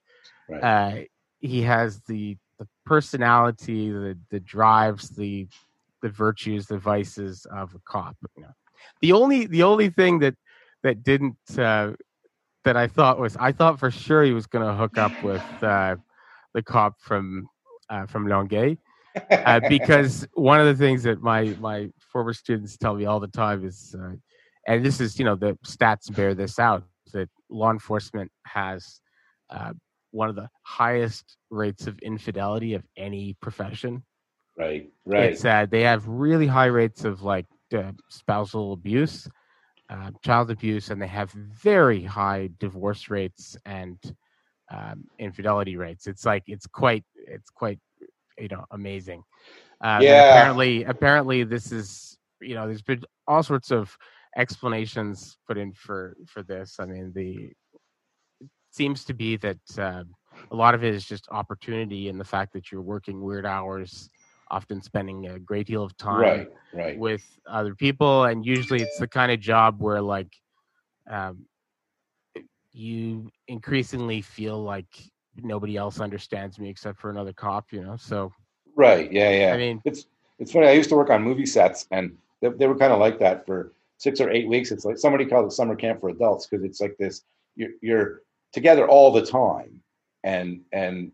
uh, 0.61 0.97
he 1.39 1.63
has 1.63 2.01
the 2.07 2.37
the 2.59 2.67
personality, 2.85 3.89
the 3.89 4.17
the 4.29 4.39
drives, 4.39 5.09
the 5.09 5.47
the 6.03 6.09
virtues, 6.09 6.67
the 6.67 6.77
vices 6.77 7.47
of 7.51 7.73
a 7.73 7.79
cop. 7.85 8.15
You 8.35 8.43
know. 8.43 8.53
The 9.01 9.11
only 9.13 9.47
the 9.47 9.63
only 9.63 9.89
thing 9.89 10.19
that 10.19 10.35
that 10.83 11.03
didn't 11.03 11.37
uh, 11.57 11.93
that 12.63 12.77
I 12.77 12.87
thought 12.87 13.19
was 13.19 13.35
I 13.37 13.51
thought 13.51 13.79
for 13.79 13.89
sure 13.91 14.23
he 14.23 14.33
was 14.33 14.45
going 14.45 14.65
to 14.65 14.73
hook 14.73 14.97
up 14.97 15.23
with 15.23 15.43
uh, 15.63 15.95
the 16.53 16.61
cop 16.61 17.01
from 17.01 17.49
uh, 17.89 18.05
from 18.05 18.27
Longueuil. 18.27 18.75
Uh, 19.31 19.59
because 19.69 20.27
one 20.33 20.59
of 20.59 20.65
the 20.65 20.75
things 20.75 21.03
that 21.03 21.21
my 21.21 21.55
my 21.59 21.89
former 22.13 22.33
students 22.33 22.77
tell 22.77 22.95
me 22.95 23.05
all 23.05 23.19
the 23.19 23.27
time 23.27 23.65
is, 23.65 23.95
uh, 23.99 24.13
and 24.67 24.85
this 24.85 25.01
is 25.01 25.19
you 25.19 25.25
know 25.25 25.35
the 25.35 25.57
stats 25.65 26.13
bear 26.15 26.33
this 26.33 26.59
out 26.59 26.83
that 27.11 27.29
law 27.49 27.71
enforcement 27.71 28.31
has 28.45 29.01
uh, 29.49 29.73
one 30.11 30.29
of 30.29 30.35
the 30.35 30.47
highest 30.61 31.37
rates 31.49 31.87
of 31.87 31.99
infidelity 31.99 32.75
of 32.75 32.83
any 32.95 33.35
profession. 33.41 34.03
Right, 34.57 34.91
right. 35.05 35.31
It's 35.31 35.43
uh, 35.43 35.65
they 35.69 35.81
have 35.81 36.07
really 36.07 36.47
high 36.47 36.67
rates 36.67 37.03
of 37.03 37.23
like 37.23 37.47
uh, 37.75 37.91
spousal 38.09 38.73
abuse, 38.73 39.27
uh, 39.89 40.11
child 40.23 40.51
abuse, 40.51 40.91
and 40.91 41.01
they 41.01 41.07
have 41.07 41.31
very 41.31 42.03
high 42.03 42.49
divorce 42.59 43.09
rates 43.09 43.57
and 43.65 43.97
um, 44.71 45.05
infidelity 45.19 45.75
rates. 45.75 46.07
It's 46.07 46.25
like 46.25 46.43
it's 46.47 46.67
quite 46.67 47.03
it's 47.15 47.49
quite 47.49 47.79
you 48.37 48.47
know 48.49 48.65
amazing. 48.71 49.23
Uh, 49.83 49.99
yeah. 50.01 50.29
Apparently, 50.29 50.83
apparently 50.83 51.43
this 51.43 51.71
is 51.71 52.17
you 52.41 52.55
know 52.55 52.67
there's 52.67 52.81
been 52.81 53.03
all 53.27 53.43
sorts 53.43 53.71
of 53.71 53.95
explanations 54.37 55.37
put 55.47 55.57
in 55.57 55.73
for 55.73 56.15
for 56.27 56.43
this. 56.43 56.77
I 56.79 56.85
mean 56.85 57.11
the 57.15 57.51
seems 58.71 59.05
to 59.05 59.13
be 59.13 59.37
that 59.37 59.59
uh, 59.77 60.03
a 60.51 60.55
lot 60.55 60.73
of 60.73 60.83
it 60.83 60.93
is 60.95 61.05
just 61.05 61.27
opportunity 61.29 62.09
and 62.09 62.19
the 62.19 62.25
fact 62.25 62.53
that 62.53 62.71
you're 62.71 62.81
working 62.81 63.21
weird 63.21 63.45
hours 63.45 64.09
often 64.49 64.81
spending 64.81 65.27
a 65.27 65.39
great 65.39 65.67
deal 65.67 65.83
of 65.83 65.95
time 65.97 66.19
right, 66.19 66.47
right. 66.73 66.97
with 66.97 67.23
other 67.47 67.75
people 67.75 68.25
and 68.25 68.45
usually 68.45 68.81
it's 68.81 68.99
the 68.99 69.07
kind 69.07 69.31
of 69.31 69.39
job 69.39 69.79
where 69.79 70.01
like 70.01 70.31
um, 71.09 71.45
you 72.71 73.29
increasingly 73.47 74.21
feel 74.21 74.61
like 74.61 74.87
nobody 75.41 75.77
else 75.77 75.99
understands 75.99 76.59
me 76.59 76.69
except 76.69 76.99
for 76.99 77.09
another 77.09 77.33
cop, 77.33 77.71
you 77.71 77.83
know. 77.83 77.97
So 77.97 78.31
right, 78.75 79.11
yeah, 79.11 79.29
yeah. 79.31 79.53
I 79.53 79.57
mean, 79.57 79.81
it's 79.85 80.07
it's 80.39 80.51
funny. 80.51 80.67
I 80.67 80.73
used 80.73 80.89
to 80.89 80.95
work 80.95 81.09
on 81.09 81.23
movie 81.23 81.45
sets, 81.45 81.87
and 81.91 82.17
they, 82.41 82.49
they 82.49 82.67
were 82.67 82.77
kind 82.77 82.93
of 82.93 82.99
like 82.99 83.19
that 83.19 83.45
for 83.45 83.73
six 83.97 84.19
or 84.19 84.29
eight 84.29 84.47
weeks. 84.47 84.71
It's 84.71 84.85
like 84.85 84.97
somebody 84.97 85.25
called 85.25 85.45
it 85.45 85.51
summer 85.51 85.75
camp 85.75 86.01
for 86.01 86.09
adults 86.09 86.47
because 86.47 86.63
it's 86.63 86.81
like 86.81 86.97
this. 86.97 87.23
You're, 87.55 87.71
you're 87.81 88.21
together 88.51 88.87
all 88.87 89.11
the 89.11 89.25
time, 89.25 89.81
and 90.23 90.61
and 90.71 91.11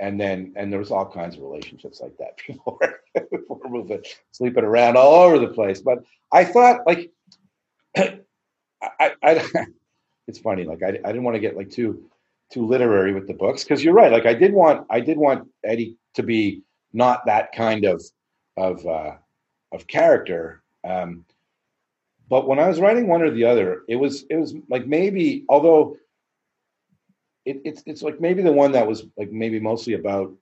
and 0.00 0.20
then 0.20 0.52
and 0.56 0.72
there 0.72 0.80
was 0.80 0.90
all 0.90 1.06
kinds 1.06 1.36
of 1.36 1.42
relationships 1.42 2.00
like 2.00 2.16
that. 2.18 2.36
before 3.30 3.58
were 3.58 3.68
moving, 3.68 4.02
sleeping 4.32 4.64
around 4.64 4.96
all 4.96 5.14
over 5.14 5.38
the 5.38 5.48
place. 5.48 5.80
But 5.80 6.02
I 6.32 6.44
thought 6.44 6.86
like 6.86 7.10
I, 7.96 9.12
I 9.22 9.46
it's 10.26 10.38
funny. 10.38 10.64
Like 10.64 10.82
I, 10.82 10.88
I 10.88 10.92
didn't 10.92 11.24
want 11.24 11.36
to 11.36 11.40
get 11.40 11.56
like 11.56 11.70
too 11.70 12.10
too 12.52 12.66
literary 12.66 13.14
with 13.14 13.26
the 13.26 13.34
books 13.34 13.64
because 13.64 13.82
you're 13.82 13.94
right. 13.94 14.12
Like 14.12 14.26
I 14.26 14.34
did 14.34 14.52
want 14.52 14.86
I 14.90 15.00
did 15.00 15.16
want 15.16 15.48
Eddie 15.64 15.96
to 16.14 16.22
be 16.22 16.62
not 16.92 17.26
that 17.26 17.52
kind 17.52 17.84
of 17.84 18.02
of 18.56 18.86
uh, 18.86 19.14
of 19.72 19.86
character. 19.86 20.62
Um, 20.84 21.24
but 22.28 22.46
when 22.46 22.58
I 22.58 22.68
was 22.68 22.80
writing 22.80 23.08
one 23.08 23.22
or 23.22 23.30
the 23.30 23.44
other, 23.44 23.82
it 23.88 23.96
was 23.96 24.24
it 24.30 24.36
was 24.36 24.54
like 24.68 24.86
maybe 24.86 25.44
although 25.48 25.96
it, 27.44 27.60
it's 27.64 27.82
it's 27.86 28.02
like 28.02 28.20
maybe 28.20 28.42
the 28.42 28.52
one 28.52 28.72
that 28.72 28.86
was 28.86 29.04
like 29.16 29.32
maybe 29.32 29.58
mostly 29.58 29.94
about 29.94 30.32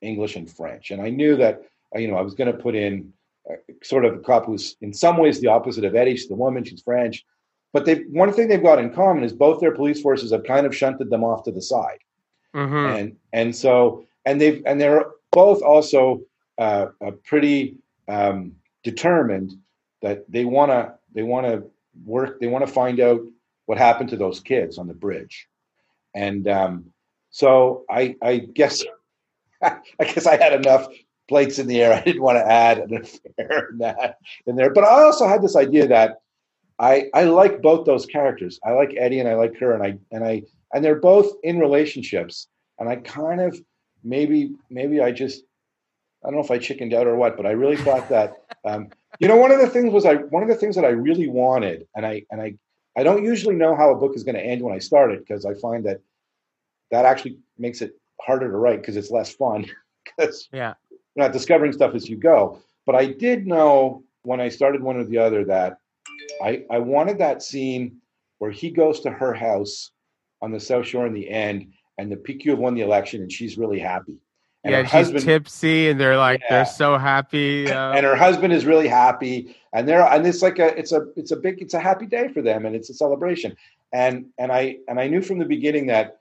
English 0.00 0.36
and 0.36 0.50
French, 0.50 0.90
and 0.90 1.00
I 1.00 1.10
knew 1.10 1.36
that 1.36 1.62
uh, 1.94 1.98
you 1.98 2.08
know 2.08 2.16
I 2.16 2.22
was 2.22 2.34
going 2.34 2.52
to 2.52 2.58
put 2.58 2.74
in 2.74 3.12
uh, 3.50 3.56
sort 3.82 4.04
of 4.04 4.14
a 4.14 4.18
cop 4.18 4.46
who's 4.46 4.76
in 4.80 4.92
some 4.92 5.16
ways 5.16 5.40
the 5.40 5.48
opposite 5.48 5.84
of 5.84 5.94
Eddie. 5.94 6.16
She's 6.16 6.28
the 6.28 6.34
woman, 6.34 6.64
she's 6.64 6.82
French, 6.82 7.24
but 7.74 7.84
they 7.84 7.96
one 8.04 8.32
thing 8.32 8.46
they've 8.46 8.62
got 8.62 8.78
in 8.78 8.94
common 8.94 9.24
is 9.24 9.32
both 9.32 9.60
their 9.60 9.74
police 9.74 10.00
forces 10.00 10.30
have 10.30 10.44
kind 10.44 10.64
of 10.64 10.74
shunted 10.74 11.10
them 11.10 11.24
off 11.24 11.42
to 11.42 11.50
the 11.50 11.60
side, 11.60 11.98
mm-hmm. 12.54 12.96
and 12.96 13.16
and 13.32 13.54
so 13.54 14.06
and 14.24 14.40
they've 14.40 14.62
and 14.64 14.80
they're 14.80 15.06
both 15.32 15.60
also 15.60 16.22
uh, 16.56 16.86
pretty 17.24 17.76
um, 18.08 18.52
determined 18.84 19.52
that 20.02 20.24
they 20.30 20.44
want 20.44 20.70
to 20.70 20.94
they 21.12 21.24
want 21.24 21.46
to 21.46 21.64
work 22.06 22.40
they 22.40 22.46
want 22.46 22.64
to 22.64 22.72
find 22.72 23.00
out 23.00 23.20
what 23.66 23.76
happened 23.76 24.08
to 24.10 24.16
those 24.16 24.38
kids 24.38 24.78
on 24.78 24.86
the 24.86 24.94
bridge 24.94 25.48
and 26.14 26.46
um, 26.46 26.84
so 27.30 27.84
I 27.90 28.14
I 28.22 28.38
guess 28.38 28.84
I 29.62 29.80
guess 29.98 30.26
I 30.26 30.36
had 30.36 30.52
enough 30.52 30.86
plates 31.26 31.58
in 31.58 31.66
the 31.66 31.82
air. 31.82 31.92
I 31.92 32.02
didn't 32.02 32.22
want 32.22 32.38
to 32.38 32.46
add 32.48 32.78
an 32.78 32.96
affair 32.96 33.70
in 33.72 33.78
that 33.78 34.18
in 34.46 34.54
there, 34.54 34.72
but 34.72 34.84
I 34.84 35.02
also 35.02 35.26
had 35.26 35.42
this 35.42 35.56
idea 35.56 35.88
that 35.88 36.20
I 36.78 37.06
I 37.14 37.24
like 37.24 37.62
both 37.62 37.86
those 37.86 38.06
characters. 38.06 38.58
I 38.64 38.72
like 38.72 38.94
Eddie 38.96 39.20
and 39.20 39.28
I 39.28 39.34
like 39.34 39.56
her, 39.58 39.72
and 39.72 39.82
I 39.82 39.98
and 40.10 40.24
I 40.24 40.42
and 40.72 40.84
they're 40.84 41.00
both 41.00 41.32
in 41.42 41.58
relationships, 41.58 42.48
and 42.78 42.88
I 42.88 42.96
kind 42.96 43.40
of 43.40 43.58
maybe 44.02 44.54
maybe 44.70 45.00
I 45.00 45.12
just 45.12 45.44
I 46.24 46.28
don't 46.28 46.36
know 46.36 46.44
if 46.44 46.50
I 46.50 46.58
chickened 46.58 46.94
out 46.94 47.06
or 47.06 47.16
what, 47.16 47.36
but 47.36 47.46
I 47.46 47.50
really 47.50 47.76
thought 47.76 48.08
that 48.08 48.34
um, 48.64 48.88
you 49.20 49.28
know 49.28 49.36
one 49.36 49.52
of 49.52 49.60
the 49.60 49.68
things 49.68 49.92
was 49.92 50.04
I 50.04 50.14
one 50.14 50.42
of 50.42 50.48
the 50.48 50.56
things 50.56 50.74
that 50.76 50.84
I 50.84 50.88
really 50.88 51.28
wanted, 51.28 51.86
and 51.94 52.04
I 52.04 52.24
and 52.30 52.40
I 52.40 52.54
I 52.96 53.02
don't 53.02 53.24
usually 53.24 53.54
know 53.54 53.76
how 53.76 53.90
a 53.90 53.96
book 53.96 54.16
is 54.16 54.24
going 54.24 54.36
to 54.36 54.44
end 54.44 54.62
when 54.62 54.74
I 54.74 54.78
start 54.78 55.12
it 55.12 55.20
because 55.20 55.44
I 55.44 55.54
find 55.54 55.84
that 55.86 56.00
that 56.90 57.04
actually 57.04 57.38
makes 57.58 57.82
it 57.82 57.96
harder 58.20 58.50
to 58.50 58.56
write 58.56 58.80
because 58.80 58.96
it's 58.96 59.10
less 59.10 59.32
fun 59.32 59.66
because 60.04 60.48
yeah 60.52 60.74
you're 60.90 61.24
not 61.24 61.32
discovering 61.32 61.72
stuff 61.72 61.94
as 61.94 62.08
you 62.08 62.16
go. 62.16 62.58
But 62.84 62.96
I 62.96 63.06
did 63.06 63.46
know 63.46 64.02
when 64.22 64.40
I 64.40 64.48
started 64.48 64.82
one 64.82 64.96
or 64.96 65.04
the 65.04 65.18
other 65.18 65.44
that 65.44 65.78
I 66.42 66.64
I 66.70 66.78
wanted 66.78 67.18
that 67.18 67.42
scene 67.42 68.00
where 68.38 68.50
he 68.50 68.70
goes 68.70 69.00
to 69.00 69.10
her 69.10 69.32
house 69.32 69.90
on 70.42 70.52
the 70.52 70.60
South 70.60 70.86
Shore 70.86 71.06
in 71.06 71.14
the 71.14 71.28
end, 71.28 71.72
and 71.98 72.10
the 72.10 72.16
PQ 72.16 72.50
have 72.50 72.58
won 72.58 72.74
the 72.74 72.82
election, 72.82 73.22
and 73.22 73.32
she's 73.32 73.56
really 73.56 73.78
happy. 73.78 74.18
And 74.62 74.72
yeah, 74.72 74.82
she's 74.82 74.90
husband, 74.90 75.24
tipsy, 75.24 75.88
and 75.88 76.00
they're 76.00 76.16
like 76.16 76.40
yeah. 76.40 76.56
they're 76.56 76.66
so 76.66 76.96
happy. 76.96 77.70
Uh, 77.70 77.92
and 77.92 78.06
her 78.06 78.16
husband 78.16 78.52
is 78.52 78.64
really 78.64 78.88
happy, 78.88 79.56
and 79.72 79.86
they're 79.86 80.02
and 80.06 80.26
it's 80.26 80.42
like 80.42 80.58
a 80.58 80.76
it's 80.78 80.92
a 80.92 81.06
it's 81.16 81.32
a 81.32 81.36
big 81.36 81.60
it's 81.60 81.74
a 81.74 81.80
happy 81.80 82.06
day 82.06 82.28
for 82.28 82.40
them, 82.40 82.64
and 82.64 82.74
it's 82.74 82.88
a 82.88 82.94
celebration. 82.94 83.56
And 83.92 84.26
and 84.38 84.50
I 84.50 84.78
and 84.88 84.98
I 84.98 85.08
knew 85.08 85.20
from 85.20 85.38
the 85.38 85.44
beginning 85.44 85.86
that, 85.88 86.20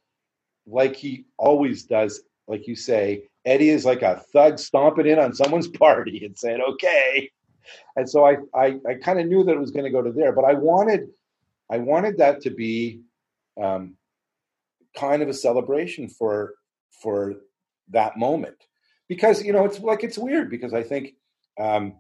like 0.68 0.96
he 0.96 1.26
always 1.38 1.84
does, 1.84 2.22
like 2.48 2.68
you 2.68 2.76
say, 2.76 3.24
Eddie 3.46 3.70
is 3.70 3.86
like 3.86 4.02
a 4.02 4.18
thug 4.34 4.60
stomping 4.60 5.08
in 5.08 5.20
on 5.20 5.34
someone's 5.34 5.68
party 5.80 6.26
and 6.26 6.38
saying 6.38 6.62
okay. 6.62 7.32
And 7.96 8.10
so 8.10 8.26
I 8.26 8.38
I, 8.54 8.80
I 8.88 8.94
kind 8.96 9.20
of 9.20 9.28
knew 9.28 9.44
that 9.44 9.54
it 9.54 9.60
was 9.60 9.72
going 9.72 9.86
to 9.86 9.92
go 9.92 10.02
to 10.02 10.12
there, 10.12 10.32
but 10.32 10.46
I 10.46 10.54
wanted 10.54 11.10
I 11.70 11.78
wanted 11.78 12.18
that 12.18 12.42
to 12.42 12.50
be 12.50 13.02
um, 13.62 13.96
kind 14.96 15.22
of 15.22 15.30
a 15.30 15.34
celebration 15.34 16.08
for 16.08 16.56
for 17.02 17.36
that 17.90 18.18
moment 18.18 18.58
because 19.08 19.44
you 19.44 19.54
know 19.54 19.66
it's 19.66 19.80
like 19.80 20.04
it's 20.04 20.18
weird 20.18 20.50
because 20.50 20.74
I 20.74 20.84
think 20.84 21.16
um, 21.60 21.96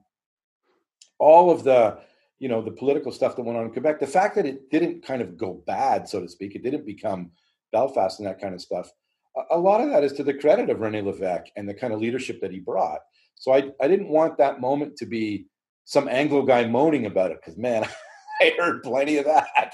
all 1.19 1.51
of 1.51 1.63
the 1.63 1.99
you 2.39 2.49
know 2.49 2.61
the 2.61 2.71
political 2.71 3.11
stuff 3.11 3.35
that 3.35 3.43
went 3.43 3.57
on 3.57 3.65
in 3.65 3.71
Quebec, 3.71 3.99
the 3.99 4.07
fact 4.07 4.35
that 4.35 4.45
it 4.45 4.69
didn't 4.69 5.05
kind 5.05 5.21
of 5.21 5.37
go 5.37 5.63
bad, 5.65 6.07
so 6.07 6.19
to 6.21 6.27
speak, 6.27 6.55
it 6.55 6.63
didn't 6.63 6.85
become 6.85 7.31
Belfast 7.71 8.19
and 8.19 8.27
that 8.27 8.41
kind 8.41 8.53
of 8.53 8.61
stuff. 8.61 8.91
A, 9.37 9.55
a 9.55 9.59
lot 9.59 9.81
of 9.81 9.89
that 9.89 10.03
is 10.03 10.13
to 10.13 10.23
the 10.23 10.33
credit 10.33 10.69
of 10.69 10.79
Rene 10.79 11.01
Levesque 11.01 11.51
and 11.55 11.67
the 11.67 11.73
kind 11.73 11.93
of 11.93 12.01
leadership 12.01 12.41
that 12.41 12.51
he 12.51 12.59
brought. 12.59 12.99
So 13.35 13.53
I 13.53 13.71
I 13.81 13.87
didn't 13.87 14.09
want 14.09 14.37
that 14.37 14.61
moment 14.61 14.97
to 14.97 15.05
be 15.05 15.47
some 15.85 16.07
Anglo 16.07 16.43
guy 16.43 16.65
moaning 16.65 17.05
about 17.05 17.31
it 17.31 17.37
because 17.39 17.57
man, 17.57 17.87
I 18.41 18.53
heard 18.57 18.83
plenty 18.83 19.17
of 19.17 19.25
that. 19.25 19.73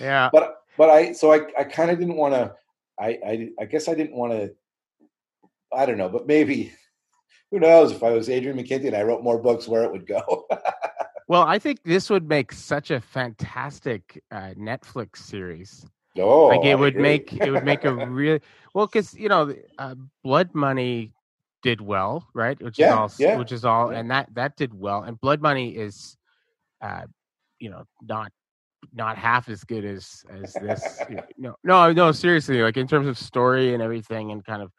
yeah, 0.00 0.30
but 0.32 0.56
but 0.76 0.90
I 0.90 1.12
so 1.12 1.32
I 1.32 1.40
I 1.58 1.64
kind 1.64 1.90
of 1.90 1.98
didn't 1.98 2.16
want 2.16 2.34
to. 2.34 2.54
I, 3.00 3.18
I 3.26 3.48
I 3.60 3.64
guess 3.64 3.88
I 3.88 3.94
didn't 3.94 4.14
want 4.14 4.32
to 4.32 4.52
I 5.74 5.86
don't 5.86 5.98
know, 5.98 6.08
but 6.08 6.26
maybe 6.26 6.72
who 7.50 7.60
knows 7.60 7.92
if 7.92 8.02
I 8.02 8.10
was 8.10 8.28
Adrian 8.28 8.56
McKinty 8.56 8.86
and 8.88 8.96
I 8.96 9.02
wrote 9.02 9.22
more 9.22 9.38
books 9.38 9.68
where 9.68 9.84
it 9.84 9.92
would 9.92 10.06
go. 10.06 10.46
well, 11.28 11.42
I 11.42 11.58
think 11.58 11.82
this 11.84 12.10
would 12.10 12.28
make 12.28 12.52
such 12.52 12.90
a 12.90 13.00
fantastic 13.00 14.22
uh, 14.30 14.54
Netflix 14.58 15.18
series. 15.18 15.86
Oh, 16.18 16.48
like 16.48 16.64
it 16.64 16.72
I 16.72 16.74
would 16.74 16.96
make 16.96 17.32
it 17.32 17.50
would 17.50 17.64
make 17.64 17.84
a 17.84 17.94
really 17.94 18.40
well 18.74 18.86
because 18.86 19.14
you 19.14 19.30
know 19.30 19.54
uh, 19.78 19.94
Blood 20.22 20.54
Money 20.54 21.12
did 21.62 21.80
well, 21.80 22.28
right? 22.34 22.60
Which 22.60 22.78
yeah, 22.78 22.92
is 22.92 22.98
all, 22.98 23.12
yeah. 23.18 23.36
which 23.36 23.52
is 23.52 23.64
all, 23.64 23.90
and 23.90 24.10
that 24.10 24.28
that 24.34 24.56
did 24.56 24.74
well. 24.74 25.02
And 25.02 25.20
Blood 25.20 25.40
Money 25.40 25.70
is, 25.70 26.16
uh, 26.80 27.02
you 27.58 27.70
know, 27.70 27.84
not 28.02 28.32
not 28.92 29.16
half 29.16 29.48
as 29.48 29.64
good 29.64 29.84
as 29.84 30.24
as 30.30 30.52
this. 30.54 31.00
no, 31.38 31.54
no, 31.64 31.92
no. 31.92 32.12
Seriously, 32.12 32.62
like 32.62 32.76
in 32.76 32.86
terms 32.86 33.06
of 33.06 33.16
story 33.16 33.74
and 33.74 33.82
everything, 33.82 34.32
and 34.32 34.44
kind 34.44 34.62
of 34.62 34.72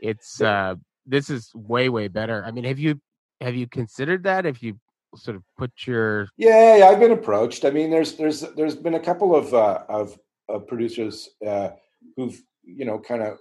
it's 0.00 0.40
uh 0.40 0.74
this 1.06 1.30
is 1.30 1.50
way 1.54 1.88
way 1.88 2.08
better. 2.08 2.44
I 2.46 2.50
mean, 2.50 2.64
have 2.64 2.78
you 2.78 3.00
have 3.40 3.54
you 3.54 3.66
considered 3.66 4.24
that? 4.24 4.46
If 4.46 4.62
you 4.62 4.78
sort 5.16 5.36
of 5.36 5.42
put 5.58 5.72
your 5.86 6.28
yeah, 6.36 6.76
yeah, 6.76 6.86
I've 6.86 7.00
been 7.00 7.12
approached. 7.12 7.64
I 7.64 7.70
mean, 7.70 7.90
there's 7.90 8.14
there's 8.14 8.40
there's 8.56 8.76
been 8.76 8.94
a 8.94 9.00
couple 9.00 9.34
of 9.34 9.52
uh, 9.52 9.82
of, 9.88 10.18
of 10.48 10.66
producers 10.66 11.30
uh, 11.46 11.70
who've 12.16 12.40
you 12.62 12.84
know 12.84 12.98
kind 12.98 13.22
of 13.22 13.38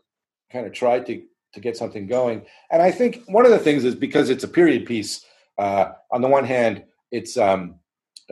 kind 0.52 0.66
of 0.66 0.74
tried 0.74 1.06
to 1.08 1.22
to 1.54 1.60
get 1.60 1.78
something 1.78 2.08
going, 2.08 2.46
and 2.72 2.82
I 2.82 2.92
think 2.92 3.24
one 3.28 3.46
of 3.46 3.52
the 3.52 3.60
things 3.60 3.86
is 3.86 3.96
because 3.96 4.30
it's 4.30 4.44
a 4.44 4.48
period 4.48 4.86
piece. 4.86 5.26
Uh, 5.58 5.92
on 6.12 6.22
the 6.22 6.28
one 6.28 6.46
hand, 6.46 6.84
it's 7.12 7.38
um, 7.38 7.76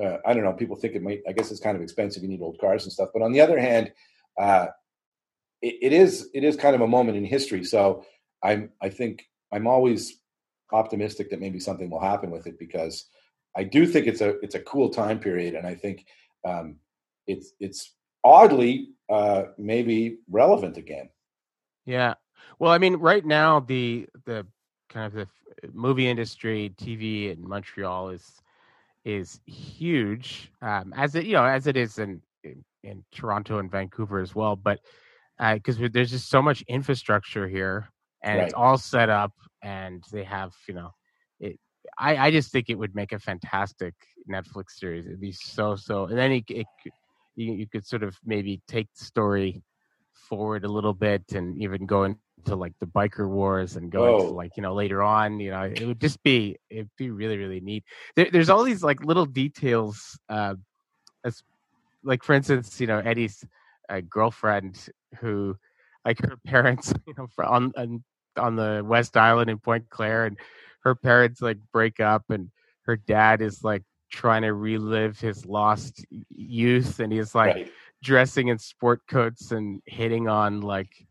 uh, 0.01 0.17
I 0.25 0.33
don't 0.33 0.43
know. 0.43 0.53
People 0.53 0.75
think 0.75 0.95
it 0.95 1.01
might. 1.01 1.21
I 1.27 1.31
guess 1.31 1.51
it's 1.51 1.59
kind 1.59 1.75
of 1.75 1.83
expensive. 1.83 2.23
You 2.23 2.29
need 2.29 2.41
old 2.41 2.59
cars 2.59 2.83
and 2.83 2.91
stuff. 2.91 3.09
But 3.13 3.23
on 3.23 3.31
the 3.31 3.41
other 3.41 3.59
hand, 3.59 3.91
uh, 4.39 4.67
it, 5.61 5.75
it 5.81 5.93
is 5.93 6.29
it 6.33 6.43
is 6.43 6.55
kind 6.55 6.75
of 6.75 6.81
a 6.81 6.87
moment 6.87 7.17
in 7.17 7.25
history. 7.25 7.63
So 7.63 8.05
I'm 8.43 8.71
I 8.81 8.89
think 8.89 9.27
I'm 9.51 9.67
always 9.67 10.19
optimistic 10.71 11.29
that 11.29 11.39
maybe 11.39 11.59
something 11.59 11.89
will 11.89 12.01
happen 12.01 12.29
with 12.29 12.47
it 12.47 12.59
because 12.59 13.05
I 13.55 13.63
do 13.63 13.85
think 13.87 14.07
it's 14.07 14.21
a 14.21 14.39
it's 14.41 14.55
a 14.55 14.59
cool 14.59 14.89
time 14.89 15.19
period, 15.19 15.55
and 15.55 15.65
I 15.65 15.75
think 15.75 16.05
um, 16.45 16.77
it's 17.25 17.53
it's 17.59 17.93
oddly 18.23 18.89
uh, 19.09 19.43
maybe 19.57 20.19
relevant 20.29 20.77
again. 20.77 21.09
Yeah. 21.85 22.15
Well, 22.59 22.71
I 22.71 22.77
mean, 22.77 22.95
right 22.95 23.25
now 23.25 23.59
the 23.59 24.07
the 24.25 24.45
kind 24.89 25.05
of 25.05 25.13
the 25.13 25.27
movie 25.73 26.07
industry, 26.07 26.73
TV 26.77 27.31
in 27.31 27.47
Montreal 27.47 28.09
is 28.09 28.41
is 29.05 29.39
huge, 29.45 30.51
um, 30.61 30.93
as 30.95 31.15
it 31.15 31.25
you 31.25 31.33
know 31.33 31.45
as 31.45 31.67
it 31.67 31.77
is 31.77 31.99
in 31.99 32.21
in, 32.43 32.63
in 32.83 33.03
Toronto 33.11 33.59
and 33.59 33.71
Vancouver 33.71 34.19
as 34.19 34.35
well. 34.35 34.55
But 34.55 34.79
because 35.37 35.81
uh, 35.81 35.87
there's 35.91 36.11
just 36.11 36.29
so 36.29 36.41
much 36.41 36.63
infrastructure 36.67 37.47
here 37.47 37.89
and 38.23 38.39
right. 38.39 38.45
it's 38.45 38.53
all 38.53 38.77
set 38.77 39.09
up 39.09 39.33
and 39.61 40.03
they 40.11 40.23
have 40.23 40.53
you 40.67 40.73
know 40.73 40.91
it 41.39 41.59
i 41.97 42.17
i 42.17 42.31
just 42.31 42.51
think 42.51 42.69
it 42.69 42.77
would 42.77 42.95
make 42.95 43.11
a 43.11 43.19
fantastic 43.19 43.93
netflix 44.29 44.71
series 44.71 45.05
it'd 45.05 45.21
be 45.21 45.31
so 45.31 45.75
so 45.75 46.05
and 46.05 46.17
then 46.17 46.31
it, 46.31 46.43
it 46.49 46.67
you, 47.35 47.53
you 47.53 47.67
could 47.67 47.85
sort 47.85 48.03
of 48.03 48.17
maybe 48.25 48.61
take 48.67 48.87
the 48.97 49.05
story 49.05 49.61
forward 50.13 50.65
a 50.65 50.71
little 50.71 50.93
bit 50.93 51.23
and 51.33 51.61
even 51.61 51.85
go 51.85 52.03
into 52.47 52.55
like 52.55 52.73
the 52.79 52.85
biker 52.87 53.27
wars 53.29 53.75
and 53.75 53.91
going 53.91 54.21
into 54.21 54.33
like 54.33 54.51
you 54.57 54.63
know 54.63 54.73
later 54.73 55.03
on 55.03 55.39
you 55.39 55.51
know 55.51 55.63
it 55.63 55.85
would 55.85 55.99
just 55.99 56.21
be 56.23 56.57
it'd 56.69 56.89
be 56.97 57.09
really 57.09 57.37
really 57.37 57.59
neat 57.59 57.83
there, 58.15 58.29
there's 58.31 58.49
all 58.49 58.63
these 58.63 58.83
like 58.83 59.03
little 59.03 59.25
details 59.25 60.17
uh 60.29 60.55
as 61.23 61.43
like 62.03 62.23
for 62.23 62.33
instance 62.33 62.79
you 62.79 62.87
know 62.87 62.99
eddie's 62.99 63.45
uh, 63.89 64.01
girlfriend 64.09 64.89
who 65.19 65.55
like 66.05 66.19
her 66.21 66.37
parents, 66.45 66.93
you 67.05 67.13
know, 67.17 67.27
on 67.43 67.71
on 67.77 68.03
on 68.37 68.55
the 68.55 68.83
West 68.85 69.17
Island 69.17 69.49
in 69.49 69.59
Pointe-Claire, 69.59 70.25
and 70.25 70.37
her 70.81 70.95
parents 70.95 71.41
like 71.41 71.57
break 71.71 71.99
up, 71.99 72.23
and 72.29 72.49
her 72.83 72.95
dad 72.95 73.41
is 73.41 73.63
like 73.63 73.83
trying 74.11 74.43
to 74.43 74.53
relive 74.53 75.19
his 75.19 75.45
lost 75.45 76.05
youth, 76.29 76.99
and 76.99 77.11
he's 77.11 77.35
like 77.35 77.55
right. 77.55 77.71
dressing 78.03 78.47
in 78.47 78.57
sport 78.57 79.01
coats 79.07 79.51
and 79.51 79.81
hitting 79.85 80.27
on 80.27 80.61
like 80.61 81.05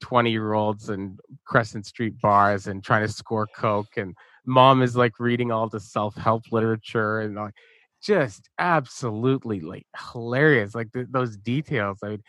20 0.00 0.30
year 0.30 0.52
olds 0.54 0.88
and 0.88 1.18
Crescent 1.44 1.86
Street 1.86 2.20
bars 2.20 2.66
and 2.66 2.82
trying 2.82 3.06
to 3.06 3.12
score 3.12 3.46
coke 3.54 3.96
and 3.96 4.14
mom 4.46 4.82
is 4.82 4.96
like 4.96 5.18
reading 5.18 5.52
all 5.52 5.68
the 5.68 5.80
self-help 5.80 6.44
literature 6.50 7.20
and 7.20 7.34
like 7.34 7.54
just 8.02 8.48
absolutely 8.58 9.60
like 9.60 9.86
hilarious 10.12 10.74
like 10.74 10.90
th- 10.92 11.08
those 11.10 11.36
details 11.36 11.98
i 12.02 12.08
mean 12.10 12.22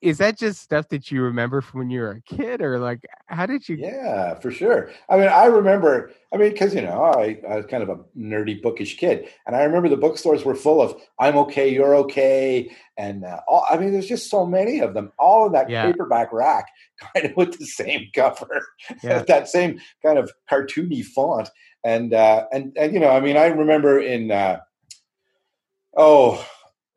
is 0.00 0.18
that 0.18 0.38
just 0.38 0.62
stuff 0.62 0.88
that 0.88 1.10
you 1.10 1.22
remember 1.22 1.60
from 1.60 1.80
when 1.80 1.90
you 1.90 2.00
were 2.00 2.10
a 2.10 2.20
kid 2.22 2.62
or 2.62 2.78
like 2.78 3.04
how 3.26 3.46
did 3.46 3.68
you 3.68 3.76
yeah 3.76 4.34
for 4.34 4.50
sure 4.50 4.90
i 5.08 5.16
mean 5.16 5.28
i 5.28 5.46
remember 5.46 6.10
i 6.32 6.36
mean 6.36 6.50
because 6.50 6.74
you 6.74 6.82
know 6.82 7.02
I, 7.02 7.40
I, 7.48 7.56
was 7.56 7.66
kind 7.66 7.82
of 7.82 7.88
a 7.88 7.96
nerdy 8.16 8.60
bookish 8.60 8.96
kid 8.96 9.28
and 9.46 9.56
i 9.56 9.62
remember 9.62 9.88
the 9.88 9.96
bookstores 9.96 10.44
were 10.44 10.54
full 10.54 10.80
of 10.80 11.00
i'm 11.18 11.36
okay 11.38 11.72
you're 11.72 11.96
okay 11.96 12.70
and 12.96 13.24
uh, 13.24 13.40
all, 13.48 13.64
i 13.70 13.76
mean 13.76 13.92
there's 13.92 14.06
just 14.06 14.30
so 14.30 14.46
many 14.46 14.80
of 14.80 14.94
them 14.94 15.12
all 15.18 15.46
in 15.46 15.52
that 15.52 15.68
yeah. 15.68 15.86
paperback 15.86 16.32
rack 16.32 16.66
kind 17.14 17.26
of 17.26 17.36
with 17.36 17.58
the 17.58 17.66
same 17.66 18.08
cover 18.14 18.62
yeah. 19.02 19.22
that 19.28 19.48
same 19.48 19.80
kind 20.02 20.18
of 20.18 20.30
cartoony 20.50 21.04
font 21.04 21.48
and 21.84 22.14
uh 22.14 22.44
and 22.52 22.76
and 22.76 22.92
you 22.92 23.00
know 23.00 23.10
i 23.10 23.20
mean 23.20 23.36
i 23.36 23.46
remember 23.46 23.98
in 23.98 24.30
uh 24.30 24.58
oh 25.96 26.44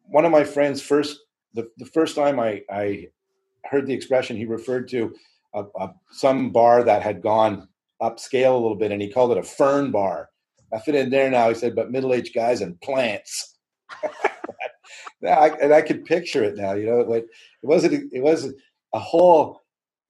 one 0.04 0.26
of 0.26 0.32
my 0.32 0.44
friends 0.44 0.82
first 0.82 1.21
the, 1.54 1.70
the 1.78 1.86
first 1.86 2.16
time 2.16 2.40
I, 2.40 2.64
I 2.70 3.08
heard 3.66 3.88
the 3.88 3.94
expression 3.94 4.38
he 4.38 4.46
referred 4.46 4.88
to 4.90 5.14
a, 5.54 5.64
a, 5.80 5.94
some 6.12 6.52
bar 6.52 6.84
that 6.84 7.02
had 7.02 7.22
gone 7.22 7.68
upscale 8.02 8.54
a 8.54 8.58
little 8.58 8.76
bit, 8.76 8.92
and 8.92 9.02
he 9.02 9.12
called 9.12 9.32
it 9.32 9.38
a 9.38 9.44
fern 9.44 9.92
bar. 9.92 10.30
I 10.74 10.80
fit 10.80 10.96
in 10.96 11.10
there 11.10 11.30
now. 11.30 11.50
He 11.50 11.56
said, 11.56 11.76
but 11.76 11.92
middle 11.92 12.14
aged 12.14 12.34
guys 12.34 12.62
and 12.62 12.80
plants. 12.82 13.58
I, 15.28 15.50
and 15.62 15.74
I 15.74 15.82
could 15.82 16.06
picture 16.06 16.44
it 16.44 16.56
now. 16.56 16.74
You 16.74 16.86
know, 16.86 17.02
like 17.02 17.24
it 17.24 17.68
wasn't. 17.68 18.12
It 18.12 18.22
wasn't 18.22 18.58
a 18.94 19.00
whole 19.00 19.62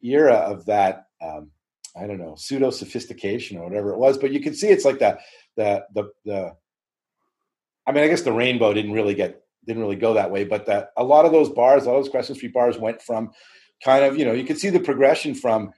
era 0.03 0.35
of 0.35 0.65
that. 0.67 1.07
Um, 1.21 1.51
I 1.99 2.07
don't 2.07 2.19
know, 2.19 2.35
pseudo 2.35 2.69
sophistication 2.69 3.57
or 3.57 3.65
whatever 3.65 3.91
it 3.91 3.97
was. 3.97 4.17
But 4.17 4.31
you 4.31 4.39
can 4.39 4.53
see 4.53 4.69
it's 4.69 4.85
like 4.85 4.99
the 4.99 5.19
the 5.57 5.85
the 5.93 6.11
the. 6.25 6.55
I 7.85 7.91
mean, 7.91 8.03
I 8.03 8.07
guess 8.07 8.21
the 8.21 8.31
rainbow 8.31 8.73
didn't 8.73 8.93
really 8.93 9.15
get 9.15 9.41
didn't 9.65 9.81
really 9.81 9.95
go 9.95 10.13
that 10.13 10.31
way, 10.31 10.43
but 10.43 10.65
that 10.65 10.91
a 10.97 11.03
lot 11.03 11.25
of 11.25 11.31
those 11.31 11.49
bars, 11.49 11.83
a 11.83 11.89
lot 11.89 11.97
of 11.97 12.03
those 12.03 12.11
Crescent 12.11 12.37
Street 12.37 12.53
bars, 12.53 12.77
went 12.77 13.01
from 13.01 13.31
kind 13.83 14.05
of 14.05 14.17
you 14.17 14.25
know 14.25 14.33
you 14.33 14.43
could 14.43 14.59
see 14.59 14.69
the 14.69 14.79
progression 14.79 15.33
from 15.35 15.71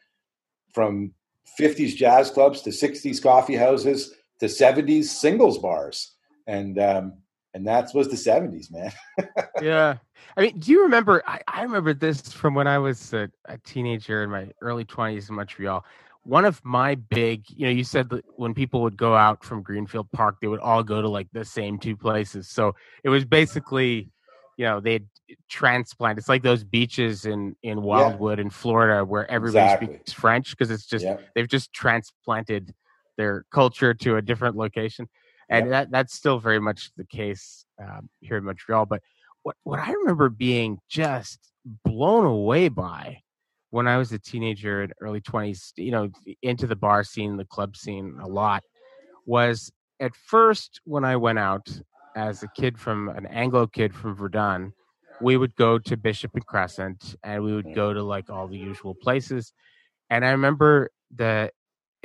from 0.73 1.14
50s 1.60 1.95
jazz 1.95 2.31
clubs 2.31 2.61
to 2.61 2.72
60s 2.72 3.22
coffee 3.22 3.55
houses 3.55 4.14
to 4.39 4.47
70s 4.47 5.05
singles 5.05 5.57
bars. 5.57 6.14
And 6.47 6.80
um 6.80 7.14
and 7.53 7.68
that 7.68 7.93
was 7.93 8.10
the 8.10 8.15
70s 8.15 8.72
man. 8.72 8.91
Yeah. 9.61 9.97
I 10.35 10.41
mean 10.41 10.60
do 10.60 10.72
you 10.72 10.84
remember 10.84 11.22
I, 11.27 11.41
I 11.47 11.61
remember 11.64 11.93
this 11.93 12.22
from 12.34 12.55
when 12.55 12.68
i 12.68 12.80
was 12.80 13.14
a, 13.14 13.30
a, 13.45 13.57
teenager 13.60 14.23
in 14.23 14.31
my 14.31 14.49
early 14.61 14.84
20s 14.84 15.30
in 15.30 15.35
montreal 15.35 15.85
one 16.23 16.45
of 16.45 16.63
my 16.63 16.95
big 16.95 17.43
you 17.49 17.65
know 17.65 17.71
you 17.71 17.83
said 17.83 18.09
that 18.09 18.23
when 18.35 18.53
people 18.53 18.81
would 18.81 18.97
go 18.97 19.15
out 19.15 19.43
from 19.43 19.61
greenfield 19.61 20.09
park 20.11 20.37
they 20.41 20.47
would 20.47 20.59
all 20.59 20.83
go 20.83 21.01
to 21.01 21.09
like 21.09 21.27
the 21.33 21.45
same 21.45 21.77
two 21.77 21.95
places 21.95 22.49
so 22.49 22.73
it 23.03 23.09
was 23.09 23.25
basically 23.25 24.09
you 24.57 24.65
know 24.65 24.79
they'd 24.79 25.07
transplant 25.49 26.17
it's 26.17 26.29
like 26.29 26.43
those 26.43 26.63
beaches 26.63 27.25
in 27.25 27.55
in 27.63 27.81
wildwood 27.81 28.37
yeah. 28.37 28.43
in 28.45 28.49
florida 28.49 29.03
where 29.03 29.29
everybody 29.29 29.65
exactly. 29.65 29.95
speaks 29.95 30.13
french 30.13 30.51
because 30.51 30.71
it's 30.71 30.85
just 30.85 31.03
yeah. 31.03 31.17
they've 31.35 31.47
just 31.47 31.73
transplanted 31.73 32.73
their 33.17 33.45
culture 33.51 33.93
to 33.93 34.17
a 34.17 34.21
different 34.21 34.55
location 34.55 35.07
and 35.49 35.65
yeah. 35.65 35.71
that 35.71 35.91
that's 35.91 36.13
still 36.13 36.39
very 36.39 36.59
much 36.59 36.91
the 36.97 37.05
case 37.05 37.65
um, 37.81 38.09
here 38.21 38.37
in 38.37 38.43
montreal 38.43 38.85
but 38.85 39.01
what 39.43 39.55
what 39.63 39.79
i 39.79 39.91
remember 39.91 40.29
being 40.29 40.77
just 40.87 41.39
blown 41.83 42.25
away 42.25 42.69
by 42.69 43.21
when 43.73 43.87
i 43.87 43.97
was 43.97 44.11
a 44.11 44.19
teenager 44.19 44.83
in 44.83 44.91
early 45.01 45.21
20s 45.21 45.71
you 45.77 45.91
know 45.91 46.09
into 46.41 46.67
the 46.67 46.75
bar 46.75 47.03
scene 47.03 47.37
the 47.37 47.45
club 47.45 47.75
scene 47.75 48.17
a 48.21 48.27
lot 48.27 48.63
was 49.25 49.71
at 49.99 50.15
first 50.15 50.81
when 50.85 51.03
i 51.03 51.15
went 51.15 51.39
out 51.39 51.67
as 52.15 52.43
a 52.43 52.47
kid 52.47 52.77
from 52.77 53.09
an 53.09 53.25
Anglo 53.27 53.67
kid 53.67 53.93
from 53.93 54.15
Verdun, 54.15 54.73
we 55.21 55.37
would 55.37 55.55
go 55.55 55.79
to 55.79 55.97
Bishop 55.97 56.31
and 56.33 56.45
Crescent 56.45 57.15
and 57.23 57.43
we 57.43 57.53
would 57.53 57.67
mm. 57.67 57.75
go 57.75 57.93
to 57.93 58.03
like 58.03 58.29
all 58.29 58.47
the 58.47 58.57
usual 58.57 58.95
places. 58.95 59.53
And 60.09 60.25
I 60.25 60.31
remember 60.31 60.91
the 61.15 61.51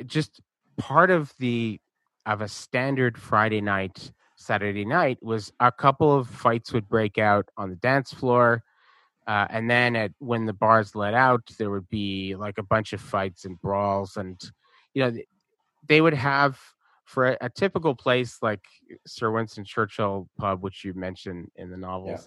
just 0.06 0.40
part 0.76 1.10
of 1.10 1.32
the 1.38 1.80
of 2.26 2.40
a 2.42 2.48
standard 2.48 3.18
Friday 3.18 3.60
night, 3.60 4.12
Saturday 4.36 4.84
night 4.84 5.18
was 5.22 5.52
a 5.60 5.72
couple 5.72 6.14
of 6.14 6.28
fights 6.28 6.72
would 6.72 6.88
break 6.88 7.18
out 7.18 7.48
on 7.56 7.70
the 7.70 7.76
dance 7.76 8.12
floor. 8.12 8.62
Uh, 9.28 9.46
and 9.50 9.70
then 9.70 9.94
at 9.94 10.10
when 10.20 10.46
the 10.46 10.55
bars 10.55 10.94
let 10.94 11.12
out, 11.12 11.42
there 11.59 11.70
would 11.70 11.88
be 11.90 12.34
like 12.34 12.56
a 12.56 12.62
bunch 12.62 12.94
of 12.94 13.00
fights 13.00 13.44
and 13.44 13.60
brawls, 13.60 14.16
and 14.16 14.40
you 14.94 15.05
know 15.05 15.14
they 15.86 16.00
would 16.00 16.14
have 16.14 16.59
for 17.05 17.26
a, 17.26 17.36
a, 17.42 17.50
typical 17.50 17.94
place 17.94 18.38
like 18.40 18.64
Sir 19.06 19.30
Winston 19.30 19.64
Churchill 19.64 20.30
pub, 20.38 20.62
which 20.62 20.82
you 20.82 20.94
mentioned 20.94 21.50
in 21.56 21.70
the 21.70 21.76
novels, 21.76 22.26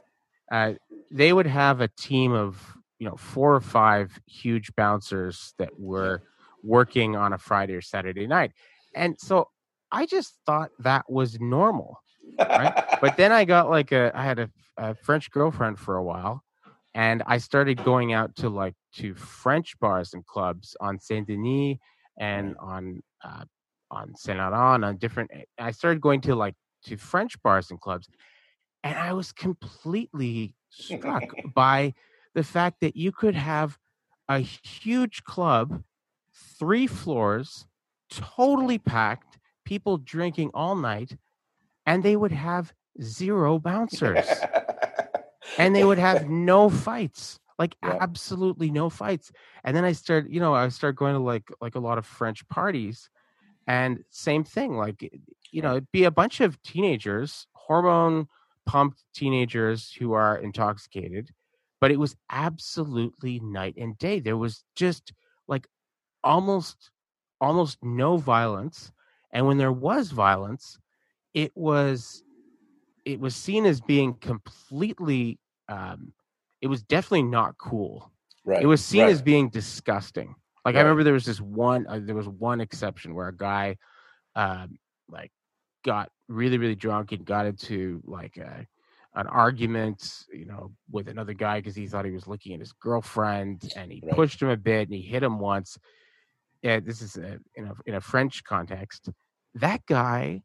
yeah. 0.52 0.68
uh, 0.68 0.74
they 1.10 1.34
would 1.34 1.48
have 1.48 1.82
a 1.82 1.88
team 1.88 2.34
of 2.34 2.62
you 3.00 3.10
know 3.10 3.16
four 3.16 3.56
or 3.56 3.62
five 3.62 4.20
huge 4.28 4.72
bouncers 4.76 5.56
that 5.58 5.80
were 5.80 6.22
working 6.64 7.16
on 7.16 7.34
a 7.34 7.40
Friday 7.40 7.74
or 7.74 7.82
Saturday 7.82 8.28
night, 8.28 8.52
and 8.94 9.20
so 9.20 9.50
I 9.92 10.06
just 10.06 10.36
thought 10.46 10.70
that 10.78 11.10
was 11.10 11.40
normal, 11.40 12.00
right? 12.38 12.86
but 13.02 13.18
then 13.18 13.32
I 13.32 13.44
got 13.46 13.72
like 13.72 13.92
a 13.92 14.12
I 14.14 14.24
had 14.24 14.38
a, 14.38 14.52
a 14.78 14.94
French 14.94 15.32
girlfriend 15.32 15.80
for 15.80 15.98
a 15.98 16.04
while, 16.04 16.44
and 16.94 17.24
I 17.26 17.38
started 17.38 17.84
going 17.84 18.14
out 18.14 18.36
to 18.38 18.50
like 18.50 18.76
to 18.96 19.14
French 19.16 19.80
bars 19.80 20.14
and 20.14 20.26
clubs 20.26 20.76
on 20.82 21.00
Saint 21.00 21.28
Denis 21.28 21.78
and 22.20 22.56
on 22.60 23.02
uh, 23.24 23.46
on 23.90 24.16
Saint 24.16 24.40
Laurent, 24.40 24.84
on 24.84 24.98
different. 24.98 25.32
Eh, 25.34 25.44
I 25.60 25.72
started 25.72 26.02
going 26.02 26.22
to 26.22 26.36
like 26.36 26.56
to 26.86 26.98
French 26.98 27.42
bars 27.42 27.72
and 27.72 27.80
clubs, 27.80 28.08
and 28.84 28.98
I 28.98 29.14
was 29.14 29.32
completely 29.32 30.56
struck 30.70 31.24
by 31.54 31.94
the 32.34 32.44
fact 32.44 32.78
that 32.82 32.96
you 32.96 33.12
could 33.12 33.36
have 33.36 33.78
a 34.28 34.40
huge 34.40 35.24
club, 35.24 35.84
three 36.60 36.88
floors, 36.88 37.68
totally 38.10 38.78
packed, 38.78 39.38
people 39.66 39.98
drinking 39.98 40.52
all 40.54 40.76
night, 40.76 41.18
and 41.86 42.04
they 42.04 42.16
would 42.16 42.32
have 42.32 42.74
zero 43.02 43.60
bouncers. 43.70 44.26
And 45.62 45.76
they 45.76 45.84
would 45.84 46.00
have 46.10 46.30
no 46.30 46.70
fights 46.70 47.40
like 47.60 47.76
yeah. 47.84 47.98
absolutely 48.02 48.72
no 48.72 48.90
fights 48.90 49.32
and 49.64 49.76
then 49.76 49.86
i 49.86 49.92
started 49.92 50.34
you 50.34 50.40
know 50.40 50.54
i 50.54 50.68
started 50.68 50.96
going 50.96 51.14
to 51.14 51.20
like 51.20 51.50
like 51.62 51.76
a 51.76 51.80
lot 51.80 51.98
of 51.98 52.06
french 52.06 52.48
parties 52.48 53.10
and 53.68 54.04
same 54.10 54.44
thing, 54.44 54.76
like 54.76 55.12
you 55.52 55.62
know, 55.62 55.72
it'd 55.72 55.92
be 55.92 56.06
a 56.06 56.12
bunch 56.12 56.42
of 56.42 56.62
teenagers, 56.64 57.48
hormone 57.54 58.28
pumped 58.66 59.04
teenagers 59.14 59.92
who 59.92 60.14
are 60.14 60.38
intoxicated, 60.38 61.30
but 61.80 61.92
it 61.92 62.00
was 62.00 62.16
absolutely 62.30 63.40
night 63.40 63.76
and 63.78 63.98
day. 63.98 64.20
There 64.20 64.38
was 64.38 64.64
just 64.76 65.14
like 65.48 65.68
almost 66.24 66.92
almost 67.40 67.78
no 67.82 68.18
violence, 68.18 68.92
and 69.32 69.46
when 69.46 69.58
there 69.58 69.72
was 69.72 70.12
violence, 70.12 70.80
it 71.34 71.52
was 71.56 72.24
it 73.06 73.20
was 73.20 73.36
seen 73.36 73.66
as 73.66 73.82
being 73.82 74.16
completely 74.16 75.40
um, 75.72 76.14
it 76.62 76.68
was 76.68 76.84
definitely 76.84 77.24
not 77.24 77.58
cool. 77.58 78.12
Right. 78.44 78.62
It 78.62 78.68
was 78.68 78.84
seen 78.84 79.04
right. 79.04 79.12
as 79.12 79.22
being 79.22 79.50
disgusting. 79.50 80.36
Like 80.66 80.76
right. 80.76 80.82
I 80.82 80.84
remember 80.84 81.04
there 81.04 81.14
was 81.14 81.26
this 81.26 81.42
one. 81.42 81.88
Uh, 81.88 82.00
there 82.02 82.16
was 82.16 82.28
one 82.28 82.62
exception 82.62 83.16
where 83.16 83.30
a 83.30 83.36
guy, 83.36 83.78
um, 84.36 84.78
like, 85.10 85.32
got 85.84 86.12
really 86.28 86.58
really 86.60 86.76
drunk 86.76 87.12
and 87.12 87.26
got 87.26 87.46
into 87.46 88.02
like 88.06 88.38
a, 88.38 88.68
an 89.16 89.28
argument, 89.28 90.26
you 90.32 90.46
know, 90.46 90.72
with 90.92 91.08
another 91.08 91.34
guy 91.34 91.60
because 91.60 91.76
he 91.76 91.88
thought 91.88 92.06
he 92.06 92.12
was 92.12 92.28
looking 92.28 92.54
at 92.54 92.60
his 92.60 92.74
girlfriend, 92.74 93.72
and 93.76 93.92
he 93.92 94.02
right. 94.04 94.16
pushed 94.16 94.42
him 94.42 94.50
a 94.50 94.58
bit 94.58 94.88
and 94.88 94.94
he 94.96 95.02
hit 95.02 95.24
him 95.24 95.40
once. 95.40 95.78
Yeah, 96.62 96.80
this 96.80 97.02
is 97.02 97.18
a, 97.18 97.40
in 97.56 97.66
a 97.66 97.74
in 97.86 97.96
a 97.96 98.02
French 98.02 98.44
context. 98.44 99.10
That 99.56 99.82
guy, 99.88 100.44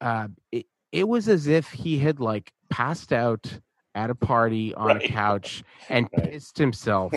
uh, 0.00 0.28
it, 0.52 0.66
it 0.92 1.08
was 1.08 1.28
as 1.28 1.46
if 1.48 1.70
he 1.70 1.98
had 1.98 2.20
like 2.20 2.52
passed 2.70 3.12
out 3.12 3.60
at 3.94 4.10
a 4.10 4.14
party 4.14 4.74
on 4.74 4.88
right. 4.88 5.04
a 5.04 5.08
couch 5.08 5.62
and 5.88 6.08
right. 6.16 6.30
pissed 6.30 6.58
himself 6.58 7.12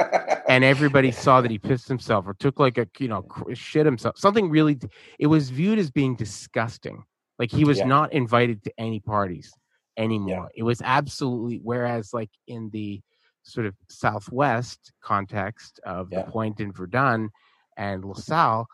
and 0.48 0.64
everybody 0.64 1.10
saw 1.10 1.40
that 1.40 1.50
he 1.50 1.58
pissed 1.58 1.88
himself 1.88 2.26
or 2.26 2.34
took 2.34 2.58
like 2.58 2.78
a 2.78 2.86
you 2.98 3.08
know 3.08 3.26
shit 3.54 3.84
himself 3.84 4.16
something 4.18 4.48
really 4.48 4.78
it 5.18 5.26
was 5.26 5.50
viewed 5.50 5.78
as 5.78 5.90
being 5.90 6.14
disgusting 6.14 7.04
like 7.38 7.50
he 7.50 7.64
was 7.64 7.78
yeah. 7.78 7.86
not 7.86 8.12
invited 8.12 8.62
to 8.62 8.72
any 8.78 9.00
parties 9.00 9.52
anymore 9.96 10.48
yeah. 10.54 10.60
it 10.60 10.62
was 10.62 10.80
absolutely 10.82 11.60
whereas 11.62 12.12
like 12.12 12.30
in 12.46 12.70
the 12.70 13.00
sort 13.42 13.66
of 13.66 13.74
southwest 13.88 14.92
context 15.02 15.80
of 15.84 16.08
yeah. 16.10 16.22
the 16.22 16.30
point 16.30 16.60
in 16.60 16.72
verdun 16.72 17.28
and 17.76 18.04
lasalle 18.04 18.66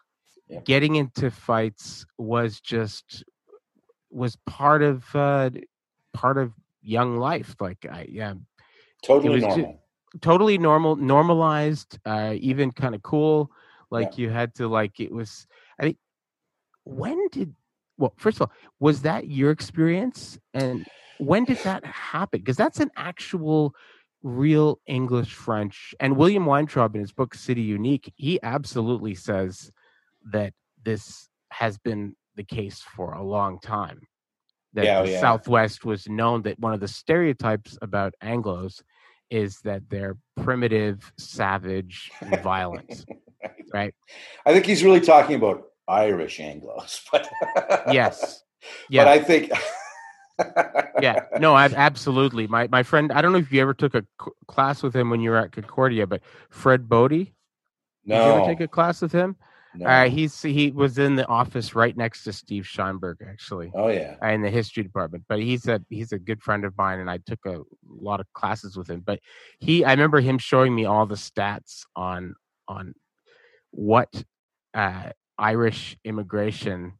getting 0.64 0.94
into 0.96 1.30
fights 1.30 2.06
was 2.18 2.60
just 2.60 3.24
was 4.10 4.36
part 4.46 4.82
of 4.82 5.04
uh 5.14 5.50
part 6.14 6.38
of 6.38 6.52
young 6.88 7.18
life. 7.18 7.54
Like 7.60 7.86
I 7.90 8.06
yeah, 8.08 8.34
totally 9.02 9.40
normal. 9.40 9.82
totally 10.20 10.58
normal, 10.58 10.96
normalized, 10.96 11.98
uh, 12.04 12.34
even 12.36 12.72
kind 12.72 12.94
of 12.94 13.02
cool. 13.02 13.50
Like 13.90 14.16
yeah. 14.16 14.22
you 14.22 14.30
had 14.30 14.54
to 14.56 14.68
like 14.68 14.98
it 15.00 15.12
was. 15.12 15.46
I 15.80 15.86
mean, 15.86 15.96
when 16.84 17.28
did 17.28 17.54
well 17.98 18.14
first 18.16 18.38
of 18.38 18.42
all 18.42 18.52
was 18.80 19.02
that 19.02 19.28
your 19.28 19.50
experience 19.50 20.38
and 20.54 20.86
when 21.18 21.44
did 21.44 21.58
that 21.58 21.84
happen? 21.84 22.40
Because 22.40 22.56
that's 22.56 22.80
an 22.80 22.90
actual 22.96 23.74
real 24.22 24.80
English 24.86 25.34
French. 25.34 25.94
And 26.00 26.16
William 26.16 26.46
Weintraub 26.46 26.94
in 26.94 27.00
his 27.00 27.12
book 27.12 27.34
City 27.34 27.62
Unique, 27.62 28.12
he 28.16 28.38
absolutely 28.42 29.14
says 29.14 29.72
that 30.32 30.52
this 30.84 31.28
has 31.50 31.78
been 31.78 32.14
the 32.36 32.44
case 32.44 32.80
for 32.80 33.14
a 33.14 33.22
long 33.22 33.58
time 33.58 34.00
that 34.74 34.84
yeah, 34.84 34.98
oh, 35.00 35.06
the 35.06 35.12
yeah. 35.12 35.20
Southwest 35.20 35.84
was 35.84 36.08
known 36.08 36.42
that 36.42 36.58
one 36.58 36.74
of 36.74 36.80
the 36.80 36.88
stereotypes 36.88 37.78
about 37.80 38.14
Anglo's 38.22 38.82
is 39.30 39.60
that 39.60 39.82
they're 39.88 40.16
primitive, 40.36 41.12
savage, 41.18 42.10
and 42.20 42.40
violent. 42.42 43.04
right? 43.72 43.94
I 44.46 44.52
think 44.52 44.66
he's 44.66 44.82
really 44.82 45.00
talking 45.00 45.36
about 45.36 45.64
Irish 45.86 46.40
Anglo's, 46.40 47.02
but 47.12 47.28
yes, 47.92 48.42
yeah. 48.88 49.04
But 49.04 49.08
I 49.08 49.18
think. 49.22 49.52
yeah, 51.02 51.24
no, 51.40 51.54
I've 51.54 51.74
absolutely. 51.74 52.46
My 52.46 52.68
my 52.68 52.82
friend, 52.82 53.10
I 53.12 53.22
don't 53.22 53.32
know 53.32 53.38
if 53.38 53.50
you 53.50 53.60
ever 53.60 53.74
took 53.74 53.94
a 53.94 54.04
c- 54.22 54.30
class 54.46 54.82
with 54.82 54.94
him 54.94 55.10
when 55.10 55.20
you 55.20 55.30
were 55.30 55.36
at 55.36 55.50
Concordia, 55.50 56.06
but 56.06 56.20
Fred 56.50 56.88
Bodie, 56.88 57.34
No. 58.04 58.16
Did 58.16 58.24
you 58.24 58.32
ever 58.32 58.46
take 58.46 58.60
a 58.60 58.68
class 58.68 59.02
with 59.02 59.10
him? 59.10 59.36
No. 59.78 59.86
Uh, 59.86 60.08
he's 60.08 60.42
he 60.42 60.70
was 60.70 60.98
in 60.98 61.16
the 61.16 61.26
office 61.28 61.74
right 61.74 61.96
next 61.96 62.24
to 62.24 62.32
Steve 62.32 62.64
Scheinberg, 62.64 63.16
actually, 63.26 63.70
oh 63.74 63.88
yeah. 63.88 64.16
in 64.28 64.42
the 64.42 64.50
history 64.50 64.82
department. 64.82 65.24
But 65.28 65.40
he's 65.40 65.66
a 65.68 65.80
he's 65.88 66.12
a 66.12 66.18
good 66.18 66.42
friend 66.42 66.64
of 66.64 66.76
mine, 66.76 66.98
and 66.98 67.10
I 67.10 67.18
took 67.18 67.44
a 67.46 67.60
lot 67.88 68.20
of 68.20 68.26
classes 68.32 68.76
with 68.76 68.88
him. 68.90 69.00
But 69.04 69.20
he, 69.60 69.84
I 69.84 69.92
remember 69.92 70.20
him 70.20 70.38
showing 70.38 70.74
me 70.74 70.84
all 70.84 71.06
the 71.06 71.14
stats 71.14 71.82
on 71.94 72.34
on 72.66 72.94
what 73.70 74.24
uh, 74.74 75.10
Irish 75.38 75.96
immigration 76.04 76.94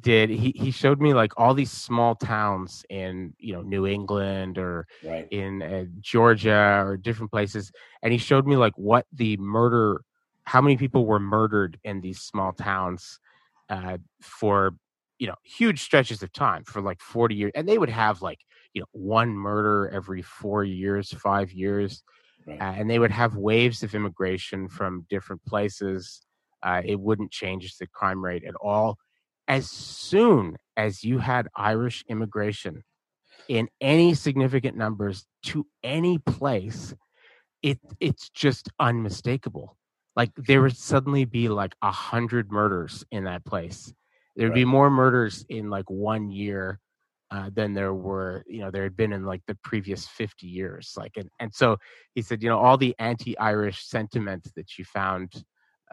did. 0.00 0.30
He 0.30 0.52
he 0.56 0.70
showed 0.70 1.00
me 1.00 1.14
like 1.14 1.32
all 1.36 1.54
these 1.54 1.70
small 1.70 2.14
towns 2.14 2.84
in 2.90 3.34
you 3.38 3.52
know 3.52 3.62
New 3.62 3.86
England 3.86 4.58
or 4.58 4.86
Right. 5.04 5.26
in 5.30 5.62
uh, 5.62 5.84
Georgia 6.00 6.82
or 6.84 6.96
different 6.96 7.30
places, 7.32 7.72
and 8.02 8.12
he 8.12 8.18
showed 8.18 8.46
me 8.46 8.56
like 8.56 8.74
what 8.76 9.06
the 9.12 9.36
murder, 9.38 10.02
how 10.48 10.60
many 10.62 10.76
people 10.76 11.06
were 11.06 11.20
murdered 11.20 11.78
in 11.84 12.00
these 12.00 12.20
small 12.20 12.52
towns 12.52 13.20
uh, 13.70 13.98
for 14.22 14.74
you 15.18 15.26
know 15.28 15.36
huge 15.44 15.80
stretches 15.82 16.22
of 16.22 16.32
time 16.32 16.64
for 16.64 16.80
like 16.82 17.00
forty 17.00 17.34
years, 17.36 17.52
and 17.54 17.68
they 17.68 17.78
would 17.78 17.90
have 17.90 18.22
like 18.22 18.40
you 18.74 18.80
know 18.82 18.86
one 18.92 19.30
murder 19.36 19.88
every 19.90 20.22
four 20.22 20.64
years, 20.64 21.12
five 21.12 21.52
years, 21.52 22.02
Right. 22.46 22.60
uh, 22.60 22.74
and 22.76 22.90
they 22.90 22.98
would 22.98 23.10
have 23.12 23.36
waves 23.36 23.82
of 23.82 23.94
immigration 23.94 24.68
from 24.68 25.06
different 25.10 25.44
places. 25.46 26.22
Uh, 26.62 26.82
it 26.84 27.00
wouldn't 27.00 27.32
change 27.32 27.76
the 27.78 27.86
crime 27.86 28.24
rate 28.24 28.44
at 28.44 28.54
all. 28.62 28.98
As 29.48 29.70
soon 29.70 30.56
as 30.76 31.04
you 31.04 31.18
had 31.18 31.48
Irish 31.56 32.04
immigration 32.08 32.84
in 33.48 33.68
any 33.80 34.14
significant 34.14 34.76
numbers 34.76 35.26
to 35.44 35.66
any 35.82 36.18
place, 36.18 36.94
it 37.62 37.78
it's 38.00 38.30
just 38.30 38.70
unmistakable. 38.80 39.76
Like 40.18 40.32
there 40.34 40.60
would 40.62 40.76
suddenly 40.76 41.24
be 41.24 41.48
like 41.48 41.76
a 41.80 41.92
hundred 41.92 42.50
murders 42.50 43.04
in 43.12 43.24
that 43.24 43.44
place. 43.44 43.92
There'd 44.34 44.52
be 44.52 44.64
more 44.64 44.90
murders 44.90 45.46
in 45.48 45.70
like 45.70 45.88
one 45.88 46.28
year 46.30 46.80
uh, 47.30 47.50
than 47.54 47.72
there 47.72 47.94
were, 47.94 48.42
you 48.48 48.58
know, 48.58 48.72
there 48.72 48.82
had 48.82 48.96
been 48.96 49.12
in 49.12 49.24
like 49.24 49.42
the 49.46 49.56
previous 49.62 50.08
50 50.08 50.48
years. 50.48 50.94
Like, 50.96 51.12
and, 51.16 51.30
and 51.38 51.54
so 51.54 51.76
he 52.16 52.22
said, 52.22 52.42
you 52.42 52.48
know, 52.48 52.58
all 52.58 52.76
the 52.76 52.96
anti-Irish 52.98 53.84
sentiment 53.84 54.48
that 54.56 54.76
you 54.76 54.84
found 54.84 55.44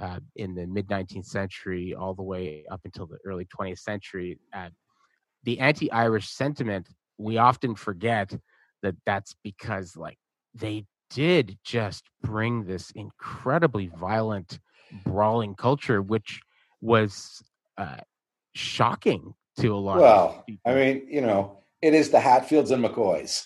uh, 0.02 0.20
in 0.36 0.56
the 0.56 0.66
mid 0.66 0.88
19th 0.88 1.28
century, 1.28 1.94
all 1.94 2.16
the 2.16 2.24
way 2.24 2.66
up 2.72 2.82
until 2.84 3.06
the 3.06 3.20
early 3.26 3.46
20th 3.46 3.80
century, 3.80 4.40
uh, 4.54 4.70
the 5.44 5.60
anti-Irish 5.60 6.30
sentiment, 6.30 6.90
we 7.20 7.38
often 7.38 7.76
forget 7.76 8.36
that 8.82 8.96
that's 9.06 9.36
because 9.44 9.96
like 9.96 10.18
they 10.56 10.86
did 11.16 11.58
just 11.64 12.04
bring 12.22 12.66
this 12.66 12.92
incredibly 12.92 13.88
violent, 13.88 14.60
brawling 15.06 15.56
culture, 15.56 16.02
which 16.02 16.42
was 16.82 17.42
uh, 17.78 18.02
shocking 18.54 19.34
to 19.58 19.74
a 19.74 19.78
lot. 19.78 20.00
Well, 20.00 20.36
of 20.40 20.46
people. 20.46 20.72
I 20.72 20.76
mean, 20.76 21.08
you 21.10 21.22
know, 21.22 21.60
it 21.82 21.94
is 21.94 22.10
the 22.10 22.20
Hatfields 22.20 22.72
and 22.72 22.84
McCoys. 22.84 23.46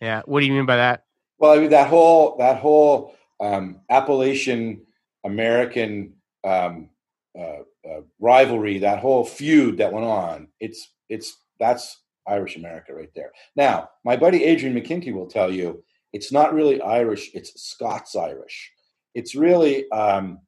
yeah. 0.00 0.22
What 0.26 0.40
do 0.40 0.46
you 0.46 0.52
mean 0.52 0.64
by 0.64 0.76
that? 0.76 1.02
Well, 1.38 1.52
I 1.52 1.58
mean 1.58 1.70
that 1.70 1.88
whole 1.88 2.36
that 2.38 2.58
whole 2.58 3.14
um, 3.40 3.80
Appalachian 3.90 4.82
American 5.24 6.14
um, 6.44 6.90
uh, 7.36 7.62
uh, 7.84 8.00
rivalry, 8.20 8.78
that 8.78 9.00
whole 9.00 9.24
feud 9.24 9.78
that 9.78 9.92
went 9.92 10.06
on. 10.06 10.48
It's 10.60 10.88
it's 11.08 11.36
that's 11.58 11.98
Irish 12.30 12.56
America 12.56 12.94
right 12.94 13.12
there. 13.14 13.32
Now, 13.56 13.90
my 14.04 14.16
buddy 14.16 14.44
Adrian 14.44 14.74
McKinty 14.76 15.12
will 15.12 15.26
tell 15.26 15.50
you 15.52 15.82
it's 16.12 16.32
not 16.32 16.54
really 16.54 16.80
Irish; 16.80 17.30
it's 17.34 17.50
Scots 17.62 18.16
Irish. 18.16 18.72
It's 19.14 19.34
really 19.34 19.90
um, 19.90 20.40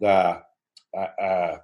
the 0.00 0.40
uh, 0.96 1.08
uh, 1.20 1.56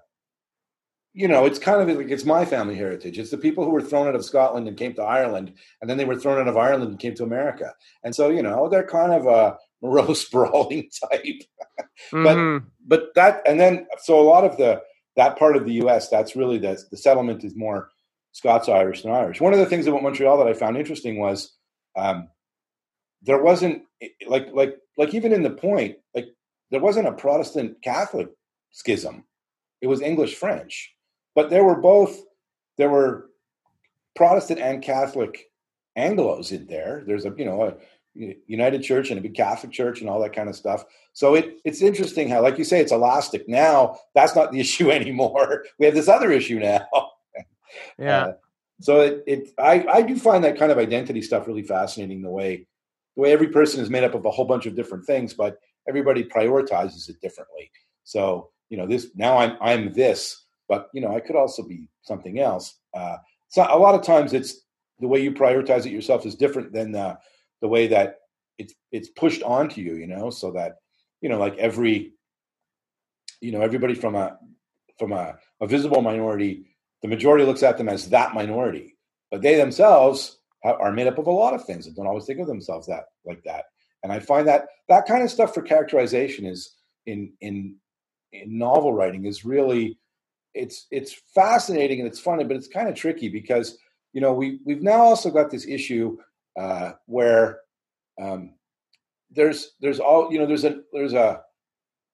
you 1.12 1.26
know, 1.26 1.44
it's 1.44 1.59
kind 1.59 1.80
of 1.90 1.97
like 1.97 2.10
it's 2.10 2.24
my 2.24 2.44
family 2.44 2.76
heritage. 2.76 3.18
It's 3.18 3.30
the 3.32 3.38
people 3.38 3.64
who 3.64 3.70
were 3.70 3.82
thrown 3.82 4.06
out 4.06 4.14
of 4.14 4.24
Scotland 4.24 4.68
and 4.68 4.76
came 4.76 4.94
to 4.94 5.02
Ireland, 5.02 5.52
and 5.80 5.90
then 5.90 5.97
they 5.98 6.05
were 6.05 6.14
thrown 6.16 6.40
out 6.40 6.47
of 6.48 6.56
Ireland 6.56 6.90
and 6.90 6.98
came 7.01 7.14
to 7.16 7.24
America. 7.24 7.72
And 8.05 8.14
so, 8.14 8.30
you 8.30 8.42
know, 8.44 8.68
they're 8.68 8.86
kind 8.86 9.12
of 9.12 9.26
a 9.26 9.56
morose, 9.82 10.24
brawling 10.28 10.88
type. 11.10 11.42
But- 12.12 12.36
Mhm. 12.36 12.64
But 12.86 13.14
that, 13.14 13.42
and 13.47 13.59
then, 13.60 13.86
so 14.02 14.18
a 14.20 14.22
lot 14.34 14.44
of 14.44 14.56
the 14.56 14.80
that 15.16 15.38
part 15.38 15.56
of 15.56 15.64
the 15.64 15.74
U.S. 15.84 16.09
That's 16.09 16.34
really 16.36 16.59
the 16.59 16.80
the 16.90 16.97
settlement 16.97 17.44
is 17.44 17.55
more 17.56 17.90
Scots 18.32 18.69
Irish 18.69 19.02
than 19.02 19.12
Irish. 19.12 19.40
One 19.40 19.52
of 19.52 19.59
the 19.59 19.66
things 19.66 19.86
about 19.86 20.02
Montreal 20.02 20.39
that 20.39 20.47
I 20.47 20.55
found 20.55 20.77
interesting 20.77 21.19
was 21.19 21.57
um, 21.97 22.28
there 23.23 23.43
wasn't 23.43 23.82
like 24.27 24.48
like 24.52 24.77
like 24.97 25.15
even 25.15 25.32
in 25.32 25.43
the 25.43 25.51
point 25.51 25.97
like 26.15 26.27
there 26.70 26.81
wasn't 26.81 27.09
a 27.09 27.12
Protestant 27.12 27.82
Catholic 27.82 28.28
schism. 28.70 29.24
It 29.81 29.89
was 29.89 30.01
English 30.01 30.36
French, 30.36 30.94
but 31.35 31.51
there 31.51 31.65
were 31.65 31.81
both 31.81 32.20
there 32.78 32.90
were 32.90 33.31
Protestant 34.15 34.61
and 34.61 34.82
Catholic 34.82 35.51
Anglo's 35.97 36.52
in 36.52 36.66
there. 36.66 37.02
There's 37.07 37.24
a 37.24 37.35
you 37.36 37.44
know 37.44 37.62
a 37.65 37.74
United 38.47 38.82
Church 38.82 39.11
and 39.11 39.19
a 39.19 39.23
big 39.23 39.35
Catholic 39.35 39.73
Church 39.73 40.01
and 40.01 40.11
all 40.11 40.20
that 40.20 40.35
kind 40.35 40.48
of 40.48 40.57
stuff. 40.57 40.85
So 41.12 41.35
it 41.35 41.59
it's 41.65 41.82
interesting 41.82 42.28
how, 42.28 42.43
like 42.43 42.59
you 42.59 42.65
say, 42.65 42.81
it's 42.81 42.93
elastic. 42.93 43.48
Now 43.48 43.98
that's 44.15 44.35
not 44.35 44.52
the 44.52 44.61
issue 44.65 44.90
anymore. 44.90 45.65
We 45.78 45.86
have 45.86 45.94
this 45.94 46.09
other 46.09 46.31
issue 46.31 46.59
now. 46.59 46.86
Yeah. 47.98 48.24
Uh, 48.24 48.32
so 48.80 49.01
it, 49.01 49.22
it 49.26 49.48
I, 49.59 49.84
I 49.92 50.02
do 50.02 50.16
find 50.16 50.42
that 50.44 50.59
kind 50.59 50.72
of 50.72 50.78
identity 50.78 51.22
stuff 51.22 51.47
really 51.47 51.62
fascinating. 51.62 52.22
The 52.22 52.30
way 52.30 52.66
the 53.16 53.22
way 53.22 53.32
every 53.32 53.48
person 53.48 53.80
is 53.80 53.90
made 53.90 54.05
up 54.05 54.14
of 54.14 54.24
a 54.24 54.30
whole 54.30 54.47
bunch 54.47 54.66
of 54.66 54.74
different 54.74 55.05
things, 55.05 55.34
but 55.34 55.59
everybody 55.88 56.24
prioritizes 56.24 57.09
it 57.09 57.20
differently. 57.20 57.70
So 58.05 58.51
you 58.70 58.76
know 58.76 58.86
this 58.86 59.09
now 59.14 59.36
I'm 59.36 59.56
I'm 59.60 59.92
this, 59.92 60.47
but 60.68 60.88
you 60.94 61.01
know 61.01 61.14
I 61.14 61.20
could 61.20 61.36
also 61.36 61.62
be 61.62 61.88
something 62.02 62.40
else. 62.40 62.78
Uh, 62.94 63.16
so 63.48 63.66
a 63.68 63.78
lot 63.78 63.94
of 63.94 64.02
times 64.02 64.32
it's 64.32 64.62
the 65.01 65.09
way 65.09 65.20
you 65.20 65.32
prioritize 65.32 65.86
it 65.86 65.92
yourself 65.92 66.24
is 66.24 66.34
different 66.34 66.72
than 66.72 66.92
the 66.92 67.18
the 67.60 67.68
way 67.68 67.86
that 67.88 68.20
it's 68.59 68.74
it's 68.92 69.09
pushed 69.10 69.42
onto 69.42 69.80
you. 69.82 69.97
You 69.97 70.06
know, 70.06 70.30
so 70.30 70.52
that 70.52 70.76
you 71.20 71.28
know 71.28 71.38
like 71.38 71.56
every 71.59 72.14
you 73.40 73.52
know 73.52 73.60
everybody 73.60 73.94
from 73.94 74.14
a 74.14 74.38
from 74.98 75.12
a, 75.12 75.36
a 75.60 75.66
visible 75.66 76.02
minority 76.02 76.66
the 77.02 77.09
majority 77.09 77.44
looks 77.44 77.62
at 77.62 77.78
them 77.78 77.89
as 77.89 78.10
that 78.10 78.35
minority, 78.35 78.97
but 79.31 79.43
they 79.43 79.56
themselves 79.56 80.39
are 80.64 80.93
made 80.93 81.06
up 81.06 81.18
of 81.18 81.27
a 81.27 81.31
lot 81.31 81.55
of 81.55 81.64
things 81.64 81.86
and 81.86 81.97
don't 81.97 82.06
always 82.06 82.27
think 82.27 82.39
of 82.39 82.47
themselves 82.47 82.86
that 82.86 83.05
like 83.24 83.43
that. 83.44 83.64
And 84.02 84.12
I 84.12 84.18
find 84.18 84.47
that 84.48 84.66
that 84.89 85.06
kind 85.06 85.22
of 85.22 85.31
stuff 85.31 85.55
for 85.55 85.62
characterization 85.62 86.44
is 86.47 86.74
in 87.06 87.32
in 87.40 87.77
in 88.32 88.59
novel 88.59 88.93
writing 88.93 89.24
is 89.24 89.44
really 89.44 89.98
it's 90.55 90.86
it's 90.90 91.14
fascinating 91.35 92.01
and 92.01 92.09
it's 92.09 92.20
funny, 92.20 92.44
but 92.44 92.56
it's 92.56 92.68
kind 92.68 92.89
of 92.89 92.94
tricky 92.94 93.28
because 93.28 93.78
you 94.12 94.20
know 94.20 94.32
we 94.32 94.60
we've 94.64 94.82
now 94.82 95.01
also 95.01 95.31
got 95.31 95.51
this 95.51 95.66
issue 95.66 96.18
uh, 96.59 96.93
where 97.06 97.60
um, 98.20 98.55
there's 99.31 99.72
there's 99.81 100.01
all 100.01 100.32
you 100.32 100.39
know 100.39 100.47
there's 100.47 100.64
a 100.64 100.81
there's 100.93 101.14
a 101.14 101.43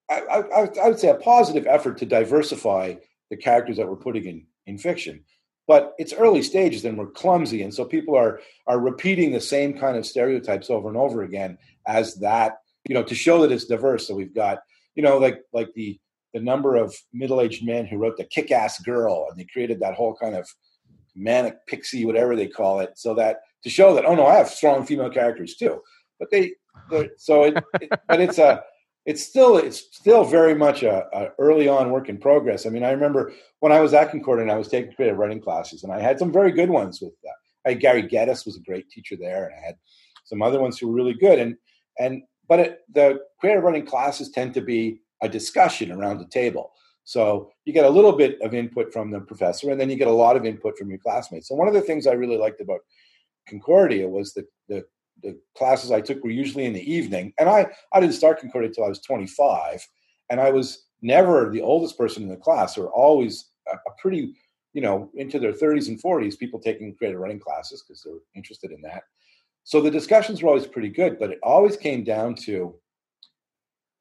I, 0.08 0.20
I, 0.20 0.68
I 0.84 0.88
would 0.88 1.00
say 1.00 1.08
a 1.08 1.14
positive 1.14 1.66
effort 1.66 1.98
to 1.98 2.06
diversify 2.06 2.94
the 3.30 3.36
characters 3.36 3.76
that 3.78 3.88
we're 3.88 3.96
putting 3.96 4.24
in 4.24 4.46
in 4.66 4.78
fiction. 4.78 5.24
But 5.66 5.94
it's 5.98 6.12
early 6.12 6.42
stages 6.42 6.84
and 6.84 6.96
we're 6.96 7.06
clumsy 7.06 7.62
and 7.62 7.74
so 7.74 7.84
people 7.84 8.14
are 8.16 8.40
are 8.66 8.78
repeating 8.78 9.32
the 9.32 9.40
same 9.40 9.78
kind 9.78 9.96
of 9.96 10.06
stereotypes 10.06 10.70
over 10.70 10.88
and 10.88 10.96
over 10.96 11.22
again 11.22 11.58
as 11.86 12.14
that 12.16 12.58
you 12.88 12.94
know 12.94 13.02
to 13.02 13.14
show 13.14 13.42
that 13.42 13.52
it's 13.52 13.64
diverse. 13.64 14.06
So 14.06 14.14
we've 14.14 14.34
got 14.34 14.60
you 14.94 15.02
know 15.02 15.18
like 15.18 15.42
like 15.52 15.72
the 15.74 15.98
the 16.34 16.40
number 16.40 16.76
of 16.76 16.94
middle-aged 17.12 17.64
men 17.64 17.86
who 17.86 17.96
wrote 17.96 18.16
the 18.18 18.24
kick-ass 18.24 18.80
girl 18.80 19.26
and 19.30 19.38
they 19.38 19.46
created 19.50 19.80
that 19.80 19.94
whole 19.94 20.14
kind 20.14 20.34
of 20.34 20.46
manic 21.14 21.66
pixie 21.66 22.04
whatever 22.04 22.36
they 22.36 22.46
call 22.46 22.80
it 22.80 22.90
so 22.94 23.14
that 23.14 23.38
to 23.62 23.70
show 23.70 23.94
that 23.94 24.04
oh 24.04 24.14
no 24.14 24.26
i 24.26 24.34
have 24.34 24.48
strong 24.48 24.84
female 24.84 25.10
characters 25.10 25.56
too. 25.56 25.80
But 26.18 26.30
they 26.30 26.52
so 27.16 27.44
it, 27.44 27.64
it 27.80 27.90
but 28.06 28.20
it's 28.20 28.38
a 28.38 28.62
it's 29.06 29.22
still 29.22 29.56
it's 29.56 29.84
still 29.96 30.24
very 30.24 30.54
much 30.54 30.82
a, 30.82 31.06
a 31.16 31.30
early 31.38 31.68
on 31.68 31.90
work 31.92 32.08
in 32.08 32.18
progress. 32.18 32.66
I 32.66 32.70
mean, 32.70 32.82
I 32.82 32.90
remember 32.90 33.32
when 33.60 33.72
I 33.72 33.80
was 33.80 33.94
at 33.94 34.10
Concordia 34.10 34.42
and 34.42 34.52
I 34.52 34.58
was 34.58 34.68
taking 34.68 34.92
creative 34.92 35.16
writing 35.16 35.40
classes, 35.40 35.84
and 35.84 35.92
I 35.92 36.00
had 36.00 36.18
some 36.18 36.32
very 36.32 36.50
good 36.50 36.68
ones 36.68 37.00
with 37.00 37.12
that. 37.22 37.36
I 37.64 37.70
had 37.70 37.80
Gary 37.80 38.02
Geddes 38.02 38.44
was 38.44 38.56
a 38.56 38.60
great 38.68 38.90
teacher 38.90 39.16
there, 39.16 39.46
and 39.46 39.54
I 39.54 39.64
had 39.64 39.76
some 40.24 40.42
other 40.42 40.60
ones 40.60 40.78
who 40.78 40.88
were 40.88 40.94
really 40.94 41.14
good. 41.14 41.38
And 41.38 41.56
and 41.98 42.22
but 42.48 42.60
it, 42.60 42.80
the 42.92 43.20
creative 43.40 43.62
writing 43.62 43.86
classes 43.86 44.30
tend 44.30 44.54
to 44.54 44.60
be 44.60 45.00
a 45.22 45.28
discussion 45.28 45.92
around 45.92 46.18
the 46.18 46.28
table. 46.28 46.72
So 47.04 47.52
you 47.64 47.72
get 47.72 47.84
a 47.84 47.90
little 47.90 48.12
bit 48.12 48.40
of 48.42 48.54
input 48.54 48.92
from 48.92 49.12
the 49.12 49.20
professor, 49.20 49.70
and 49.70 49.80
then 49.80 49.88
you 49.88 49.96
get 49.96 50.08
a 50.08 50.12
lot 50.12 50.36
of 50.36 50.44
input 50.44 50.76
from 50.76 50.90
your 50.90 50.98
classmates. 50.98 51.46
So 51.48 51.54
one 51.54 51.68
of 51.68 51.74
the 51.74 51.80
things 51.80 52.08
I 52.08 52.12
really 52.12 52.36
liked 52.36 52.60
about 52.60 52.80
Concordia 53.48 54.08
was 54.08 54.34
that 54.34 54.46
the 54.68 54.84
the 55.22 55.38
classes 55.56 55.90
I 55.90 56.00
took 56.00 56.22
were 56.22 56.30
usually 56.30 56.64
in 56.64 56.72
the 56.72 56.92
evening, 56.92 57.32
and 57.38 57.48
I 57.48 57.66
I 57.92 58.00
didn't 58.00 58.14
start 58.14 58.40
Concordia 58.40 58.68
until 58.68 58.84
I 58.84 58.88
was 58.88 59.00
25, 59.00 59.86
and 60.30 60.40
I 60.40 60.50
was 60.50 60.86
never 61.02 61.50
the 61.50 61.62
oldest 61.62 61.98
person 61.98 62.22
in 62.22 62.28
the 62.28 62.36
class. 62.36 62.74
There 62.74 62.84
were 62.84 62.90
always 62.90 63.50
a, 63.68 63.76
a 63.76 63.92
pretty, 63.98 64.34
you 64.72 64.80
know, 64.80 65.10
into 65.14 65.38
their 65.38 65.52
30s 65.52 65.88
and 65.88 66.02
40s, 66.02 66.38
people 66.38 66.60
taking 66.60 66.94
creative 66.94 67.20
writing 67.20 67.40
classes 67.40 67.84
because 67.86 68.02
they're 68.02 68.14
interested 68.34 68.72
in 68.72 68.80
that. 68.82 69.02
So 69.64 69.80
the 69.80 69.90
discussions 69.90 70.42
were 70.42 70.48
always 70.48 70.66
pretty 70.66 70.90
good, 70.90 71.18
but 71.18 71.30
it 71.30 71.40
always 71.42 71.76
came 71.76 72.04
down 72.04 72.34
to 72.46 72.74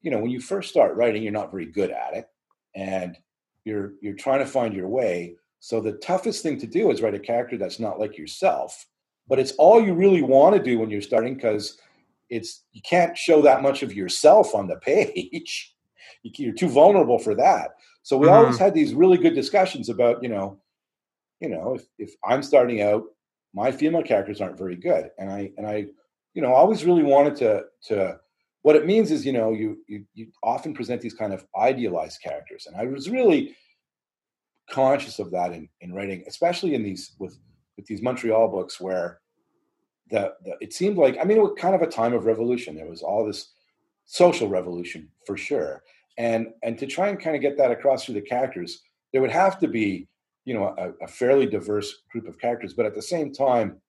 you 0.02 0.10
know 0.10 0.18
when 0.18 0.30
you 0.30 0.40
first 0.40 0.70
start 0.70 0.96
writing, 0.96 1.22
you're 1.22 1.32
not 1.32 1.50
very 1.50 1.66
good 1.66 1.90
at 1.90 2.14
it, 2.14 2.28
and 2.74 3.16
you're 3.64 3.94
you're 4.00 4.14
trying 4.14 4.40
to 4.40 4.46
find 4.46 4.74
your 4.74 4.88
way. 4.88 5.34
So 5.60 5.80
the 5.80 5.92
toughest 5.94 6.42
thing 6.42 6.58
to 6.60 6.66
do 6.66 6.90
is 6.90 7.02
write 7.02 7.14
a 7.14 7.18
character 7.18 7.58
that's 7.58 7.80
not 7.80 7.98
like 7.98 8.16
yourself, 8.16 8.86
but 9.28 9.38
it's 9.38 9.52
all 9.52 9.82
you 9.82 9.94
really 9.94 10.22
want 10.22 10.56
to 10.56 10.62
do 10.62 10.78
when 10.78 10.90
you're 10.90 11.02
starting 11.02 11.34
because 11.34 11.78
it's 12.28 12.64
you 12.72 12.80
can't 12.82 13.16
show 13.16 13.42
that 13.42 13.62
much 13.62 13.82
of 13.82 13.94
yourself 13.94 14.54
on 14.54 14.66
the 14.66 14.76
page. 14.80 15.74
You're 16.22 16.54
too 16.54 16.68
vulnerable 16.68 17.18
for 17.18 17.34
that. 17.36 17.76
So 18.02 18.16
we 18.16 18.26
mm-hmm. 18.26 18.36
always 18.36 18.58
had 18.58 18.74
these 18.74 18.94
really 18.94 19.16
good 19.16 19.34
discussions 19.34 19.88
about, 19.88 20.22
you 20.22 20.28
know, 20.28 20.58
you 21.40 21.48
know, 21.48 21.74
if, 21.74 21.86
if 21.98 22.14
I'm 22.24 22.42
starting 22.42 22.82
out, 22.82 23.04
my 23.54 23.70
female 23.70 24.02
characters 24.02 24.40
aren't 24.40 24.58
very 24.58 24.76
good. 24.76 25.10
And 25.18 25.30
I 25.30 25.50
and 25.56 25.66
I, 25.66 25.86
you 26.34 26.42
know, 26.42 26.52
always 26.52 26.84
really 26.84 27.02
wanted 27.02 27.36
to 27.36 27.64
to 27.88 28.20
what 28.62 28.76
it 28.76 28.86
means 28.86 29.10
is, 29.10 29.24
you 29.24 29.32
know, 29.32 29.52
you 29.52 29.78
you 29.86 30.04
you 30.14 30.28
often 30.42 30.74
present 30.74 31.00
these 31.00 31.14
kind 31.14 31.32
of 31.32 31.46
idealized 31.56 32.20
characters. 32.22 32.66
And 32.66 32.76
I 32.76 32.86
was 32.86 33.08
really 33.08 33.56
conscious 34.68 35.18
of 35.18 35.30
that 35.30 35.52
in, 35.52 35.68
in 35.80 35.92
writing, 35.92 36.24
especially 36.26 36.74
in 36.74 36.82
these 36.82 37.14
with 37.18 37.38
with 37.76 37.86
these 37.86 38.02
Montreal 38.02 38.48
books 38.48 38.80
where 38.80 39.20
the, 40.10 40.34
the 40.44 40.56
it 40.60 40.72
seemed 40.72 40.96
like 40.96 41.18
I 41.20 41.24
mean 41.24 41.38
it 41.38 41.42
was 41.42 41.56
kind 41.58 41.74
of 41.74 41.82
a 41.82 41.86
time 41.86 42.14
of 42.14 42.26
revolution. 42.26 42.74
There 42.74 42.88
was 42.88 43.02
all 43.02 43.24
this 43.24 43.52
social 44.04 44.48
revolution 44.48 45.08
for 45.26 45.36
sure. 45.36 45.82
And 46.18 46.48
and 46.62 46.78
to 46.78 46.86
try 46.86 47.08
and 47.08 47.20
kind 47.20 47.36
of 47.36 47.42
get 47.42 47.56
that 47.58 47.70
across 47.70 48.04
through 48.04 48.14
the 48.14 48.22
characters 48.22 48.82
there 49.12 49.20
would 49.20 49.30
have 49.30 49.58
to 49.60 49.68
be 49.68 50.08
you 50.44 50.54
know 50.54 50.74
a, 50.78 51.04
a 51.04 51.08
fairly 51.08 51.46
diverse 51.46 52.02
group 52.10 52.26
of 52.26 52.38
characters. 52.38 52.74
But 52.74 52.86
at 52.86 52.94
the 52.94 53.02
same 53.02 53.32
time 53.32 53.80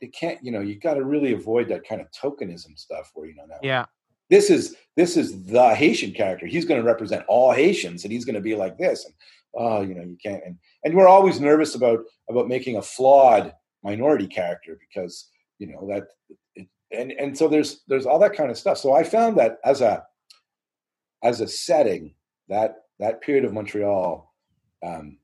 it 0.00 0.12
can't 0.12 0.42
you 0.44 0.52
know 0.52 0.60
you 0.60 0.76
got 0.76 0.94
to 0.94 1.04
really 1.04 1.32
avoid 1.32 1.68
that 1.68 1.86
kind 1.86 2.00
of 2.00 2.10
tokenism 2.10 2.78
stuff 2.78 3.10
where 3.14 3.26
you 3.26 3.34
know 3.34 3.44
now 3.46 3.58
yeah. 3.62 3.86
this 4.28 4.50
is 4.50 4.76
this 4.96 5.16
is 5.16 5.44
the 5.46 5.74
haitian 5.74 6.12
character. 6.12 6.46
He's 6.46 6.64
going 6.64 6.80
to 6.80 6.86
represent 6.86 7.24
all 7.28 7.52
haitians 7.52 8.04
and 8.04 8.12
he's 8.12 8.24
going 8.24 8.34
to 8.34 8.40
be 8.40 8.54
like 8.54 8.78
this. 8.78 9.04
And 9.04 9.14
oh 9.54 9.80
you 9.80 9.94
know 9.94 10.02
you 10.02 10.16
can't 10.22 10.42
and 10.44 10.56
and 10.84 10.94
we're 10.94 11.08
always 11.08 11.40
nervous 11.40 11.74
about 11.74 12.00
about 12.28 12.48
making 12.48 12.76
a 12.76 12.82
flawed 12.82 13.52
minority 13.82 14.26
character 14.26 14.78
because 14.80 15.28
you 15.58 15.66
know 15.66 15.86
that 15.88 16.04
it, 16.54 16.68
and 16.92 17.12
and 17.12 17.36
so 17.36 17.48
there's 17.48 17.82
there's 17.88 18.06
all 18.06 18.18
that 18.18 18.36
kind 18.36 18.50
of 18.50 18.58
stuff 18.58 18.78
so 18.78 18.92
i 18.92 19.02
found 19.02 19.36
that 19.36 19.58
as 19.64 19.80
a 19.80 20.02
as 21.22 21.40
a 21.40 21.48
setting, 21.48 22.14
that 22.48 22.76
that 22.98 23.20
period 23.20 23.44
of 23.44 23.52
Montreal, 23.52 24.32
um, 24.82 25.18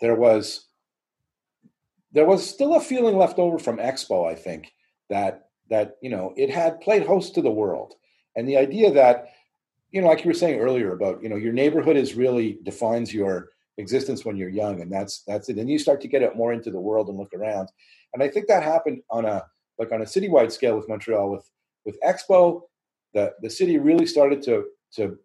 there 0.00 0.16
was 0.16 0.68
there 2.12 2.26
was 2.26 2.48
still 2.48 2.74
a 2.74 2.80
feeling 2.80 3.16
left 3.16 3.38
over 3.38 3.58
from 3.58 3.78
Expo. 3.78 4.30
I 4.30 4.34
think 4.34 4.72
that 5.10 5.48
that 5.70 5.96
you 6.02 6.10
know 6.10 6.32
it 6.36 6.50
had 6.50 6.80
played 6.80 7.06
host 7.06 7.34
to 7.34 7.42
the 7.42 7.50
world, 7.50 7.94
and 8.36 8.48
the 8.48 8.56
idea 8.56 8.92
that 8.92 9.26
you 9.90 10.00
know, 10.00 10.08
like 10.08 10.24
you 10.24 10.28
were 10.28 10.34
saying 10.34 10.60
earlier 10.60 10.92
about 10.92 11.22
you 11.22 11.28
know 11.28 11.36
your 11.36 11.52
neighborhood 11.52 11.96
is 11.96 12.14
really 12.14 12.58
defines 12.62 13.12
your 13.12 13.50
existence 13.82 14.24
when 14.24 14.36
you're 14.36 14.48
young, 14.48 14.80
and 14.80 14.90
that's 14.90 15.22
that's 15.26 15.48
it. 15.48 15.58
And 15.58 15.68
you 15.68 15.78
start 15.78 16.00
to 16.02 16.08
get 16.08 16.22
it 16.22 16.36
more 16.36 16.52
into 16.52 16.70
the 16.70 16.80
world 16.80 17.08
and 17.08 17.18
look 17.18 17.34
around, 17.34 17.68
and 18.14 18.22
I 18.22 18.28
think 18.28 18.46
that 18.46 18.62
happened 18.62 19.02
on 19.10 19.26
a 19.26 19.44
like 19.78 19.92
on 19.92 20.02
a 20.02 20.06
citywide 20.06 20.52
scale 20.52 20.76
with 20.76 20.88
Montreal 20.88 21.30
with 21.30 21.48
with 21.84 21.98
Expo. 22.00 22.62
The 23.14 23.34
the 23.42 23.50
city 23.50 23.78
really 23.78 24.06
started 24.06 24.42
to 24.42 24.64
to 24.94 25.18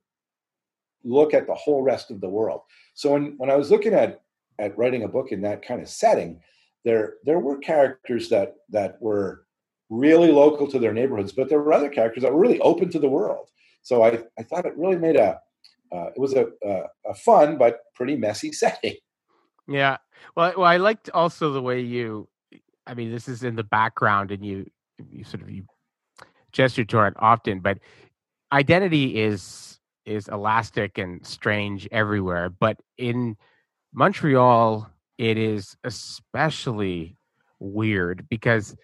look 1.03 1.33
at 1.33 1.47
the 1.47 1.55
whole 1.55 1.81
rest 1.81 2.11
of 2.11 2.19
the 2.19 2.29
world. 2.29 2.61
So 2.93 3.13
when, 3.13 3.35
when 3.37 3.49
I 3.49 3.55
was 3.55 3.71
looking 3.71 3.93
at 3.93 4.21
at 4.59 4.77
writing 4.77 5.03
a 5.03 5.07
book 5.07 5.31
in 5.31 5.41
that 5.41 5.61
kind 5.61 5.81
of 5.81 5.87
setting, 5.87 6.41
there 6.83 7.15
there 7.23 7.39
were 7.39 7.57
characters 7.57 8.29
that 8.29 8.55
that 8.69 9.01
were 9.01 9.45
really 9.89 10.31
local 10.31 10.67
to 10.67 10.79
their 10.79 10.93
neighborhoods, 10.93 11.31
but 11.31 11.47
there 11.47 11.61
were 11.61 11.73
other 11.73 11.89
characters 11.89 12.23
that 12.23 12.33
were 12.33 12.39
really 12.39 12.59
open 12.59 12.89
to 12.89 12.99
the 12.99 13.07
world. 13.07 13.49
So 13.83 14.03
I, 14.03 14.21
I 14.37 14.43
thought 14.43 14.65
it 14.65 14.75
really 14.75 14.97
made 14.97 15.15
a 15.15 15.39
uh, 15.91 16.07
it 16.15 16.19
was 16.19 16.33
a, 16.33 16.47
a, 16.63 16.83
a 17.09 17.13
fun 17.13 17.57
but 17.57 17.79
pretty 17.95 18.15
messy 18.15 18.51
setting. 18.53 18.95
Yeah. 19.67 19.97
Well, 20.35 20.53
well, 20.57 20.65
I 20.65 20.77
liked 20.77 21.09
also 21.13 21.51
the 21.51 21.61
way 21.61 21.81
you. 21.81 22.27
I 22.85 22.93
mean, 22.93 23.11
this 23.11 23.27
is 23.27 23.43
in 23.43 23.55
the 23.55 23.63
background, 23.63 24.31
and 24.31 24.45
you 24.45 24.65
you 25.11 25.23
sort 25.23 25.43
of 25.43 25.49
you 25.49 25.65
gesture 26.51 26.85
toward 26.85 27.13
it 27.13 27.19
often, 27.19 27.59
but 27.59 27.79
identity 28.51 29.21
is 29.21 29.79
is 30.05 30.29
elastic 30.29 30.97
and 30.97 31.25
strange 31.25 31.87
everywhere, 31.91 32.49
but 32.49 32.79
in 32.97 33.35
Montreal, 33.93 34.89
it 35.17 35.37
is 35.37 35.75
especially 35.83 37.17
weird 37.59 38.25
because 38.29 38.75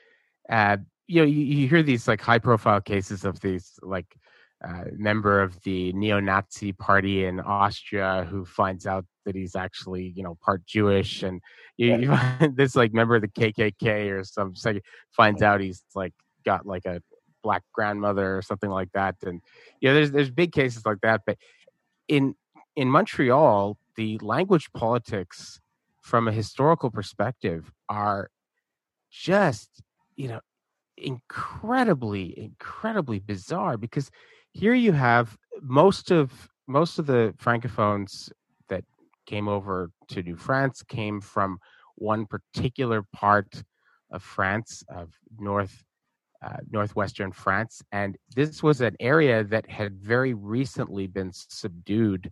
uh, 0.50 0.78
you 1.08 1.22
know 1.22 1.26
you, 1.26 1.42
you, 1.42 1.68
hear 1.68 1.82
these 1.82 2.08
like 2.08 2.20
high 2.20 2.40
profile 2.40 2.82
cases 2.82 3.24
of 3.24 3.40
these 3.40 3.80
like 3.82 4.18
uh, 4.64 4.86
member 4.94 5.42
of 5.42 5.62
the 5.64 5.92
neo-Nazi 5.94 6.72
party 6.72 7.26
in 7.26 7.40
Austria 7.40 8.26
who 8.30 8.46
finds 8.46 8.86
out 8.86 9.06
that 9.26 9.36
he's 9.36 9.56
actually 9.56 10.14
you 10.16 10.24
know 10.24 10.36
part 10.42 10.66
Jewish, 10.66 11.24
and 11.24 11.42
you, 11.78 11.96
you 11.96 12.08
find 12.40 12.56
this 12.56 12.76
like 12.76 12.94
member 12.94 13.16
of 13.16 13.22
the 13.22 13.28
KKK 13.28 14.12
or 14.12 14.24
some 14.24 14.54
like 14.66 14.84
finds 15.12 15.42
out 15.42 15.62
he's 15.62 15.84
like 15.96 16.14
got 16.46 16.66
like 16.66 16.86
a 16.86 17.02
black 17.44 17.64
grandmother 17.74 18.38
or 18.38 18.42
something 18.42 18.70
like 18.70 18.92
that. 18.94 19.16
And 19.24 19.42
you 19.80 19.90
know, 19.90 19.96
there's 19.96 20.12
there's 20.12 20.32
big 20.32 20.52
cases 20.52 20.86
like 20.86 21.02
that. 21.02 21.22
But 21.26 21.38
in 22.08 22.36
in 22.76 22.90
Montreal, 22.90 23.78
the 23.96 24.18
language 24.20 24.72
politics 24.74 25.60
from 26.02 26.28
a 26.28 26.32
historical 26.32 26.90
perspective 26.90 27.72
are 27.90 28.30
just 29.12 29.70
you 30.16 30.28
know 30.28 30.40
incredibly 30.98 32.38
incredibly 32.38 33.20
bizarre 33.20 33.78
because 33.78 34.12
here 34.52 34.76
you 34.76 34.92
have 34.92 35.36
most 35.62 36.12
of 36.12 36.50
most 36.68 37.00
of 37.00 37.08
the 37.08 37.34
francophones 37.38 38.32
that 38.70 38.84
came 39.26 39.48
over 39.48 39.90
to 40.08 40.22
New 40.22 40.36
France 40.36 40.84
came 40.84 41.20
from 41.20 41.58
one 41.96 42.26
particular 42.26 43.04
part 43.14 43.64
of 44.12 44.22
France 44.22 44.84
of 44.90 45.10
north 45.40 45.84
uh, 46.44 46.58
northwestern 46.70 47.32
France. 47.32 47.82
And 47.92 48.18
this 48.36 48.62
was 48.62 48.82
an 48.82 48.96
area 49.00 49.44
that 49.46 49.70
had 49.70 49.94
very 49.96 50.34
recently 50.34 51.08
been 51.08 51.32
subdued 51.34 52.32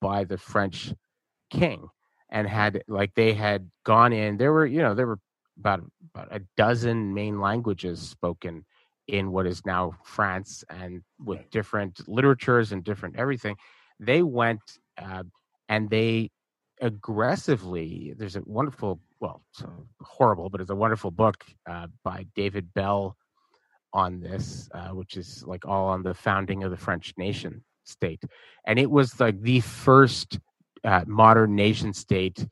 by 0.00 0.24
the 0.24 0.36
French 0.36 0.92
king 1.50 1.86
and 2.30 2.48
had, 2.48 2.82
like, 2.88 3.14
they 3.14 3.32
had 3.34 3.70
gone 3.84 4.12
in. 4.12 4.36
There 4.36 4.52
were, 4.52 4.66
you 4.66 4.82
know, 4.82 4.94
there 4.94 5.06
were 5.06 5.20
about, 5.62 5.80
about 6.14 6.28
a 6.34 6.40
dozen 6.56 7.14
main 7.14 7.40
languages 7.40 8.00
spoken 8.00 8.64
in 9.06 9.32
what 9.34 9.46
is 9.46 9.64
now 9.64 9.92
France 10.04 10.64
and 10.68 11.02
with 11.24 11.40
different 11.50 11.94
literatures 12.08 12.72
and 12.72 12.82
different 12.82 13.14
everything. 13.16 13.56
They 14.00 14.22
went 14.22 14.60
uh, 15.00 15.24
and 15.68 15.88
they 15.88 16.30
aggressively, 16.80 18.14
there's 18.18 18.36
a 18.36 18.42
wonderful, 18.44 19.00
well, 19.20 19.42
horrible, 20.00 20.50
but 20.50 20.60
it's 20.60 20.70
a 20.70 20.82
wonderful 20.84 21.12
book 21.12 21.38
uh, 21.70 21.86
by 22.02 22.26
David 22.34 22.66
Bell 22.74 23.16
on 23.92 24.20
this, 24.20 24.68
uh, 24.74 24.88
which 24.88 25.16
is 25.16 25.44
like 25.46 25.64
all 25.66 25.86
on 25.86 26.02
the 26.02 26.14
founding 26.14 26.64
of 26.64 26.70
the 26.70 26.76
French 26.76 27.14
nation 27.16 27.62
state, 27.84 28.22
and 28.66 28.78
it 28.78 28.90
was 28.90 29.20
like 29.20 29.40
the 29.42 29.60
first 29.60 30.40
uh, 30.84 31.04
modern 31.06 31.54
nation 31.54 31.92
state, 31.92 32.46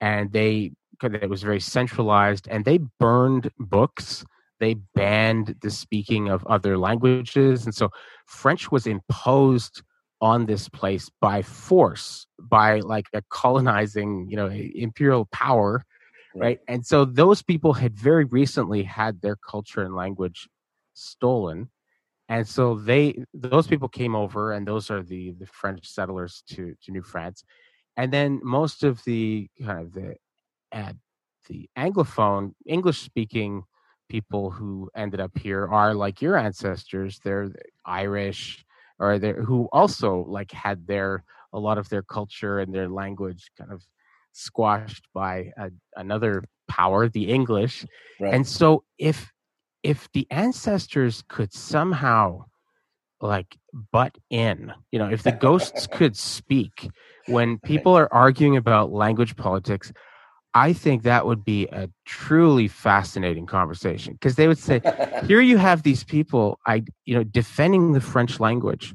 and 0.00 0.32
they 0.32 0.72
it 1.02 1.28
was 1.28 1.42
very 1.42 1.60
centralized, 1.60 2.48
and 2.50 2.64
they 2.64 2.78
burned 2.98 3.50
books. 3.58 4.24
They 4.60 4.74
banned 4.94 5.56
the 5.62 5.70
speaking 5.70 6.28
of 6.28 6.46
other 6.46 6.78
languages, 6.78 7.64
and 7.64 7.74
so 7.74 7.90
French 8.26 8.70
was 8.70 8.86
imposed 8.86 9.82
on 10.20 10.46
this 10.46 10.68
place 10.68 11.10
by 11.20 11.42
force, 11.42 12.26
by 12.38 12.80
like 12.80 13.06
a 13.12 13.22
colonizing, 13.30 14.26
you 14.30 14.36
know, 14.36 14.48
imperial 14.48 15.26
power, 15.32 15.84
right? 16.34 16.60
And 16.68 16.86
so 16.86 17.04
those 17.04 17.42
people 17.42 17.74
had 17.74 17.98
very 17.98 18.24
recently 18.24 18.82
had 18.82 19.20
their 19.20 19.36
culture 19.36 19.82
and 19.82 19.94
language 19.94 20.48
stolen 20.94 21.68
and 22.28 22.46
so 22.46 22.74
they 22.76 23.16
those 23.34 23.66
people 23.66 23.88
came 23.88 24.14
over 24.14 24.52
and 24.52 24.66
those 24.66 24.90
are 24.90 25.02
the 25.02 25.32
the 25.32 25.46
french 25.46 25.86
settlers 25.86 26.42
to 26.48 26.74
to 26.82 26.90
new 26.90 27.02
france 27.02 27.44
and 27.96 28.12
then 28.12 28.40
most 28.42 28.82
of 28.82 29.02
the 29.04 29.48
kind 29.62 29.80
of 29.80 29.92
the 29.92 30.14
uh, 30.74 30.92
the 31.48 31.68
anglophone 31.78 32.52
english 32.66 33.00
speaking 33.00 33.64
people 34.08 34.50
who 34.50 34.90
ended 34.96 35.20
up 35.20 35.36
here 35.38 35.66
are 35.66 35.94
like 35.94 36.20
your 36.20 36.36
ancestors. 36.36 37.20
They're 37.24 37.50
irish 37.84 38.64
or 38.98 39.18
they 39.18 39.32
who 39.32 39.68
also 39.72 40.24
like 40.28 40.52
had 40.52 40.86
their 40.86 41.24
a 41.52 41.58
lot 41.58 41.78
of 41.78 41.88
their 41.88 42.02
culture 42.02 42.60
and 42.60 42.74
their 42.74 42.88
language 42.88 43.50
kind 43.58 43.72
of 43.72 43.82
squashed 44.32 45.06
by 45.12 45.52
a, 45.56 45.70
another 45.96 46.44
power 46.68 47.08
the 47.08 47.28
english. 47.28 47.84
Right. 48.20 48.34
and 48.34 48.46
so 48.46 48.84
if 48.98 49.32
if 49.82 50.08
the 50.12 50.26
ancestors 50.30 51.22
could 51.28 51.52
somehow 51.52 52.44
like 53.20 53.56
butt 53.92 54.16
in 54.30 54.72
you 54.90 54.98
know 54.98 55.08
if 55.10 55.22
the 55.22 55.32
ghosts 55.32 55.86
could 55.92 56.16
speak 56.16 56.88
when 57.26 57.58
people 57.58 57.94
are 57.94 58.12
arguing 58.12 58.56
about 58.56 58.92
language 58.92 59.36
politics 59.36 59.92
i 60.54 60.72
think 60.72 61.02
that 61.02 61.26
would 61.26 61.44
be 61.44 61.66
a 61.68 61.88
truly 62.04 62.68
fascinating 62.68 63.46
conversation 63.46 64.14
because 64.14 64.36
they 64.36 64.48
would 64.48 64.58
say 64.58 64.80
here 65.26 65.40
you 65.40 65.56
have 65.58 65.82
these 65.82 66.04
people 66.04 66.58
i 66.66 66.82
you 67.04 67.14
know 67.14 67.24
defending 67.24 67.92
the 67.92 68.00
french 68.00 68.40
language 68.40 68.94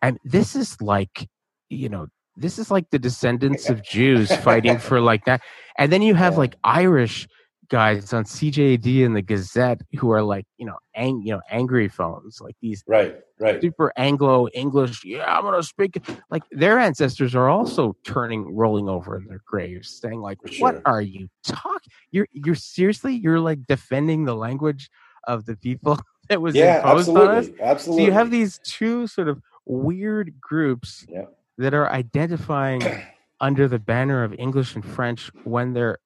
and 0.00 0.18
this 0.24 0.56
is 0.56 0.80
like 0.80 1.28
you 1.68 1.88
know 1.88 2.06
this 2.36 2.58
is 2.58 2.70
like 2.70 2.90
the 2.90 2.98
descendants 2.98 3.68
of 3.68 3.82
Jews 3.82 4.34
fighting 4.34 4.78
for 4.78 5.00
like 5.00 5.24
that. 5.26 5.42
And 5.78 5.92
then 5.92 6.02
you 6.02 6.14
have 6.14 6.34
Yeah. 6.34 6.38
like 6.38 6.56
Irish 6.64 7.28
guys 7.72 8.12
on 8.12 8.22
CJAD 8.24 9.06
and 9.06 9.16
the 9.16 9.22
Gazette 9.22 9.80
who 9.98 10.10
are 10.12 10.22
like, 10.22 10.44
you 10.58 10.66
know, 10.66 10.76
ang- 10.94 11.22
you 11.22 11.32
know, 11.32 11.40
angry 11.50 11.88
phones, 11.88 12.38
like 12.38 12.54
these 12.60 12.84
Right, 12.86 13.16
right. 13.40 13.60
super 13.62 13.90
Anglo 13.96 14.46
English. 14.48 15.02
Yeah, 15.06 15.24
I'm 15.38 15.42
gonna 15.42 15.62
speak. 15.62 15.98
Like 16.30 16.42
their 16.52 16.78
ancestors 16.78 17.34
are 17.34 17.48
also 17.48 17.96
turning, 18.04 18.54
rolling 18.54 18.90
over 18.90 19.16
in 19.16 19.24
their 19.24 19.40
graves, 19.46 19.88
saying 20.02 20.20
like, 20.20 20.38
For 20.44 20.50
"What 20.60 20.82
are 20.84 21.00
you 21.00 21.28
talking? 21.46 21.90
You're 22.10 22.28
you're 22.32 22.54
seriously 22.54 23.14
you're 23.14 23.40
like 23.40 23.66
defending 23.66 24.26
the 24.26 24.36
language 24.36 24.90
of 25.26 25.46
the 25.46 25.56
people 25.56 25.98
that 26.28 26.42
was 26.42 26.54
Yeah, 26.54 26.76
imposed 26.76 27.08
on 27.08 27.16
us." 27.16 27.46
absolutely, 27.46 27.62
absolutely. 27.64 28.02
So 28.04 28.06
you 28.06 28.12
have 28.12 28.30
these 28.30 28.60
two 28.64 29.06
sort 29.06 29.28
of 29.28 29.40
weird 29.64 30.34
groups 30.40 31.06
Yeah. 31.08 31.24
that 31.56 31.72
are 31.72 31.88
identifying 31.90 32.82
under 33.40 33.66
the 33.66 33.78
banner 33.78 34.22
of 34.24 34.34
English 34.34 34.74
and 34.74 34.84
French 34.84 35.30
when 35.44 35.72
they're 35.72 35.98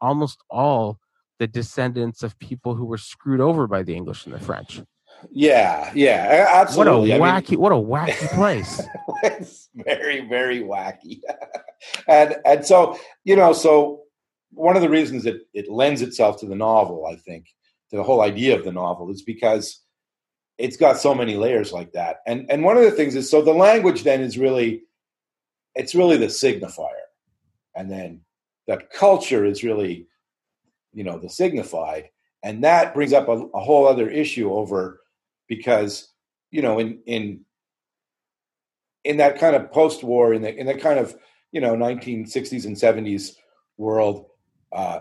almost 0.00 0.42
all 0.50 0.98
the 1.42 1.48
descendants 1.48 2.22
of 2.22 2.38
people 2.38 2.76
who 2.76 2.84
were 2.84 2.96
screwed 2.96 3.40
over 3.40 3.66
by 3.66 3.82
the 3.82 3.96
English 3.96 4.26
and 4.26 4.32
the 4.32 4.38
French. 4.38 4.80
Yeah, 5.32 5.90
yeah, 5.92 6.46
absolutely. 6.52 7.10
What 7.10 7.20
a 7.20 7.24
I 7.32 7.40
mean, 7.40 7.42
wacky, 7.42 7.56
what 7.56 7.72
a 7.72 7.74
wacky 7.74 8.28
place. 8.34 8.80
it's 9.24 9.68
very 9.74 10.20
very 10.28 10.60
wacky 10.60 11.18
and 12.08 12.36
and 12.44 12.64
so 12.64 12.96
you 13.24 13.34
know 13.34 13.52
so 13.52 14.02
one 14.50 14.76
of 14.76 14.82
the 14.82 14.88
reasons 14.88 15.24
that 15.24 15.40
it 15.52 15.68
lends 15.68 16.00
itself 16.02 16.38
to 16.40 16.46
the 16.46 16.54
novel 16.56 17.06
i 17.06 17.16
think 17.16 17.46
to 17.90 17.96
the 17.96 18.02
whole 18.02 18.20
idea 18.20 18.56
of 18.56 18.64
the 18.64 18.72
novel 18.72 19.10
is 19.10 19.22
because 19.22 19.80
it's 20.58 20.76
got 20.76 20.98
so 20.98 21.14
many 21.14 21.36
layers 21.36 21.72
like 21.72 21.92
that 21.92 22.16
and 22.26 22.46
and 22.50 22.64
one 22.64 22.76
of 22.76 22.84
the 22.84 22.90
things 22.90 23.14
is 23.14 23.30
so 23.30 23.42
the 23.42 23.52
language 23.52 24.02
then 24.02 24.20
is 24.20 24.36
really 24.38 24.82
it's 25.74 25.94
really 25.94 26.16
the 26.16 26.26
signifier 26.26 27.06
and 27.76 27.90
then 27.90 28.20
the 28.66 28.78
culture 28.92 29.44
is 29.44 29.64
really 29.64 30.06
you 30.92 31.04
know 31.04 31.18
the 31.18 31.28
signified. 31.28 32.10
And 32.44 32.64
that 32.64 32.92
brings 32.94 33.12
up 33.12 33.28
a, 33.28 33.32
a 33.32 33.60
whole 33.60 33.86
other 33.86 34.10
issue 34.10 34.52
over 34.52 35.00
because 35.48 36.08
you 36.50 36.62
know 36.62 36.78
in 36.78 37.00
in 37.06 37.40
in 39.04 39.16
that 39.18 39.38
kind 39.38 39.56
of 39.56 39.72
post-war 39.72 40.32
in 40.34 40.42
the 40.42 40.54
in 40.54 40.66
that 40.66 40.80
kind 40.80 40.98
of 40.98 41.16
you 41.50 41.60
know 41.60 41.74
1960s 41.74 42.64
and 42.64 42.76
70s 42.76 43.32
world 43.76 44.26
uh, 44.72 45.00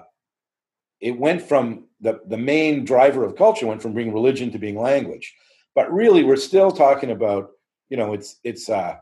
it 0.99 1.17
went 1.17 1.41
from 1.41 1.85
the 1.99 2.19
the 2.27 2.37
main 2.37 2.85
driver 2.85 3.23
of 3.25 3.35
culture 3.35 3.67
went 3.67 3.81
from 3.81 3.93
being 3.93 4.13
religion 4.13 4.51
to 4.51 4.59
being 4.59 4.79
language. 4.79 5.33
But 5.73 5.91
really 5.91 6.23
we're 6.23 6.35
still 6.35 6.71
talking 6.71 7.11
about 7.11 7.51
you 7.89 7.97
know 7.97 8.13
it's 8.13 8.37
it's 8.43 8.69
uh, 8.69 8.97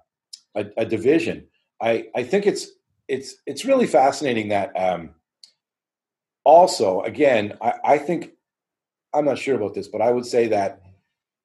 a, 0.55 0.65
a 0.77 0.85
division. 0.85 1.47
I 1.81 2.07
i 2.15 2.23
think 2.23 2.45
it's 2.45 2.67
it's 3.07 3.35
it's 3.45 3.65
really 3.65 3.87
fascinating 3.87 4.49
that 4.49 4.71
um 4.75 5.11
also 6.43 7.01
again 7.01 7.53
i 7.61 7.73
i 7.83 7.97
think 7.97 8.31
i'm 9.13 9.25
not 9.25 9.37
sure 9.37 9.55
about 9.55 9.73
this 9.73 9.87
but 9.87 10.01
i 10.01 10.11
would 10.11 10.25
say 10.25 10.47
that 10.47 10.81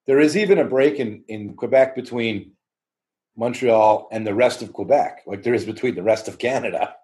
there 0.06 0.20
is 0.20 0.36
even 0.36 0.58
a 0.58 0.64
break 0.64 0.96
in 1.00 1.24
in 1.28 1.54
quebec 1.54 1.94
between 1.94 2.52
Montreal 3.36 4.08
and 4.12 4.26
the 4.26 4.34
rest 4.34 4.62
of 4.62 4.72
Quebec, 4.72 5.22
like 5.26 5.42
there 5.42 5.54
is 5.54 5.64
between 5.64 5.94
the 5.96 6.02
rest 6.02 6.28
of 6.28 6.38
Canada. 6.38 6.94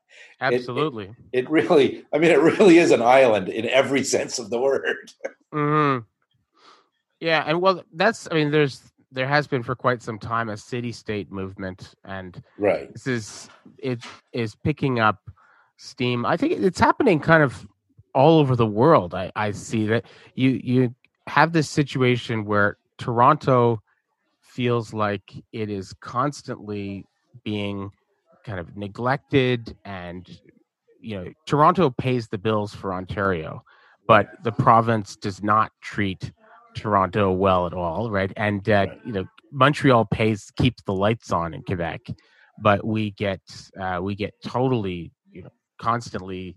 Absolutely. 0.41 1.15
It 1.33 1.49
really, 1.51 2.05
I 2.13 2.19
mean, 2.19 2.31
it 2.31 2.41
really 2.41 2.79
is 2.79 2.91
an 2.91 3.03
island 3.03 3.49
in 3.49 3.69
every 3.69 4.05
sense 4.15 4.39
of 4.39 4.51
the 4.51 4.61
word. 4.61 5.13
hmm 5.53 5.99
Yeah, 7.21 7.45
and 7.47 7.61
well, 7.61 7.83
that's 7.95 8.29
I 8.31 8.35
mean, 8.35 8.51
there's 8.51 8.83
there 9.13 9.27
has 9.27 9.47
been 9.49 9.63
for 9.63 9.75
quite 9.75 10.03
some 10.03 10.19
time 10.19 10.49
a 10.49 10.57
city 10.57 10.93
state 10.93 11.33
movement, 11.33 11.95
and 12.05 12.41
Right. 12.59 12.93
this 12.93 13.07
is 13.07 13.51
it 13.79 14.01
is 14.33 14.55
picking 14.55 15.01
up 15.01 15.19
steam. 15.77 16.25
I 16.25 16.37
think 16.37 16.53
it's 16.53 16.81
happening 16.81 17.19
kind 17.19 17.43
of 17.43 17.67
all 18.15 18.39
over 18.39 18.57
the 18.57 18.67
world. 18.67 19.15
I 19.15 19.33
I 19.37 19.53
see 19.53 19.87
that 19.87 20.05
you 20.35 20.61
you 20.63 20.95
have 21.27 21.53
this 21.53 21.69
situation 21.69 22.45
where 22.45 22.77
Toronto 22.99 23.83
feels 24.41 24.93
like 24.93 25.33
it 25.53 25.71
is 25.71 25.93
constantly 26.01 27.07
being 27.45 27.91
kind 28.45 28.59
of 28.59 28.77
neglected 28.77 29.77
and 29.85 30.29
you 31.01 31.17
know 31.17 31.33
Toronto 31.47 31.91
pays 31.91 32.29
the 32.29 32.39
bills 32.39 32.75
for 32.75 32.93
Ontario 32.93 33.63
but 34.09 34.29
the 34.43 34.51
province 34.51 35.15
does 35.15 35.43
not 35.43 35.71
treat 35.81 36.33
Toronto 36.75 37.31
well 37.33 37.67
at 37.67 37.73
all 37.73 38.11
right 38.11 38.33
and 38.37 38.69
uh, 38.69 38.87
you 39.05 39.13
know 39.13 39.25
Montreal 39.53 40.05
pays 40.07 40.51
keeps 40.57 40.83
the 40.83 40.95
lights 40.95 41.31
on 41.33 41.55
in 41.55 41.63
Quebec 41.63 42.01
but 42.61 42.85
we 42.85 43.13
get 43.13 43.41
uh, 43.81 44.01
we 44.03 44.15
get 44.15 44.35
totally 44.45 45.13
you 45.31 45.43
know 45.43 45.51
constantly 45.79 46.57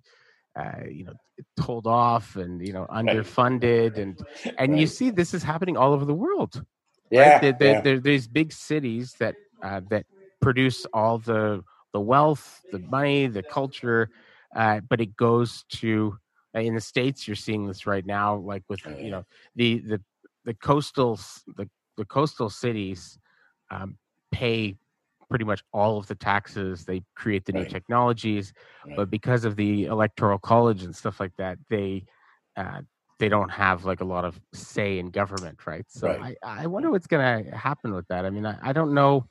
uh, 0.56 0.86
you 0.90 1.04
know 1.06 1.14
told 1.58 1.88
off 1.88 2.36
and 2.36 2.66
you 2.66 2.74
know 2.74 2.86
underfunded 2.90 3.98
and 3.98 4.20
and 4.60 4.78
you 4.80 4.86
see 4.88 5.10
this 5.10 5.34
is 5.34 5.44
happening 5.44 5.78
all 5.78 5.94
over 5.94 6.06
the 6.06 6.14
world 6.14 6.64
yeah, 7.10 7.34
right? 7.34 7.42
There, 7.42 7.54
there, 7.54 7.72
yeah. 7.74 7.82
there- 7.82 8.00
there's 8.00 8.28
big 8.28 8.52
cities 8.52 9.16
that 9.20 9.36
uh, 9.64 9.82
that 9.90 10.06
produce 10.42 10.86
all 10.94 11.18
the 11.20 11.64
the 11.94 12.00
wealth, 12.00 12.64
the 12.72 12.80
money, 12.80 13.28
the 13.28 13.44
culture, 13.44 14.10
uh, 14.56 14.80
but 14.90 15.00
it 15.00 15.16
goes 15.16 15.64
to 15.70 16.18
uh, 16.56 16.60
in 16.60 16.74
the 16.76 16.82
states. 16.82 17.28
You're 17.28 17.36
seeing 17.36 17.68
this 17.68 17.86
right 17.86 18.06
now, 18.06 18.36
like 18.36 18.64
with 18.70 18.82
you 19.00 19.12
know 19.12 19.24
the 19.56 19.80
the 19.80 20.02
the 20.46 20.54
coastal 20.56 21.20
the 21.56 21.70
the 21.98 22.06
coastal 22.06 22.50
cities 22.50 23.18
um, 23.70 23.98
pay 24.32 24.76
pretty 25.30 25.45
much 25.45 25.64
all 25.74 25.98
of 25.98 26.08
the 26.08 26.16
taxes. 26.16 26.86
They 26.86 27.02
create 27.16 27.45
the 27.45 27.54
new 27.54 27.66
technologies, 27.66 28.54
Right. 28.86 28.95
but 28.95 29.10
because 29.10 29.45
of 29.45 29.56
the 29.56 29.86
electoral 29.86 30.40
college 30.40 30.84
and 30.84 30.95
stuff 30.95 31.20
like 31.20 31.36
that, 31.38 31.58
they 31.70 32.06
uh, 32.56 32.82
they 33.20 33.30
don't 33.30 33.50
have 33.52 33.86
like 33.86 34.02
a 34.02 34.06
lot 34.06 34.26
of 34.26 34.40
say 34.54 35.00
in 35.00 35.10
government, 35.10 35.66
right? 35.66 35.86
So 35.90 36.08
Right. 36.08 36.38
I, 36.44 36.64
I 36.64 36.68
wonder 36.68 36.91
what's 36.91 37.08
going 37.08 37.45
to 37.45 37.56
happen 37.56 37.94
with 37.94 38.08
that. 38.08 38.26
I 38.26 38.30
mean, 38.30 38.45
I, 38.45 38.58
I 38.62 38.74
don't 38.74 38.94
know. 38.94 39.28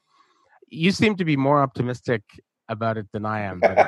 You 0.69 0.91
seem 0.93 1.17
to 1.17 1.25
be 1.25 1.37
more 1.37 1.61
optimistic 1.61 2.23
about 2.69 2.97
it 2.97 3.07
than 3.13 3.25
I 3.27 3.41
am, 3.41 3.63
but 3.63 3.79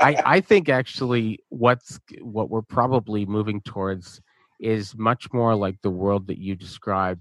I, 0.00 0.18
I 0.24 0.40
think 0.40 0.68
actually 0.68 1.40
what's 1.48 2.00
what 2.20 2.50
we're 2.50 2.62
probably 2.62 3.24
moving 3.24 3.60
towards 3.62 4.20
is 4.58 4.94
much 4.96 5.32
more 5.32 5.54
like 5.54 5.80
the 5.82 5.90
world 5.90 6.26
that 6.28 6.38
you 6.38 6.54
describe 6.54 7.20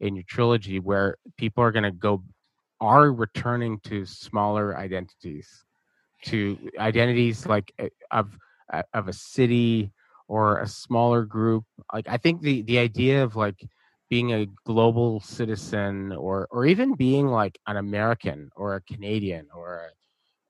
in 0.00 0.14
your 0.14 0.24
trilogy, 0.28 0.78
where 0.78 1.16
people 1.36 1.62
are 1.64 1.72
going 1.72 1.84
to 1.84 1.90
go 1.92 2.22
are 2.82 3.12
returning 3.12 3.78
to 3.84 4.04
smaller 4.04 4.76
identities, 4.76 5.64
to 6.24 6.58
identities 6.78 7.46
like 7.46 7.72
uh, 7.78 7.86
of 8.10 8.36
uh, 8.72 8.82
of 8.92 9.06
a 9.06 9.12
city 9.12 9.92
or 10.26 10.58
a 10.58 10.66
smaller 10.66 11.24
group. 11.24 11.64
Like 11.92 12.08
I 12.08 12.16
think 12.16 12.42
the 12.42 12.62
the 12.62 12.78
idea 12.78 13.22
of 13.22 13.36
like 13.36 13.64
being 14.10 14.32
a 14.32 14.48
global 14.66 15.20
citizen 15.20 16.12
or 16.12 16.48
or 16.50 16.66
even 16.66 16.94
being 16.94 17.28
like 17.28 17.56
an 17.68 17.76
American 17.76 18.50
or 18.56 18.74
a 18.74 18.80
Canadian 18.82 19.46
or 19.54 19.92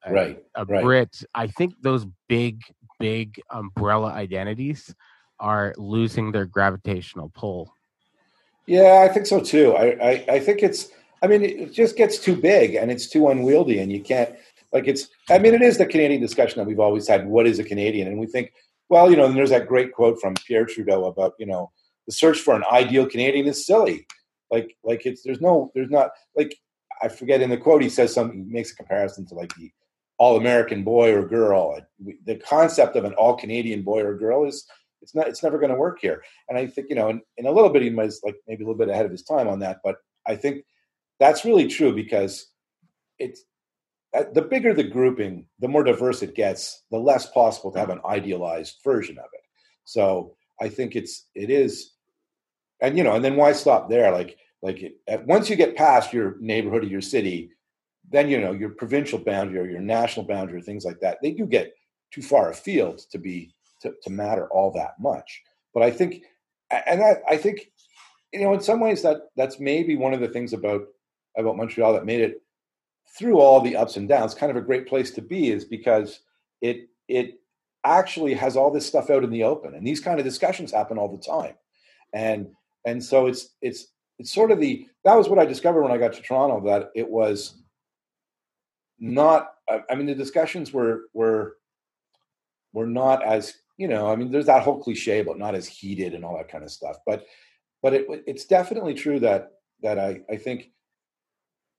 a, 0.07 0.11
a, 0.11 0.13
Right, 0.13 0.43
a 0.55 0.65
right. 0.65 0.83
Brit, 0.83 1.23
I 1.35 1.49
think 1.49 1.75
those 1.83 2.07
big 2.29 2.63
big 2.99 3.41
umbrella 3.51 4.11
identities 4.11 4.95
are 5.39 5.75
losing 5.77 6.33
their 6.33 6.47
gravitational 6.47 7.31
pull. 7.35 7.75
Yeah, 8.67 9.07
I 9.07 9.13
think 9.13 9.27
so 9.27 9.41
too. 9.41 9.75
I, 9.75 9.85
I, 9.85 10.25
I 10.37 10.41
think 10.41 10.63
it's. 10.63 10.89
I 11.23 11.29
mean, 11.29 11.43
it 11.45 11.73
just 11.73 11.97
gets 11.97 12.19
too 12.19 12.37
big 12.37 12.75
and 12.75 12.91
it's 12.91 13.09
too 13.09 13.29
unwieldy, 13.29 13.79
and 13.79 13.93
you 13.93 14.03
can't 14.03 14.35
like 14.73 14.89
it's. 14.89 15.09
I 15.31 15.39
mean, 15.39 15.55
it 15.55 15.63
is 15.63 15.79
the 15.79 15.87
Canadian 15.87 16.21
discussion 16.21 16.59
that 16.59 16.67
we've 16.67 16.81
always 16.81 17.07
had. 17.07 17.27
What 17.27 17.47
is 17.47 17.59
a 17.59 17.65
Canadian? 17.65 18.09
And 18.09 18.19
we 18.19 18.27
think, 18.27 18.53
well, 18.89 19.11
you 19.11 19.17
know, 19.17 19.27
and 19.27 19.37
there's 19.37 19.51
that 19.51 19.69
great 19.69 19.93
quote 19.93 20.21
from 20.21 20.35
Pierre 20.35 20.67
Trudeau 20.67 21.05
about 21.05 21.35
you 21.39 21.47
know 21.47 21.71
the 22.07 22.13
search 22.13 22.41
for 22.41 22.55
an 22.55 22.65
ideal 22.71 23.07
Canadian 23.07 23.47
is 23.47 23.65
silly. 23.65 24.07
Like, 24.51 24.77
like 24.83 25.07
it's 25.07 25.23
there's 25.23 25.41
no 25.41 25.71
there's 25.75 25.91
not 25.91 26.11
like 26.37 26.57
I 27.03 27.09
forget 27.09 27.41
in 27.41 27.51
the 27.51 27.57
quote 27.57 27.83
he 27.83 27.89
says 27.89 28.13
something 28.13 28.45
he 28.45 28.53
makes 28.53 28.73
a 28.73 28.77
comparison 28.77 29.27
to 29.27 29.35
like 29.35 29.55
the 29.55 29.71
all 30.19 30.37
American 30.37 30.83
boy 30.85 31.13
or 31.13 31.27
girl. 31.27 31.79
The 32.27 32.37
concept 32.37 32.97
of 32.97 33.05
an 33.05 33.15
all 33.15 33.37
Canadian 33.37 33.83
boy 33.83 34.03
or 34.03 34.17
girl 34.17 34.45
is 34.45 34.67
it's 35.01 35.15
not 35.15 35.29
it's 35.29 35.43
never 35.43 35.59
going 35.59 35.73
to 35.73 35.79
work 35.79 35.99
here. 36.01 36.23
And 36.49 36.59
I 36.59 36.67
think 36.67 36.89
you 36.91 36.97
know, 36.97 37.09
in, 37.09 37.21
in 37.37 37.47
a 37.47 37.53
little 37.53 37.71
bit 37.71 37.83
he 37.83 37.91
was 37.91 38.21
like 38.25 38.37
maybe 38.49 38.65
a 38.65 38.67
little 38.67 38.79
bit 38.79 38.89
ahead 38.89 39.07
of 39.07 39.13
his 39.13 39.23
time 39.23 39.49
on 39.49 39.61
that, 39.61 39.79
but 39.85 39.97
I 40.27 40.37
think 40.37 40.65
that's 41.23 41.45
really 41.45 41.69
true 41.69 41.95
because 41.95 42.49
it's 43.21 43.45
uh, 44.13 44.25
the 44.35 44.43
bigger 44.43 44.75
the 44.75 44.83
grouping, 44.83 45.47
the 45.61 45.69
more 45.69 45.85
diverse 45.85 46.21
it 46.23 46.35
gets, 46.35 46.83
the 46.91 46.99
less 46.99 47.31
possible 47.31 47.71
to 47.71 47.79
have 47.79 47.91
an 47.91 48.01
idealized 48.05 48.81
version 48.83 49.17
of 49.19 49.27
it. 49.33 49.45
So 49.85 50.35
I 50.61 50.69
think 50.69 50.97
it's 50.97 51.29
it 51.35 51.49
is, 51.49 51.93
and 52.81 52.99
you 52.99 53.05
know, 53.05 53.15
and 53.15 53.25
then 53.25 53.37
why 53.37 53.53
stop 53.53 53.89
there? 53.89 54.11
Like 54.11 54.37
like 54.63 54.93
at, 55.07 55.25
once 55.27 55.49
you 55.49 55.55
get 55.55 55.77
past 55.77 56.13
your 56.13 56.37
neighborhood 56.41 56.83
or 56.83 56.89
your 56.89 57.01
city, 57.01 57.51
then 58.11 58.29
you 58.29 58.41
know 58.41 58.53
your 58.53 58.71
provincial 58.71 59.21
boundary 59.21 59.61
or 59.61 59.71
your 59.71 59.81
national 59.81 60.27
boundary 60.27 60.59
or 60.59 60.63
things 60.63 60.85
like 60.85 60.99
that. 61.01 61.19
They 61.23 61.31
do 61.31 61.47
get 61.47 61.73
too 62.11 62.23
far 62.23 62.51
afield 62.51 62.99
to 63.13 63.19
be 63.19 63.55
to, 63.83 63.95
to 64.03 64.11
matter 64.11 64.49
all 64.49 64.73
that 64.73 64.95
much. 64.99 65.41
But 65.73 65.85
I 65.85 65.91
think, 65.93 66.23
and 66.71 67.03
I, 67.03 67.17
I 67.29 67.37
think, 67.37 67.71
you 68.33 68.41
know, 68.41 68.53
in 68.55 68.61
some 68.61 68.81
ways 68.81 69.03
that 69.03 69.19
that's 69.37 69.61
maybe 69.61 69.97
one 69.97 70.15
of 70.15 70.21
the 70.21 70.29
things 70.29 70.53
about 70.53 70.83
about 71.37 71.57
Montreal 71.57 71.93
that 71.95 72.07
made 72.07 72.21
it 72.21 72.43
through 73.17 73.39
all 73.39 73.61
the 73.61 73.77
ups 73.77 73.97
and 73.97 74.09
downs, 74.09 74.35
kind 74.35 74.51
of 74.51 74.57
a 74.57 74.67
great 74.67 74.87
place 74.87 75.11
to 75.13 75.23
be 75.23 75.51
is 75.51 75.65
because 75.65 76.21
it 76.61 76.89
it 77.09 77.41
actually 77.85 78.33
has 78.35 78.57
all 78.57 78.71
this 78.71 78.87
stuff 78.87 79.11
out 79.11 79.25
in 79.25 79.31
the 79.31 79.43
open, 79.43 79.75
and 79.75 79.87
these 79.87 80.01
kind 80.01 80.19
of 80.19 80.25
discussions 80.25 80.73
happen 80.73 80.99
all 80.99 81.09
the 81.09 81.23
time, 81.23 81.55
and 82.13 82.49
and 82.87 83.03
so 83.03 83.27
it's 83.27 83.51
it's 83.61 83.89
it's 84.19 84.33
sort 84.33 84.51
of 84.51 84.61
the 84.61 84.87
that 85.05 85.17
was 85.17 85.29
what 85.29 85.39
I 85.39 85.47
discovered 85.47 85.83
when 85.83 85.93
I 85.93 85.99
got 85.99 86.13
to 86.15 86.23
Toronto 86.23 86.67
that 86.67 86.91
it 86.95 87.09
was 87.09 87.57
not. 88.99 89.55
I 89.91 89.95
mean, 89.95 90.07
the 90.07 90.15
discussions 90.15 90.73
were 90.73 91.05
were 91.13 91.57
were 92.73 92.87
not 92.87 93.23
as 93.23 93.55
you 93.77 93.89
know. 93.89 94.11
I 94.11 94.17
mean, 94.17 94.31
there's 94.31 94.47
that 94.47 94.63
whole 94.63 94.83
cliche 94.83 95.21
about 95.21 95.39
not 95.39 95.55
as 95.55 95.67
heated 95.67 96.15
and 96.15 96.25
all 96.25 96.37
that 96.37 96.49
kind 96.49 96.65
of 96.65 96.71
stuff, 96.71 96.97
but 97.07 97.27
but 97.83 97.95
it, 97.95 98.07
it's 98.27 98.45
definitely 98.45 98.95
true 98.95 99.19
that 99.21 99.53
that 99.83 99.99
I 99.99 100.21
I 100.31 100.37
think 100.37 100.71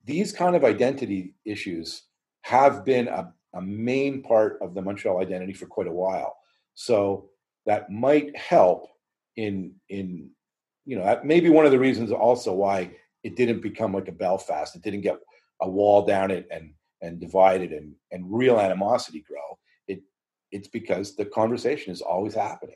these 0.04 0.32
kind 0.32 0.56
of 0.56 0.64
identity 0.64 1.36
issues 1.46 2.04
have 2.42 2.84
been 2.84 3.08
a, 3.08 3.34
a 3.56 3.62
main 3.62 4.22
part 4.22 4.58
of 4.62 4.74
the 4.74 4.82
Montreal 4.82 5.22
identity 5.22 5.54
for 5.54 5.66
quite 5.66 5.88
a 5.88 5.92
while. 5.92 6.36
So 6.74 7.30
that 7.66 7.90
might 7.90 8.36
help 8.36 8.88
in 9.36 9.74
in 9.90 10.30
you 10.86 10.98
know 10.98 11.22
maybe 11.24 11.50
one 11.50 11.66
of 11.66 11.72
the 11.72 11.80
reasons 11.80 12.12
also 12.12 12.54
why 12.54 12.92
it 13.24 13.36
didn't 13.36 13.62
become 13.62 13.94
like 13.94 14.08
a 14.08 14.12
Belfast. 14.12 14.76
It 14.76 14.82
didn't 14.82 15.02
get 15.02 15.18
a 15.62 15.70
wall 15.70 16.06
down 16.06 16.32
it 16.32 16.48
and 16.52 16.74
and 17.02 17.20
divided 17.20 17.72
and 17.72 17.94
and 18.12 18.26
real 18.28 18.60
animosity 18.60 19.24
grow. 19.28 19.58
It 19.88 20.02
it's 20.52 20.68
because 20.68 21.16
the 21.16 21.26
conversation 21.26 21.94
is 21.94 22.02
always 22.02 22.34
happening. 22.34 22.76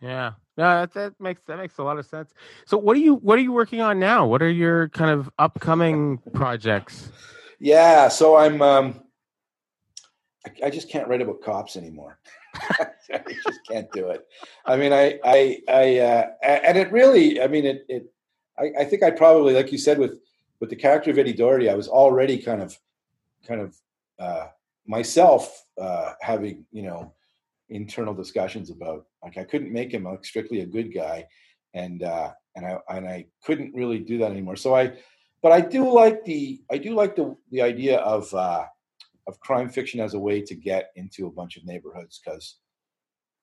Yeah, 0.00 0.32
no, 0.56 0.80
that, 0.80 0.92
that 0.94 1.20
makes 1.20 1.40
that 1.46 1.58
makes 1.58 1.78
a 1.78 1.82
lot 1.82 1.98
of 1.98 2.06
sense. 2.06 2.32
So, 2.66 2.76
what 2.76 2.96
are 2.96 3.00
you 3.00 3.14
what 3.16 3.38
are 3.38 3.42
you 3.42 3.52
working 3.52 3.80
on 3.80 3.98
now? 3.98 4.26
What 4.26 4.42
are 4.42 4.50
your 4.50 4.88
kind 4.90 5.10
of 5.10 5.30
upcoming 5.38 6.18
projects? 6.34 7.10
Yeah, 7.58 8.08
so 8.08 8.36
I'm. 8.36 8.60
Um, 8.60 9.02
I, 10.46 10.66
I 10.66 10.70
just 10.70 10.90
can't 10.90 11.08
write 11.08 11.22
about 11.22 11.40
cops 11.40 11.76
anymore. 11.76 12.18
I 12.54 13.22
just 13.44 13.60
can't 13.68 13.90
do 13.92 14.10
it. 14.10 14.26
I 14.66 14.76
mean, 14.76 14.92
I, 14.92 15.18
I, 15.24 15.60
I, 15.68 15.98
uh, 15.98 16.26
and 16.42 16.76
it 16.76 16.90
really. 16.92 17.40
I 17.40 17.46
mean, 17.46 17.64
it. 17.64 17.86
it 17.88 18.12
I, 18.58 18.70
I 18.80 18.84
think 18.84 19.02
I 19.02 19.10
probably, 19.10 19.54
like 19.54 19.72
you 19.72 19.78
said, 19.78 19.98
with 19.98 20.18
with 20.60 20.70
the 20.70 20.76
character 20.76 21.10
of 21.10 21.18
Eddie 21.18 21.32
Doherty, 21.32 21.68
I 21.68 21.74
was 21.74 21.88
already 21.88 22.38
kind 22.38 22.62
of, 22.62 22.78
kind 23.46 23.60
of 23.60 23.76
uh, 24.18 24.46
myself 24.86 25.64
uh, 25.80 26.12
having, 26.20 26.64
you 26.70 26.82
know, 26.82 27.12
internal 27.68 28.14
discussions 28.14 28.70
about 28.70 29.06
like 29.22 29.38
I 29.38 29.44
couldn't 29.44 29.72
make 29.72 29.92
him 29.92 30.06
strictly 30.22 30.60
a 30.60 30.66
good 30.66 30.92
guy, 30.94 31.26
and 31.74 32.02
uh, 32.02 32.30
and 32.56 32.66
I 32.66 32.78
and 32.88 33.08
I 33.08 33.26
couldn't 33.44 33.74
really 33.74 33.98
do 33.98 34.18
that 34.18 34.30
anymore. 34.30 34.56
So 34.56 34.74
I, 34.74 34.92
but 35.42 35.52
I 35.52 35.60
do 35.60 35.90
like 35.90 36.24
the 36.24 36.62
I 36.70 36.78
do 36.78 36.94
like 36.94 37.16
the 37.16 37.36
the 37.50 37.62
idea 37.62 37.98
of 37.98 38.32
uh, 38.34 38.66
of 39.26 39.40
crime 39.40 39.68
fiction 39.68 40.00
as 40.00 40.14
a 40.14 40.18
way 40.18 40.40
to 40.42 40.54
get 40.54 40.90
into 40.96 41.26
a 41.26 41.30
bunch 41.30 41.56
of 41.56 41.64
neighborhoods 41.64 42.20
because 42.24 42.56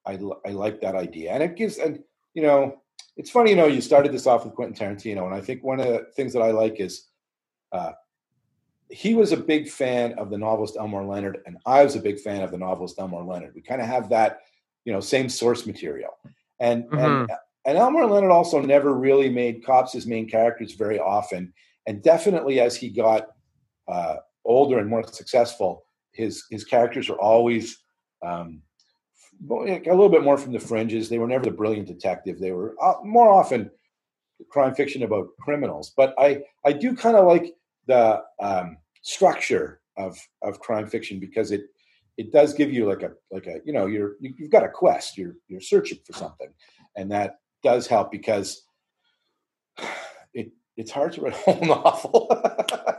I 0.06 0.18
I 0.46 0.50
like 0.50 0.80
that 0.80 0.94
idea, 0.94 1.32
and 1.32 1.42
it 1.42 1.56
gives 1.56 1.78
and 1.78 2.00
you 2.34 2.42
know 2.42 2.82
it's 3.16 3.30
funny 3.30 3.50
you 3.50 3.56
know 3.56 3.66
you 3.66 3.80
started 3.80 4.12
this 4.12 4.26
off 4.26 4.44
with 4.44 4.54
Quentin 4.54 4.74
Tarantino, 4.74 5.26
and 5.26 5.34
I 5.34 5.40
think 5.40 5.64
one 5.64 5.80
of 5.80 5.86
the 5.86 6.06
things 6.16 6.32
that 6.32 6.42
I 6.42 6.50
like 6.50 6.80
is. 6.80 7.06
Uh, 7.72 7.92
he 8.90 9.14
was 9.14 9.32
a 9.32 9.36
big 9.36 9.68
fan 9.68 10.14
of 10.14 10.30
the 10.30 10.38
novelist 10.38 10.76
Elmore 10.76 11.04
Leonard, 11.04 11.38
and 11.46 11.56
I 11.64 11.84
was 11.84 11.96
a 11.96 12.00
big 12.00 12.18
fan 12.18 12.42
of 12.42 12.50
the 12.50 12.58
novelist 12.58 12.98
Elmore 12.98 13.22
Leonard. 13.22 13.54
We 13.54 13.62
kind 13.62 13.80
of 13.80 13.86
have 13.86 14.08
that, 14.10 14.40
you 14.84 14.92
know, 14.92 15.00
same 15.00 15.28
source 15.28 15.66
material. 15.66 16.10
And 16.58 16.84
mm-hmm. 16.84 16.98
and 16.98 17.30
and 17.66 17.78
Elmore 17.78 18.06
Leonard 18.06 18.30
also 18.30 18.60
never 18.60 18.94
really 18.94 19.28
made 19.28 19.64
cops 19.64 19.92
his 19.92 20.06
main 20.06 20.28
characters 20.28 20.74
very 20.74 20.98
often. 20.98 21.52
And 21.86 22.02
definitely 22.02 22.60
as 22.60 22.76
he 22.76 22.90
got 22.90 23.28
uh, 23.88 24.16
older 24.44 24.78
and 24.78 24.88
more 24.88 25.06
successful, 25.06 25.84
his 26.12 26.44
his 26.50 26.64
characters 26.64 27.08
are 27.08 27.20
always 27.20 27.78
um, 28.22 28.60
a 29.48 29.54
little 29.54 30.08
bit 30.08 30.24
more 30.24 30.36
from 30.36 30.52
the 30.52 30.60
fringes. 30.60 31.08
They 31.08 31.18
were 31.18 31.28
never 31.28 31.44
the 31.44 31.50
brilliant 31.52 31.86
detective. 31.86 32.38
They 32.38 32.52
were 32.52 32.74
uh, 32.82 32.94
more 33.04 33.30
often 33.30 33.70
crime 34.48 34.74
fiction 34.74 35.02
about 35.04 35.28
criminals. 35.40 35.92
But 35.96 36.14
I 36.18 36.42
I 36.64 36.72
do 36.72 36.96
kind 36.96 37.16
of 37.16 37.26
like 37.26 37.54
the 37.90 38.22
um, 38.40 38.76
structure 39.02 39.80
of 39.96 40.18
of 40.42 40.60
crime 40.60 40.86
fiction 40.86 41.20
because 41.20 41.50
it 41.50 41.62
it 42.16 42.32
does 42.32 42.54
give 42.54 42.72
you 42.72 42.86
like 42.86 43.02
a 43.02 43.12
like 43.30 43.46
a 43.46 43.60
you 43.64 43.72
know 43.72 43.86
you're 43.86 44.12
you've 44.20 44.50
got 44.50 44.64
a 44.64 44.68
quest 44.68 45.16
you're 45.16 45.36
you're 45.48 45.60
searching 45.60 45.98
for 46.04 46.12
something 46.12 46.48
and 46.96 47.10
that 47.10 47.40
does 47.62 47.86
help 47.86 48.10
because 48.10 48.62
it 50.34 50.52
it's 50.76 50.90
hard 50.90 51.12
to 51.12 51.22
write 51.22 51.34
a 51.34 51.36
whole 51.36 51.60
novel 51.66 52.28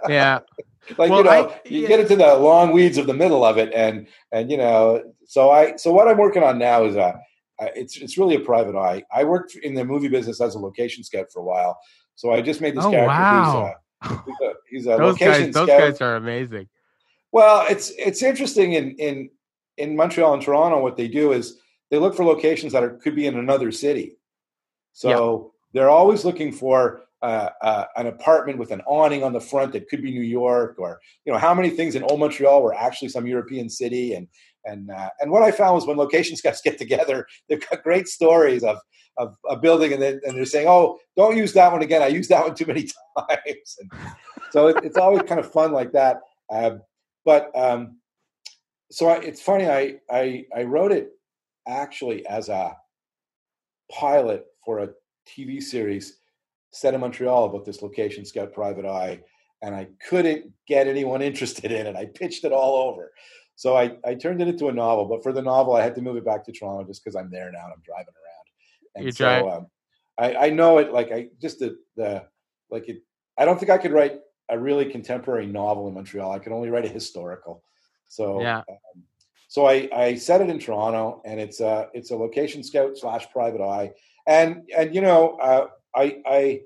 yeah 0.09 0.39
like 0.97 1.09
well, 1.09 1.19
you 1.19 1.23
know 1.23 1.31
I, 1.31 1.61
you 1.65 1.81
yeah. 1.81 1.87
get 1.87 1.99
into 1.99 2.15
the 2.15 2.35
long 2.35 2.71
weeds 2.71 2.97
of 2.97 3.07
the 3.07 3.13
middle 3.13 3.45
of 3.45 3.57
it 3.57 3.71
and 3.73 4.07
and 4.31 4.51
you 4.51 4.57
know 4.57 5.03
so 5.25 5.51
i 5.51 5.75
so 5.75 5.91
what 5.93 6.07
i'm 6.07 6.17
working 6.17 6.43
on 6.43 6.57
now 6.57 6.83
is 6.85 6.95
a 6.95 7.19
it's 7.75 7.97
it's 7.97 8.17
really 8.17 8.35
a 8.35 8.39
private 8.39 8.75
eye 8.75 9.03
i 9.13 9.23
worked 9.23 9.55
in 9.55 9.75
the 9.75 9.85
movie 9.85 10.07
business 10.07 10.41
as 10.41 10.55
a 10.55 10.59
location 10.59 11.03
scout 11.03 11.27
for 11.31 11.41
a 11.41 11.45
while 11.45 11.77
so 12.15 12.31
i 12.31 12.41
just 12.41 12.59
made 12.59 12.75
this 12.75 12.85
oh, 12.85 12.91
character 12.91 13.07
wow. 13.07 13.65
who's 13.65 13.75
He's 14.03 14.35
a, 14.41 14.53
he's 14.69 14.85
a 14.85 14.89
those 14.97 14.99
location 14.99 15.45
guys, 15.45 15.53
Those 15.53 15.67
guys 15.67 16.01
are 16.01 16.15
amazing. 16.15 16.67
Well, 17.31 17.65
it's 17.69 17.91
it's 17.97 18.23
interesting 18.23 18.73
in 18.73 18.91
in 18.95 19.29
in 19.77 19.95
Montreal 19.95 20.33
and 20.33 20.41
Toronto. 20.41 20.81
What 20.81 20.97
they 20.97 21.07
do 21.07 21.31
is 21.31 21.59
they 21.89 21.97
look 21.97 22.15
for 22.15 22.25
locations 22.25 22.73
that 22.73 22.83
are 22.83 22.97
could 22.97 23.15
be 23.15 23.27
in 23.27 23.37
another 23.37 23.71
city. 23.71 24.17
So 24.93 25.53
they're 25.73 25.89
always 25.89 26.25
looking 26.25 26.51
for 26.51 27.03
uh, 27.21 27.49
uh, 27.61 27.85
an 27.95 28.07
apartment 28.07 28.57
with 28.57 28.71
an 28.71 28.81
awning 28.87 29.23
on 29.23 29.31
the 29.31 29.39
front 29.39 29.71
that 29.73 29.87
could 29.87 30.01
be 30.01 30.11
New 30.11 30.21
York, 30.21 30.75
or 30.79 30.99
you 31.23 31.31
know, 31.31 31.37
how 31.37 31.53
many 31.53 31.69
things 31.69 31.95
in 31.95 32.03
Old 32.03 32.19
Montreal 32.19 32.63
were 32.63 32.73
actually 32.73 33.09
some 33.09 33.27
European 33.27 33.69
city. 33.69 34.15
And 34.15 34.27
and 34.65 34.91
uh, 34.91 35.09
and 35.19 35.31
what 35.31 35.43
I 35.43 35.51
found 35.51 35.75
was 35.75 35.85
when 35.85 35.97
location 35.97 36.35
scouts 36.35 36.61
get 36.61 36.77
together, 36.77 37.27
they've 37.49 37.63
got 37.69 37.83
great 37.83 38.07
stories 38.07 38.63
of 38.63 38.77
of 39.17 39.35
a 39.49 39.57
building, 39.57 39.93
and, 39.93 40.01
they, 40.01 40.11
and 40.23 40.35
they're 40.35 40.45
saying, 40.45 40.67
"Oh, 40.67 40.97
don't 41.17 41.37
use 41.37 41.53
that 41.53 41.71
one 41.71 41.81
again. 41.81 42.01
I 42.01 42.07
used 42.07 42.29
that 42.29 42.45
one 42.45 42.55
too 42.55 42.65
many 42.65 42.89
times." 43.17 43.77
And 43.79 43.91
so 44.51 44.67
it, 44.67 44.77
it's 44.83 44.97
always 44.97 45.23
kind 45.23 45.39
of 45.39 45.51
fun 45.51 45.71
like 45.71 45.91
that. 45.93 46.21
Uh, 46.49 46.77
but 47.25 47.51
um, 47.57 47.97
so 48.91 49.07
I, 49.07 49.17
it's 49.17 49.41
funny. 49.41 49.67
I, 49.67 49.95
I 50.09 50.45
I 50.55 50.63
wrote 50.63 50.91
it 50.91 51.11
actually 51.67 52.25
as 52.27 52.49
a 52.49 52.75
pilot 53.91 54.45
for 54.65 54.79
a 54.79 54.89
TV 55.27 55.61
series 55.61 56.17
set 56.71 56.93
in 56.93 57.01
Montreal 57.01 57.45
about 57.45 57.65
this 57.65 57.81
location 57.81 58.25
scout 58.25 58.53
private 58.53 58.85
eye, 58.85 59.21
and 59.61 59.75
I 59.75 59.87
couldn't 60.07 60.51
get 60.67 60.87
anyone 60.87 61.21
interested 61.21 61.71
in 61.71 61.87
it. 61.87 61.95
I 61.95 62.05
pitched 62.05 62.45
it 62.45 62.51
all 62.51 62.89
over. 62.89 63.11
So 63.61 63.77
I, 63.77 63.95
I 64.03 64.15
turned 64.15 64.41
it 64.41 64.47
into 64.47 64.69
a 64.69 64.71
novel, 64.71 65.05
but 65.05 65.21
for 65.21 65.31
the 65.31 65.41
novel, 65.43 65.75
I 65.75 65.83
had 65.83 65.93
to 65.93 66.01
move 66.01 66.15
it 66.15 66.25
back 66.25 66.43
to 66.45 66.51
Toronto 66.51 66.83
just 66.83 67.03
because 67.03 67.15
I'm 67.15 67.29
there 67.29 67.51
now 67.51 67.65
and 67.65 67.73
I'm 67.73 67.83
driving 67.85 68.07
around. 68.07 68.95
And 68.95 69.03
You're 69.03 69.11
so 69.11 69.49
um, 69.51 69.67
I, 70.17 70.47
I 70.47 70.49
know 70.49 70.79
it 70.79 70.91
like 70.91 71.11
I 71.11 71.27
just 71.39 71.59
the 71.59 71.77
the 71.95 72.25
like 72.71 72.89
it. 72.89 73.03
I 73.37 73.45
don't 73.45 73.59
think 73.59 73.69
I 73.69 73.77
could 73.77 73.91
write 73.91 74.19
a 74.49 74.57
really 74.57 74.85
contemporary 74.85 75.45
novel 75.45 75.87
in 75.87 75.93
Montreal. 75.93 76.31
I 76.31 76.39
can 76.39 76.53
only 76.53 76.71
write 76.71 76.85
a 76.85 76.87
historical. 76.87 77.63
So 78.07 78.41
yeah. 78.41 78.63
Um, 78.67 79.03
so 79.47 79.67
I 79.67 79.87
I 79.95 80.15
set 80.15 80.41
it 80.41 80.49
in 80.49 80.57
Toronto, 80.57 81.21
and 81.23 81.39
it's 81.39 81.59
a 81.59 81.87
it's 81.93 82.09
a 82.09 82.15
location 82.15 82.63
scout 82.63 82.97
slash 82.97 83.29
private 83.29 83.61
eye, 83.61 83.91
and 84.25 84.67
and 84.75 84.95
you 84.95 85.01
know 85.01 85.37
uh, 85.37 85.67
I 85.95 86.17
I 86.25 86.61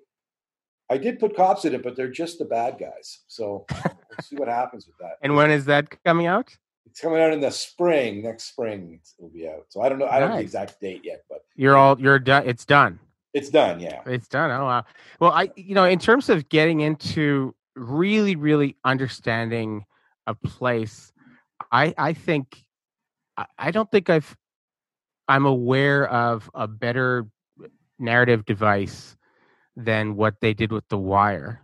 I 0.90 0.98
did 0.98 1.20
put 1.20 1.36
cops 1.36 1.66
in 1.66 1.76
it, 1.76 1.84
but 1.84 1.98
they're 1.98 2.08
just 2.24 2.40
the 2.40 2.46
bad 2.46 2.78
guys. 2.80 3.24
So 3.28 3.66
we'll 3.84 4.24
see 4.24 4.38
what 4.38 4.48
happens 4.48 4.88
with 4.88 4.96
that. 5.00 5.18
And 5.22 5.36
when 5.36 5.52
is 5.52 5.66
that 5.66 6.02
coming 6.06 6.28
out? 6.28 6.56
It's 6.86 7.00
coming 7.00 7.22
out 7.22 7.34
in 7.34 7.42
the 7.42 7.52
spring. 7.52 8.24
Next 8.24 8.46
spring, 8.46 9.00
it'll 9.18 9.30
be 9.30 9.48
out. 9.48 9.66
So 9.70 9.82
I 9.82 9.90
don't 9.90 10.00
know. 10.00 10.08
I 10.08 10.20
don't 10.20 10.30
know 10.30 10.38
the 10.38 10.44
exact 10.44 10.80
date 10.80 11.02
yet, 11.04 11.24
but 11.30 11.40
you're 11.56 11.76
all 11.76 12.00
you're 12.00 12.20
done. 12.20 12.48
It's 12.48 12.66
done. 12.66 13.00
It's 13.34 13.50
done. 13.50 13.80
Yeah, 13.80 14.02
it's 14.06 14.28
done. 14.28 14.52
Oh 14.52 14.66
wow. 14.66 14.86
Well, 15.20 15.32
I 15.32 15.52
you 15.56 15.76
know 15.76 15.86
in 15.86 16.00
terms 16.00 16.30
of 16.30 16.48
getting 16.50 16.82
into 16.82 17.54
really 17.76 18.36
really 18.36 18.78
understanding 18.86 19.86
a 20.28 20.36
place, 20.36 21.12
I 21.72 21.94
I 21.98 22.14
think 22.14 22.64
I, 23.36 23.46
I 23.58 23.72
don't 23.72 23.90
think 23.92 24.10
I've 24.10 24.36
I'm 25.28 25.46
aware 25.46 26.08
of 26.08 26.50
a 26.54 26.68
better 26.68 27.28
narrative 28.00 28.46
device 28.46 29.16
than 29.76 30.16
what 30.16 30.40
they 30.40 30.54
did 30.54 30.72
with 30.72 30.88
the 30.88 30.98
wire. 30.98 31.62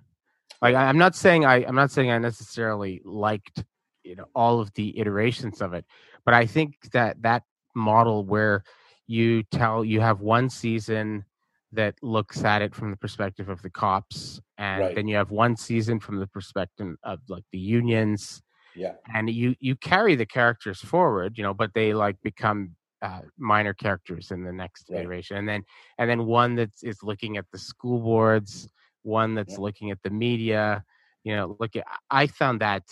Like 0.62 0.76
I'm 0.76 0.98
not 0.98 1.16
saying 1.16 1.46
I 1.46 1.66
I'm 1.66 1.76
not 1.76 1.92
saying 1.92 2.12
I 2.12 2.18
necessarily 2.18 3.02
liked 3.06 3.64
you 4.04 4.16
know 4.16 4.26
all 4.36 4.60
of 4.60 4.74
the 4.74 4.98
iterations 5.00 5.62
of 5.62 5.74
it 5.74 5.86
but 6.26 6.34
i 6.34 6.46
think 6.46 6.76
that 6.92 7.22
that 7.22 7.44
model 7.76 8.26
where 8.26 8.64
you 9.08 9.44
tell 9.44 9.84
you 9.84 10.00
have 10.00 10.22
one 10.22 10.50
season 10.50 11.24
that 11.72 11.96
looks 12.02 12.44
at 12.44 12.62
it 12.62 12.76
from 12.76 12.92
the 12.92 12.98
perspective 12.98 13.50
of 13.50 13.62
the 13.62 13.70
cops 13.70 14.42
and 14.58 14.82
right. 14.82 14.96
then 14.96 15.08
you 15.08 15.16
have 15.16 15.32
one 15.32 15.56
season 15.56 16.00
from 16.00 16.20
the 16.20 16.28
perspective 16.28 16.96
of 17.04 17.20
like 17.30 17.46
the 17.52 17.60
unions 17.60 18.42
yeah 18.76 18.94
and 19.14 19.30
you 19.30 19.56
you 19.60 19.76
carry 19.76 20.16
the 20.16 20.26
characters 20.26 20.80
forward 20.80 21.38
you 21.38 21.44
know 21.44 21.54
but 21.54 21.74
they 21.74 21.94
like 21.94 22.16
become 22.24 22.76
uh, 23.02 23.22
minor 23.38 23.74
characters 23.74 24.30
in 24.30 24.44
the 24.44 24.52
next 24.52 24.86
right. 24.90 25.00
iteration 25.02 25.38
and 25.38 25.50
then 25.50 25.64
and 25.98 26.10
then 26.10 26.26
one 26.26 26.56
that 26.56 26.70
is 26.84 27.02
looking 27.02 27.38
at 27.38 27.46
the 27.52 27.58
school 27.58 28.00
boards 28.00 28.70
one 29.04 29.34
that's 29.34 29.54
yeah. 29.54 29.60
looking 29.60 29.90
at 29.90 29.98
the 30.04 30.10
media 30.10 30.84
you 31.24 31.36
know, 31.36 31.56
look, 31.60 31.76
at 31.76 31.86
I 32.10 32.28
found 32.28 32.62
that 32.62 32.84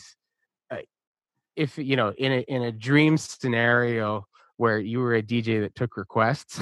if 1.59 1.77
you 1.77 1.97
know, 1.97 2.13
in 2.17 2.31
a 2.31 2.39
in 2.47 2.63
a 2.63 2.71
dream 2.71 3.17
scenario 3.17 4.25
where 4.55 4.79
you 4.79 4.99
were 4.99 5.15
a 5.15 5.21
DJ 5.21 5.61
that 5.61 5.75
took 5.75 5.97
requests, 5.97 6.61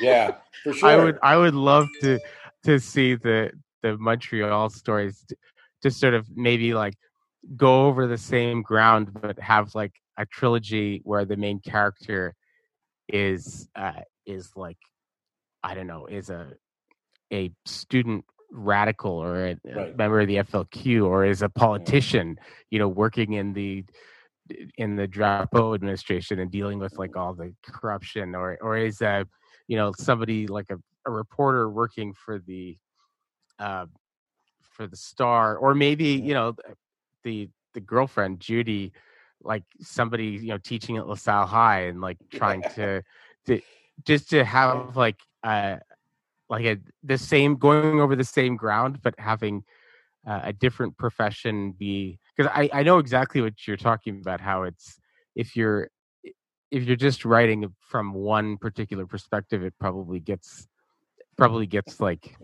yeah, 0.00 0.32
for 0.64 0.72
sure. 0.74 0.88
I 0.88 0.96
would 0.96 1.18
I 1.22 1.36
would 1.36 1.54
love 1.54 1.88
to 2.00 2.18
to 2.64 2.80
see 2.80 3.14
the 3.14 3.52
the 3.82 3.96
Montreal 3.96 4.70
stories 4.70 5.24
to, 5.28 5.36
to 5.82 5.90
sort 5.90 6.14
of 6.14 6.26
maybe 6.34 6.74
like 6.74 6.94
go 7.56 7.86
over 7.86 8.08
the 8.08 8.18
same 8.18 8.62
ground, 8.62 9.12
but 9.12 9.38
have 9.38 9.72
like 9.76 9.92
a 10.18 10.26
trilogy 10.26 11.00
where 11.04 11.24
the 11.24 11.36
main 11.36 11.60
character 11.60 12.34
is 13.08 13.68
uh, 13.76 14.02
is 14.26 14.50
like 14.56 14.78
I 15.62 15.74
don't 15.74 15.86
know 15.86 16.06
is 16.06 16.28
a 16.28 16.54
a 17.32 17.52
student 17.66 18.24
radical 18.50 19.12
or 19.12 19.46
a, 19.46 19.56
right. 19.64 19.92
a 19.92 19.96
member 19.96 20.20
of 20.20 20.26
the 20.26 20.36
FLQ 20.36 21.04
or 21.04 21.24
is 21.24 21.42
a 21.42 21.48
politician, 21.48 22.38
you 22.70 22.78
know, 22.78 22.88
working 22.88 23.32
in 23.32 23.52
the 23.52 23.84
in 24.76 24.96
the 24.96 25.08
Drapeau 25.08 25.74
administration 25.74 26.38
and 26.38 26.50
dealing 26.50 26.78
with 26.78 26.98
like 26.98 27.16
all 27.16 27.34
the 27.34 27.54
corruption, 27.62 28.34
or 28.34 28.58
or 28.60 28.76
is 28.76 29.00
a 29.00 29.26
you 29.68 29.76
know 29.76 29.92
somebody 29.96 30.46
like 30.46 30.70
a, 30.70 30.76
a 31.06 31.10
reporter 31.10 31.68
working 31.70 32.12
for 32.12 32.38
the 32.38 32.76
uh, 33.58 33.86
for 34.62 34.86
the 34.86 34.96
Star, 34.96 35.56
or 35.56 35.74
maybe 35.74 36.06
you 36.06 36.34
know 36.34 36.54
the 37.22 37.48
the 37.72 37.80
girlfriend 37.80 38.40
Judy, 38.40 38.92
like 39.42 39.64
somebody 39.80 40.26
you 40.26 40.48
know 40.48 40.58
teaching 40.58 40.96
at 40.96 41.06
LaSalle 41.06 41.46
High 41.46 41.82
and 41.82 42.00
like 42.00 42.18
trying 42.30 42.62
to 42.74 43.02
to 43.46 43.60
just 44.04 44.30
to 44.30 44.44
have 44.44 44.96
like 44.96 45.20
uh 45.42 45.76
like 46.48 46.64
a 46.64 46.78
the 47.02 47.18
same 47.18 47.56
going 47.56 48.00
over 48.00 48.16
the 48.16 48.24
same 48.24 48.56
ground 48.56 49.00
but 49.02 49.14
having 49.18 49.64
uh, 50.26 50.40
a 50.44 50.52
different 50.52 50.96
profession 50.96 51.72
be 51.72 52.18
because 52.36 52.50
I, 52.54 52.68
I 52.72 52.82
know 52.82 52.98
exactly 52.98 53.40
what 53.40 53.66
you're 53.66 53.76
talking 53.76 54.20
about 54.20 54.40
how 54.40 54.64
it's 54.64 54.98
if 55.34 55.56
you're 55.56 55.90
if 56.70 56.84
you're 56.84 56.96
just 56.96 57.24
writing 57.24 57.72
from 57.80 58.12
one 58.12 58.56
particular 58.56 59.06
perspective 59.06 59.62
it 59.62 59.74
probably 59.78 60.20
gets 60.20 60.66
probably 61.36 61.66
gets 61.66 62.00
like 62.00 62.36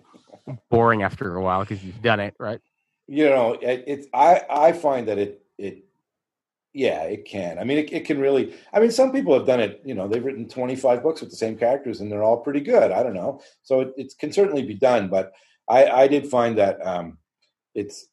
boring 0.70 1.02
after 1.02 1.34
a 1.36 1.42
while 1.42 1.60
because 1.60 1.84
you've 1.84 2.02
done 2.02 2.20
it 2.20 2.34
right? 2.38 2.60
You 3.06 3.28
know 3.28 3.54
it, 3.54 3.84
it's 3.86 4.06
i 4.14 4.42
i 4.48 4.72
find 4.72 5.08
that 5.08 5.18
it 5.18 5.44
it 5.58 5.84
yeah 6.72 7.02
it 7.02 7.24
can. 7.24 7.58
I 7.58 7.64
mean 7.64 7.78
it, 7.78 7.92
it 7.92 8.04
can 8.04 8.20
really 8.20 8.54
i 8.72 8.78
mean 8.78 8.92
some 8.92 9.10
people 9.10 9.34
have 9.34 9.46
done 9.46 9.60
it 9.60 9.82
you 9.84 9.94
know 9.94 10.06
they've 10.06 10.24
written 10.24 10.48
25 10.48 11.02
books 11.02 11.20
with 11.20 11.30
the 11.30 11.36
same 11.36 11.56
characters 11.56 12.00
and 12.00 12.10
they're 12.10 12.22
all 12.22 12.38
pretty 12.38 12.60
good 12.60 12.92
i 12.92 13.02
don't 13.02 13.14
know. 13.14 13.40
So 13.62 13.80
it, 13.80 13.94
it 13.96 14.14
can 14.18 14.32
certainly 14.32 14.62
be 14.62 14.74
done 14.74 15.08
but 15.08 15.32
i 15.68 15.86
i 15.86 16.06
did 16.06 16.28
find 16.28 16.58
that 16.58 16.84
um 16.86 17.18
it's 17.74 18.06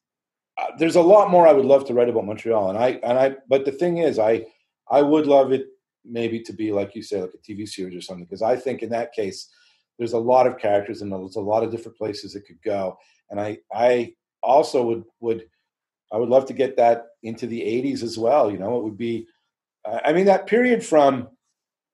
uh, 0.58 0.68
there's 0.78 0.96
a 0.96 1.02
lot 1.02 1.30
more 1.30 1.48
i 1.48 1.54
would 1.54 1.66
love 1.66 1.86
to 1.86 1.94
write 1.94 2.10
about 2.10 2.26
montreal 2.26 2.70
and 2.70 2.78
i 2.78 3.00
and 3.04 3.18
i 3.18 3.36
but 3.48 3.66
the 3.66 3.72
thing 3.72 3.98
is 3.98 4.20
i 4.20 4.44
i 4.90 5.02
would 5.02 5.28
love 5.28 5.52
it 5.52 5.68
maybe 6.06 6.40
to 6.40 6.54
be 6.54 6.72
like 6.72 6.96
you 6.96 7.04
say 7.04 7.22
like 7.22 7.34
a 7.34 7.52
tv 7.52 7.68
series 7.68 7.96
or 7.96 8.02
something 8.02 8.26
because 8.26 8.42
i 8.42 8.56
think 8.56 8.82
in 8.82 8.90
that 8.90 9.14
case 9.14 9.50
there's 9.98 10.14
a 10.14 10.18
lot 10.18 10.48
of 10.48 10.58
characters 10.58 11.02
and 11.02 11.12
there's 11.12 11.36
a 11.36 11.42
lot 11.42 11.64
of 11.64 11.72
different 11.72 11.98
places 11.98 12.36
it 12.36 12.46
could 12.46 12.62
go 12.64 12.98
and 13.30 13.40
i 13.40 13.58
i 13.74 14.12
also 14.44 14.84
would 14.84 15.04
would 15.20 15.44
I 16.12 16.18
would 16.18 16.30
love 16.30 16.46
to 16.46 16.54
get 16.54 16.78
that 16.78 17.08
into 17.24 17.48
the 17.48 17.60
80s 17.62 18.04
as 18.04 18.18
well. 18.18 18.52
You 18.52 18.58
know, 18.58 18.78
it 18.78 18.84
would 18.84 18.98
be, 18.98 19.28
I 19.86 20.14
mean, 20.14 20.26
that 20.26 20.48
period 20.48 20.86
from 20.86 21.30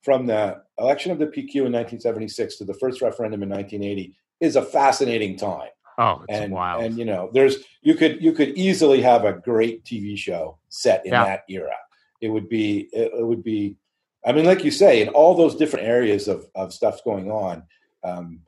from 0.03 0.26
the 0.26 0.61
election 0.80 1.11
of 1.11 1.19
the 1.19 1.27
PQ 1.27 1.56
in 1.56 1.72
1976 1.72 2.57
to 2.57 2.65
the 2.65 2.73
first 2.73 3.02
referendum 3.02 3.41
in 3.41 3.49
1980 3.49 4.14
is 4.41 4.57
a 4.57 4.61
fascinating 4.61 5.38
time. 5.38 5.69
Oh, 5.97 6.23
and, 6.29 6.51
wild. 6.51 6.83
And 6.83 6.97
you 6.97 7.05
know, 7.05 7.29
there's 7.33 7.57
you 7.81 7.95
could 7.95 8.21
you 8.21 8.31
could 8.31 8.49
easily 8.57 9.01
have 9.01 9.25
a 9.25 9.33
great 9.33 9.83
TV 9.83 10.17
show 10.17 10.57
set 10.69 11.05
in 11.05 11.13
yeah. 11.13 11.25
that 11.25 11.43
era. 11.49 11.75
It 12.21 12.29
would 12.29 12.49
be 12.49 12.89
it, 12.91 13.25
would 13.25 13.43
be. 13.43 13.77
I 14.25 14.31
mean, 14.31 14.45
like 14.45 14.63
you 14.63 14.71
say, 14.71 15.01
in 15.01 15.09
all 15.09 15.35
those 15.35 15.55
different 15.55 15.87
areas 15.87 16.27
of 16.27 16.45
of 16.55 16.73
stuff 16.73 17.03
going 17.03 17.29
on, 17.29 17.63
um, 18.03 18.39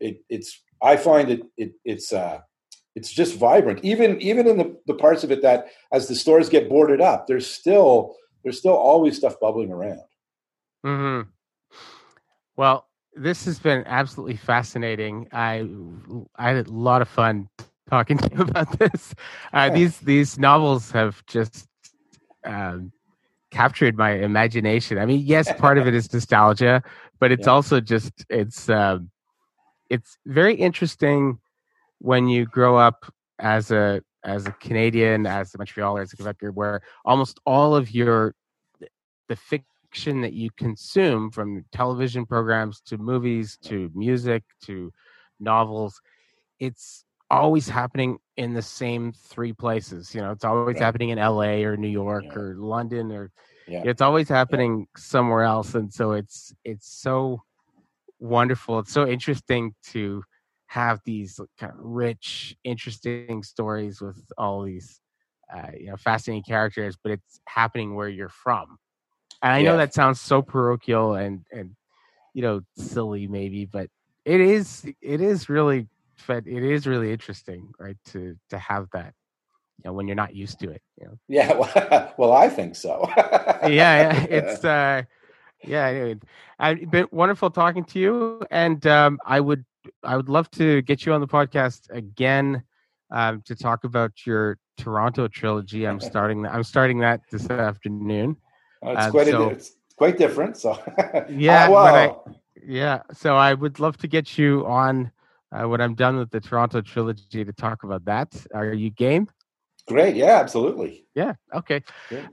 it, 0.00 0.22
it's 0.28 0.60
I 0.82 0.96
find 0.96 1.30
it, 1.30 1.42
it 1.56 1.74
it's 1.84 2.12
uh, 2.12 2.40
it's 2.94 3.12
just 3.12 3.36
vibrant. 3.36 3.84
Even 3.84 4.20
even 4.20 4.46
in 4.46 4.58
the, 4.58 4.76
the 4.86 4.94
parts 4.94 5.22
of 5.22 5.30
it 5.30 5.42
that 5.42 5.68
as 5.92 6.08
the 6.08 6.14
stores 6.14 6.48
get 6.48 6.68
boarded 6.68 7.00
up, 7.00 7.26
there's 7.26 7.46
still 7.46 8.16
there's 8.42 8.58
still 8.58 8.76
always 8.76 9.16
stuff 9.16 9.38
bubbling 9.40 9.70
around. 9.70 10.02
Hmm. 10.82 11.20
Well, 12.56 12.86
this 13.14 13.44
has 13.44 13.58
been 13.58 13.84
absolutely 13.86 14.36
fascinating. 14.36 15.28
I 15.32 15.68
I 16.36 16.50
had 16.50 16.66
a 16.66 16.70
lot 16.70 17.02
of 17.02 17.08
fun 17.08 17.48
talking 17.88 18.18
to 18.18 18.30
you 18.34 18.42
about 18.48 18.78
this. 18.78 19.14
Uh, 19.52 19.68
yeah. 19.68 19.70
These 19.70 19.98
these 19.98 20.38
novels 20.38 20.90
have 20.92 21.24
just 21.26 21.66
um, 22.44 22.92
captured 23.50 23.96
my 23.96 24.12
imagination. 24.12 24.98
I 24.98 25.06
mean, 25.06 25.22
yes, 25.24 25.52
part 25.58 25.78
of 25.78 25.86
it 25.86 25.94
is 25.94 26.12
nostalgia, 26.12 26.82
but 27.18 27.32
it's 27.32 27.46
yeah. 27.46 27.52
also 27.52 27.80
just 27.80 28.12
it's 28.28 28.68
um, 28.68 29.10
it's 29.88 30.16
very 30.26 30.54
interesting 30.54 31.38
when 31.98 32.28
you 32.28 32.46
grow 32.46 32.76
up 32.76 33.12
as 33.38 33.70
a 33.70 34.02
as 34.24 34.46
a 34.46 34.52
Canadian, 34.52 35.26
as 35.26 35.54
a 35.54 35.58
Montrealer, 35.58 36.02
as 36.02 36.12
a 36.12 36.16
Quebecer, 36.16 36.54
where 36.54 36.82
almost 37.04 37.40
all 37.44 37.74
of 37.74 37.90
your 37.90 38.34
the 39.28 39.36
fiction 39.36 39.66
that 39.92 40.32
you 40.32 40.50
consume 40.56 41.30
from 41.30 41.64
television 41.72 42.26
programs 42.26 42.80
to 42.82 42.98
movies 42.98 43.58
to 43.64 43.90
music 43.94 44.42
to 44.62 44.92
novels, 45.38 46.00
it's 46.58 47.04
always 47.30 47.68
happening 47.68 48.18
in 48.36 48.54
the 48.54 48.62
same 48.62 49.12
three 49.12 49.52
places. 49.52 50.14
You 50.14 50.20
know, 50.20 50.32
it's 50.32 50.44
always 50.44 50.74
right. 50.74 50.84
happening 50.84 51.10
in 51.10 51.18
LA 51.18 51.62
or 51.64 51.76
New 51.76 51.88
York 51.88 52.24
yeah. 52.26 52.38
or 52.38 52.54
London 52.56 53.12
or 53.12 53.30
yeah. 53.68 53.82
it's 53.84 54.02
always 54.02 54.28
happening 54.28 54.80
yeah. 54.80 55.00
somewhere 55.00 55.44
else. 55.44 55.74
And 55.74 55.92
so 55.92 56.12
it's 56.12 56.52
it's 56.64 56.90
so 56.90 57.42
wonderful. 58.18 58.80
It's 58.80 58.92
so 58.92 59.06
interesting 59.06 59.74
to 59.88 60.22
have 60.66 61.00
these 61.04 61.40
kind 61.58 61.72
of 61.72 61.78
rich, 61.80 62.56
interesting 62.64 63.42
stories 63.42 64.00
with 64.00 64.22
all 64.38 64.62
these 64.62 65.00
uh, 65.54 65.70
you 65.78 65.86
know 65.86 65.96
fascinating 65.96 66.44
characters, 66.44 66.96
but 67.02 67.12
it's 67.12 67.40
happening 67.48 67.94
where 67.94 68.08
you're 68.08 68.28
from. 68.28 68.78
And 69.42 69.52
I 69.52 69.58
yeah. 69.58 69.70
know 69.70 69.76
that 69.78 69.94
sounds 69.94 70.20
so 70.20 70.42
parochial 70.42 71.14
and 71.14 71.44
and 71.52 71.74
you 72.34 72.42
know 72.42 72.60
silly 72.76 73.26
maybe, 73.26 73.64
but 73.64 73.88
it 74.24 74.40
is 74.40 74.84
it 75.00 75.20
is 75.20 75.48
really 75.48 75.88
it 76.28 76.46
is 76.46 76.86
really 76.86 77.12
interesting, 77.12 77.72
right? 77.78 77.96
To 78.12 78.36
to 78.50 78.58
have 78.58 78.88
that 78.92 79.14
you 79.78 79.88
know 79.88 79.92
when 79.92 80.06
you're 80.06 80.14
not 80.14 80.34
used 80.34 80.60
to 80.60 80.68
it 80.68 80.82
you 81.00 81.06
know 81.06 81.18
yeah 81.26 81.54
well, 81.58 82.14
well 82.18 82.32
i 82.34 82.50
think 82.50 82.76
so 82.76 83.10
yeah, 83.16 83.68
yeah 83.70 84.22
it's 84.28 84.62
uh 84.62 85.02
yeah 85.64 85.86
anyway, 85.86 86.18
it's 86.60 86.90
been 86.90 87.06
wonderful 87.10 87.48
talking 87.48 87.82
to 87.82 87.98
you 87.98 88.42
and 88.50 88.86
um 88.86 89.18
i 89.24 89.40
would 89.40 89.64
I 90.02 90.16
would 90.16 90.28
love 90.28 90.50
to 90.52 90.82
get 90.82 91.06
you 91.06 91.12
on 91.12 91.20
the 91.20 91.28
podcast 91.28 91.90
again 91.90 92.62
um, 93.10 93.42
to 93.46 93.54
talk 93.54 93.84
about 93.84 94.26
your 94.26 94.58
Toronto 94.76 95.28
trilogy. 95.28 95.86
I'm 95.86 96.00
starting. 96.10 96.46
I'm 96.46 96.64
starting 96.64 97.00
that 97.00 97.20
this 97.30 97.48
afternoon. 97.50 98.36
Oh, 98.82 98.92
it's, 98.92 99.06
uh, 99.06 99.10
quite 99.10 99.26
so, 99.26 99.48
a, 99.48 99.48
it's 99.50 99.76
quite 99.96 100.18
different. 100.18 100.56
So 100.56 100.78
yeah, 101.28 101.66
oh, 101.68 101.72
wow. 101.72 102.22
I, 102.26 102.32
yeah. 102.64 103.02
So 103.12 103.36
I 103.36 103.54
would 103.54 103.78
love 103.78 103.96
to 103.98 104.08
get 104.08 104.38
you 104.38 104.66
on 104.66 105.10
uh, 105.52 105.68
when 105.68 105.80
I'm 105.80 105.94
done 105.94 106.16
with 106.16 106.30
the 106.30 106.40
Toronto 106.40 106.80
trilogy 106.80 107.44
to 107.44 107.52
talk 107.52 107.82
about 107.82 108.04
that. 108.06 108.34
Are 108.54 108.72
you 108.72 108.90
game? 108.90 109.28
Great. 109.86 110.14
Yeah, 110.14 110.38
absolutely. 110.38 111.06
Yeah. 111.14 111.34
Okay. 111.52 111.82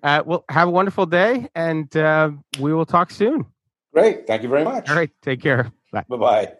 Uh, 0.03 0.21
well, 0.25 0.45
have 0.49 0.67
a 0.67 0.71
wonderful 0.71 1.05
day, 1.05 1.49
and 1.55 1.95
uh, 1.97 2.31
we 2.59 2.73
will 2.73 2.85
talk 2.85 3.09
soon. 3.09 3.45
Great. 3.93 4.27
Thank 4.27 4.43
you 4.43 4.49
very 4.49 4.63
much. 4.63 4.87
All 4.89 4.95
right. 4.95 5.09
Take 5.21 5.41
care. 5.41 5.71
Bye. 5.91 6.05
Bye. 6.07 6.53